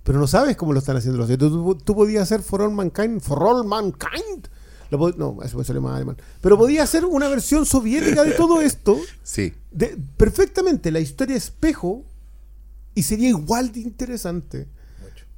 pero 0.05 0.21
no 0.21 0.27
sabes 0.29 0.57
cómo 0.57 0.73
lo 0.73 0.79
están 0.79 0.97
haciendo 0.97 1.19
los 1.19 1.27
soviéticos. 1.27 1.53
Tú, 1.53 1.75
tú 1.85 1.95
podías 1.97 2.23
hacer 2.23 2.41
For 2.43 2.63
All 2.63 2.71
Mankind, 2.73 3.21
For 3.21 3.43
All 3.43 3.65
Mankind. 3.67 4.49
Lo 4.91 5.11
no, 5.13 5.39
eso 5.43 5.59
me 5.59 5.65
sale 5.65 5.81
más 5.81 5.97
alemán. 5.97 6.17
Pero 6.41 6.57
podía 6.57 6.83
hacer 6.83 7.05
una 7.05 7.29
versión 7.29 7.67
soviética 7.67 8.23
de 8.25 8.33
todo 8.33 8.61
esto 8.61 8.97
Sí. 9.23 9.53
de- 9.71 9.97
perfectamente 10.17 10.91
la 10.91 11.01
historia 11.01 11.37
espejo 11.37 12.05
y 12.95 13.03
sería 13.03 13.29
igual 13.29 13.73
de 13.73 13.81
interesante. 13.81 14.69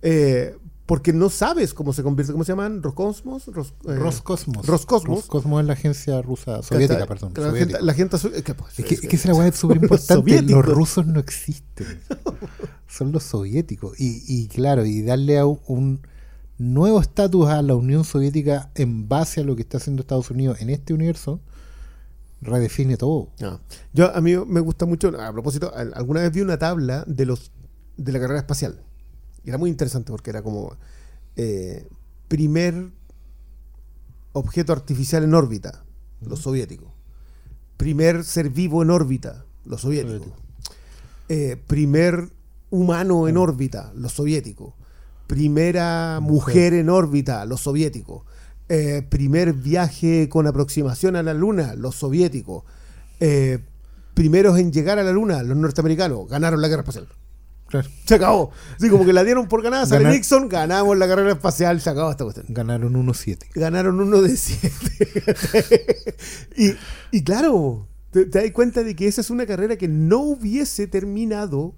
Eh, 0.02 0.56
porque 0.86 1.12
no 1.12 1.28
sabes 1.28 1.74
cómo 1.74 1.92
se 1.92 2.02
convierte, 2.02 2.32
¿cómo 2.32 2.44
se 2.44 2.52
llaman? 2.52 2.82
¿Roscosmos? 2.82 3.46
Ros- 3.48 3.74
eh, 3.86 3.94
Roscosmos. 3.94 4.64
Roscosmos. 4.66 5.18
Roscosmos 5.18 5.60
es 5.60 5.66
la 5.66 5.72
agencia 5.74 6.22
rusa, 6.22 6.62
soviética, 6.62 7.04
perdón. 7.06 7.32
La 7.36 7.42
soviética. 7.48 7.78
gente, 7.78 7.84
la 7.86 7.94
gente 7.94 8.16
asu- 8.16 8.42
que, 8.42 8.54
pues, 8.54 8.78
Es 8.78 8.84
que, 8.86 8.94
es 8.94 9.00
que 9.02 9.16
esa 9.16 9.34
weá 9.34 9.48
es 9.48 9.56
súper 9.56 9.76
importante. 9.82 10.42
Los 10.42 10.64
rusos 10.64 11.06
no 11.06 11.20
existen. 11.20 12.00
Son 12.88 13.12
los 13.12 13.22
soviéticos. 13.24 14.00
Y, 14.00 14.22
y 14.26 14.48
claro, 14.48 14.86
y 14.86 15.02
darle 15.02 15.38
a 15.38 15.44
un, 15.44 15.60
un 15.66 16.00
nuevo 16.58 17.00
estatus 17.00 17.48
a 17.48 17.62
la 17.62 17.74
Unión 17.76 18.04
Soviética 18.04 18.70
en 18.74 19.08
base 19.08 19.40
a 19.40 19.44
lo 19.44 19.54
que 19.56 19.62
está 19.62 19.76
haciendo 19.78 20.00
Estados 20.02 20.30
Unidos 20.30 20.60
en 20.60 20.70
este 20.70 20.92
universo, 20.92 21.40
redefine 22.40 22.96
todo. 22.96 23.30
Ah. 23.42 23.58
Yo 23.92 24.14
a 24.14 24.20
mí 24.20 24.36
me 24.46 24.60
gusta 24.60 24.86
mucho, 24.86 25.08
a 25.20 25.32
propósito, 25.32 25.72
al- 25.74 25.92
alguna 25.94 26.20
vez 26.22 26.32
vi 26.32 26.40
una 26.40 26.58
tabla 26.58 27.04
de 27.06 27.26
los 27.26 27.52
de 27.96 28.12
la 28.12 28.20
carrera 28.20 28.38
espacial. 28.40 28.80
Y 29.44 29.48
era 29.48 29.58
muy 29.58 29.70
interesante 29.70 30.10
porque 30.12 30.30
era 30.30 30.42
como 30.42 30.76
eh, 31.36 31.88
primer 32.28 32.90
objeto 34.32 34.72
artificial 34.72 35.24
en 35.24 35.34
órbita, 35.34 35.84
los 36.20 36.40
soviéticos. 36.40 36.90
Primer 37.76 38.24
ser 38.24 38.50
vivo 38.50 38.82
en 38.82 38.90
órbita, 38.90 39.44
los 39.64 39.80
soviéticos. 39.80 40.18
Soviético. 40.22 40.42
Eh, 41.28 41.56
primer 41.66 42.30
humano 42.70 43.28
en 43.28 43.36
órbita, 43.36 43.92
los 43.94 44.12
soviéticos. 44.12 44.74
Primera 45.28 46.18
mujer, 46.22 46.72
en 46.74 46.88
órbita, 46.88 47.44
los 47.44 47.60
soviéticos. 47.60 48.22
Eh, 48.70 49.02
primer 49.08 49.52
viaje 49.52 50.28
con 50.30 50.46
aproximación 50.46 51.16
a 51.16 51.22
la 51.22 51.34
luna, 51.34 51.74
los 51.76 51.94
soviéticos. 51.96 52.64
Eh, 53.20 53.58
primeros 54.14 54.58
en 54.58 54.72
llegar 54.72 54.98
a 54.98 55.04
la 55.04 55.12
luna, 55.12 55.42
los 55.42 55.56
norteamericanos, 55.56 56.26
ganaron 56.28 56.60
la 56.62 56.68
guerra 56.68 56.80
espacial. 56.80 57.08
Claro. 57.66 57.86
Se 58.06 58.14
acabó. 58.14 58.50
Así 58.76 58.88
como 58.88 59.04
que 59.04 59.12
la 59.12 59.22
dieron 59.22 59.46
por 59.48 59.62
ganada, 59.62 59.84
sale 59.84 60.04
Ganar- 60.04 60.14
Nixon, 60.16 60.48
ganamos 60.48 60.96
la 60.96 61.06
carrera 61.06 61.32
espacial, 61.32 61.78
se 61.82 61.90
acabó 61.90 62.10
esta 62.10 62.24
cuestión. 62.24 62.46
Ganaron 62.48 62.94
1-7. 62.94 63.38
Ganaron 63.54 64.00
uno 64.00 64.22
de 64.22 64.34
siete. 64.34 66.16
y, 66.56 66.72
y 67.10 67.22
claro, 67.22 67.86
te, 68.10 68.24
te 68.24 68.40
das 68.40 68.50
cuenta 68.52 68.82
de 68.82 68.96
que 68.96 69.06
esa 69.06 69.20
es 69.20 69.28
una 69.28 69.44
carrera 69.44 69.76
que 69.76 69.88
no 69.88 70.20
hubiese 70.20 70.86
terminado 70.86 71.74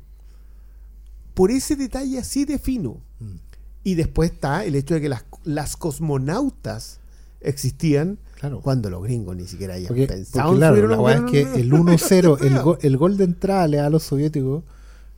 por 1.40 1.50
ese 1.50 1.74
detalle 1.74 2.18
así 2.18 2.44
de 2.44 2.58
fino. 2.58 2.98
Mm. 3.18 3.36
Y 3.82 3.94
después 3.94 4.30
está 4.30 4.62
el 4.66 4.74
hecho 4.74 4.92
de 4.92 5.00
que 5.00 5.08
las, 5.08 5.24
las 5.42 5.74
cosmonautas 5.74 7.00
existían 7.40 8.18
Claro. 8.38 8.60
cuando 8.60 8.90
los 8.90 9.02
gringos 9.02 9.34
ni 9.36 9.46
siquiera 9.46 9.72
habían 9.74 9.88
Porque, 9.88 10.06
pensado 10.06 10.48
porque, 10.48 10.58
claro, 10.58 10.86
la 10.88 11.00
weá 11.00 11.16
es 11.16 11.30
que 11.30 11.40
el 11.40 11.72
1-0, 11.72 12.40
el, 12.44 12.58
go- 12.62 12.78
el 12.82 12.96
gol 12.98 13.16
de 13.16 13.24
entrada 13.24 13.66
le 13.68 13.78
da 13.78 13.86
a 13.86 13.90
los 13.90 14.02
soviéticos 14.02 14.64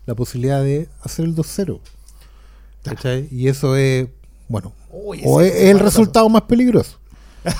la 0.06 0.14
posibilidad 0.14 0.62
de 0.62 0.88
hacer 1.02 1.24
el 1.24 1.34
2-0. 1.34 1.80
¿Cachai? 2.84 3.26
Y 3.32 3.48
eso 3.48 3.74
es, 3.74 4.06
bueno, 4.48 4.72
Uy, 4.92 5.22
o 5.24 5.40
es, 5.40 5.52
el 5.56 5.80
resultado 5.80 6.28
más 6.28 6.42
peligroso. 6.42 6.98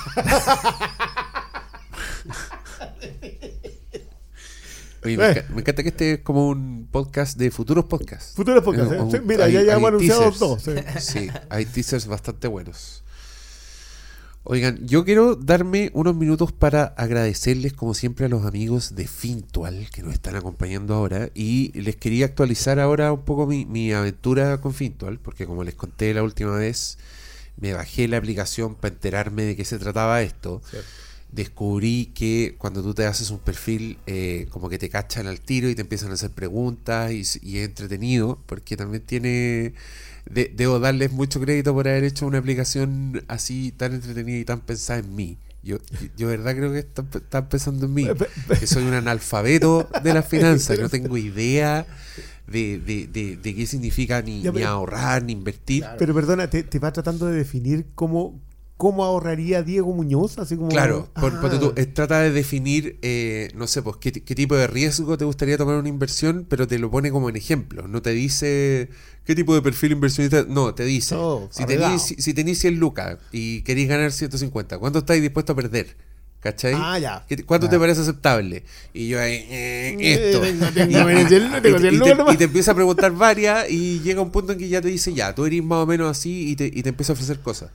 Oye, 5.05 5.17
me, 5.17 5.23
enca- 5.31 5.49
me 5.49 5.61
encanta 5.61 5.83
que 5.83 5.89
este 5.89 6.11
es 6.13 6.19
como 6.19 6.47
un 6.49 6.87
podcast 6.91 7.37
de 7.37 7.51
futuros 7.51 7.85
podcasts. 7.85 8.33
Futuros 8.35 8.63
podcasts, 8.63 8.93
Eh, 8.93 8.97
¿eh? 8.97 9.01
un- 9.01 9.11
Sí, 9.11 9.17
mira, 9.25 9.45
hay- 9.45 9.53
ya 9.53 9.61
llevamos 9.61 9.87
anunciados 9.89 10.39
dos. 10.39 10.63
sí. 10.63 10.71
Sí, 10.99 11.29
hay 11.49 11.65
teasers 11.65 12.07
bastante 12.07 12.47
buenos. 12.47 13.03
Oigan, 14.45 14.85
yo 14.85 15.05
quiero 15.05 15.35
darme 15.35 15.89
unos 15.93 16.15
minutos 16.17 16.51
para 16.51 16.83
agradecerles 16.97 17.71
como 17.71 17.93
siempre 17.93 18.25
a 18.25 18.29
los 18.29 18.45
amigos 18.45 18.93
de 18.93 19.07
Fintual 19.07 19.87
que 19.89 20.03
nos 20.03 20.11
están 20.13 20.35
acompañando 20.35 20.93
ahora 20.95 21.29
y 21.33 21.71
les 21.79 21.95
quería 21.95 22.25
actualizar 22.25 22.77
ahora 22.81 23.13
un 23.13 23.23
poco 23.23 23.47
mi, 23.47 23.65
mi 23.65 23.93
aventura 23.93 24.59
con 24.59 24.73
Fintual 24.73 25.17
porque 25.19 25.45
como 25.45 25.63
les 25.63 25.75
conté 25.75 26.13
la 26.13 26.23
última 26.23 26.57
vez 26.57 26.97
me 27.55 27.71
bajé 27.71 28.09
la 28.09 28.17
aplicación 28.17 28.75
para 28.75 28.93
enterarme 28.93 29.43
de 29.43 29.55
qué 29.55 29.63
se 29.63 29.79
trataba 29.79 30.21
esto. 30.23 30.61
Descubrí 31.33 32.11
que 32.13 32.55
cuando 32.59 32.83
tú 32.83 32.93
te 32.93 33.05
haces 33.05 33.31
un 33.31 33.39
perfil 33.39 33.97
eh, 34.05 34.45
como 34.51 34.69
que 34.69 34.77
te 34.77 34.89
cachan 34.89 35.25
al 35.25 35.39
tiro 35.41 35.67
y 35.67 35.75
te 35.75 35.81
empiezan 35.81 36.11
a 36.11 36.13
hacer 36.13 36.29
preguntas 36.29 37.11
y, 37.11 37.21
es 37.21 37.65
entretenido 37.65 38.39
porque 38.45 38.77
también 38.77 39.01
tiene 39.03 39.73
de- 40.29 40.53
debo 40.55 40.79
darles 40.79 41.11
mucho 41.11 41.39
crédito 41.41 41.73
por 41.73 41.87
haber 41.87 42.03
hecho 42.03 42.27
una 42.27 42.37
aplicación 42.37 43.23
así 43.27 43.73
tan 43.75 43.93
entretenida 43.93 44.37
y 44.37 44.45
tan 44.45 44.61
pensada 44.61 44.99
en 44.99 45.15
mí. 45.15 45.37
Yo, 45.63 45.77
yo 46.17 46.27
de 46.27 46.37
verdad 46.37 46.55
creo 46.55 46.71
que 46.73 46.79
están, 46.79 47.07
están 47.13 47.47
pensando 47.49 47.85
en 47.87 47.93
mí, 47.93 48.05
que 48.59 48.67
soy 48.67 48.83
un 48.83 48.93
analfabeto 48.93 49.87
de 50.03 50.13
las 50.13 50.27
finanzas, 50.27 50.75
que 50.75 50.83
no 50.83 50.89
tengo 50.89 51.17
idea 51.17 51.87
de, 52.47 52.79
de- 52.79 53.07
de- 53.07 53.37
de 53.37 53.55
qué 53.55 53.65
significa 53.65 54.21
ni, 54.21 54.41
Ya, 54.41 54.51
ni 54.51 54.57
pero- 54.57 54.67
ahorrar, 54.69 55.23
ni 55.23 55.31
invertir. 55.33 55.83
Pero 55.97 56.13
perdona, 56.13 56.49
te, 56.49 56.63
te 56.63 56.79
va 56.79 56.91
tratando 56.91 57.25
de 57.27 57.37
definir 57.37 57.85
cómo, 57.95 58.39
cómo 58.83 59.05
ahorraría 59.05 59.63
Diego 59.63 59.93
Muñoz, 59.93 60.37
así 60.39 60.57
como... 60.57 60.67
Claro, 60.67 61.07
por- 61.13 61.31
Ah. 61.33 61.57
tú, 61.57 61.73
trata 61.93 62.19
de 62.19 62.31
definir, 62.31 62.99
eh, 63.01 63.49
no 63.55 63.65
sé, 63.65 63.81
pues 63.81 63.95
qué, 63.95 64.11
ti- 64.11 64.19
qué 64.19 64.35
tipo 64.35 64.57
de 64.57 64.67
riesgo 64.67 65.17
te 65.17 65.23
gustaría 65.23 65.57
tomar 65.57 65.77
una 65.77 65.87
inversión, 65.87 66.45
pero 66.49 66.67
te 66.67 66.77
lo 66.79 66.91
pone 66.91 67.09
como 67.09 67.29
en 67.29 67.37
ejemplo. 67.37 67.87
No 67.87 68.01
te 68.01 68.09
dice 68.09 68.89
qué 69.23 69.35
tipo 69.35 69.55
de 69.55 69.61
perfil 69.61 69.93
inversionista. 69.93 70.43
No, 70.49 70.75
te 70.75 70.83
dice, 70.83 71.15
Oh, 71.17 71.47
si 71.49 71.63
tenés, 71.65 72.01
si, 72.01 72.15
si 72.15 72.33
tenés 72.33 72.59
100 72.59 72.77
lucas 72.77 73.19
y 73.31 73.61
queréis 73.61 73.87
ganar 73.87 74.11
150, 74.11 74.77
¿cuánto 74.79 74.99
estáis 74.99 75.21
dispuesto 75.21 75.53
a 75.53 75.55
perder? 75.55 75.95
¿Cachai? 76.41 76.73
Ah, 76.75 76.99
ya. 76.99 77.25
¿Qué- 77.25 77.45
¿Cuánto 77.45 77.69
te 77.69 77.79
parece 77.79 78.01
aceptable? 78.01 78.65
Y 78.93 79.07
yo 79.07 79.21
ahí, 79.21 79.45
eh, 79.49 79.95
esto. 80.01 80.43
Eh, 80.75 82.15
nomás. 82.17 82.33
y 82.33 82.37
te 82.37 82.43
empieza 82.43 82.71
a 82.71 82.75
preguntar 82.75 83.13
varias 83.13 83.69
y 83.71 84.01
llega 84.01 84.19
un 84.19 84.29
punto 84.31 84.51
en 84.51 84.59
que 84.59 84.67
ya 84.67 84.81
te 84.81 84.89
dice, 84.89 85.13
ya, 85.13 85.33
tú 85.33 85.45
eres 85.45 85.63
más 85.63 85.77
o 85.79 85.85
menos 85.85 86.11
así 86.11 86.49
y 86.49 86.57
te, 86.57 86.65
y 86.65 86.83
te 86.83 86.89
empieza 86.89 87.13
a 87.13 87.15
ofrecer 87.15 87.39
cosas. 87.39 87.71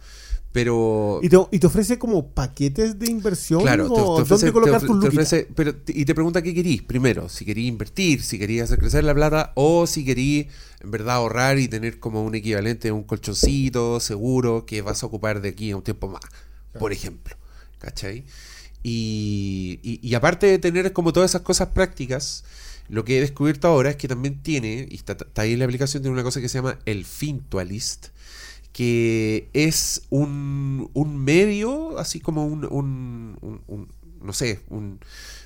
Pero... 0.52 1.20
¿Y 1.22 1.28
te, 1.28 1.36
y 1.52 1.58
te 1.58 1.66
ofrece 1.66 1.98
como 1.98 2.28
paquetes 2.30 2.98
de 2.98 3.10
inversión 3.10 3.60
Claro, 3.62 3.88
te, 3.88 3.94
te 3.94 4.00
ofrece, 4.00 4.28
dónde 4.28 4.52
colocar 4.52 4.80
te 4.80 4.86
ofrece- 4.86 5.46
pero, 5.54 5.74
y 5.86 6.04
te 6.04 6.14
pregunta 6.14 6.42
qué 6.42 6.54
querís 6.54 6.82
primero, 6.82 7.28
si 7.28 7.44
querís 7.44 7.68
invertir, 7.68 8.22
si 8.22 8.38
querís 8.38 8.62
hacer 8.62 8.78
crecer 8.78 9.04
la 9.04 9.14
plata 9.14 9.52
o 9.56 9.86
si 9.86 10.04
querís 10.04 10.46
en 10.80 10.90
verdad 10.90 11.16
ahorrar 11.16 11.58
y 11.58 11.68
tener 11.68 11.98
como 12.00 12.22
un 12.24 12.34
equivalente, 12.34 12.90
un 12.92 13.04
colchoncito 13.04 14.00
seguro 14.00 14.64
que 14.64 14.80
vas 14.82 15.02
a 15.02 15.06
ocupar 15.06 15.40
de 15.42 15.50
aquí 15.50 15.70
a 15.70 15.76
un 15.76 15.82
tiempo 15.82 16.08
más, 16.08 16.22
por 16.78 16.92
ejemplo, 16.92 17.36
¿cachai? 17.78 18.24
Y, 18.82 19.80
y- 19.82 20.00
y 20.02 20.14
aparte 20.14 20.46
de 20.46 20.58
tener 20.58 20.92
como 20.92 21.12
todas 21.12 21.30
esas 21.30 21.42
cosas 21.42 21.68
prácticas, 21.68 22.44
lo 22.88 23.04
que 23.04 23.18
he 23.18 23.20
descubierto 23.20 23.68
ahora 23.68 23.90
es 23.90 23.96
que 23.96 24.08
también 24.08 24.42
tiene, 24.42 24.86
y 24.90 24.94
está, 24.94 25.12
está 25.12 25.42
ahí 25.42 25.52
en 25.52 25.58
la 25.58 25.66
aplicación, 25.66 26.02
tiene 26.02 26.14
una 26.14 26.22
cosa 26.22 26.40
que 26.40 26.48
se 26.48 26.58
llama 26.58 26.78
el 26.86 27.04
Fintualist, 27.04 28.06
que 28.72 29.48
es 29.52 30.02
un, 30.10 30.90
un 30.94 31.16
medio, 31.16 31.98
así 31.98 32.20
como 32.20 32.46
un, 32.46 32.64
un- 32.70 33.88
no 34.20 34.32
sé, 34.32 34.60
un, 34.68 34.98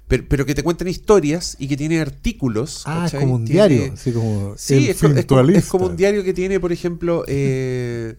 pero, 0.09 0.25
pero 0.29 0.47
que 0.47 0.55
te 0.55 0.63
cuentan 0.63 0.89
historias 0.89 1.57
y 1.59 1.69
que 1.69 1.77
tiene 1.77 2.01
artículos. 2.01 2.83
Ah, 2.87 3.05
es 3.07 3.13
como 3.15 3.35
un 3.37 3.45
Tiene- 3.45 3.69
diario. 3.69 3.93
Así 3.95 4.13
como 4.13 4.55
Sí, 4.57 4.89
es, 4.89 4.99
co- 4.99 5.07
es 5.09 5.25
como, 5.27 5.41
es 5.51 5.67
como 5.67 5.85
fintualista. 5.85 5.87
un 5.87 5.97
diario 5.97 6.25
que 6.25 6.33
tiene, 6.35 6.59
por 6.61 6.73
ejemplo, 6.73 7.25
eh, 7.29 8.17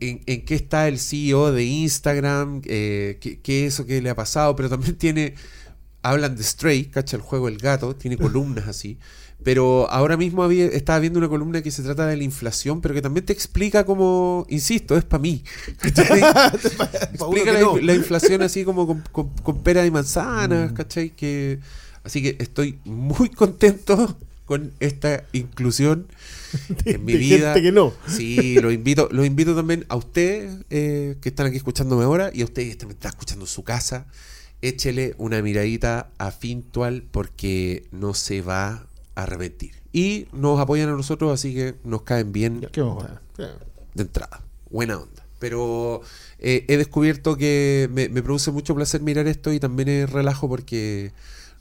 en, 0.00 0.22
en 0.26 0.44
qué 0.44 0.54
está 0.54 0.88
el 0.88 0.98
CEO 0.98 1.52
de 1.52 1.64
Instagram, 1.64 2.62
eh, 2.64 3.18
qué, 3.20 3.40
qué 3.40 3.66
es 3.66 3.74
eso 3.74 3.86
que 3.86 4.00
le 4.02 4.10
ha 4.10 4.16
pasado, 4.16 4.56
pero 4.56 4.68
también 4.68 4.96
tiene, 4.96 5.34
hablan 6.02 6.34
de 6.36 6.42
Stray, 6.42 6.86
cacha 6.86 7.16
el 7.16 7.22
juego 7.22 7.48
El 7.48 7.58
Gato, 7.58 7.94
tiene 7.96 8.16
columnas 8.18 8.66
así. 8.68 8.98
Pero 9.44 9.88
ahora 9.90 10.16
mismo 10.16 10.42
había, 10.42 10.64
estaba 10.66 10.98
viendo 10.98 11.18
una 11.18 11.28
columna 11.28 11.60
que 11.62 11.70
se 11.70 11.82
trata 11.82 12.06
de 12.06 12.16
la 12.16 12.24
inflación, 12.24 12.80
pero 12.80 12.94
que 12.94 13.02
también 13.02 13.26
te 13.26 13.32
explica 13.34 13.84
como, 13.84 14.46
insisto, 14.48 14.96
es 14.96 15.04
para 15.04 15.20
mí. 15.22 15.44
explica 15.82 16.42
la, 16.42 16.50
que 17.44 17.60
no. 17.60 17.78
la 17.78 17.94
inflación 17.94 18.42
así 18.42 18.64
como 18.64 18.86
con, 18.86 19.02
con, 19.12 19.28
con 19.42 19.62
pera 19.62 19.84
y 19.86 19.90
manzanas, 19.90 20.72
Mm. 20.72 20.74
¿cachai? 20.74 21.10
Que, 21.10 21.58
así 22.02 22.22
que 22.22 22.36
estoy 22.38 22.78
muy 22.84 23.28
contento 23.28 24.16
con 24.46 24.72
esta 24.80 25.24
inclusión 25.32 26.06
en 26.84 27.04
mi 27.04 27.12
de 27.12 27.18
vida. 27.18 27.52
gente 27.54 27.62
que 27.68 27.72
no. 27.72 27.92
Sí, 28.06 28.56
lo 28.60 28.70
invito, 28.72 29.08
lo 29.12 29.24
invito 29.24 29.54
también 29.54 29.84
a 29.88 29.96
ustedes 29.96 30.54
eh, 30.70 31.16
que 31.20 31.28
están 31.28 31.46
aquí 31.46 31.56
escuchándome 31.56 32.04
ahora 32.04 32.30
y 32.32 32.42
a 32.42 32.44
ustedes 32.44 32.76
que 32.76 32.86
me 32.86 32.92
están 32.92 33.10
escuchando 33.10 33.44
en 33.44 33.50
su 33.50 33.62
casa. 33.62 34.06
Échele 34.62 35.14
una 35.18 35.42
miradita 35.42 36.08
a 36.18 36.30
Fintual 36.30 37.04
porque 37.10 37.86
no 37.90 38.14
se 38.14 38.40
va 38.40 38.86
arrepentir. 39.14 39.72
Y 39.92 40.26
nos 40.32 40.58
apoyan 40.60 40.88
a 40.88 40.92
nosotros, 40.92 41.32
así 41.32 41.54
que 41.54 41.74
nos 41.84 42.02
caen 42.02 42.32
bien 42.32 42.66
Qué 42.72 42.82
mejor. 42.82 43.20
de 43.36 44.02
entrada. 44.02 44.42
Buena 44.70 44.98
onda. 44.98 45.24
Pero 45.38 46.00
eh, 46.38 46.64
he 46.68 46.76
descubierto 46.76 47.36
que 47.36 47.88
me, 47.92 48.08
me 48.08 48.22
produce 48.22 48.50
mucho 48.50 48.74
placer 48.74 49.02
mirar 49.02 49.26
esto 49.26 49.52
y 49.52 49.60
también 49.60 49.88
es 49.88 50.10
relajo 50.10 50.48
porque, 50.48 51.12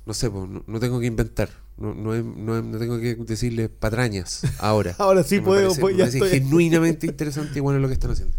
no 0.05 0.13
sé, 0.13 0.29
pues, 0.29 0.49
no, 0.49 0.63
no 0.65 0.79
tengo 0.79 0.99
que 0.99 1.05
inventar. 1.07 1.49
No, 1.77 1.93
no, 1.95 2.13
no 2.21 2.61
no 2.61 2.77
tengo 2.77 2.99
que 2.99 3.15
decirle 3.15 3.67
patrañas 3.67 4.41
ahora. 4.59 4.95
Ahora 4.99 5.23
sí 5.23 5.39
puedo, 5.39 5.69
parece- 5.69 5.81
pues, 5.81 5.97
ya 5.97 6.05
estoy. 6.05 6.29
genuinamente 6.29 7.07
interesante 7.07 7.57
y 7.57 7.61
bueno 7.61 7.79
lo 7.79 7.87
que 7.87 7.95
están 7.95 8.11
haciendo. 8.11 8.35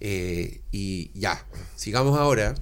Eh, 0.00 0.62
y 0.72 1.10
ya, 1.18 1.44
sigamos 1.76 2.18
ahora. 2.18 2.54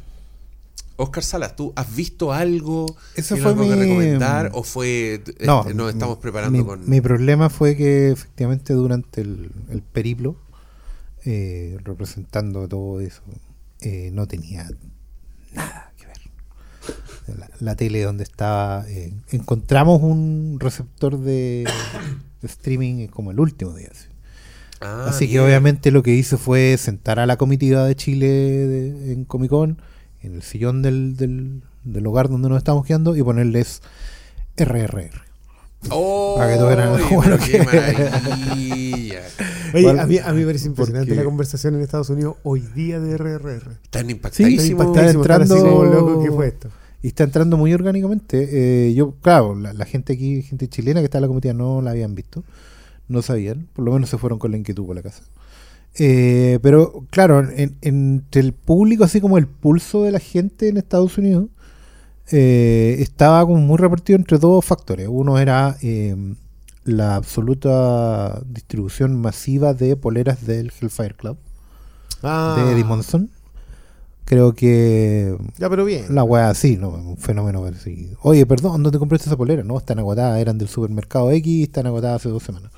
Oscar 1.02 1.24
Salas, 1.24 1.56
¿tú 1.56 1.72
has 1.77 1.94
visto 1.94 2.32
algo? 2.32 2.86
¿Tienes 3.14 3.28
fue 3.28 3.51
algo 3.52 3.62
que 3.68 3.74
mi- 3.77 3.82
recomendar? 3.82 4.51
¿O 4.55 4.62
fue.? 4.62 5.14
eh, 5.27 5.47
No, 5.47 5.64
nos 5.74 5.93
estamos 5.93 6.18
preparando 6.18 6.59
mi, 6.59 6.64
con. 6.64 6.89
mi 6.89 7.01
problema 7.01 7.48
fue 7.51 7.77
que 7.77 8.10
efectivamente 8.10 8.72
durante 8.74 9.20
el, 9.22 9.51
el 9.70 9.82
periplo, 9.82 10.36
eh, 11.24 11.77
representando 11.85 12.66
todo 12.68 13.01
eso, 13.01 13.22
eh, 13.81 14.10
no 14.12 14.27
tenía 14.27 14.68
nada 15.55 15.93
que 15.98 16.06
ver. 16.06 17.39
La, 17.39 17.51
la 17.60 17.77
tele 17.77 18.02
donde 18.02 18.24
estaba, 18.24 18.85
eh, 18.89 19.12
encontramos 19.31 20.02
un 20.02 20.56
receptor 20.60 21.18
de, 21.18 21.66
de 22.43 22.47
streaming 22.48 23.06
como 23.09 23.31
el 23.31 23.40
último 23.40 23.74
día. 23.74 23.90
sí. 23.93 24.06
Ah, 24.82 25.06
Así 25.10 25.28
que 25.28 25.40
obviamente 25.40 25.90
lo 25.90 26.02
que 26.02 26.14
hice 26.14 26.39
fue 26.39 26.77
sentar 26.78 27.18
a 27.20 27.27
la 27.27 27.36
comitiva 27.36 27.85
de 27.85 27.94
Chile 27.97 28.27
de- 28.28 29.12
en 29.12 29.24
Comic 29.27 29.51
Con, 29.51 29.82
en 30.23 30.35
el 30.35 30.43
sillón 30.43 30.83
del, 30.83 31.17
del, 31.17 31.63
del 31.85 32.07
hogar 32.07 32.29
donde 32.29 32.49
nos 32.49 32.59
estamos 32.59 32.85
quedando 32.87 33.17
y 33.17 33.23
ponerles 33.23 33.83
RRR. 34.57 35.11
¡Oh! 35.91 36.35
Para 36.37 36.53
que 36.53 36.59
como 36.59 37.23
pero 37.23 37.37
lo 37.37 37.39
qué 37.39 37.53
que- 37.53 37.59
maravilla. 37.65 39.23
Oye, 39.75 39.89
a 40.01 40.07
mí, 40.07 40.19
a 40.19 40.33
mí 40.33 40.41
me 40.41 40.47
parece 40.47 40.67
impresionante 40.67 41.09
porque- 41.09 41.21
la 41.21 41.25
conversación 41.25 41.75
en 41.75 41.81
Estados 41.81 42.11
Unidos 42.11 42.37
hoy 42.43 42.61
día 42.75 43.01
de 43.01 43.17
RRR. 43.17 43.79
Están 43.83 44.07
Sí, 44.07 44.13
impactadísimos. 44.13 44.61
está 44.63 44.71
Impactadísimo, 44.73 45.23
estar 45.23 45.43
así 45.43 45.53
entrando- 45.53 45.71
como 45.71 45.85
loco, 45.85 46.23
¿qué 46.25 46.31
fue 46.31 46.49
esto? 46.49 46.69
Y 47.03 47.09
está 47.09 47.25
entrando 47.25 47.57
muy 47.57 47.73
orgánicamente. 47.73 48.89
Eh, 48.89 48.95
yo, 48.95 49.13
claro, 49.23 49.55
la, 49.55 49.73
la 49.73 49.87
gente 49.87 50.13
aquí, 50.13 50.43
gente 50.43 50.69
chilena 50.69 51.01
que 51.01 51.07
está 51.07 51.17
en 51.17 51.23
la 51.23 51.29
comitiva, 51.29 51.55
no 51.55 51.81
la 51.81 51.93
habían 51.93 52.15
visto. 52.15 52.45
No 53.09 53.23
sabían. 53.23 53.67
Por 53.73 53.87
lo 53.87 53.93
menos 53.93 54.11
se 54.11 54.19
fueron 54.19 54.39
con 54.39 54.51
la 54.51 54.59
inquietud 54.59 54.85
por 54.85 54.95
la 54.97 55.03
casa. 55.03 55.23
Eh, 55.99 56.59
pero, 56.62 57.05
claro, 57.11 57.41
en- 57.51 57.77
entre 57.83 58.41
el 58.41 58.53
público, 58.53 59.05
así 59.05 59.21
como 59.21 59.39
el 59.39 59.47
pulso 59.47 60.05
de 60.05 60.12
la 60.12 60.19
gente 60.21 60.69
en 60.69 60.77
Estados 60.77 61.19
Unidos, 61.19 61.47
eh, 62.33 62.97
estaba 63.01 63.45
como 63.45 63.61
muy 63.61 63.77
repartido 63.77 64.17
entre 64.19 64.39
dos 64.39 64.65
factores. 64.65 65.09
Uno 65.11 65.39
era 65.39 65.77
eh, 65.83 66.15
la 66.85 67.17
absoluta 67.17 68.41
distribución 68.47 69.21
masiva 69.21 69.75
de 69.75 69.97
poleras 69.97 70.47
del 70.47 70.73
Hellfire 70.81 71.15
Club 71.15 71.37
Ah, 72.23 72.55
de 72.65 72.73
Eddie 72.73 72.85
Monson. 72.85 73.31
Creo 74.25 74.55
que 74.55 75.37
Ya, 75.59 75.69
pero 75.69 75.85
bien. 75.85 76.15
la 76.15 76.23
weá 76.23 76.51
así, 76.51 76.77
¿no? 76.77 76.91
Un 76.91 77.17
fenómeno 77.17 77.65
así. 77.65 78.12
Oye, 78.23 78.47
perdón, 78.47 78.81
¿dónde 78.85 78.99
compraste 79.01 79.29
esa 79.29 79.37
polera? 79.37 79.65
No, 79.65 79.77
están 79.77 79.99
agotadas, 79.99 80.39
eran 80.41 80.57
del 80.57 80.69
supermercado 80.69 81.33
X, 81.33 81.65
están 81.65 81.87
agotadas 81.87 82.21
hace 82.21 82.29
dos 82.29 82.45
semanas. 82.45 82.71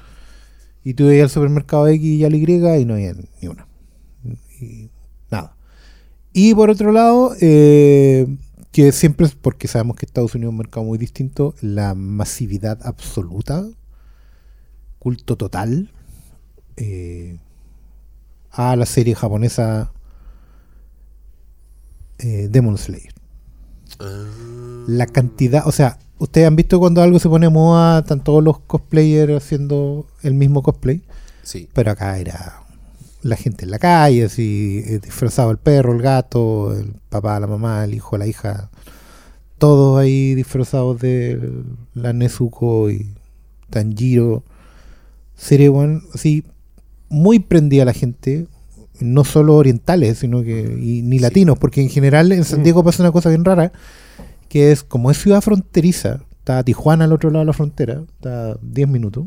Y 0.84 0.94
tú 0.94 1.04
ibas 1.10 1.24
al 1.24 1.30
supermercado 1.30 1.86
X 1.88 2.04
y 2.04 2.24
al 2.24 2.34
Y 2.34 2.44
y 2.44 2.84
no 2.84 2.94
había 2.94 3.14
ni 3.40 3.48
una. 3.48 3.66
Y 4.60 4.90
nada. 5.30 5.56
Y 6.32 6.54
por 6.54 6.70
otro 6.70 6.92
lado, 6.92 7.34
eh, 7.40 8.26
que 8.72 8.90
siempre, 8.92 9.28
porque 9.40 9.68
sabemos 9.68 9.96
que 9.96 10.06
Estados 10.06 10.34
Unidos 10.34 10.50
es 10.50 10.54
un 10.54 10.58
mercado 10.58 10.84
muy 10.86 10.98
distinto, 10.98 11.54
la 11.60 11.94
masividad 11.94 12.78
absoluta, 12.84 13.66
culto 14.98 15.36
total, 15.36 15.90
eh, 16.76 17.38
a 18.50 18.76
la 18.76 18.86
serie 18.86 19.14
japonesa 19.14 19.92
eh, 22.18 22.48
Demon 22.50 22.78
Slayer. 22.78 23.12
La 24.86 25.06
cantidad, 25.06 25.66
o 25.66 25.72
sea, 25.72 25.98
ustedes 26.22 26.46
han 26.46 26.56
visto 26.56 26.78
cuando 26.78 27.02
algo 27.02 27.18
se 27.18 27.28
pone 27.28 27.48
moda, 27.48 28.00
están 28.00 28.22
todos 28.22 28.42
los 28.42 28.58
cosplayers 28.60 29.34
haciendo 29.36 30.06
el 30.22 30.34
mismo 30.34 30.62
cosplay, 30.62 31.02
Sí. 31.42 31.68
pero 31.72 31.90
acá 31.90 32.18
era 32.18 32.60
la 33.22 33.36
gente 33.36 33.64
en 33.64 33.70
la 33.70 33.78
calle, 33.78 34.24
así, 34.24 34.82
eh, 34.86 34.98
disfrazado 35.02 35.50
el 35.50 35.58
perro, 35.58 35.92
el 35.92 36.02
gato, 36.02 36.76
el 36.76 36.94
papá, 37.08 37.38
la 37.40 37.46
mamá, 37.46 37.84
el 37.84 37.94
hijo, 37.94 38.16
la 38.18 38.26
hija, 38.26 38.70
todos 39.58 39.98
ahí 40.00 40.34
disfrazados 40.34 41.00
de 41.00 41.38
la 41.94 42.12
Nezuko 42.12 42.90
y 42.90 43.14
Tanjiro. 43.70 44.42
Serie 45.36 45.68
One, 45.68 46.00
así, 46.14 46.44
muy 47.08 47.38
prendida 47.40 47.84
la 47.84 47.92
gente, 47.92 48.46
no 49.00 49.24
solo 49.24 49.56
orientales, 49.56 50.18
sino 50.18 50.42
que 50.42 50.60
y 50.80 51.02
ni 51.02 51.18
Sí. 51.18 51.22
latinos, 51.22 51.58
porque 51.58 51.80
en 51.80 51.88
general 51.90 52.30
en 52.32 52.44
San 52.44 52.62
Diego 52.62 52.84
pasa 52.84 53.02
una 53.02 53.10
cosa 53.12 53.28
bien 53.28 53.44
rara, 53.44 53.72
que 54.52 54.70
es 54.70 54.84
como 54.84 55.10
es 55.10 55.16
ciudad 55.16 55.40
fronteriza, 55.40 56.20
está 56.40 56.62
Tijuana 56.62 57.06
al 57.06 57.14
otro 57.14 57.30
lado 57.30 57.40
de 57.40 57.46
la 57.46 57.52
frontera, 57.54 58.02
está 58.16 58.58
10 58.60 58.86
minutos. 58.86 59.24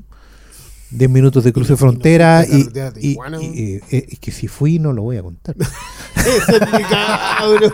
10 0.92 1.10
minutos 1.10 1.44
de 1.44 1.52
cruce 1.52 1.74
de 1.74 1.78
frontera 1.78 2.46
y, 2.48 2.62
y- 2.62 2.92
Tijuana, 2.94 3.42
y- 3.42 3.46
eh, 3.76 3.82
eh, 3.92 4.06
es 4.12 4.20
que 4.20 4.32
si 4.32 4.48
fui 4.48 4.80
no 4.80 4.94
lo 4.94 5.02
voy 5.04 5.18
a 5.18 5.24
contar. 5.24 5.56
Ese 6.16 6.56
es 6.56 6.62
mi 6.72 6.84
cabrón. 6.84 7.74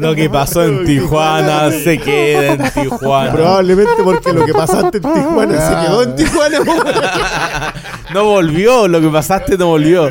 Lo 0.00 0.14
que 0.14 0.28
pasó 0.30 0.64
en 0.64 0.84
Tijuana 0.84 1.70
se 1.70 1.98
queda 1.98 2.52
en 2.54 2.70
Tijuana. 2.72 3.32
Probablemente 3.32 3.92
porque 4.04 4.32
lo 4.32 4.44
que 4.44 4.52
pasaste 4.52 4.98
en 4.98 5.02
Tijuana 5.14 5.54
se 5.68 5.86
quedó 5.86 6.02
en 6.02 6.16
Tijuana. 6.16 7.74
No 8.12 8.24
volvió, 8.24 8.88
lo 8.88 9.00
que 9.00 9.08
pasaste 9.08 9.56
no 9.56 9.66
volvió. 9.66 10.10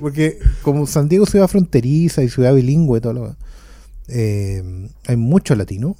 Porque 0.00 0.38
como 0.62 0.86
San 0.86 1.08
Diego 1.08 1.24
es 1.24 1.30
ciudad 1.30 1.48
fronteriza 1.48 2.22
y 2.22 2.28
ciudad 2.28 2.54
bilingüe, 2.54 3.00
todo 3.00 3.12
lo 3.12 3.36
eh, 4.08 4.62
hay 5.06 5.16
muchos 5.16 5.56
latinos, 5.56 5.96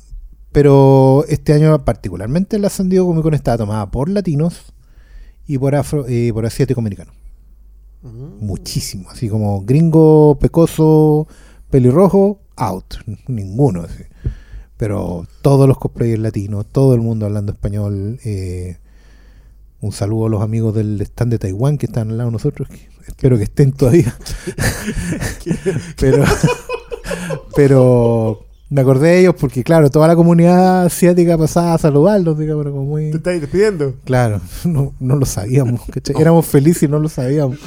pero 0.52 1.24
este 1.28 1.52
año 1.52 1.84
particularmente 1.84 2.58
la 2.58 2.70
San 2.70 2.88
Diego 2.88 3.06
Comic 3.06 3.22
Con 3.22 3.34
estaba 3.34 3.58
tomada 3.58 3.90
por 3.90 4.08
latinos 4.08 4.72
y 5.46 5.58
por 5.58 5.74
afro 5.74 6.06
y 6.08 6.32
por 6.32 6.46
asiático 6.46 6.80
americanos. 6.80 7.14
Muchísimo, 8.02 9.10
así 9.10 9.28
como 9.28 9.62
gringo, 9.62 10.38
pecoso, 10.40 11.28
pelirrojo, 11.68 12.40
out, 12.56 12.94
ninguno. 13.28 13.82
así. 13.82 14.04
Pero 14.76 15.26
todos 15.42 15.68
los 15.68 15.76
cosplayers 15.76 16.20
latinos, 16.20 16.66
todo 16.72 16.94
el 16.94 17.00
mundo 17.00 17.26
hablando 17.26 17.52
español. 17.52 18.18
eh, 18.24 18.78
un 19.82 19.92
saludo 19.92 20.26
a 20.26 20.28
los 20.30 20.42
amigos 20.42 20.74
del 20.74 21.00
stand 21.02 21.32
de 21.32 21.38
Taiwán 21.38 21.78
que 21.78 21.86
están 21.86 22.10
al 22.10 22.18
lado 22.18 22.30
de 22.30 22.32
nosotros. 22.32 22.68
espero 23.06 23.36
que 23.36 23.44
estén 23.44 23.72
todavía. 23.72 24.16
pero, 25.98 26.24
pero 27.54 28.49
me 28.70 28.80
acordé 28.82 29.08
de 29.08 29.20
ellos 29.20 29.34
porque, 29.38 29.64
claro, 29.64 29.90
toda 29.90 30.06
la 30.08 30.14
comunidad 30.16 30.84
asiática 30.86 31.36
pasaba 31.36 31.74
a 31.74 31.78
saludarlos, 31.78 32.38
digamos, 32.38 32.64
como 32.66 32.84
muy. 32.84 33.10
¿Te 33.10 33.16
estás 33.16 33.40
despidiendo? 33.40 33.94
Claro, 34.04 34.40
no, 34.64 34.94
no 35.00 35.16
lo 35.16 35.26
sabíamos. 35.26 35.80
¿cachai? 35.92 36.14
Éramos 36.20 36.46
felices 36.46 36.84
y 36.84 36.88
no 36.88 36.98
lo 37.00 37.08
sabíamos. 37.08 37.58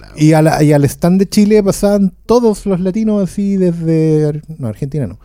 La- 0.00 0.12
Y, 0.16 0.32
a 0.34 0.42
la- 0.42 0.62
y 0.62 0.72
al 0.72 0.84
stand 0.84 1.18
de 1.20 1.28
Chile 1.28 1.62
pasaban 1.62 2.12
todos 2.26 2.66
los 2.66 2.78
latinos 2.80 3.22
así 3.28 3.56
desde... 3.56 4.42
No, 4.58 4.68
Argentina 4.68 5.06
no. 5.06 5.18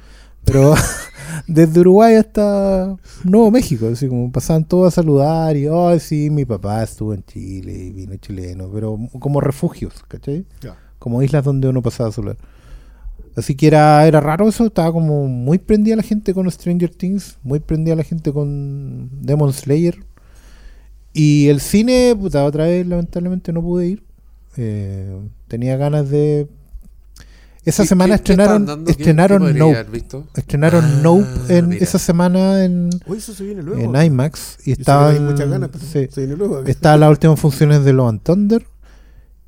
Pero 0.46 0.74
desde 1.48 1.80
Uruguay 1.82 2.16
hasta 2.16 2.96
Nuevo 3.24 3.50
México. 3.52 3.88
Así 3.92 4.08
como 4.08 4.32
pasaban 4.32 4.66
todos 4.66 4.88
a 4.94 4.96
saludar 4.96 5.56
y, 5.58 5.68
oh, 5.68 5.98
sí, 6.00 6.30
mi 6.30 6.46
papá 6.46 6.84
estuvo 6.84 7.14
en 7.14 7.24
Chile 7.26 7.74
y 7.74 7.92
vino 7.92 8.16
chileno. 8.18 8.70
Pero 8.74 8.98
como 9.20 9.42
refugios, 9.42 9.94
¿cachai? 10.08 10.46
Ya. 10.62 10.76
Como 11.00 11.22
islas 11.24 11.44
donde 11.44 11.68
uno 11.68 11.82
pasaba 11.82 12.10
a 12.10 12.12
saludar. 12.14 12.38
Así 13.36 13.56
que 13.56 13.68
era, 13.68 14.06
era 14.06 14.20
raro 14.20 14.48
eso, 14.48 14.66
estaba 14.68 14.92
como 14.92 15.28
muy 15.28 15.58
prendida 15.58 15.96
la 15.96 16.04
gente 16.04 16.34
con 16.34 16.50
Stranger 16.52 16.90
Things, 16.90 17.38
muy 17.44 17.60
prendida 17.60 17.96
la 17.96 18.04
gente 18.04 18.32
con 18.32 19.10
Demon 19.22 19.52
Slayer. 19.54 19.98
Y 21.14 21.48
el 21.48 21.60
cine, 21.60 22.16
puta, 22.20 22.44
otra 22.44 22.66
vez 22.66 22.86
lamentablemente 22.88 23.52
no 23.54 23.62
pude 23.62 23.88
ir. 23.88 24.04
Eh, 24.58 25.16
tenía 25.48 25.78
ganas 25.78 26.10
de... 26.10 26.48
Esa 27.66 27.84
¿Qué- 27.84 27.88
semana 27.88 28.16
estrenaron, 28.16 28.86
estrenaron 28.88 29.58
Nope. 29.58 29.86
Estrenaron 30.36 30.84
Ah, 30.84 31.00
Nope 31.02 31.28
en 31.58 31.70
mira. 31.70 31.84
esa 31.84 31.98
semana 31.98 32.66
en, 32.66 32.90
Oye, 33.08 33.20
eso 33.20 33.34
se 33.34 33.46
viene 33.46 33.64
luego. 33.64 33.82
en 33.96 34.06
IMAX. 34.06 34.58
Y 34.68 34.74
estaban, 34.74 35.34
ganas, 35.38 35.70
pero 35.72 35.84
sí. 35.86 36.08
se 36.12 36.22
viene 36.22 36.36
luego. 36.36 36.62
Estaban 36.66 37.00
las 37.00 37.10
últimas 37.12 37.40
funciones 37.40 37.86
de 37.86 37.94
Love 37.94 38.10
and 38.10 38.22
Thunder. 38.22 38.66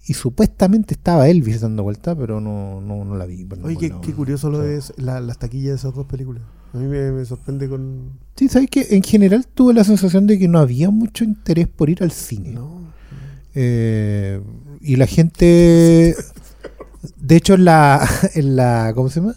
Y 0.07 0.13
supuestamente 0.13 0.93
estaba 0.93 1.27
Elvis 1.27 1.61
dando 1.61 1.81
vuelta, 1.83 2.15
pero 2.15 2.39
no, 2.39 2.79
no, 2.79 3.03
no 3.05 3.15
la 3.15 3.25
vi. 3.25 3.47
Oye, 3.63 3.75
qué, 3.77 3.91
qué 4.01 4.13
curioso 4.13 4.49
lo 4.51 4.59
de 4.59 4.79
la- 4.97 5.19
las 5.19 5.39
taquillas 5.39 5.69
de 5.69 5.75
esas 5.77 5.95
dos 5.95 6.05
películas. 6.05 6.43
A 6.73 6.77
mí 6.77 6.85
me, 6.85 7.11
me 7.11 7.25
sorprende 7.25 7.67
con... 7.67 8.11
Sí, 8.35 8.47
¿sabes 8.49 8.69
que 8.69 8.85
En 8.91 9.01
general 9.01 9.47
tuve 9.47 9.73
la 9.73 9.83
sensación 9.83 10.27
de 10.27 10.37
que 10.37 10.47
no 10.47 10.59
había 10.59 10.89
mucho 10.91 11.23
interés 11.23 11.67
por 11.67 11.89
ir 11.89 12.03
al 12.03 12.11
cine. 12.11 12.51
No. 12.51 12.81
Eh, 13.55 14.41
y 14.81 14.95
la 14.97 15.07
gente... 15.07 16.15
De 17.17 17.35
hecho, 17.35 17.53
en 17.55 17.65
la, 17.65 18.07
en 18.35 18.55
la... 18.55 18.91
¿Cómo 18.93 19.09
se 19.09 19.21
llama? 19.21 19.35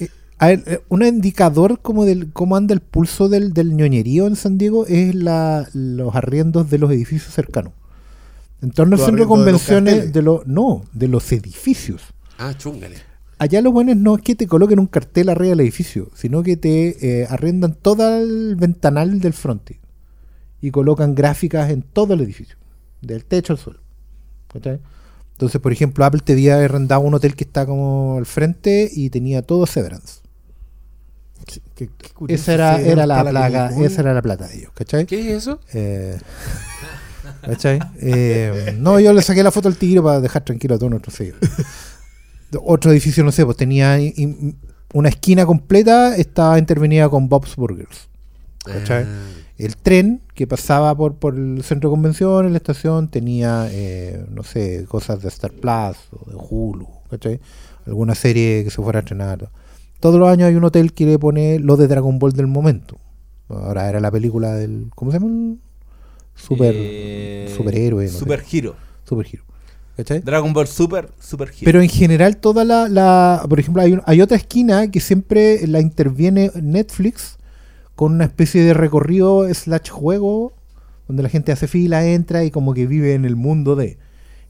Eh, 0.00 0.08
a 0.38 0.46
ver, 0.48 0.62
eh, 0.66 0.80
un 0.88 1.04
indicador 1.04 1.80
como 1.80 2.04
del 2.04 2.32
cómo 2.32 2.56
anda 2.56 2.74
el 2.74 2.80
pulso 2.80 3.28
del, 3.28 3.52
del 3.52 3.76
ñoñerío 3.76 4.26
en 4.26 4.34
San 4.36 4.58
Diego 4.58 4.86
es 4.86 5.14
la, 5.14 5.68
los 5.72 6.14
arriendos 6.16 6.70
de 6.70 6.78
los 6.78 6.90
edificios 6.90 7.32
cercanos. 7.32 7.72
En 8.64 8.70
torno 8.70 8.94
al 8.94 8.98
Los 9.00 9.06
centro 9.06 9.24
de 9.24 9.28
los 9.30 9.38
convenciones 9.38 10.12
de 10.12 10.22
los... 10.22 10.46
No, 10.46 10.84
de 10.92 11.08
los 11.08 11.30
edificios. 11.32 12.02
Ah, 12.38 12.54
chúngale. 12.56 12.96
Allá 13.38 13.60
los 13.60 13.72
buenos 13.72 13.96
no 13.96 14.16
es 14.16 14.22
que 14.22 14.34
te 14.34 14.46
coloquen 14.46 14.78
un 14.78 14.86
cartel 14.86 15.28
arriba 15.28 15.50
del 15.50 15.60
edificio, 15.60 16.08
sino 16.14 16.42
que 16.42 16.56
te 16.56 17.22
eh, 17.22 17.26
arriendan 17.28 17.74
todo 17.74 18.16
el 18.18 18.56
ventanal 18.56 19.20
del 19.20 19.32
fronte 19.34 19.80
y 20.62 20.70
colocan 20.70 21.14
gráficas 21.14 21.70
en 21.70 21.82
todo 21.82 22.14
el 22.14 22.22
edificio, 22.22 22.56
del 23.02 23.24
techo 23.24 23.52
al 23.52 23.58
suelo. 23.58 23.80
¿Cachai? 24.52 24.78
Entonces, 25.32 25.60
por 25.60 25.72
ejemplo, 25.72 26.04
Apple 26.04 26.22
te 26.24 26.32
había 26.32 26.56
arrendado 26.64 27.02
un 27.02 27.12
hotel 27.12 27.34
que 27.34 27.44
está 27.44 27.66
como 27.66 28.16
al 28.16 28.24
frente 28.24 28.88
y 28.90 29.10
tenía 29.10 29.42
todo 29.42 29.66
Severance. 29.66 30.20
Qué- 31.44 31.60
qué- 31.74 31.90
qué 31.98 32.08
curioso. 32.14 32.40
Esa 32.42 32.54
era, 32.54 32.80
era 32.80 33.06
la 33.06 33.22
plaga, 33.28 33.70
esa 33.84 34.00
era 34.00 34.14
la 34.14 34.22
plata 34.22 34.46
de 34.48 34.58
ellos, 34.58 34.72
¿cachai? 34.72 35.04
¿Qué 35.06 35.20
es 35.20 35.42
eso? 35.42 35.60
Eh, 35.74 36.16
¿Cachai? 37.46 37.78
Eh, 38.00 38.76
no, 38.78 38.98
yo 39.00 39.12
le 39.12 39.22
saqué 39.22 39.42
la 39.42 39.50
foto 39.50 39.68
al 39.68 39.76
tiro 39.76 40.02
para 40.02 40.20
dejar 40.20 40.44
tranquilo 40.44 40.74
a 40.74 40.78
todos 40.78 40.90
nuestros 40.90 41.14
seguidores. 41.14 41.50
Otro 42.64 42.92
edificio, 42.92 43.24
no 43.24 43.32
sé, 43.32 43.44
pues 43.44 43.56
tenía 43.56 43.98
una 44.92 45.08
esquina 45.08 45.44
completa, 45.44 46.16
estaba 46.16 46.58
intervenida 46.58 47.08
con 47.08 47.28
Bob's 47.28 47.56
Burgers. 47.56 48.08
¿Cachai? 48.64 49.04
Ah, 49.04 49.28
El 49.58 49.76
tren 49.76 50.22
que 50.34 50.46
pasaba 50.46 50.96
por, 50.96 51.16
por 51.16 51.36
el 51.36 51.62
centro 51.62 51.90
de 51.90 51.94
convenciones, 51.94 52.50
la 52.50 52.56
estación, 52.58 53.08
tenía, 53.08 53.68
eh, 53.70 54.24
no 54.30 54.42
sé, 54.42 54.84
cosas 54.88 55.20
de 55.22 55.28
Star 55.28 55.52
Plus 55.52 55.96
o 56.12 56.30
de 56.30 56.36
Hulu, 56.36 56.88
¿cachai? 57.10 57.40
Alguna 57.86 58.14
serie 58.14 58.64
que 58.64 58.70
se 58.70 58.80
fuera 58.80 59.00
a 59.00 59.02
estrenar. 59.02 59.50
Todos 60.00 60.18
los 60.18 60.28
años 60.28 60.48
hay 60.48 60.54
un 60.54 60.64
hotel 60.64 60.92
que 60.92 61.06
le 61.06 61.18
pone 61.18 61.58
lo 61.58 61.76
de 61.76 61.88
Dragon 61.88 62.18
Ball 62.18 62.32
del 62.32 62.46
momento. 62.46 62.98
Ahora 63.48 63.88
era 63.88 64.00
la 64.00 64.10
película 64.10 64.54
del. 64.54 64.90
¿Cómo 64.94 65.10
se 65.10 65.18
llama? 65.18 65.56
Super. 66.34 66.74
Eh, 66.76 67.52
superhéroe. 67.56 68.04
no 68.06 68.10
sé. 68.12 68.18
Super 68.18 68.44
Hero. 68.50 68.76
Super 69.04 69.26
Hero. 69.32 69.44
¿Cachai? 69.96 70.20
Dragon 70.20 70.52
Ball 70.52 70.66
Super, 70.66 71.08
Super 71.20 71.48
Hero. 71.48 71.60
Pero 71.64 71.80
en 71.80 71.88
general 71.88 72.36
toda 72.38 72.64
la, 72.64 72.88
la- 72.88 73.44
por 73.48 73.60
ejemplo, 73.60 73.80
hay, 73.82 73.92
un- 73.92 74.02
hay 74.06 74.20
otra 74.20 74.36
esquina 74.36 74.90
que 74.90 75.00
siempre 75.00 75.66
la 75.68 75.80
interviene 75.80 76.50
Netflix 76.60 77.36
con 77.94 78.12
una 78.14 78.24
especie 78.24 78.62
de 78.64 78.74
recorrido 78.74 79.46
slash 79.54 79.90
juego 79.90 80.52
donde 81.06 81.22
la 81.22 81.28
gente 81.28 81.52
hace 81.52 81.68
fila, 81.68 82.04
entra 82.06 82.44
y 82.44 82.50
como 82.50 82.74
que 82.74 82.86
vive 82.86 83.14
en 83.14 83.24
el 83.24 83.36
mundo 83.36 83.76
de. 83.76 83.98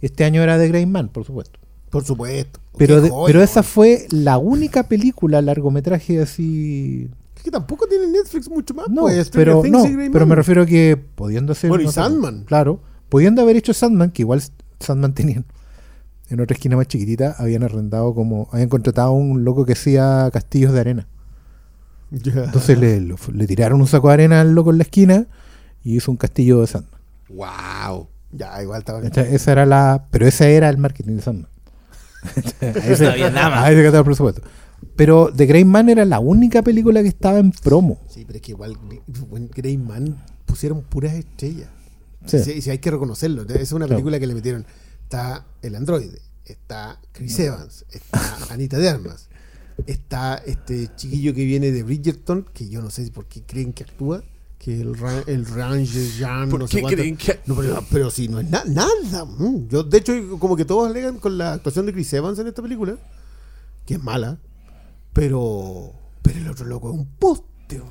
Este 0.01 0.25
año 0.25 0.43
era 0.43 0.57
de 0.57 0.69
Grey 0.69 0.87
Man, 0.87 1.09
por 1.09 1.25
supuesto. 1.25 1.59
Por 1.91 2.05
supuesto. 2.05 2.61
Pero, 2.79 2.97
Qué 2.97 3.01
de- 3.03 3.11
joya, 3.11 3.27
pero 3.27 3.43
esa 3.43 3.63
fue 3.63 4.07
la 4.11 4.39
única 4.39 4.85
película 4.85 5.43
largometraje 5.43 6.21
así. 6.23 7.09
Que 7.45 7.51
tampoco 7.51 7.87
tiene 7.87 8.07
Netflix 8.09 8.49
mucho 8.51 8.73
más. 8.75 8.89
No, 8.89 9.03
pues, 9.03 9.29
pero, 9.31 9.63
no, 9.69 9.85
pero 10.11 10.25
me 10.27 10.35
refiero 10.35 10.63
a 10.63 10.67
que 10.67 10.97
pudiendo 10.97 11.53
hacer. 11.53 11.69
Bueno, 11.69 11.83
y 11.83 11.87
no 11.87 11.93
sé, 11.93 12.01
Sandman. 12.01 12.45
Claro, 12.45 12.81
pudiendo 13.11 13.43
haber 13.43 13.55
hecho 13.57 13.73
Sandman, 13.75 14.11
que 14.11 14.23
igual 14.23 14.43
Sandman 14.81 15.13
tenían. 15.15 15.45
En 16.31 16.41
otra 16.41 16.55
esquina 16.55 16.75
más 16.77 16.89
chiquitita 16.89 17.37
habían 17.39 17.63
arrendado 17.63 18.15
como. 18.15 18.49
Habían 18.51 18.71
contratado 18.71 19.09
a 19.09 19.13
un 19.13 19.45
loco 19.45 19.67
que 19.67 19.75
hacía 19.75 20.31
castillos 20.33 20.73
de 20.73 20.81
arena. 20.81 21.07
Ya. 22.11 22.45
Entonces 22.45 22.79
le, 22.79 23.01
lo- 23.03 23.17
le 23.33 23.47
tiraron 23.47 23.81
un 23.81 23.87
saco 23.87 24.09
de 24.09 24.15
arena 24.15 24.41
al 24.41 24.55
loco 24.55 24.71
en 24.71 24.79
la 24.79 24.85
esquina 24.85 25.27
y 25.85 25.97
hizo 25.97 26.11
un 26.11 26.17
castillo 26.17 26.63
de 26.63 26.67
Sandman. 26.67 26.99
¡Wow! 27.29 28.09
Ya, 28.33 28.63
igual 28.63 28.79
estaba. 28.79 29.01
Esa 29.07 29.53
era 29.53 29.67
la. 29.67 30.07
Pero 30.11 30.27
ese 30.27 30.55
era 30.55 30.71
el 30.71 30.79
marketing 30.79 31.17
de 31.17 31.23
Sandman. 31.23 31.51
ahí 32.83 32.97
se, 32.97 33.05
No 33.05 33.11
había 33.11 33.31
nada 33.31 33.51
más. 33.51 33.65
ahí 33.65 33.75
se 33.75 33.83
gastaba 33.83 33.99
el 34.01 34.05
presupuesto. 34.07 34.41
Pero 34.97 35.33
The 35.35 35.47
Great 35.47 35.67
Man 35.67 35.89
era 35.89 36.05
la 36.05 36.21
única 36.21 36.63
película 36.63 37.03
que 37.03 37.09
estaba 37.09 37.39
en 37.39 37.51
promo. 37.53 38.01
Sí, 38.09 38.25
pero 38.27 38.37
es 38.37 38.43
que 38.43 38.53
igual 38.53 38.77
Grey 39.55 39.77
Man 39.79 40.23
pusieron 40.47 40.83
puras 40.83 41.15
estrellas. 41.15 41.69
Sí. 42.27 42.39
Sí, 42.43 42.63
sí, 42.63 42.71
hay 42.71 42.79
que 42.79 42.91
reconocerlo. 42.91 43.43
Es 43.43 43.73
una 43.73 43.87
Claro. 43.87 43.97
película 43.99 44.19
que 44.21 44.27
le 44.27 44.35
metieron. 44.35 44.67
Está 45.03 45.47
el 45.63 45.75
androide, 45.75 46.21
está 46.47 46.99
Chris 47.13 47.39
Evans, 47.39 47.85
está 47.91 48.39
Anita 48.51 48.79
de 48.79 48.89
Armas, 48.89 49.29
está 49.87 50.37
este 50.47 50.89
chiquillo 50.97 51.35
que 51.35 51.45
viene 51.45 51.71
de 51.71 51.83
Bridgerton, 51.83 52.47
que 52.53 52.69
yo 52.69 52.81
no 52.81 52.91
sé 52.91 53.11
por 53.11 53.27
qué 53.27 53.43
creen 53.43 53.73
que 53.75 53.85
actúa, 53.85 54.23
que 54.59 54.81
el, 54.81 54.97
Ra- 54.97 55.23
el 55.27 55.45
Ranger 55.45 56.09
Jan, 56.19 56.49
¿Por 56.49 56.61
no 56.61 56.67
sé 56.67 56.77
qué 56.77 56.81
cuánto. 56.83 56.97
creen 56.97 57.17
que- 57.19 57.41
No, 57.47 57.55
pero, 57.57 57.85
pero 57.91 58.11
si 58.11 58.29
no 58.29 58.41
es 58.41 58.49
na- 58.49 58.65
nada. 58.65 59.25
mm. 59.27 59.69
Yo, 59.69 59.83
de 59.85 59.99
hecho, 59.99 60.39
como 60.39 60.57
que 60.57 60.65
todos 60.65 60.89
alegan 60.89 61.19
con 61.19 61.37
la 61.37 61.53
actuación 61.53 61.85
de 61.85 61.93
Chris 61.93 62.11
Evans 62.15 62.39
en 62.39 62.47
esta 62.47 62.63
película, 62.63 62.97
que 63.85 63.95
es 63.95 64.03
mala, 64.03 64.39
pero, 65.15 65.91
pero 66.21 66.39
el 66.41 66.49
otro 66.51 66.67
loco 66.67 66.91
es 66.93 66.99
un 66.99 67.07
poste. 67.19 67.45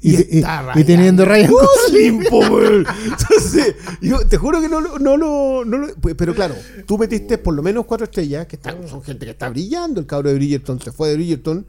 Y- 0.00 0.10
y- 0.14 0.38
está 0.38 0.72
y 0.76 0.84
teniendo 0.84 1.24
Ryan 1.24 1.50
Gosling. 1.50 2.22
Entonces, 3.04 3.74
yo 4.00 4.20
te 4.28 4.36
juro 4.36 4.60
que 4.60 4.68
no, 4.68 4.80
lo- 4.80 4.96
no, 5.00 5.16
lo, 5.16 5.64
no 5.64 5.76
lo- 5.76 5.94
pues, 5.96 6.14
Pero 6.14 6.36
claro, 6.36 6.54
tú 6.86 6.96
metiste 6.98 7.36
por 7.36 7.52
lo 7.52 7.64
menos 7.64 7.84
cuatro 7.84 8.04
estrellas, 8.04 8.46
que 8.46 8.54
están, 8.54 8.86
son 8.88 9.02
gente 9.02 9.24
que 9.24 9.32
está 9.32 9.48
brillando. 9.48 9.98
El 10.00 10.06
cabro 10.06 10.28
de 10.28 10.36
Bridgerton 10.36 10.80
se 10.80 10.92
fue 10.92 11.08
de 11.08 11.16
Bridgerton. 11.16 11.66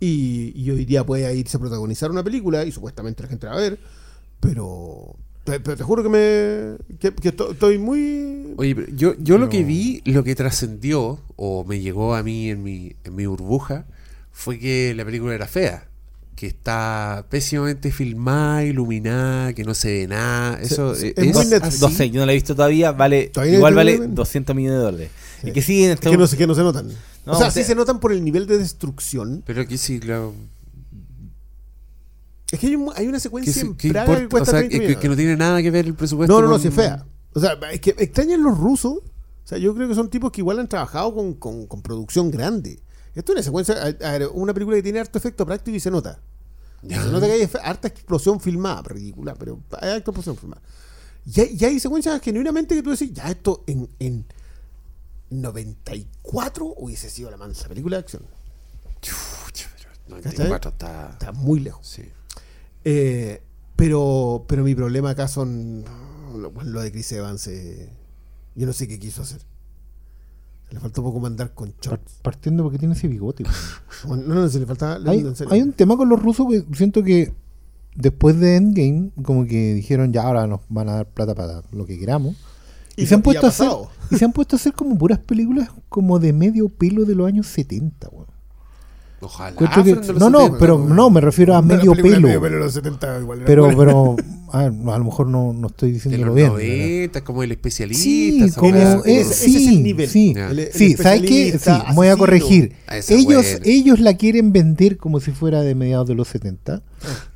Y, 0.00 0.52
y 0.54 0.70
hoy 0.70 0.84
día 0.84 1.06
puede 1.06 1.34
irse 1.34 1.56
a 1.56 1.60
protagonizar 1.60 2.10
una 2.10 2.22
película 2.22 2.62
y 2.64 2.72
supuestamente 2.72 3.22
la 3.22 3.28
gente 3.30 3.46
la 3.46 3.52
va 3.52 3.58
a 3.58 3.62
ver. 3.62 3.78
Pero, 4.38 5.16
te- 5.44 5.60
pero 5.60 5.74
te 5.76 5.82
juro 5.82 6.02
que 6.02 6.08
me. 6.10 6.96
que, 6.98 7.14
que 7.14 7.28
esto- 7.30 7.52
estoy 7.52 7.78
muy. 7.78 8.52
Oye, 8.58 8.74
pero 8.74 8.88
yo, 8.94 9.14
yo 9.18 9.38
lo 9.38 9.46
No. 9.46 9.50
que 9.50 9.64
vi, 9.64 10.02
lo 10.04 10.22
que 10.24 10.34
trascendió, 10.34 11.20
o 11.36 11.64
me 11.64 11.80
llegó 11.80 12.14
a 12.14 12.22
mí 12.22 12.50
en 12.50 12.62
mi, 12.62 12.94
en 13.04 13.14
mi 13.14 13.24
burbuja, 13.24 13.86
fue 14.32 14.58
que 14.58 14.94
la 14.96 15.04
película 15.04 15.34
era 15.34 15.46
fea. 15.46 15.88
Que 16.34 16.46
está 16.48 17.26
pésimamente 17.28 17.92
filmada, 17.92 18.64
iluminada, 18.64 19.52
que 19.52 19.62
no 19.64 19.74
se 19.74 19.92
ve 19.92 20.06
nada. 20.08 20.58
Eso 20.60 20.94
sí, 20.94 21.12
es 21.14 21.36
es, 21.36 21.52
así. 21.62 21.80
No 21.80 21.90
sé, 21.90 22.10
yo 22.10 22.20
no 22.20 22.26
la 22.26 22.32
he 22.32 22.34
visto 22.34 22.54
todavía, 22.56 22.90
vale, 22.92 23.28
Todavía 23.28 23.56
igual 23.56 23.74
vale 23.74 23.98
200 24.08 24.56
millones 24.56 24.78
de 24.78 24.84
dólares. 24.84 25.10
Sí. 25.42 25.50
Y 25.50 25.52
que 25.52 25.62
sí, 25.62 25.84
en 25.84 25.92
Es 25.92 26.00
que 26.00 26.16
no, 26.16 26.26
que 26.26 26.46
no 26.46 26.54
se 26.54 26.62
notan. 26.62 26.88
No, 27.26 27.32
o 27.32 27.36
sea, 27.38 27.48
o 27.48 27.50
sí 27.50 27.62
se 27.62 27.74
notan 27.76 28.00
por 28.00 28.12
el 28.12 28.24
nivel 28.24 28.46
de 28.46 28.58
destrucción. 28.58 29.42
Pero 29.46 29.60
aquí 29.62 29.78
sí, 29.78 30.00
claro. 30.00 30.34
Es 32.50 32.58
que 32.58 32.66
hay, 32.66 32.76
un- 32.76 32.92
hay 32.94 33.06
una 33.06 33.16
¿Qué, 33.16 33.20
secuencia 33.20 33.52
se- 33.52 33.60
en 33.60 33.74
Praga 33.76 34.16
que 34.16 34.22
importa? 34.22 34.24
O 34.24 34.28
cuesta 34.30 34.50
sea, 34.50 34.58
30 34.60 34.70
que, 34.72 34.78
que- 34.78 34.80
millones. 34.88 35.02
que 35.02 35.08
no 35.08 35.16
tiene 35.16 35.36
nada 35.36 35.62
que 35.62 35.70
ver 35.70 35.86
el 35.86 35.94
presupuesto. 35.94 36.34
No, 36.34 36.40
no, 36.40 36.46
no, 36.48 36.52
con- 36.54 36.62
si 36.62 36.68
es 36.68 36.74
fea. 36.74 37.04
O 37.34 37.40
sea, 37.40 37.56
es 37.72 37.80
que 37.80 37.94
extrañan 37.98 38.42
los 38.42 38.58
rusos. 38.58 38.94
O 38.94 39.46
sea, 39.46 39.58
yo 39.58 39.74
creo 39.74 39.88
que 39.88 39.94
son 39.94 40.08
tipos 40.10 40.30
que 40.32 40.40
igual 40.40 40.58
han 40.58 40.68
trabajado 40.68 41.14
con, 41.14 41.34
con- 41.34 41.66
con 41.66 41.82
producción 41.82 42.30
grande. 42.30 42.78
Esto 43.14 43.32
es 43.32 43.36
una 43.36 43.42
secuencia, 43.42 43.74
a- 43.82 44.08
a 44.08 44.18
ver, 44.18 44.28
una 44.32 44.54
película 44.54 44.76
que 44.76 44.82
tiene 44.82 45.00
harto 45.00 45.18
efecto 45.18 45.44
práctico 45.46 45.76
y 45.76 45.80
se 45.80 45.90
nota. 45.90 46.20
Se 46.82 47.10
nota 47.10 47.26
que 47.26 47.32
hay 47.32 47.48
harta 47.62 47.88
explosión 47.88 48.40
filmada, 48.40 48.82
ridícula, 48.82 49.34
pero 49.34 49.60
hay 49.80 49.90
harta 49.90 50.10
explosión 50.10 50.36
filmada. 50.36 50.62
Y 51.24 51.40
hay, 51.40 51.56
y 51.58 51.64
hay 51.64 51.78
secuencias 51.80 52.20
genuinamente 52.20 52.74
que 52.74 52.82
tú 52.82 52.90
decís, 52.90 53.12
ya 53.12 53.30
esto 53.30 53.62
en, 53.68 53.88
en 54.00 54.26
94 55.30 56.66
hubiese 56.76 57.10
sido 57.10 57.30
la 57.30 57.36
mansa 57.36 57.68
película 57.68 57.96
de 57.96 58.00
acción. 58.02 58.22
Chucha, 59.00 59.68
pero 59.76 60.16
94 60.16 60.70
está. 60.70 61.10
Está 61.12 61.32
muy 61.32 61.60
lejos. 61.60 61.86
Sí. 61.86 62.04
Eh, 62.84 63.42
pero, 63.76 64.44
pero 64.48 64.62
mi 64.64 64.74
problema 64.74 65.10
acá 65.10 65.28
son 65.28 65.84
lo, 66.36 66.50
lo 66.50 66.80
de 66.80 66.92
Chris 66.92 67.12
Evans. 67.12 67.46
eh, 67.48 67.90
yo 68.54 68.66
no 68.66 68.72
sé 68.72 68.86
qué 68.88 68.98
quiso 68.98 69.22
hacer. 69.22 69.40
Le 70.72 70.80
faltó 70.80 71.02
poco 71.02 71.20
mandar 71.20 71.52
con 71.52 71.74
shorts. 71.80 72.20
partiendo 72.22 72.62
porque 72.62 72.78
tiene 72.78 72.94
ese 72.94 73.06
bigote. 73.06 73.44
No, 74.08 74.16
no, 74.16 74.48
se 74.48 74.58
le 74.58 74.66
faltaba. 74.66 74.98
hay, 75.10 75.20
en 75.20 75.36
serio. 75.36 75.52
hay 75.52 75.62
un 75.62 75.72
tema 75.72 75.96
con 75.96 76.08
los 76.08 76.20
rusos 76.20 76.46
que 76.48 76.64
siento 76.74 77.02
que 77.02 77.32
después 77.94 78.40
de 78.40 78.56
Endgame, 78.56 79.10
como 79.22 79.44
que 79.46 79.74
dijeron 79.74 80.12
ya 80.12 80.22
ahora 80.22 80.46
nos 80.46 80.60
van 80.68 80.88
a 80.88 80.94
dar 80.94 81.06
plata 81.06 81.34
para 81.34 81.62
lo 81.72 81.84
que 81.84 81.98
queramos. 81.98 82.36
Y, 82.96 83.02
Y 83.02 83.06
se 83.06 83.14
han 83.14 83.22
puesto 83.22 83.46
a 83.46 83.50
hacer, 83.50 83.70
y 84.10 84.16
se 84.16 84.24
han 84.24 84.32
puesto 84.32 84.56
a 84.56 84.58
hacer 84.58 84.72
como 84.72 84.96
puras 84.98 85.18
películas 85.18 85.70
como 85.88 86.18
de 86.18 86.32
medio 86.32 86.68
pelo 86.68 87.04
de 87.04 87.14
los 87.14 87.26
años 87.26 87.46
70, 87.48 88.08
weón. 88.08 88.21
Ojalá. 89.22 89.56
Que- 89.56 89.64
no, 90.18 90.30
no, 90.30 90.38
70. 90.40 90.58
pero 90.58 90.78
no, 90.78 91.08
me 91.10 91.20
refiero 91.20 91.54
a 91.54 91.62
medio 91.62 91.92
pelo. 91.94 92.26
medio 92.26 92.40
pelo 92.40 92.56
de 92.56 92.62
los 92.64 92.72
70 92.74 93.20
igual 93.20 93.38
era 93.38 93.46
Pero, 93.46 93.62
buena. 93.64 93.78
pero 93.78 94.16
a, 94.50 94.60
a 94.64 94.98
lo 94.98 95.04
mejor 95.04 95.28
no, 95.28 95.52
no 95.52 95.68
estoy 95.68 95.92
diciéndolo 95.92 96.26
los 96.26 96.34
bien. 96.34 96.48
90, 96.48 97.22
como 97.24 97.42
el 97.42 97.52
especialista. 97.52 98.02
Sí, 98.02 98.50
como 98.56 98.74
es, 98.76 98.84
ese- 99.06 99.20
ese 99.20 99.30
es 99.30 99.36
sí, 99.64 99.76
el 99.76 99.82
nivel. 99.82 100.08
sí, 100.08 100.34
Ya. 100.34 100.50
El- 100.50 100.58
el 100.58 100.72
sí, 100.72 100.94
¿sabes 100.96 101.22
qué? 101.22 101.58
Sí, 101.58 101.70
voy 101.94 102.08
a 102.08 102.16
corregir. 102.16 102.74
Ah, 102.88 102.96
Ellos, 103.08 103.24
buena. 103.44 103.60
ellos 103.64 104.00
la 104.00 104.16
quieren 104.16 104.52
vender 104.52 104.96
como 104.98 105.20
si 105.20 105.30
fuera 105.30 105.62
de 105.62 105.74
mediados 105.74 106.08
de 106.08 106.14
los 106.14 106.28
70, 106.28 106.82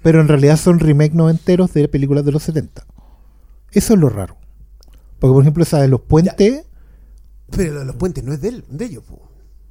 pero 0.02 0.20
en 0.20 0.28
realidad 0.28 0.56
son 0.58 0.80
remake 0.80 1.14
noventeros 1.14 1.72
de 1.72 1.88
películas 1.88 2.24
de 2.24 2.32
los 2.32 2.42
70. 2.42 2.84
Eso 3.72 3.94
es 3.94 4.00
lo 4.00 4.08
raro. 4.08 4.36
Porque, 5.18 5.32
por 5.32 5.42
ejemplo, 5.42 5.62
esa 5.62 5.80
de 5.80 5.88
los 5.88 6.00
puentes, 6.00 6.64
Pero 7.56 7.72
lo 7.74 7.78
de 7.80 7.84
los 7.86 7.96
puentes 7.96 8.24
no 8.24 8.32
es 8.32 8.40
de, 8.40 8.48
él, 8.48 8.64
de 8.68 8.84
ellos. 8.86 9.04
po. 9.04 9.22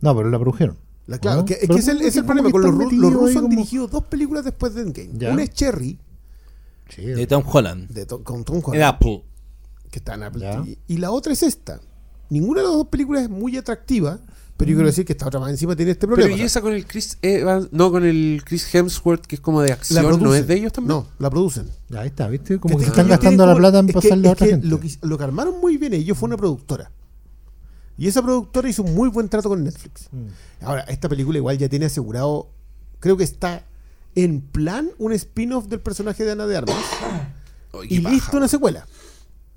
no, 0.01 0.15
pero 0.15 0.29
la 0.29 0.39
produjeron. 0.39 0.77
La, 1.07 1.19
claro, 1.19 1.41
¿No? 1.41 1.45
que, 1.45 1.53
es 1.53 1.59
Pero 1.61 1.75
que 1.75 1.79
es 1.81 1.87
el, 1.87 2.01
es 2.01 2.15
el 2.15 2.25
problema. 2.25 2.49
Con 2.51 2.61
los, 2.63 2.71
ru- 2.73 2.91
los 2.91 3.13
rusos 3.13 3.35
han 3.37 3.49
dirigido 3.49 3.87
dos 3.87 4.03
películas 4.05 4.43
después 4.43 4.73
de 4.73 4.81
Endgame. 4.81 5.09
Ya. 5.13 5.31
Una 5.33 5.43
es 5.43 5.51
Cherry, 5.51 5.99
de 6.97 7.27
Tom 7.27 7.43
Holland. 7.45 7.89
de 7.89 8.05
To- 8.05 8.23
con 8.23 8.43
Tom 8.43 8.57
En 8.57 8.63
Holland, 8.65 8.83
Apple. 8.83 9.23
que 9.91 9.99
está 9.99 10.15
en 10.15 10.23
Apple. 10.23 10.41
TV, 10.41 10.77
Y 10.87 10.97
la 10.97 11.11
otra 11.11 11.33
es 11.33 11.43
esta. 11.43 11.79
Ninguna 12.29 12.61
de 12.61 12.67
las 12.67 12.75
dos 12.75 12.87
películas 12.87 13.23
es 13.23 13.29
muy 13.29 13.55
atractiva, 13.55 14.19
pero 14.57 14.71
yo 14.71 14.77
quiero 14.77 14.87
decir 14.87 15.05
que 15.05 15.13
esta 15.13 15.27
otra 15.27 15.39
más 15.39 15.51
encima 15.51 15.75
tiene 15.75 15.91
este 15.91 16.07
problema. 16.07 16.27
Pero 16.29 16.41
y 16.41 16.45
esa 16.45 16.59
con 16.61 16.73
el 16.73 16.87
Chris 16.87 17.17
Evans, 17.21 17.67
no 17.71 17.91
con 17.91 18.03
el 18.03 18.41
Chris 18.43 18.73
Hemsworth, 18.73 19.25
que 19.27 19.35
es 19.35 19.41
como 19.41 19.61
de 19.61 19.71
acción, 19.73 20.19
¿no 20.23 20.33
es 20.33 20.47
de 20.47 20.55
ellos 20.55 20.73
también? 20.73 20.89
No, 20.97 21.07
la 21.19 21.29
producen. 21.29 21.69
Ya 21.89 22.01
ahí 22.01 22.07
está, 22.07 22.27
¿viste? 22.27 22.57
Como 22.59 22.77
que 22.77 22.83
se 22.85 22.89
están 22.89 23.07
gastando 23.07 23.45
la 23.45 23.55
plata 23.55 23.77
en 23.79 23.87
pasarle 23.87 24.27
a 24.27 24.31
otra 24.31 24.47
que 24.47 24.53
gente. 24.53 24.67
Lo 24.67 24.79
que, 24.79 24.89
lo 25.03 25.17
que 25.19 25.23
armaron 25.23 25.59
muy 25.61 25.77
bien 25.77 25.93
ellos 25.93 26.17
fue 26.17 26.25
una 26.27 26.37
productora. 26.37 26.91
Y 27.97 28.07
esa 28.07 28.21
productora 28.21 28.67
hizo 28.69 28.83
un 28.83 28.93
muy 28.93 29.09
buen 29.09 29.29
trato 29.29 29.49
con 29.49 29.63
Netflix. 29.63 30.09
Mm. 30.11 30.65
Ahora, 30.65 30.81
esta 30.81 31.07
película 31.07 31.37
igual 31.37 31.57
ya 31.57 31.69
tiene 31.69 31.85
asegurado, 31.85 32.49
creo 32.99 33.15
que 33.17 33.23
está 33.23 33.63
en 34.15 34.41
plan 34.41 34.89
un 34.97 35.11
spin-off 35.13 35.67
del 35.67 35.79
personaje 35.79 36.23
de 36.25 36.31
Ana 36.31 36.45
de 36.47 36.57
Armas 36.57 36.75
y 37.89 37.99
paja. 37.99 38.13
listo 38.15 38.37
una 38.37 38.47
secuela. 38.47 38.85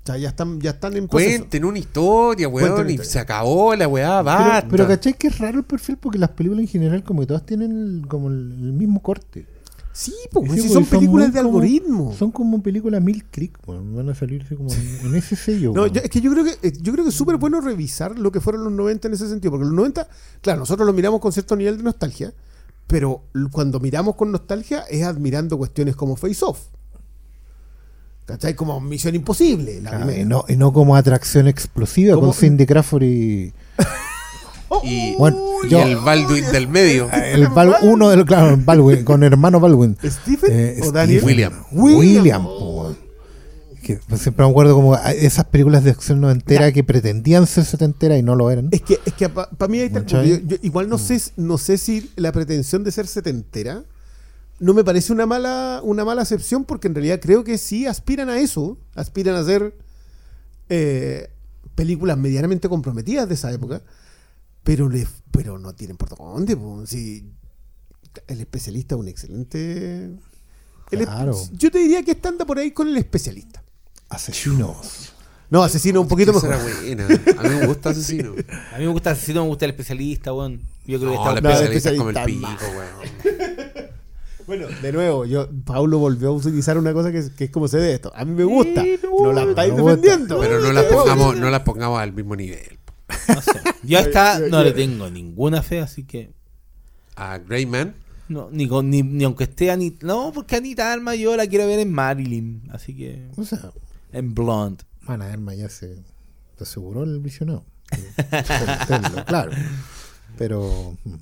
O 0.01 0.05
sea, 0.11 0.17
ya 0.17 0.29
están, 0.29 0.59
ya 0.59 0.71
están 0.71 0.95
en 0.97 1.07
proceso. 1.07 1.37
Cuenten 1.39 1.65
una 1.65 1.79
historia, 1.79 2.49
Cuenten 2.49 2.71
weón, 2.73 2.81
una 2.83 2.91
y 2.91 2.93
historia. 2.95 3.11
se 3.11 3.19
acabó 3.19 3.75
la 3.75 3.87
weá, 3.87 4.23
Pero, 4.23 4.23
basta. 4.23 4.67
pero 4.69 4.87
¿cachai 4.87 5.13
que 5.13 5.27
es 5.27 5.37
raro 5.37 5.59
el 5.59 5.65
perfil? 5.65 5.97
Porque 5.97 6.17
las 6.17 6.29
películas 6.31 6.61
en 6.61 6.67
general, 6.67 7.03
como 7.03 7.19
que 7.21 7.27
todas 7.27 7.45
tienen 7.45 7.71
el- 8.01 8.07
como 8.07 8.29
el, 8.29 8.35
el 8.53 8.73
mismo 8.73 9.01
corte. 9.01 9.45
Sí, 9.91 10.13
pues, 10.31 10.51
Sí, 10.51 10.55
si 10.55 10.67
porque 10.67 10.73
son 10.73 10.85
películas 10.85 11.33
de 11.33 11.41
como- 11.41 11.49
algoritmo. 11.57 12.13
Son 12.13 12.31
como 12.31 12.61
películas 12.61 13.01
mil 13.01 13.25
click, 13.25 13.57
weón. 13.67 13.95
van 13.95 14.09
a 14.09 14.15
salir 14.15 14.43
así 14.43 14.55
como 14.55 14.71
en, 14.71 14.99
en 15.07 15.15
ese 15.15 15.35
sello. 15.35 15.73
No, 15.73 15.87
yo- 15.87 16.01
es 16.01 16.09
que 16.09 16.21
yo 16.21 16.31
creo 16.31 16.43
que 16.45 16.51
eh, 16.67 16.73
yo 16.81 16.93
creo 16.93 17.03
que 17.03 17.09
es 17.09 17.15
súper 17.15 17.37
bueno 17.37 17.59
revisar 17.59 18.17
lo 18.17 18.31
que 18.31 18.39
fueron 18.39 18.63
los 18.63 18.71
90 18.73 19.07
en 19.09 19.13
ese 19.15 19.27
sentido, 19.27 19.51
porque 19.51 19.65
los 19.65 19.73
90, 19.73 20.07
claro, 20.41 20.59
nosotros 20.59 20.85
los 20.85 20.95
miramos 20.95 21.19
con 21.19 21.31
cierto 21.33 21.55
nivel 21.55 21.77
de 21.77 21.83
nostalgia, 21.83 22.33
pero 22.87 23.23
cuando 23.51 23.79
miramos 23.79 24.15
con 24.15 24.31
nostalgia 24.31 24.81
es 24.89 25.03
admirando 25.03 25.57
cuestiones 25.57 25.95
como 25.95 26.15
Face 26.15 26.45
Off. 26.45 26.59
¿Cachai? 28.25 28.53
Como 28.55 28.79
Misión 28.79 29.15
Imposible, 29.15 29.81
la 29.81 30.03
Ah, 30.05 30.11
y, 30.15 30.23
no, 30.23 30.45
y 30.47 30.55
no 30.55 30.71
como 30.71 30.95
atracción 30.95 31.47
explosiva 31.47 32.13
Como- 32.13 32.27
con 32.27 32.33
Cindy 32.35 32.65
Crawford 32.67 33.03
y 33.03 33.53
Y, 34.83 35.15
Bueno, 35.15 35.37
y 35.63 35.69
yo- 35.69 35.81
el 35.81 35.95
Baldwin 35.97 36.45
del 36.51 36.67
medio. 36.67 37.09
el 37.11 37.47
Bal- 37.49 37.75
uno 37.83 38.09
de 38.09 38.17
los, 38.17 38.25
claro, 38.25 38.55
Baldwin, 38.63 39.03
con 39.03 39.23
hermano 39.23 39.59
Baldwin. 39.59 39.97
¿Stephen 40.03 40.49
Eh, 40.51 40.79
o 40.83 40.91
Daniel? 40.91 41.23
William. 41.23 41.53
William. 41.71 41.99
William. 42.17 42.43
po. 42.43 42.95
Que 43.81 43.99
siempre 44.17 44.45
me 44.45 44.51
acuerdo 44.51 44.75
como 44.75 44.95
esas 44.97 45.45
películas 45.45 45.83
de 45.83 45.89
acción 45.91 46.21
noventera 46.21 46.71
que 46.71 46.83
pretendían 46.83 47.47
ser 47.47 47.65
setentera 47.65 48.17
y 48.17 48.21
no 48.21 48.35
lo 48.35 48.51
eran. 48.51 48.67
Es 48.71 48.81
que, 48.81 48.99
es 49.03 49.13
que 49.13 49.27
para 49.29 49.67
mí 49.67 49.79
ahí 49.79 49.87
está. 49.87 50.03
Yo- 50.05 50.21
yo 50.23 50.57
igual 50.61 50.87
no 50.89 50.97
sé, 50.99 51.19
no 51.37 51.57
sé 51.57 51.77
si 51.79 52.11
la 52.15 52.31
pretensión 52.31 52.83
de 52.83 52.91
ser 52.91 53.07
setentera 53.07 53.83
no 54.59 54.73
me 54.75 54.83
parece 54.83 55.11
una 55.13 55.25
mala, 55.25 55.79
una 55.83 56.03
mala 56.05 56.21
acepción, 56.21 56.65
porque 56.65 56.87
en 56.89 56.93
realidad 56.95 57.19
creo 57.21 57.43
que 57.45 57.57
sí 57.57 57.87
aspiran 57.87 58.29
a 58.29 58.37
eso, 58.39 58.77
aspiran 58.93 59.35
a 59.35 59.39
hacer 59.39 59.73
eh, 60.69 61.29
películas 61.75 62.17
medianamente 62.17 62.67
comprometidas 62.69 63.27
de 63.27 63.35
esa 63.35 63.51
época. 63.51 63.81
Pero 64.63 64.89
le, 64.89 65.07
pero 65.31 65.57
no 65.57 65.73
tienen 65.73 65.97
por 65.97 66.09
dónde. 66.09 66.55
po. 66.55 66.85
Si 66.85 67.25
el 68.27 68.41
especialista 68.41 68.95
es 68.95 69.01
un 69.01 69.07
excelente. 69.07 70.11
Claro. 70.89 71.37
yo 71.53 71.69
te 71.69 71.77
diría 71.79 72.01
que 72.03 72.17
anda 72.27 72.45
por 72.45 72.57
ahí 72.57 72.71
con 72.71 72.87
el 72.87 72.97
especialista. 72.97 73.63
Asesinos. 74.09 75.13
No, 75.51 75.63
asesino 75.63 76.01
un 76.01 76.07
poquito 76.07 76.31
buena. 76.33 76.57
A 76.59 77.43
mí 77.43 77.49
me 77.49 77.67
gusta 77.67 77.89
Asesino. 77.89 78.33
A 78.73 78.77
mí 78.77 78.85
me 78.85 78.91
gusta 78.91 79.11
Asesino, 79.11 79.41
me 79.43 79.47
gusta 79.49 79.65
el 79.65 79.71
especialista, 79.71 80.33
weón. 80.33 80.61
Yo 80.85 80.99
creo 80.99 81.11
que 81.11 81.15
No, 81.17 81.21
está 81.29 81.33
la 81.35 81.41
No, 81.41 81.49
el 81.49 81.55
especialista 81.73 81.91
es 81.91 81.97
como 81.97 82.09
el 82.09 82.25
pico, 82.25 82.65
weón. 82.75 83.89
Bueno, 84.47 84.65
de 84.81 84.91
nuevo, 84.91 85.25
yo 85.25 85.47
Pablo 85.63 85.99
volvió 85.99 86.29
a 86.29 86.31
utilizar 86.31 86.75
una 86.79 86.91
cosa 86.91 87.11
que, 87.11 87.19
es- 87.19 87.29
que 87.29 87.43
es 87.45 87.51
como 87.51 87.67
se 87.67 87.77
ve 87.77 87.93
esto. 87.93 88.11
A 88.15 88.25
mí 88.25 88.31
me 88.33 88.43
gusta. 88.45 88.83
no, 89.03 89.31
la 89.31 89.43
estáis 89.43 89.75
defendiendo. 89.75 90.39
Pero 90.39 90.59
no 90.59 90.73
las 90.73 90.85
pongamos, 90.85 91.37
no 91.37 91.49
las 91.51 91.61
pongamos 91.61 91.99
al 91.99 92.13
mismo 92.13 92.35
nivel. 92.35 92.79
No 93.27 93.41
sé. 93.41 93.51
Yo 93.83 93.97
a 93.97 94.01
esta 94.03 94.39
no 94.39 94.63
le 94.63 94.71
tengo 94.71 95.09
ninguna 95.09 95.61
fe, 95.61 95.79
así 95.79 96.03
que. 96.03 96.31
A 97.15 97.37
Greyman. 97.39 97.95
No, 98.29 98.49
ni, 98.51 98.67
con, 98.67 98.89
ni, 98.89 99.01
ni 99.01 99.23
aunque 99.23 99.45
esté 99.45 99.71
Anita. 99.71 100.05
No, 100.05 100.31
porque 100.33 100.55
Anita 100.55 100.93
Arma 100.93 101.15
yo 101.15 101.35
la 101.35 101.47
quiero 101.47 101.65
ver 101.67 101.79
en 101.79 101.91
Marilyn. 101.91 102.63
Así 102.71 102.95
que. 102.95 103.27
O 103.37 103.43
sea, 103.43 103.71
En 104.11 104.33
Blonde. 104.35 104.83
Ana 105.07 105.31
Arma 105.33 105.55
ya 105.55 105.67
se, 105.69 105.95
se 106.57 106.63
aseguró 106.63 107.03
el 107.03 107.19
visionado. 107.19 107.65
Claro. 109.25 109.51
Pero. 110.37 110.95
mm, 111.03 111.13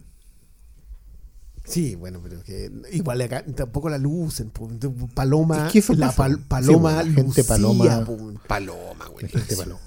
Sí, 1.65 1.95
bueno, 1.95 2.21
pero 2.23 2.41
que 2.43 2.71
igual 2.93 3.19
acá 3.21 3.43
tampoco 3.43 3.89
la 3.89 3.97
lucen. 3.97 4.49
po. 4.51 4.69
Paloma, 5.13 5.67
Es 5.73 5.85
que 5.85 5.95
la 5.95 6.13
pal- 6.13 6.37
Sí, 6.37 6.43
Paloma, 6.47 6.79
bueno, 6.79 6.97
la 6.97 7.03
gente 7.03 7.25
lucía, 7.27 7.43
Paloma- 7.43 8.05
po. 8.05 8.33
Paloma, 8.47 9.05
güey. 9.07 9.23
la 9.25 9.29
gente 9.39 9.55
paloma. 9.57 9.79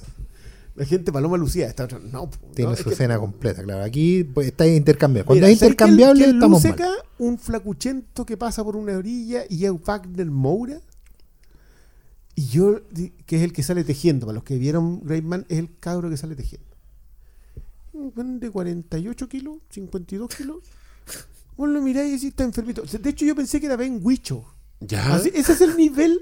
La 0.77 0.85
gente 0.85 1.13
Paloma 1.13 1.37
Lucía, 1.37 1.67
esta 1.67 1.85
otra 1.85 1.99
no. 1.99 2.31
Tiene 2.55 2.69
No, 2.71 2.73
es 2.75 2.79
su 2.81 2.85
que- 2.87 2.91
escena 2.93 3.19
completa, 3.19 3.63
claro. 3.63 3.83
Aquí 3.85 4.25
pues, 4.25 4.47
está 4.49 4.67
intercambiable. 4.67 5.27
Cuando 5.27 5.41
Mira, 5.47 5.53
es 5.53 5.59
¿sabes 5.59 5.73
intercambiable, 5.73 6.25
quién 6.25 6.37
estamos 6.37 6.63
luce 6.65 6.69
mal. 6.77 6.79
acá? 6.81 7.05
Un 7.19 7.39
flacuchento 7.39 8.25
que 8.25 8.37
pasa 8.37 8.65
por 8.65 8.77
una 8.77 8.97
orilla 8.97 9.43
y 9.49 9.65
es 9.65 9.73
Wagner 9.85 10.27
Moura. 10.31 10.81
Y 12.37 12.47
yo, 12.47 12.81
que 13.27 13.37
es 13.37 13.43
el 13.43 13.53
que 13.53 13.63
sale 13.63 13.85
tejiendo. 13.85 14.27
Para 14.27 14.35
los 14.37 14.45
que 14.45 14.57
vieron 14.57 15.01
Great 15.05 15.25
Man, 15.25 15.45
es 15.49 15.59
el 15.59 15.77
cabro 15.79 16.09
que 16.09 16.17
sale 16.17 16.35
tejiendo. 16.37 16.69
Un 17.93 18.41
de 18.41 18.51
48 18.51 19.29
kilos, 19.29 19.59
52 19.71 20.35
kilos. 20.35 20.59
Vos 21.57 21.69
lo 21.69 21.83
miráis 21.83 22.09
y 22.09 22.13
decís, 22.13 22.29
está 22.31 22.45
enfermito. 22.45 22.83
De 22.83 23.11
hecho, 23.11 23.27
yo 23.27 23.35
pensé 23.37 23.61
que 23.61 23.67
era 23.67 23.77
Ben 23.77 23.99
Huicho. 24.03 24.45
Ya. 24.81 25.15
Así- 25.17 25.33
ese 25.35 25.53
es 25.53 25.61
el 25.61 25.77
nivel. 25.77 26.19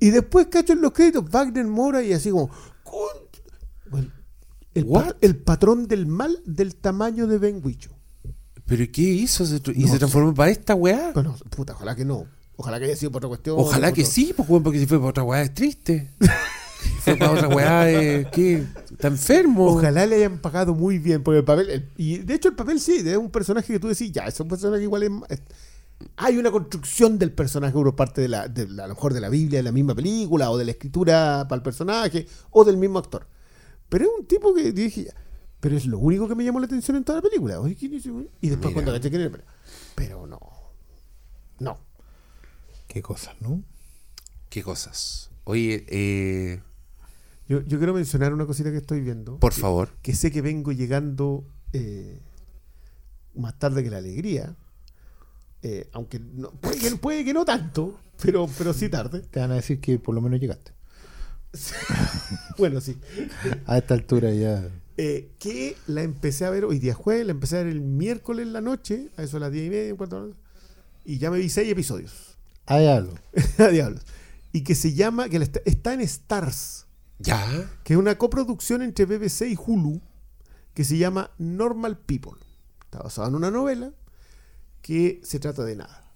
Y 0.00 0.08
después 0.10 0.46
cacho 0.46 0.72
en 0.72 0.80
los 0.80 0.92
créditos 0.92 1.28
Wagner 1.30 1.66
Mora 1.66 2.02
y 2.02 2.12
así 2.14 2.30
como. 2.30 2.48
"Con-". 2.82 3.25
Bueno, 3.90 4.10
el, 4.74 4.86
pat- 4.86 5.16
el 5.20 5.36
patrón 5.36 5.86
del 5.88 6.06
mal 6.06 6.38
del 6.44 6.76
tamaño 6.76 7.26
de 7.26 7.38
Ben 7.38 7.60
Huicho. 7.64 7.90
¿Pero 8.66 8.84
qué 8.92 9.02
hizo? 9.02 9.46
¿Se 9.46 9.62
tr- 9.62 9.74
¿Y 9.76 9.84
No 9.84 9.92
se 9.92 9.98
transformó 9.98 10.34
para 10.34 10.50
esta 10.50 10.74
weá? 10.74 11.12
Bueno, 11.14 11.36
puta, 11.50 11.74
ojalá 11.74 11.94
que 11.94 12.04
no. 12.04 12.26
Ojalá 12.56 12.78
que 12.78 12.86
haya 12.86 12.96
sido 12.96 13.12
por 13.12 13.20
otra 13.20 13.28
cuestión. 13.28 13.56
Ojalá 13.58 13.88
por 13.88 13.94
que 13.96 14.02
otro- 14.02 14.12
sí, 14.12 14.32
pues, 14.36 14.48
porque 14.62 14.78
si 14.78 14.86
fue 14.86 14.98
para 14.98 15.10
otra 15.10 15.22
weá 15.22 15.42
es 15.42 15.54
triste. 15.54 16.10
Si 16.82 16.88
fue 17.00 17.16
para 17.16 17.30
otra 17.32 17.48
weá. 17.48 18.30
¿Qué? 18.30 18.64
¿Está 18.90 19.08
enfermo? 19.08 19.66
Ojalá 19.66 20.04
le 20.06 20.16
hayan 20.16 20.38
pagado 20.38 20.74
muy 20.74 20.98
bien 20.98 21.22
por 21.22 21.34
el 21.36 21.44
papel. 21.44 21.70
el- 21.70 21.88
y 21.96 22.18
de 22.18 22.34
hecho, 22.34 22.48
el 22.48 22.54
papel 22.54 22.80
sí, 22.80 23.02
es 23.04 23.16
un 23.16 23.30
personaje 23.30 23.72
que 23.72 23.78
tú 23.78 23.88
decís, 23.88 24.10
ya, 24.10 24.24
es 24.26 24.38
un 24.40 24.48
personaje 24.48 24.82
igual. 24.82 25.02
Es, 25.04 25.10
es- 25.28 25.42
hay 26.16 26.36
una 26.38 26.50
construcción 26.50 27.18
del 27.18 27.32
personaje 27.32 27.72
por 27.72 27.94
parte 27.94 28.20
de 28.20 28.28
la, 28.28 28.48
de 28.48 28.66
la- 28.68 28.84
a 28.84 28.88
lo 28.88 28.94
mejor 28.94 29.14
de 29.14 29.20
la 29.20 29.28
Biblia, 29.28 29.60
de 29.60 29.62
la 29.62 29.72
misma 29.72 29.94
película, 29.94 30.50
o 30.50 30.58
de 30.58 30.64
la 30.64 30.72
escritura 30.72 31.46
para 31.48 31.56
el 31.58 31.62
personaje, 31.62 32.26
o 32.50 32.64
del 32.64 32.76
mismo 32.76 32.98
actor. 32.98 33.26
Pero 33.88 34.04
es 34.04 34.10
un 34.20 34.26
tipo 34.26 34.54
que 34.54 34.72
dije, 34.72 35.04
ya, 35.04 35.14
pero 35.60 35.76
es 35.76 35.86
lo 35.86 35.98
único 35.98 36.26
que 36.28 36.34
me 36.34 36.44
llamó 36.44 36.58
la 36.60 36.66
atención 36.66 36.96
en 36.96 37.04
toda 37.04 37.18
la 37.18 37.22
película. 37.22 37.60
Oye, 37.60 37.74
¿quién 37.76 37.94
es 37.94 38.00
ese 38.00 38.10
güey? 38.10 38.28
Y 38.40 38.48
después 38.48 38.66
Mira. 38.72 38.74
cuando 38.74 38.92
caché 38.92 39.10
quién 39.10 39.22
era, 39.22 39.30
pero, 39.30 39.44
pero 39.94 40.26
no. 40.26 40.40
No. 41.58 41.78
Qué 42.88 43.02
cosas, 43.02 43.34
¿no? 43.40 43.62
¿Qué 44.48 44.62
cosas? 44.62 45.30
Oye, 45.44 45.84
eh, 45.88 46.62
Yo, 47.48 47.60
yo 47.62 47.78
quiero 47.78 47.94
mencionar 47.94 48.32
una 48.34 48.46
cosita 48.46 48.70
que 48.70 48.78
estoy 48.78 49.00
viendo. 49.00 49.38
por 49.38 49.54
que- 49.54 49.60
favor. 49.60 49.90
que 50.02 50.14
sé 50.14 50.30
que 50.30 50.40
vengo 50.42 50.72
llegando 50.72 51.44
eh, 51.72 52.20
más 53.34 53.58
tarde 53.58 53.82
que 53.84 53.90
la 53.90 53.98
alegría. 53.98 54.56
eh, 55.62 55.88
aunque 55.92 56.18
no, 56.20 56.50
puede, 56.52 56.78
que, 56.78 56.90
puede 56.96 57.24
que 57.24 57.32
no 57.34 57.44
tanto, 57.44 57.98
pero, 58.22 58.48
pero 58.58 58.72
sí 58.72 58.88
tarde. 58.88 59.20
Te 59.20 59.40
van 59.40 59.50
a 59.52 59.54
decir 59.56 59.80
que 59.80 59.98
por 59.98 60.14
lo 60.14 60.20
menos 60.20 60.38
llegaste. 60.40 60.72
Bueno, 62.58 62.80
sí. 62.80 62.96
A 63.66 63.76
esta 63.78 63.94
altura 63.94 64.32
ya. 64.32 64.66
Eh, 64.96 65.30
que 65.38 65.76
la 65.86 66.02
empecé 66.02 66.46
a 66.46 66.50
ver 66.50 66.64
hoy 66.64 66.78
día 66.78 66.94
jueves, 66.94 67.26
la 67.26 67.32
empecé 67.32 67.56
a 67.56 67.62
ver 67.64 67.72
el 67.72 67.82
miércoles 67.82 68.46
en 68.46 68.52
la 68.54 68.62
noche, 68.62 69.10
a 69.18 69.22
eso 69.22 69.36
a 69.36 69.40
las 69.40 69.52
10 69.52 69.66
y 69.66 69.70
media, 69.70 69.88
en 69.90 69.96
cuanto 69.96 70.16
a- 70.16 70.28
y 71.04 71.18
ya 71.18 71.30
me 71.30 71.38
vi 71.38 71.50
seis 71.50 71.70
episodios. 71.70 72.36
Hay 72.64 72.86
algo. 72.86 73.14
a 73.58 73.68
diablos. 73.68 74.02
Y 74.52 74.62
que 74.62 74.74
se 74.74 74.94
llama, 74.94 75.28
que 75.28 75.36
está, 75.36 75.60
está 75.66 75.92
en 75.92 76.00
Stars, 76.00 76.86
Ya. 77.18 77.68
que 77.84 77.92
es 77.92 77.98
una 77.98 78.16
coproducción 78.16 78.80
entre 78.82 79.04
BBC 79.04 79.42
y 79.50 79.56
Hulu, 79.56 80.00
que 80.72 80.82
se 80.84 80.96
llama 80.96 81.30
Normal 81.38 81.98
People. 81.98 82.32
Está 82.84 83.00
basada 83.00 83.28
en 83.28 83.34
una 83.34 83.50
novela 83.50 83.92
que 84.80 85.20
se 85.24 85.38
trata 85.38 85.62
de 85.64 85.76
nada. 85.76 86.10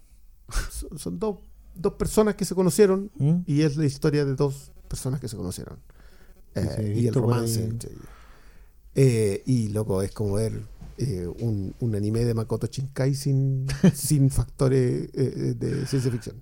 Son, 0.71 0.97
son 0.97 1.19
dos, 1.19 1.37
dos 1.75 1.93
personas 1.93 2.35
que 2.35 2.45
se 2.45 2.55
conocieron 2.55 3.11
¿Mm? 3.15 3.41
y 3.45 3.61
es 3.61 3.77
la 3.77 3.85
historia 3.85 4.25
de 4.25 4.35
dos 4.35 4.71
personas 4.91 5.19
que 5.19 5.27
se 5.27 5.37
conocieron. 5.37 5.79
Eh, 6.55 6.67
Sí, 6.75 6.75
sí, 6.75 6.81
he 6.91 6.99
y 6.99 7.07
el 7.07 7.13
romance 7.13 7.59
ahí. 7.59 7.65
entre 7.65 7.91
ellos. 7.91 8.05
Eh, 8.95 9.43
y 9.45 9.69
loco, 9.69 10.01
es 10.01 10.11
como 10.11 10.33
ver 10.33 10.61
eh, 10.97 11.25
un, 11.39 11.73
un 11.79 11.95
anime 11.95 12.25
de 12.25 12.33
Makoto 12.33 12.67
Shinkai 12.67 13.15
sin, 13.15 13.65
sin 13.95 14.29
factores 14.29 15.09
eh, 15.13 15.55
de 15.57 15.85
ciencia 15.87 16.11
ficción. 16.11 16.35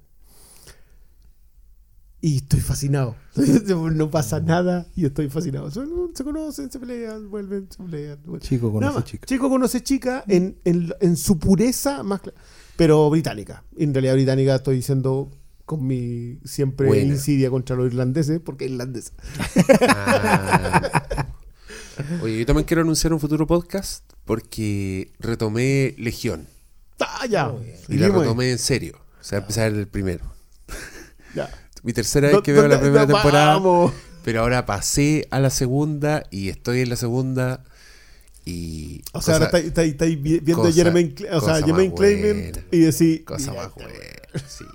Y 2.22 2.38
estoy 2.38 2.60
fascinado. 2.60 3.16
No 3.96 4.10
pasa 4.12 4.40
nada 4.42 4.88
y 4.96 5.06
estoy 5.06 5.30
fascinado. 5.30 5.70
Se 5.72 6.24
conocen, 6.24 6.70
se 6.72 6.80
pelean, 6.80 7.30
vuelven, 7.30 7.68
se 7.72 7.82
pelean. 7.82 8.20
vuelven. 8.26 8.42
Chico 8.48 8.72
conoce 8.74 8.96
más. 8.96 9.04
chica. 9.06 9.26
Chico 9.26 9.50
conoce 9.50 9.82
chica 9.84 10.24
en, 10.28 10.58
en- 10.66 10.92
en 11.00 11.16
su 11.16 11.38
pureza 11.40 12.04
más 12.04 12.20
pero 12.76 13.10
británica. 13.10 13.64
En 13.78 13.94
realidad 13.94 14.14
británica 14.16 14.56
estoy 14.56 14.78
diciendo 14.78 15.32
con 15.70 15.86
mi 15.86 16.40
siempre 16.46 16.88
Buena. 16.88 17.14
insidia 17.14 17.52
contra 17.52 17.76
los 17.76 17.86
irlandeses 17.86 18.40
porque 18.44 18.66
es 18.66 18.72
irlandesa. 18.72 19.14
Ah. 19.82 21.28
Oye, 22.24 22.40
yo 22.40 22.46
también 22.48 22.66
quiero 22.66 22.82
anunciar 22.82 23.14
un 23.14 23.20
futuro 23.20 23.46
podcast 23.46 24.04
porque 24.26 25.12
retomé 25.20 25.94
Legión. 26.00 26.48
¡Ah, 27.00 27.28
ya! 27.30 27.54
Y 27.88 27.98
la 27.98 28.08
retomé 28.10 28.50
en 28.50 28.58
serio. 28.58 28.98
O 29.22 29.24
sea, 29.24 29.38
empezar 29.38 29.72
el 29.72 29.88
primero. 29.88 30.26
Ya. 31.36 31.50
Mi 31.84 31.94
tercera 31.94 32.30
vez 32.30 32.42
que 32.42 32.52
veo 32.52 32.64
¿Dónde- 32.64 32.76
la 32.78 32.82
primera 32.82 33.06
temporada. 33.06 33.54
vamos? 33.54 33.94
Pero 34.24 34.42
ahora 34.42 34.66
pasé 34.66 35.28
a 35.30 35.40
la 35.40 35.52
segunda 35.52 36.24
y 36.32 36.50
estoy 36.50 36.82
en 36.82 36.90
la 36.90 36.96
segunda. 36.96 37.64
Y. 38.44 39.04
O 39.14 39.22
sea, 39.22 39.36
ahora 39.36 39.52
cosa- 39.52 39.58
estáis 39.60 39.68
estáis- 39.68 39.92
estáis 39.92 40.22
vi- 40.22 40.40
viendo 40.40 40.64
cosa- 40.64 40.70
a 40.70 40.84
Jermaine, 40.84 41.14
o 41.14 41.40
sea, 41.40 41.40
cosa 41.40 41.64
Jermaine 41.64 41.94
buena. 41.94 42.60
y 42.72 42.80
decir. 42.80 43.24
Cosa 43.24 43.54
más 43.54 43.72
buena. 43.76 43.94
Sí. 44.48 44.66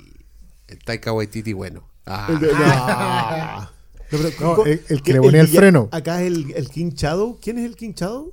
El 0.74 0.84
Taika 0.84 1.12
Waititi 1.12 1.52
bueno. 1.52 1.88
Ah. 2.06 2.26
El 2.30 2.40
de- 2.40 2.52
no. 2.52 4.18
No, 4.18 4.22
pero 4.22 4.30
No, 4.40 4.54
co- 4.56 4.66
el- 4.66 4.82
el 4.88 5.02
que 5.02 5.12
le 5.14 5.20
ponía 5.20 5.40
el 5.40 5.48
freno. 5.48 5.88
Acá 5.92 6.20
es 6.20 6.26
el, 6.28 6.52
el 6.52 6.68
King 6.68 6.90
Shadow. 6.94 7.38
¿Quién 7.40 7.58
es 7.58 7.64
el 7.64 7.76
King 7.76 7.92
Shadow? 7.96 8.32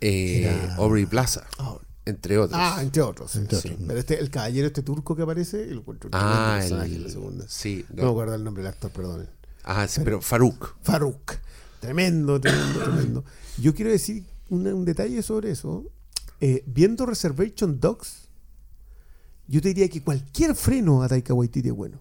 Eh, 0.00 0.42
Era- 0.44 0.74
Aubrey 0.76 1.06
Plaza, 1.06 1.46
Ah, 1.58 1.78
entre 2.04 2.38
otros. 2.38 2.60
Ah, 2.62 2.78
entre 2.82 3.02
otros. 3.02 3.30
sí, 3.32 3.38
Entre 3.38 3.58
sí. 3.58 3.68
otros. 3.68 3.84
Pero 3.86 3.98
este, 3.98 4.18
el 4.20 4.30
caballero 4.30 4.66
este 4.66 4.82
turco 4.82 5.16
que 5.16 5.22
aparece, 5.22 5.62
el 5.62 5.78
encuentro 5.78 6.10
Ah, 6.12 6.60
en 6.62 7.02
la 7.04 7.08
segunda. 7.08 7.46
Sí. 7.48 7.84
No 7.94 8.04
me 8.04 8.10
acuerdo 8.10 8.34
el 8.34 8.44
nombre 8.44 8.62
del 8.62 8.72
actor, 8.72 8.90
perdón. 8.90 9.28
Ah, 9.64 9.88
sí, 9.88 10.00
pero 10.04 10.20
Farouk. 10.20 10.76
Farouk. 10.82 11.32
Tremendo, 11.80 12.40
tremendo, 12.40 12.80
tremendo. 12.84 13.24
Yo 13.58 13.74
quiero 13.74 13.90
decir 13.90 14.24
un 14.50 14.84
detalle 14.84 15.22
sobre 15.22 15.50
eso. 15.50 15.84
Eh, 16.40 16.62
viendo 16.66 17.06
Reservation 17.06 17.80
Dogs, 17.80 18.25
yo 19.48 19.60
te 19.60 19.68
diría 19.68 19.88
que 19.88 20.02
cualquier 20.02 20.54
freno 20.54 21.02
a 21.02 21.08
Taika 21.08 21.34
Waititi 21.34 21.68
es 21.68 21.74
bueno. 21.74 22.00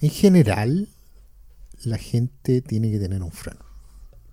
En 0.00 0.10
general, 0.10 0.88
la 1.84 1.98
gente 1.98 2.60
tiene 2.62 2.90
que 2.90 2.98
tener 2.98 3.22
un 3.22 3.30
freno. 3.32 3.60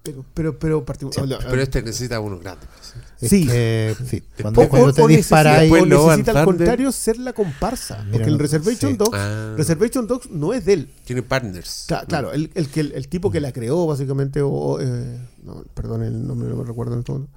Pero, 0.01 0.25
pero, 0.33 0.59
pero, 0.59 0.83
particular. 0.85 1.39
Pero 1.49 1.61
este 1.61 1.81
necesita 1.81 2.19
uno 2.19 2.37
grande. 2.37 2.65
parece. 2.67 2.95
Es 3.21 3.29
Sí. 3.29 3.47
que, 3.47 3.95
sí, 4.05 4.21
o, 4.39 4.41
Cuando, 4.41 4.61
o- 4.61 4.67
cuando 4.69 4.91
te 4.91 5.07
disparas 5.07 5.53
necesita, 5.61 5.75
ahí, 5.77 5.81
o 5.81 5.85
necesita 5.85 6.39
al 6.39 6.45
contrario 6.45 6.91
ser 6.91 7.17
la 7.19 7.31
comparsa. 7.31 7.99
Mira, 8.03 8.11
porque 8.17 8.29
el 8.29 8.37
Reservation 8.39 8.91
sí. 8.91 8.97
Dogs, 8.97 9.11
Ah. 9.17 9.53
Reservation 9.55 10.05
Dogs 10.05 10.29
no 10.29 10.53
es 10.53 10.65
de 10.65 10.73
él. 10.73 10.89
Tiene 11.05 11.23
partners. 11.23 11.85
Cla- 11.87 12.05
Claro, 12.05 12.33
el, 12.33 12.51
el, 12.53 12.67
que, 12.67 12.81
el, 12.81 13.07
tipo 13.07 13.31
que 13.31 13.39
la 13.39 13.53
creó, 13.53 13.87
básicamente, 13.87 14.41
o, 14.41 14.49
o, 14.49 14.81
eh, 14.81 15.19
no, 15.43 15.63
perdón, 15.73 16.03
el 16.03 16.27
nombre 16.27 16.49
no 16.49 16.57
me 16.57 16.65
recuerdo 16.65 16.93
en 16.95 16.99
este 16.99 17.11
momento. 17.13 17.31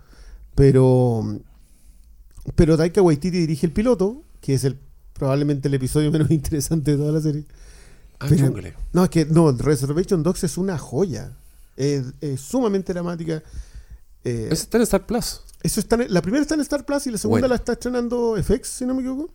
Pero, 0.57 1.39
pero 2.57 2.77
Taika 2.77 3.01
Waititi 3.01 3.39
dirige 3.39 3.67
el 3.67 3.73
piloto, 3.73 4.23
que 4.41 4.55
es 4.55 4.65
el 4.65 4.79
probablemente 5.13 5.69
el 5.69 5.75
episodio 5.75 6.11
menos 6.13 6.31
interesante 6.33 6.93
de 6.93 6.97
toda 6.99 7.13
la 7.13 7.21
serie. 7.21 7.45
Ah, 8.19 8.27
Pero-. 8.29 8.53
No, 8.93 9.05
es 9.05 9.11
que 9.11 9.25
no, 9.27 9.53
Reservation 9.53 10.23
Dogs 10.23 10.45
es 10.45 10.57
una 10.59 10.79
joya. 10.79 11.33
Es, 11.77 12.05
es 12.21 12.41
sumamente 12.41 12.93
dramática. 12.95 13.43
Eh, 14.25 14.49
Ese 14.51 14.63
está 14.65 14.79
en 14.79 14.83
Star 14.85 15.07
Plus. 15.07 15.43
eso 15.63 15.81
está 15.81 15.97
en- 15.97 16.13
la 16.13 16.23
primera 16.23 16.43
está 16.43 16.55
en 16.55 16.61
Star 16.63 16.85
Plus 16.85 17.07
y 17.07 17.11
la 17.11 17.19
segunda 17.19 17.41
Bueno. 17.43 17.49
la 17.49 17.57
está 17.57 17.73
estrenando 17.73 18.37
FX, 18.43 18.67
si 18.69 18.87
no 18.87 18.95
me 18.95 19.01
equivoco. 19.03 19.31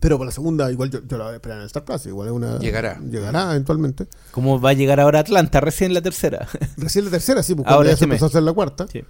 Pero 0.00 0.18
para 0.18 0.26
la 0.28 0.32
segunda, 0.32 0.70
igual 0.70 0.90
yo, 0.90 1.00
yo 1.06 1.18
la 1.18 1.24
voy 1.24 1.32
a 1.32 1.36
esperar 1.36 1.58
en 1.60 1.66
Star 1.66 1.84
Plus. 1.84 2.06
Igual 2.06 2.28
es 2.28 2.32
una. 2.34 2.58
Llegará. 2.58 2.98
Llegará 3.00 3.50
eventualmente. 3.50 4.06
¿Cómo 4.30 4.60
va 4.60 4.70
a 4.70 4.72
llegar 4.72 5.00
ahora 5.00 5.20
Atlanta? 5.20 5.60
Recién 5.60 5.92
la 5.94 6.00
tercera. 6.00 6.48
Recién 6.76 7.04
la 7.04 7.10
tercera, 7.10 7.42
sí, 7.42 7.54
porque 7.54 7.72
Ahora 7.72 7.88
ya 7.88 7.92
este 7.94 8.00
se 8.00 8.04
empezó 8.04 8.24
a 8.26 8.28
hacer 8.28 8.42
la 8.42 8.52
cuarta. 8.52 8.86
Sí. 8.88 9.02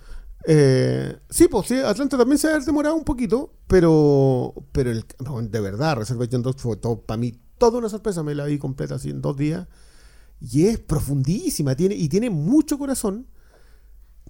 Eh, 0.52 1.16
sí, 1.28 1.46
pues 1.46 1.68
sí, 1.68 1.76
Atlanta 1.76 2.18
también 2.18 2.36
se 2.36 2.48
ha 2.48 2.58
demorado 2.58 2.96
un 2.96 3.04
poquito, 3.04 3.54
pero 3.68 4.52
pero 4.72 4.90
el, 4.90 5.04
no, 5.24 5.40
de 5.40 5.60
verdad, 5.60 5.98
Reservation 5.98 6.42
Dogs 6.42 6.60
fue 6.60 6.76
todo, 6.76 7.02
para 7.02 7.18
mí 7.18 7.40
toda 7.56 7.78
una 7.78 7.88
sorpresa, 7.88 8.24
me 8.24 8.34
la 8.34 8.46
vi 8.46 8.58
completa 8.58 8.96
así 8.96 9.10
en 9.10 9.22
dos 9.22 9.36
días. 9.36 9.68
Y 10.40 10.66
es 10.66 10.80
profundísima, 10.80 11.76
tiene, 11.76 11.94
y 11.94 12.08
tiene 12.08 12.30
mucho 12.30 12.78
corazón. 12.78 13.28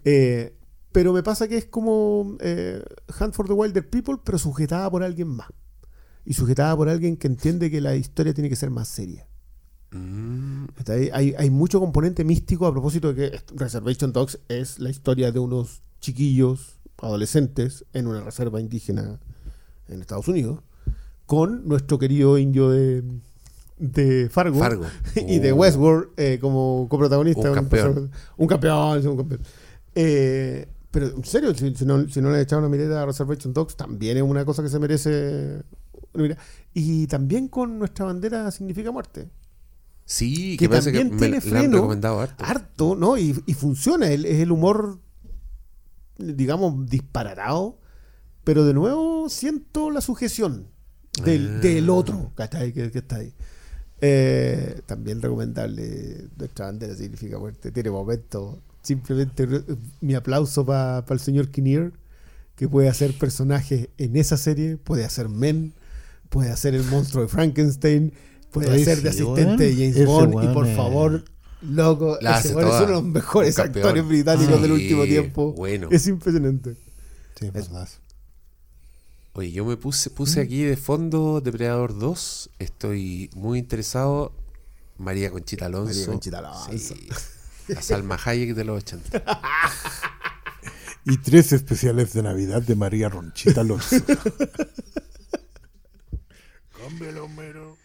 Eh, 0.04 0.58
pero 0.92 1.14
me 1.14 1.22
pasa 1.22 1.48
que 1.48 1.56
es 1.56 1.64
como 1.64 2.36
eh, 2.40 2.84
Hunt 3.18 3.32
for 3.32 3.46
the 3.46 3.54
Wilder 3.54 3.88
People, 3.88 4.16
pero 4.22 4.36
sujetada 4.38 4.90
por 4.90 5.02
alguien 5.02 5.28
más. 5.28 5.48
Y 6.26 6.34
sujetada 6.34 6.76
por 6.76 6.90
alguien 6.90 7.16
que 7.16 7.28
entiende 7.28 7.70
que 7.70 7.80
la 7.80 7.96
historia 7.96 8.34
tiene 8.34 8.50
que 8.50 8.56
ser 8.56 8.68
más 8.68 8.88
seria. 8.88 9.26
Mm, 9.92 10.66
ahí. 10.88 11.10
Hay, 11.14 11.34
hay 11.38 11.48
mucho 11.48 11.80
componente 11.80 12.24
místico 12.24 12.66
a 12.66 12.72
propósito 12.72 13.14
de 13.14 13.30
que 13.30 13.40
Reservation 13.54 14.12
Dogs 14.12 14.38
es 14.48 14.80
la 14.80 14.90
historia 14.90 15.32
de 15.32 15.38
unos 15.38 15.82
chiquillos 16.00 16.78
adolescentes 16.98 17.84
en 17.92 18.06
una 18.06 18.20
reserva 18.22 18.60
indígena 18.60 19.18
en 19.88 20.00
Estados 20.00 20.28
Unidos 20.28 20.60
con 21.26 21.66
nuestro 21.68 21.98
querido 21.98 22.36
indio 22.38 22.70
de, 22.70 23.02
de 23.78 24.28
Fargo, 24.30 24.58
Fargo. 24.58 24.84
y 25.14 25.38
de 25.38 25.52
Uh. 25.52 25.56
Westworld 25.56 26.08
eh, 26.16 26.38
como 26.40 26.86
coprotagonista. 26.90 27.48
Un 27.48 27.54
campeón. 27.54 28.10
Un 28.36 28.46
campeón, 28.48 29.02
sí, 29.02 29.08
un 29.08 29.16
campeón. 29.16 29.40
Eh, 29.94 30.68
pero 30.90 31.06
en 31.06 31.24
serio, 31.24 31.54
si, 31.54 31.74
si 31.74 31.84
no, 31.84 32.08
si 32.08 32.20
no 32.20 32.30
le 32.32 32.40
echaron 32.40 32.64
una 32.64 32.76
mirada 32.76 33.02
a 33.02 33.06
Reservation 33.06 33.52
Dogs, 33.52 33.76
también 33.76 34.16
es 34.16 34.22
una 34.24 34.44
cosa 34.44 34.62
que 34.62 34.68
se 34.68 34.78
merece 34.80 35.62
una 36.12 36.22
mirada. 36.24 36.42
Y 36.74 37.06
también 37.06 37.46
con 37.48 37.78
nuestra 37.78 38.06
bandera 38.06 38.50
significa 38.50 38.90
muerte 38.90 39.28
Sí, 40.04 40.56
que 40.56 40.68
que 40.68 40.80
también 40.80 41.10
me 41.12 41.16
tiene 41.18 41.40
freno. 41.40 41.88
harto, 42.38 42.96
¿no? 42.96 43.16
Y, 43.16 43.40
y 43.46 43.54
funciona, 43.54 44.08
el- 44.10 44.24
es 44.26 44.40
el 44.40 44.50
humor, 44.50 44.98
digamos, 46.36 46.88
disparatado, 46.88 47.78
pero 48.44 48.64
de 48.64 48.74
nuevo 48.74 49.28
siento 49.28 49.90
la 49.90 50.00
sujeción 50.00 50.66
del, 51.24 51.56
Ah. 51.56 51.60
del 51.60 51.90
otro. 51.90 52.32
Que, 52.36 52.72
que 52.90 52.98
está 52.98 53.16
ahí. 53.16 53.32
Eh, 54.02 54.80
también 54.86 55.20
recomendable, 55.20 56.28
nuestra 56.38 56.66
bandera 56.66 56.94
significa 56.94 57.38
muerte, 57.38 57.70
tiene 57.70 57.90
momentos, 57.90 58.56
simplemente 58.82 59.44
re- 59.44 59.64
mi 60.00 60.14
aplauso 60.14 60.64
para 60.64 61.04
el 61.10 61.20
señor 61.20 61.50
Kinnear, 61.50 61.92
que 62.56 62.66
puede 62.66 62.88
hacer 62.88 63.18
personajes 63.18 63.88
en 63.98 64.16
esa 64.16 64.38
serie, 64.38 64.78
puede 64.78 65.04
hacer 65.04 65.28
Men, 65.28 65.74
puede 66.30 66.50
hacer 66.50 66.74
el 66.74 66.84
monstruo 66.84 67.24
de 67.24 67.28
Frankenstein, 67.28 68.14
puede 68.50 68.70
Oye, 68.70 68.80
hacer 68.82 69.02
de 69.02 69.12
sí, 69.12 69.22
asistente 69.22 69.64
de. 69.74 69.92
James 69.92 70.06
Bond, 70.06 70.44
y 70.44 70.54
por 70.54 70.66
favor, 70.74 71.24
loco, 71.62 72.18
La 72.20 72.38
ese 72.38 72.48
es 72.48 72.54
uno 72.54 72.80
de 72.80 72.86
los 72.86 73.02
mejores 73.04 73.56
Un 73.58 73.64
actores 73.64 74.06
británicos 74.06 74.56
Sí, 74.56 74.62
del 74.62 74.72
último 74.72 75.04
tiempo. 75.04 75.52
bueno. 75.52 75.88
Es 75.90 76.06
impresionante. 76.06 76.74
Sí, 77.38 77.46
es 77.46 77.52
verdad. 77.52 77.88
Oye, 79.32 79.52
yo 79.52 79.64
me 79.64 79.76
puse, 79.76 80.10
puse 80.10 80.40
aquí 80.40 80.62
de 80.64 80.76
fondo 80.76 81.40
Depredador 81.40 81.96
2. 81.98 82.50
Estoy 82.58 83.30
muy 83.34 83.58
interesado. 83.60 84.32
María 84.98 85.30
Conchita 85.30 85.66
Alonso. 85.66 85.92
María 85.94 86.06
Conchita 86.06 86.38
Alonso. 86.38 86.70
Sí. 86.76 87.08
La 87.68 87.80
Salma 87.80 88.18
Hayek 88.22 88.54
de 88.54 88.64
los 88.64 88.82
80. 88.82 89.22
Y 91.06 91.16
tres 91.16 91.52
especiales 91.54 92.12
de 92.12 92.22
Navidad 92.22 92.60
de 92.60 92.76
María 92.76 93.08
Ronchita 93.08 93.62
Alonso. 93.62 93.96
Cámbiale, 96.76 97.20
Homero. 97.20 97.76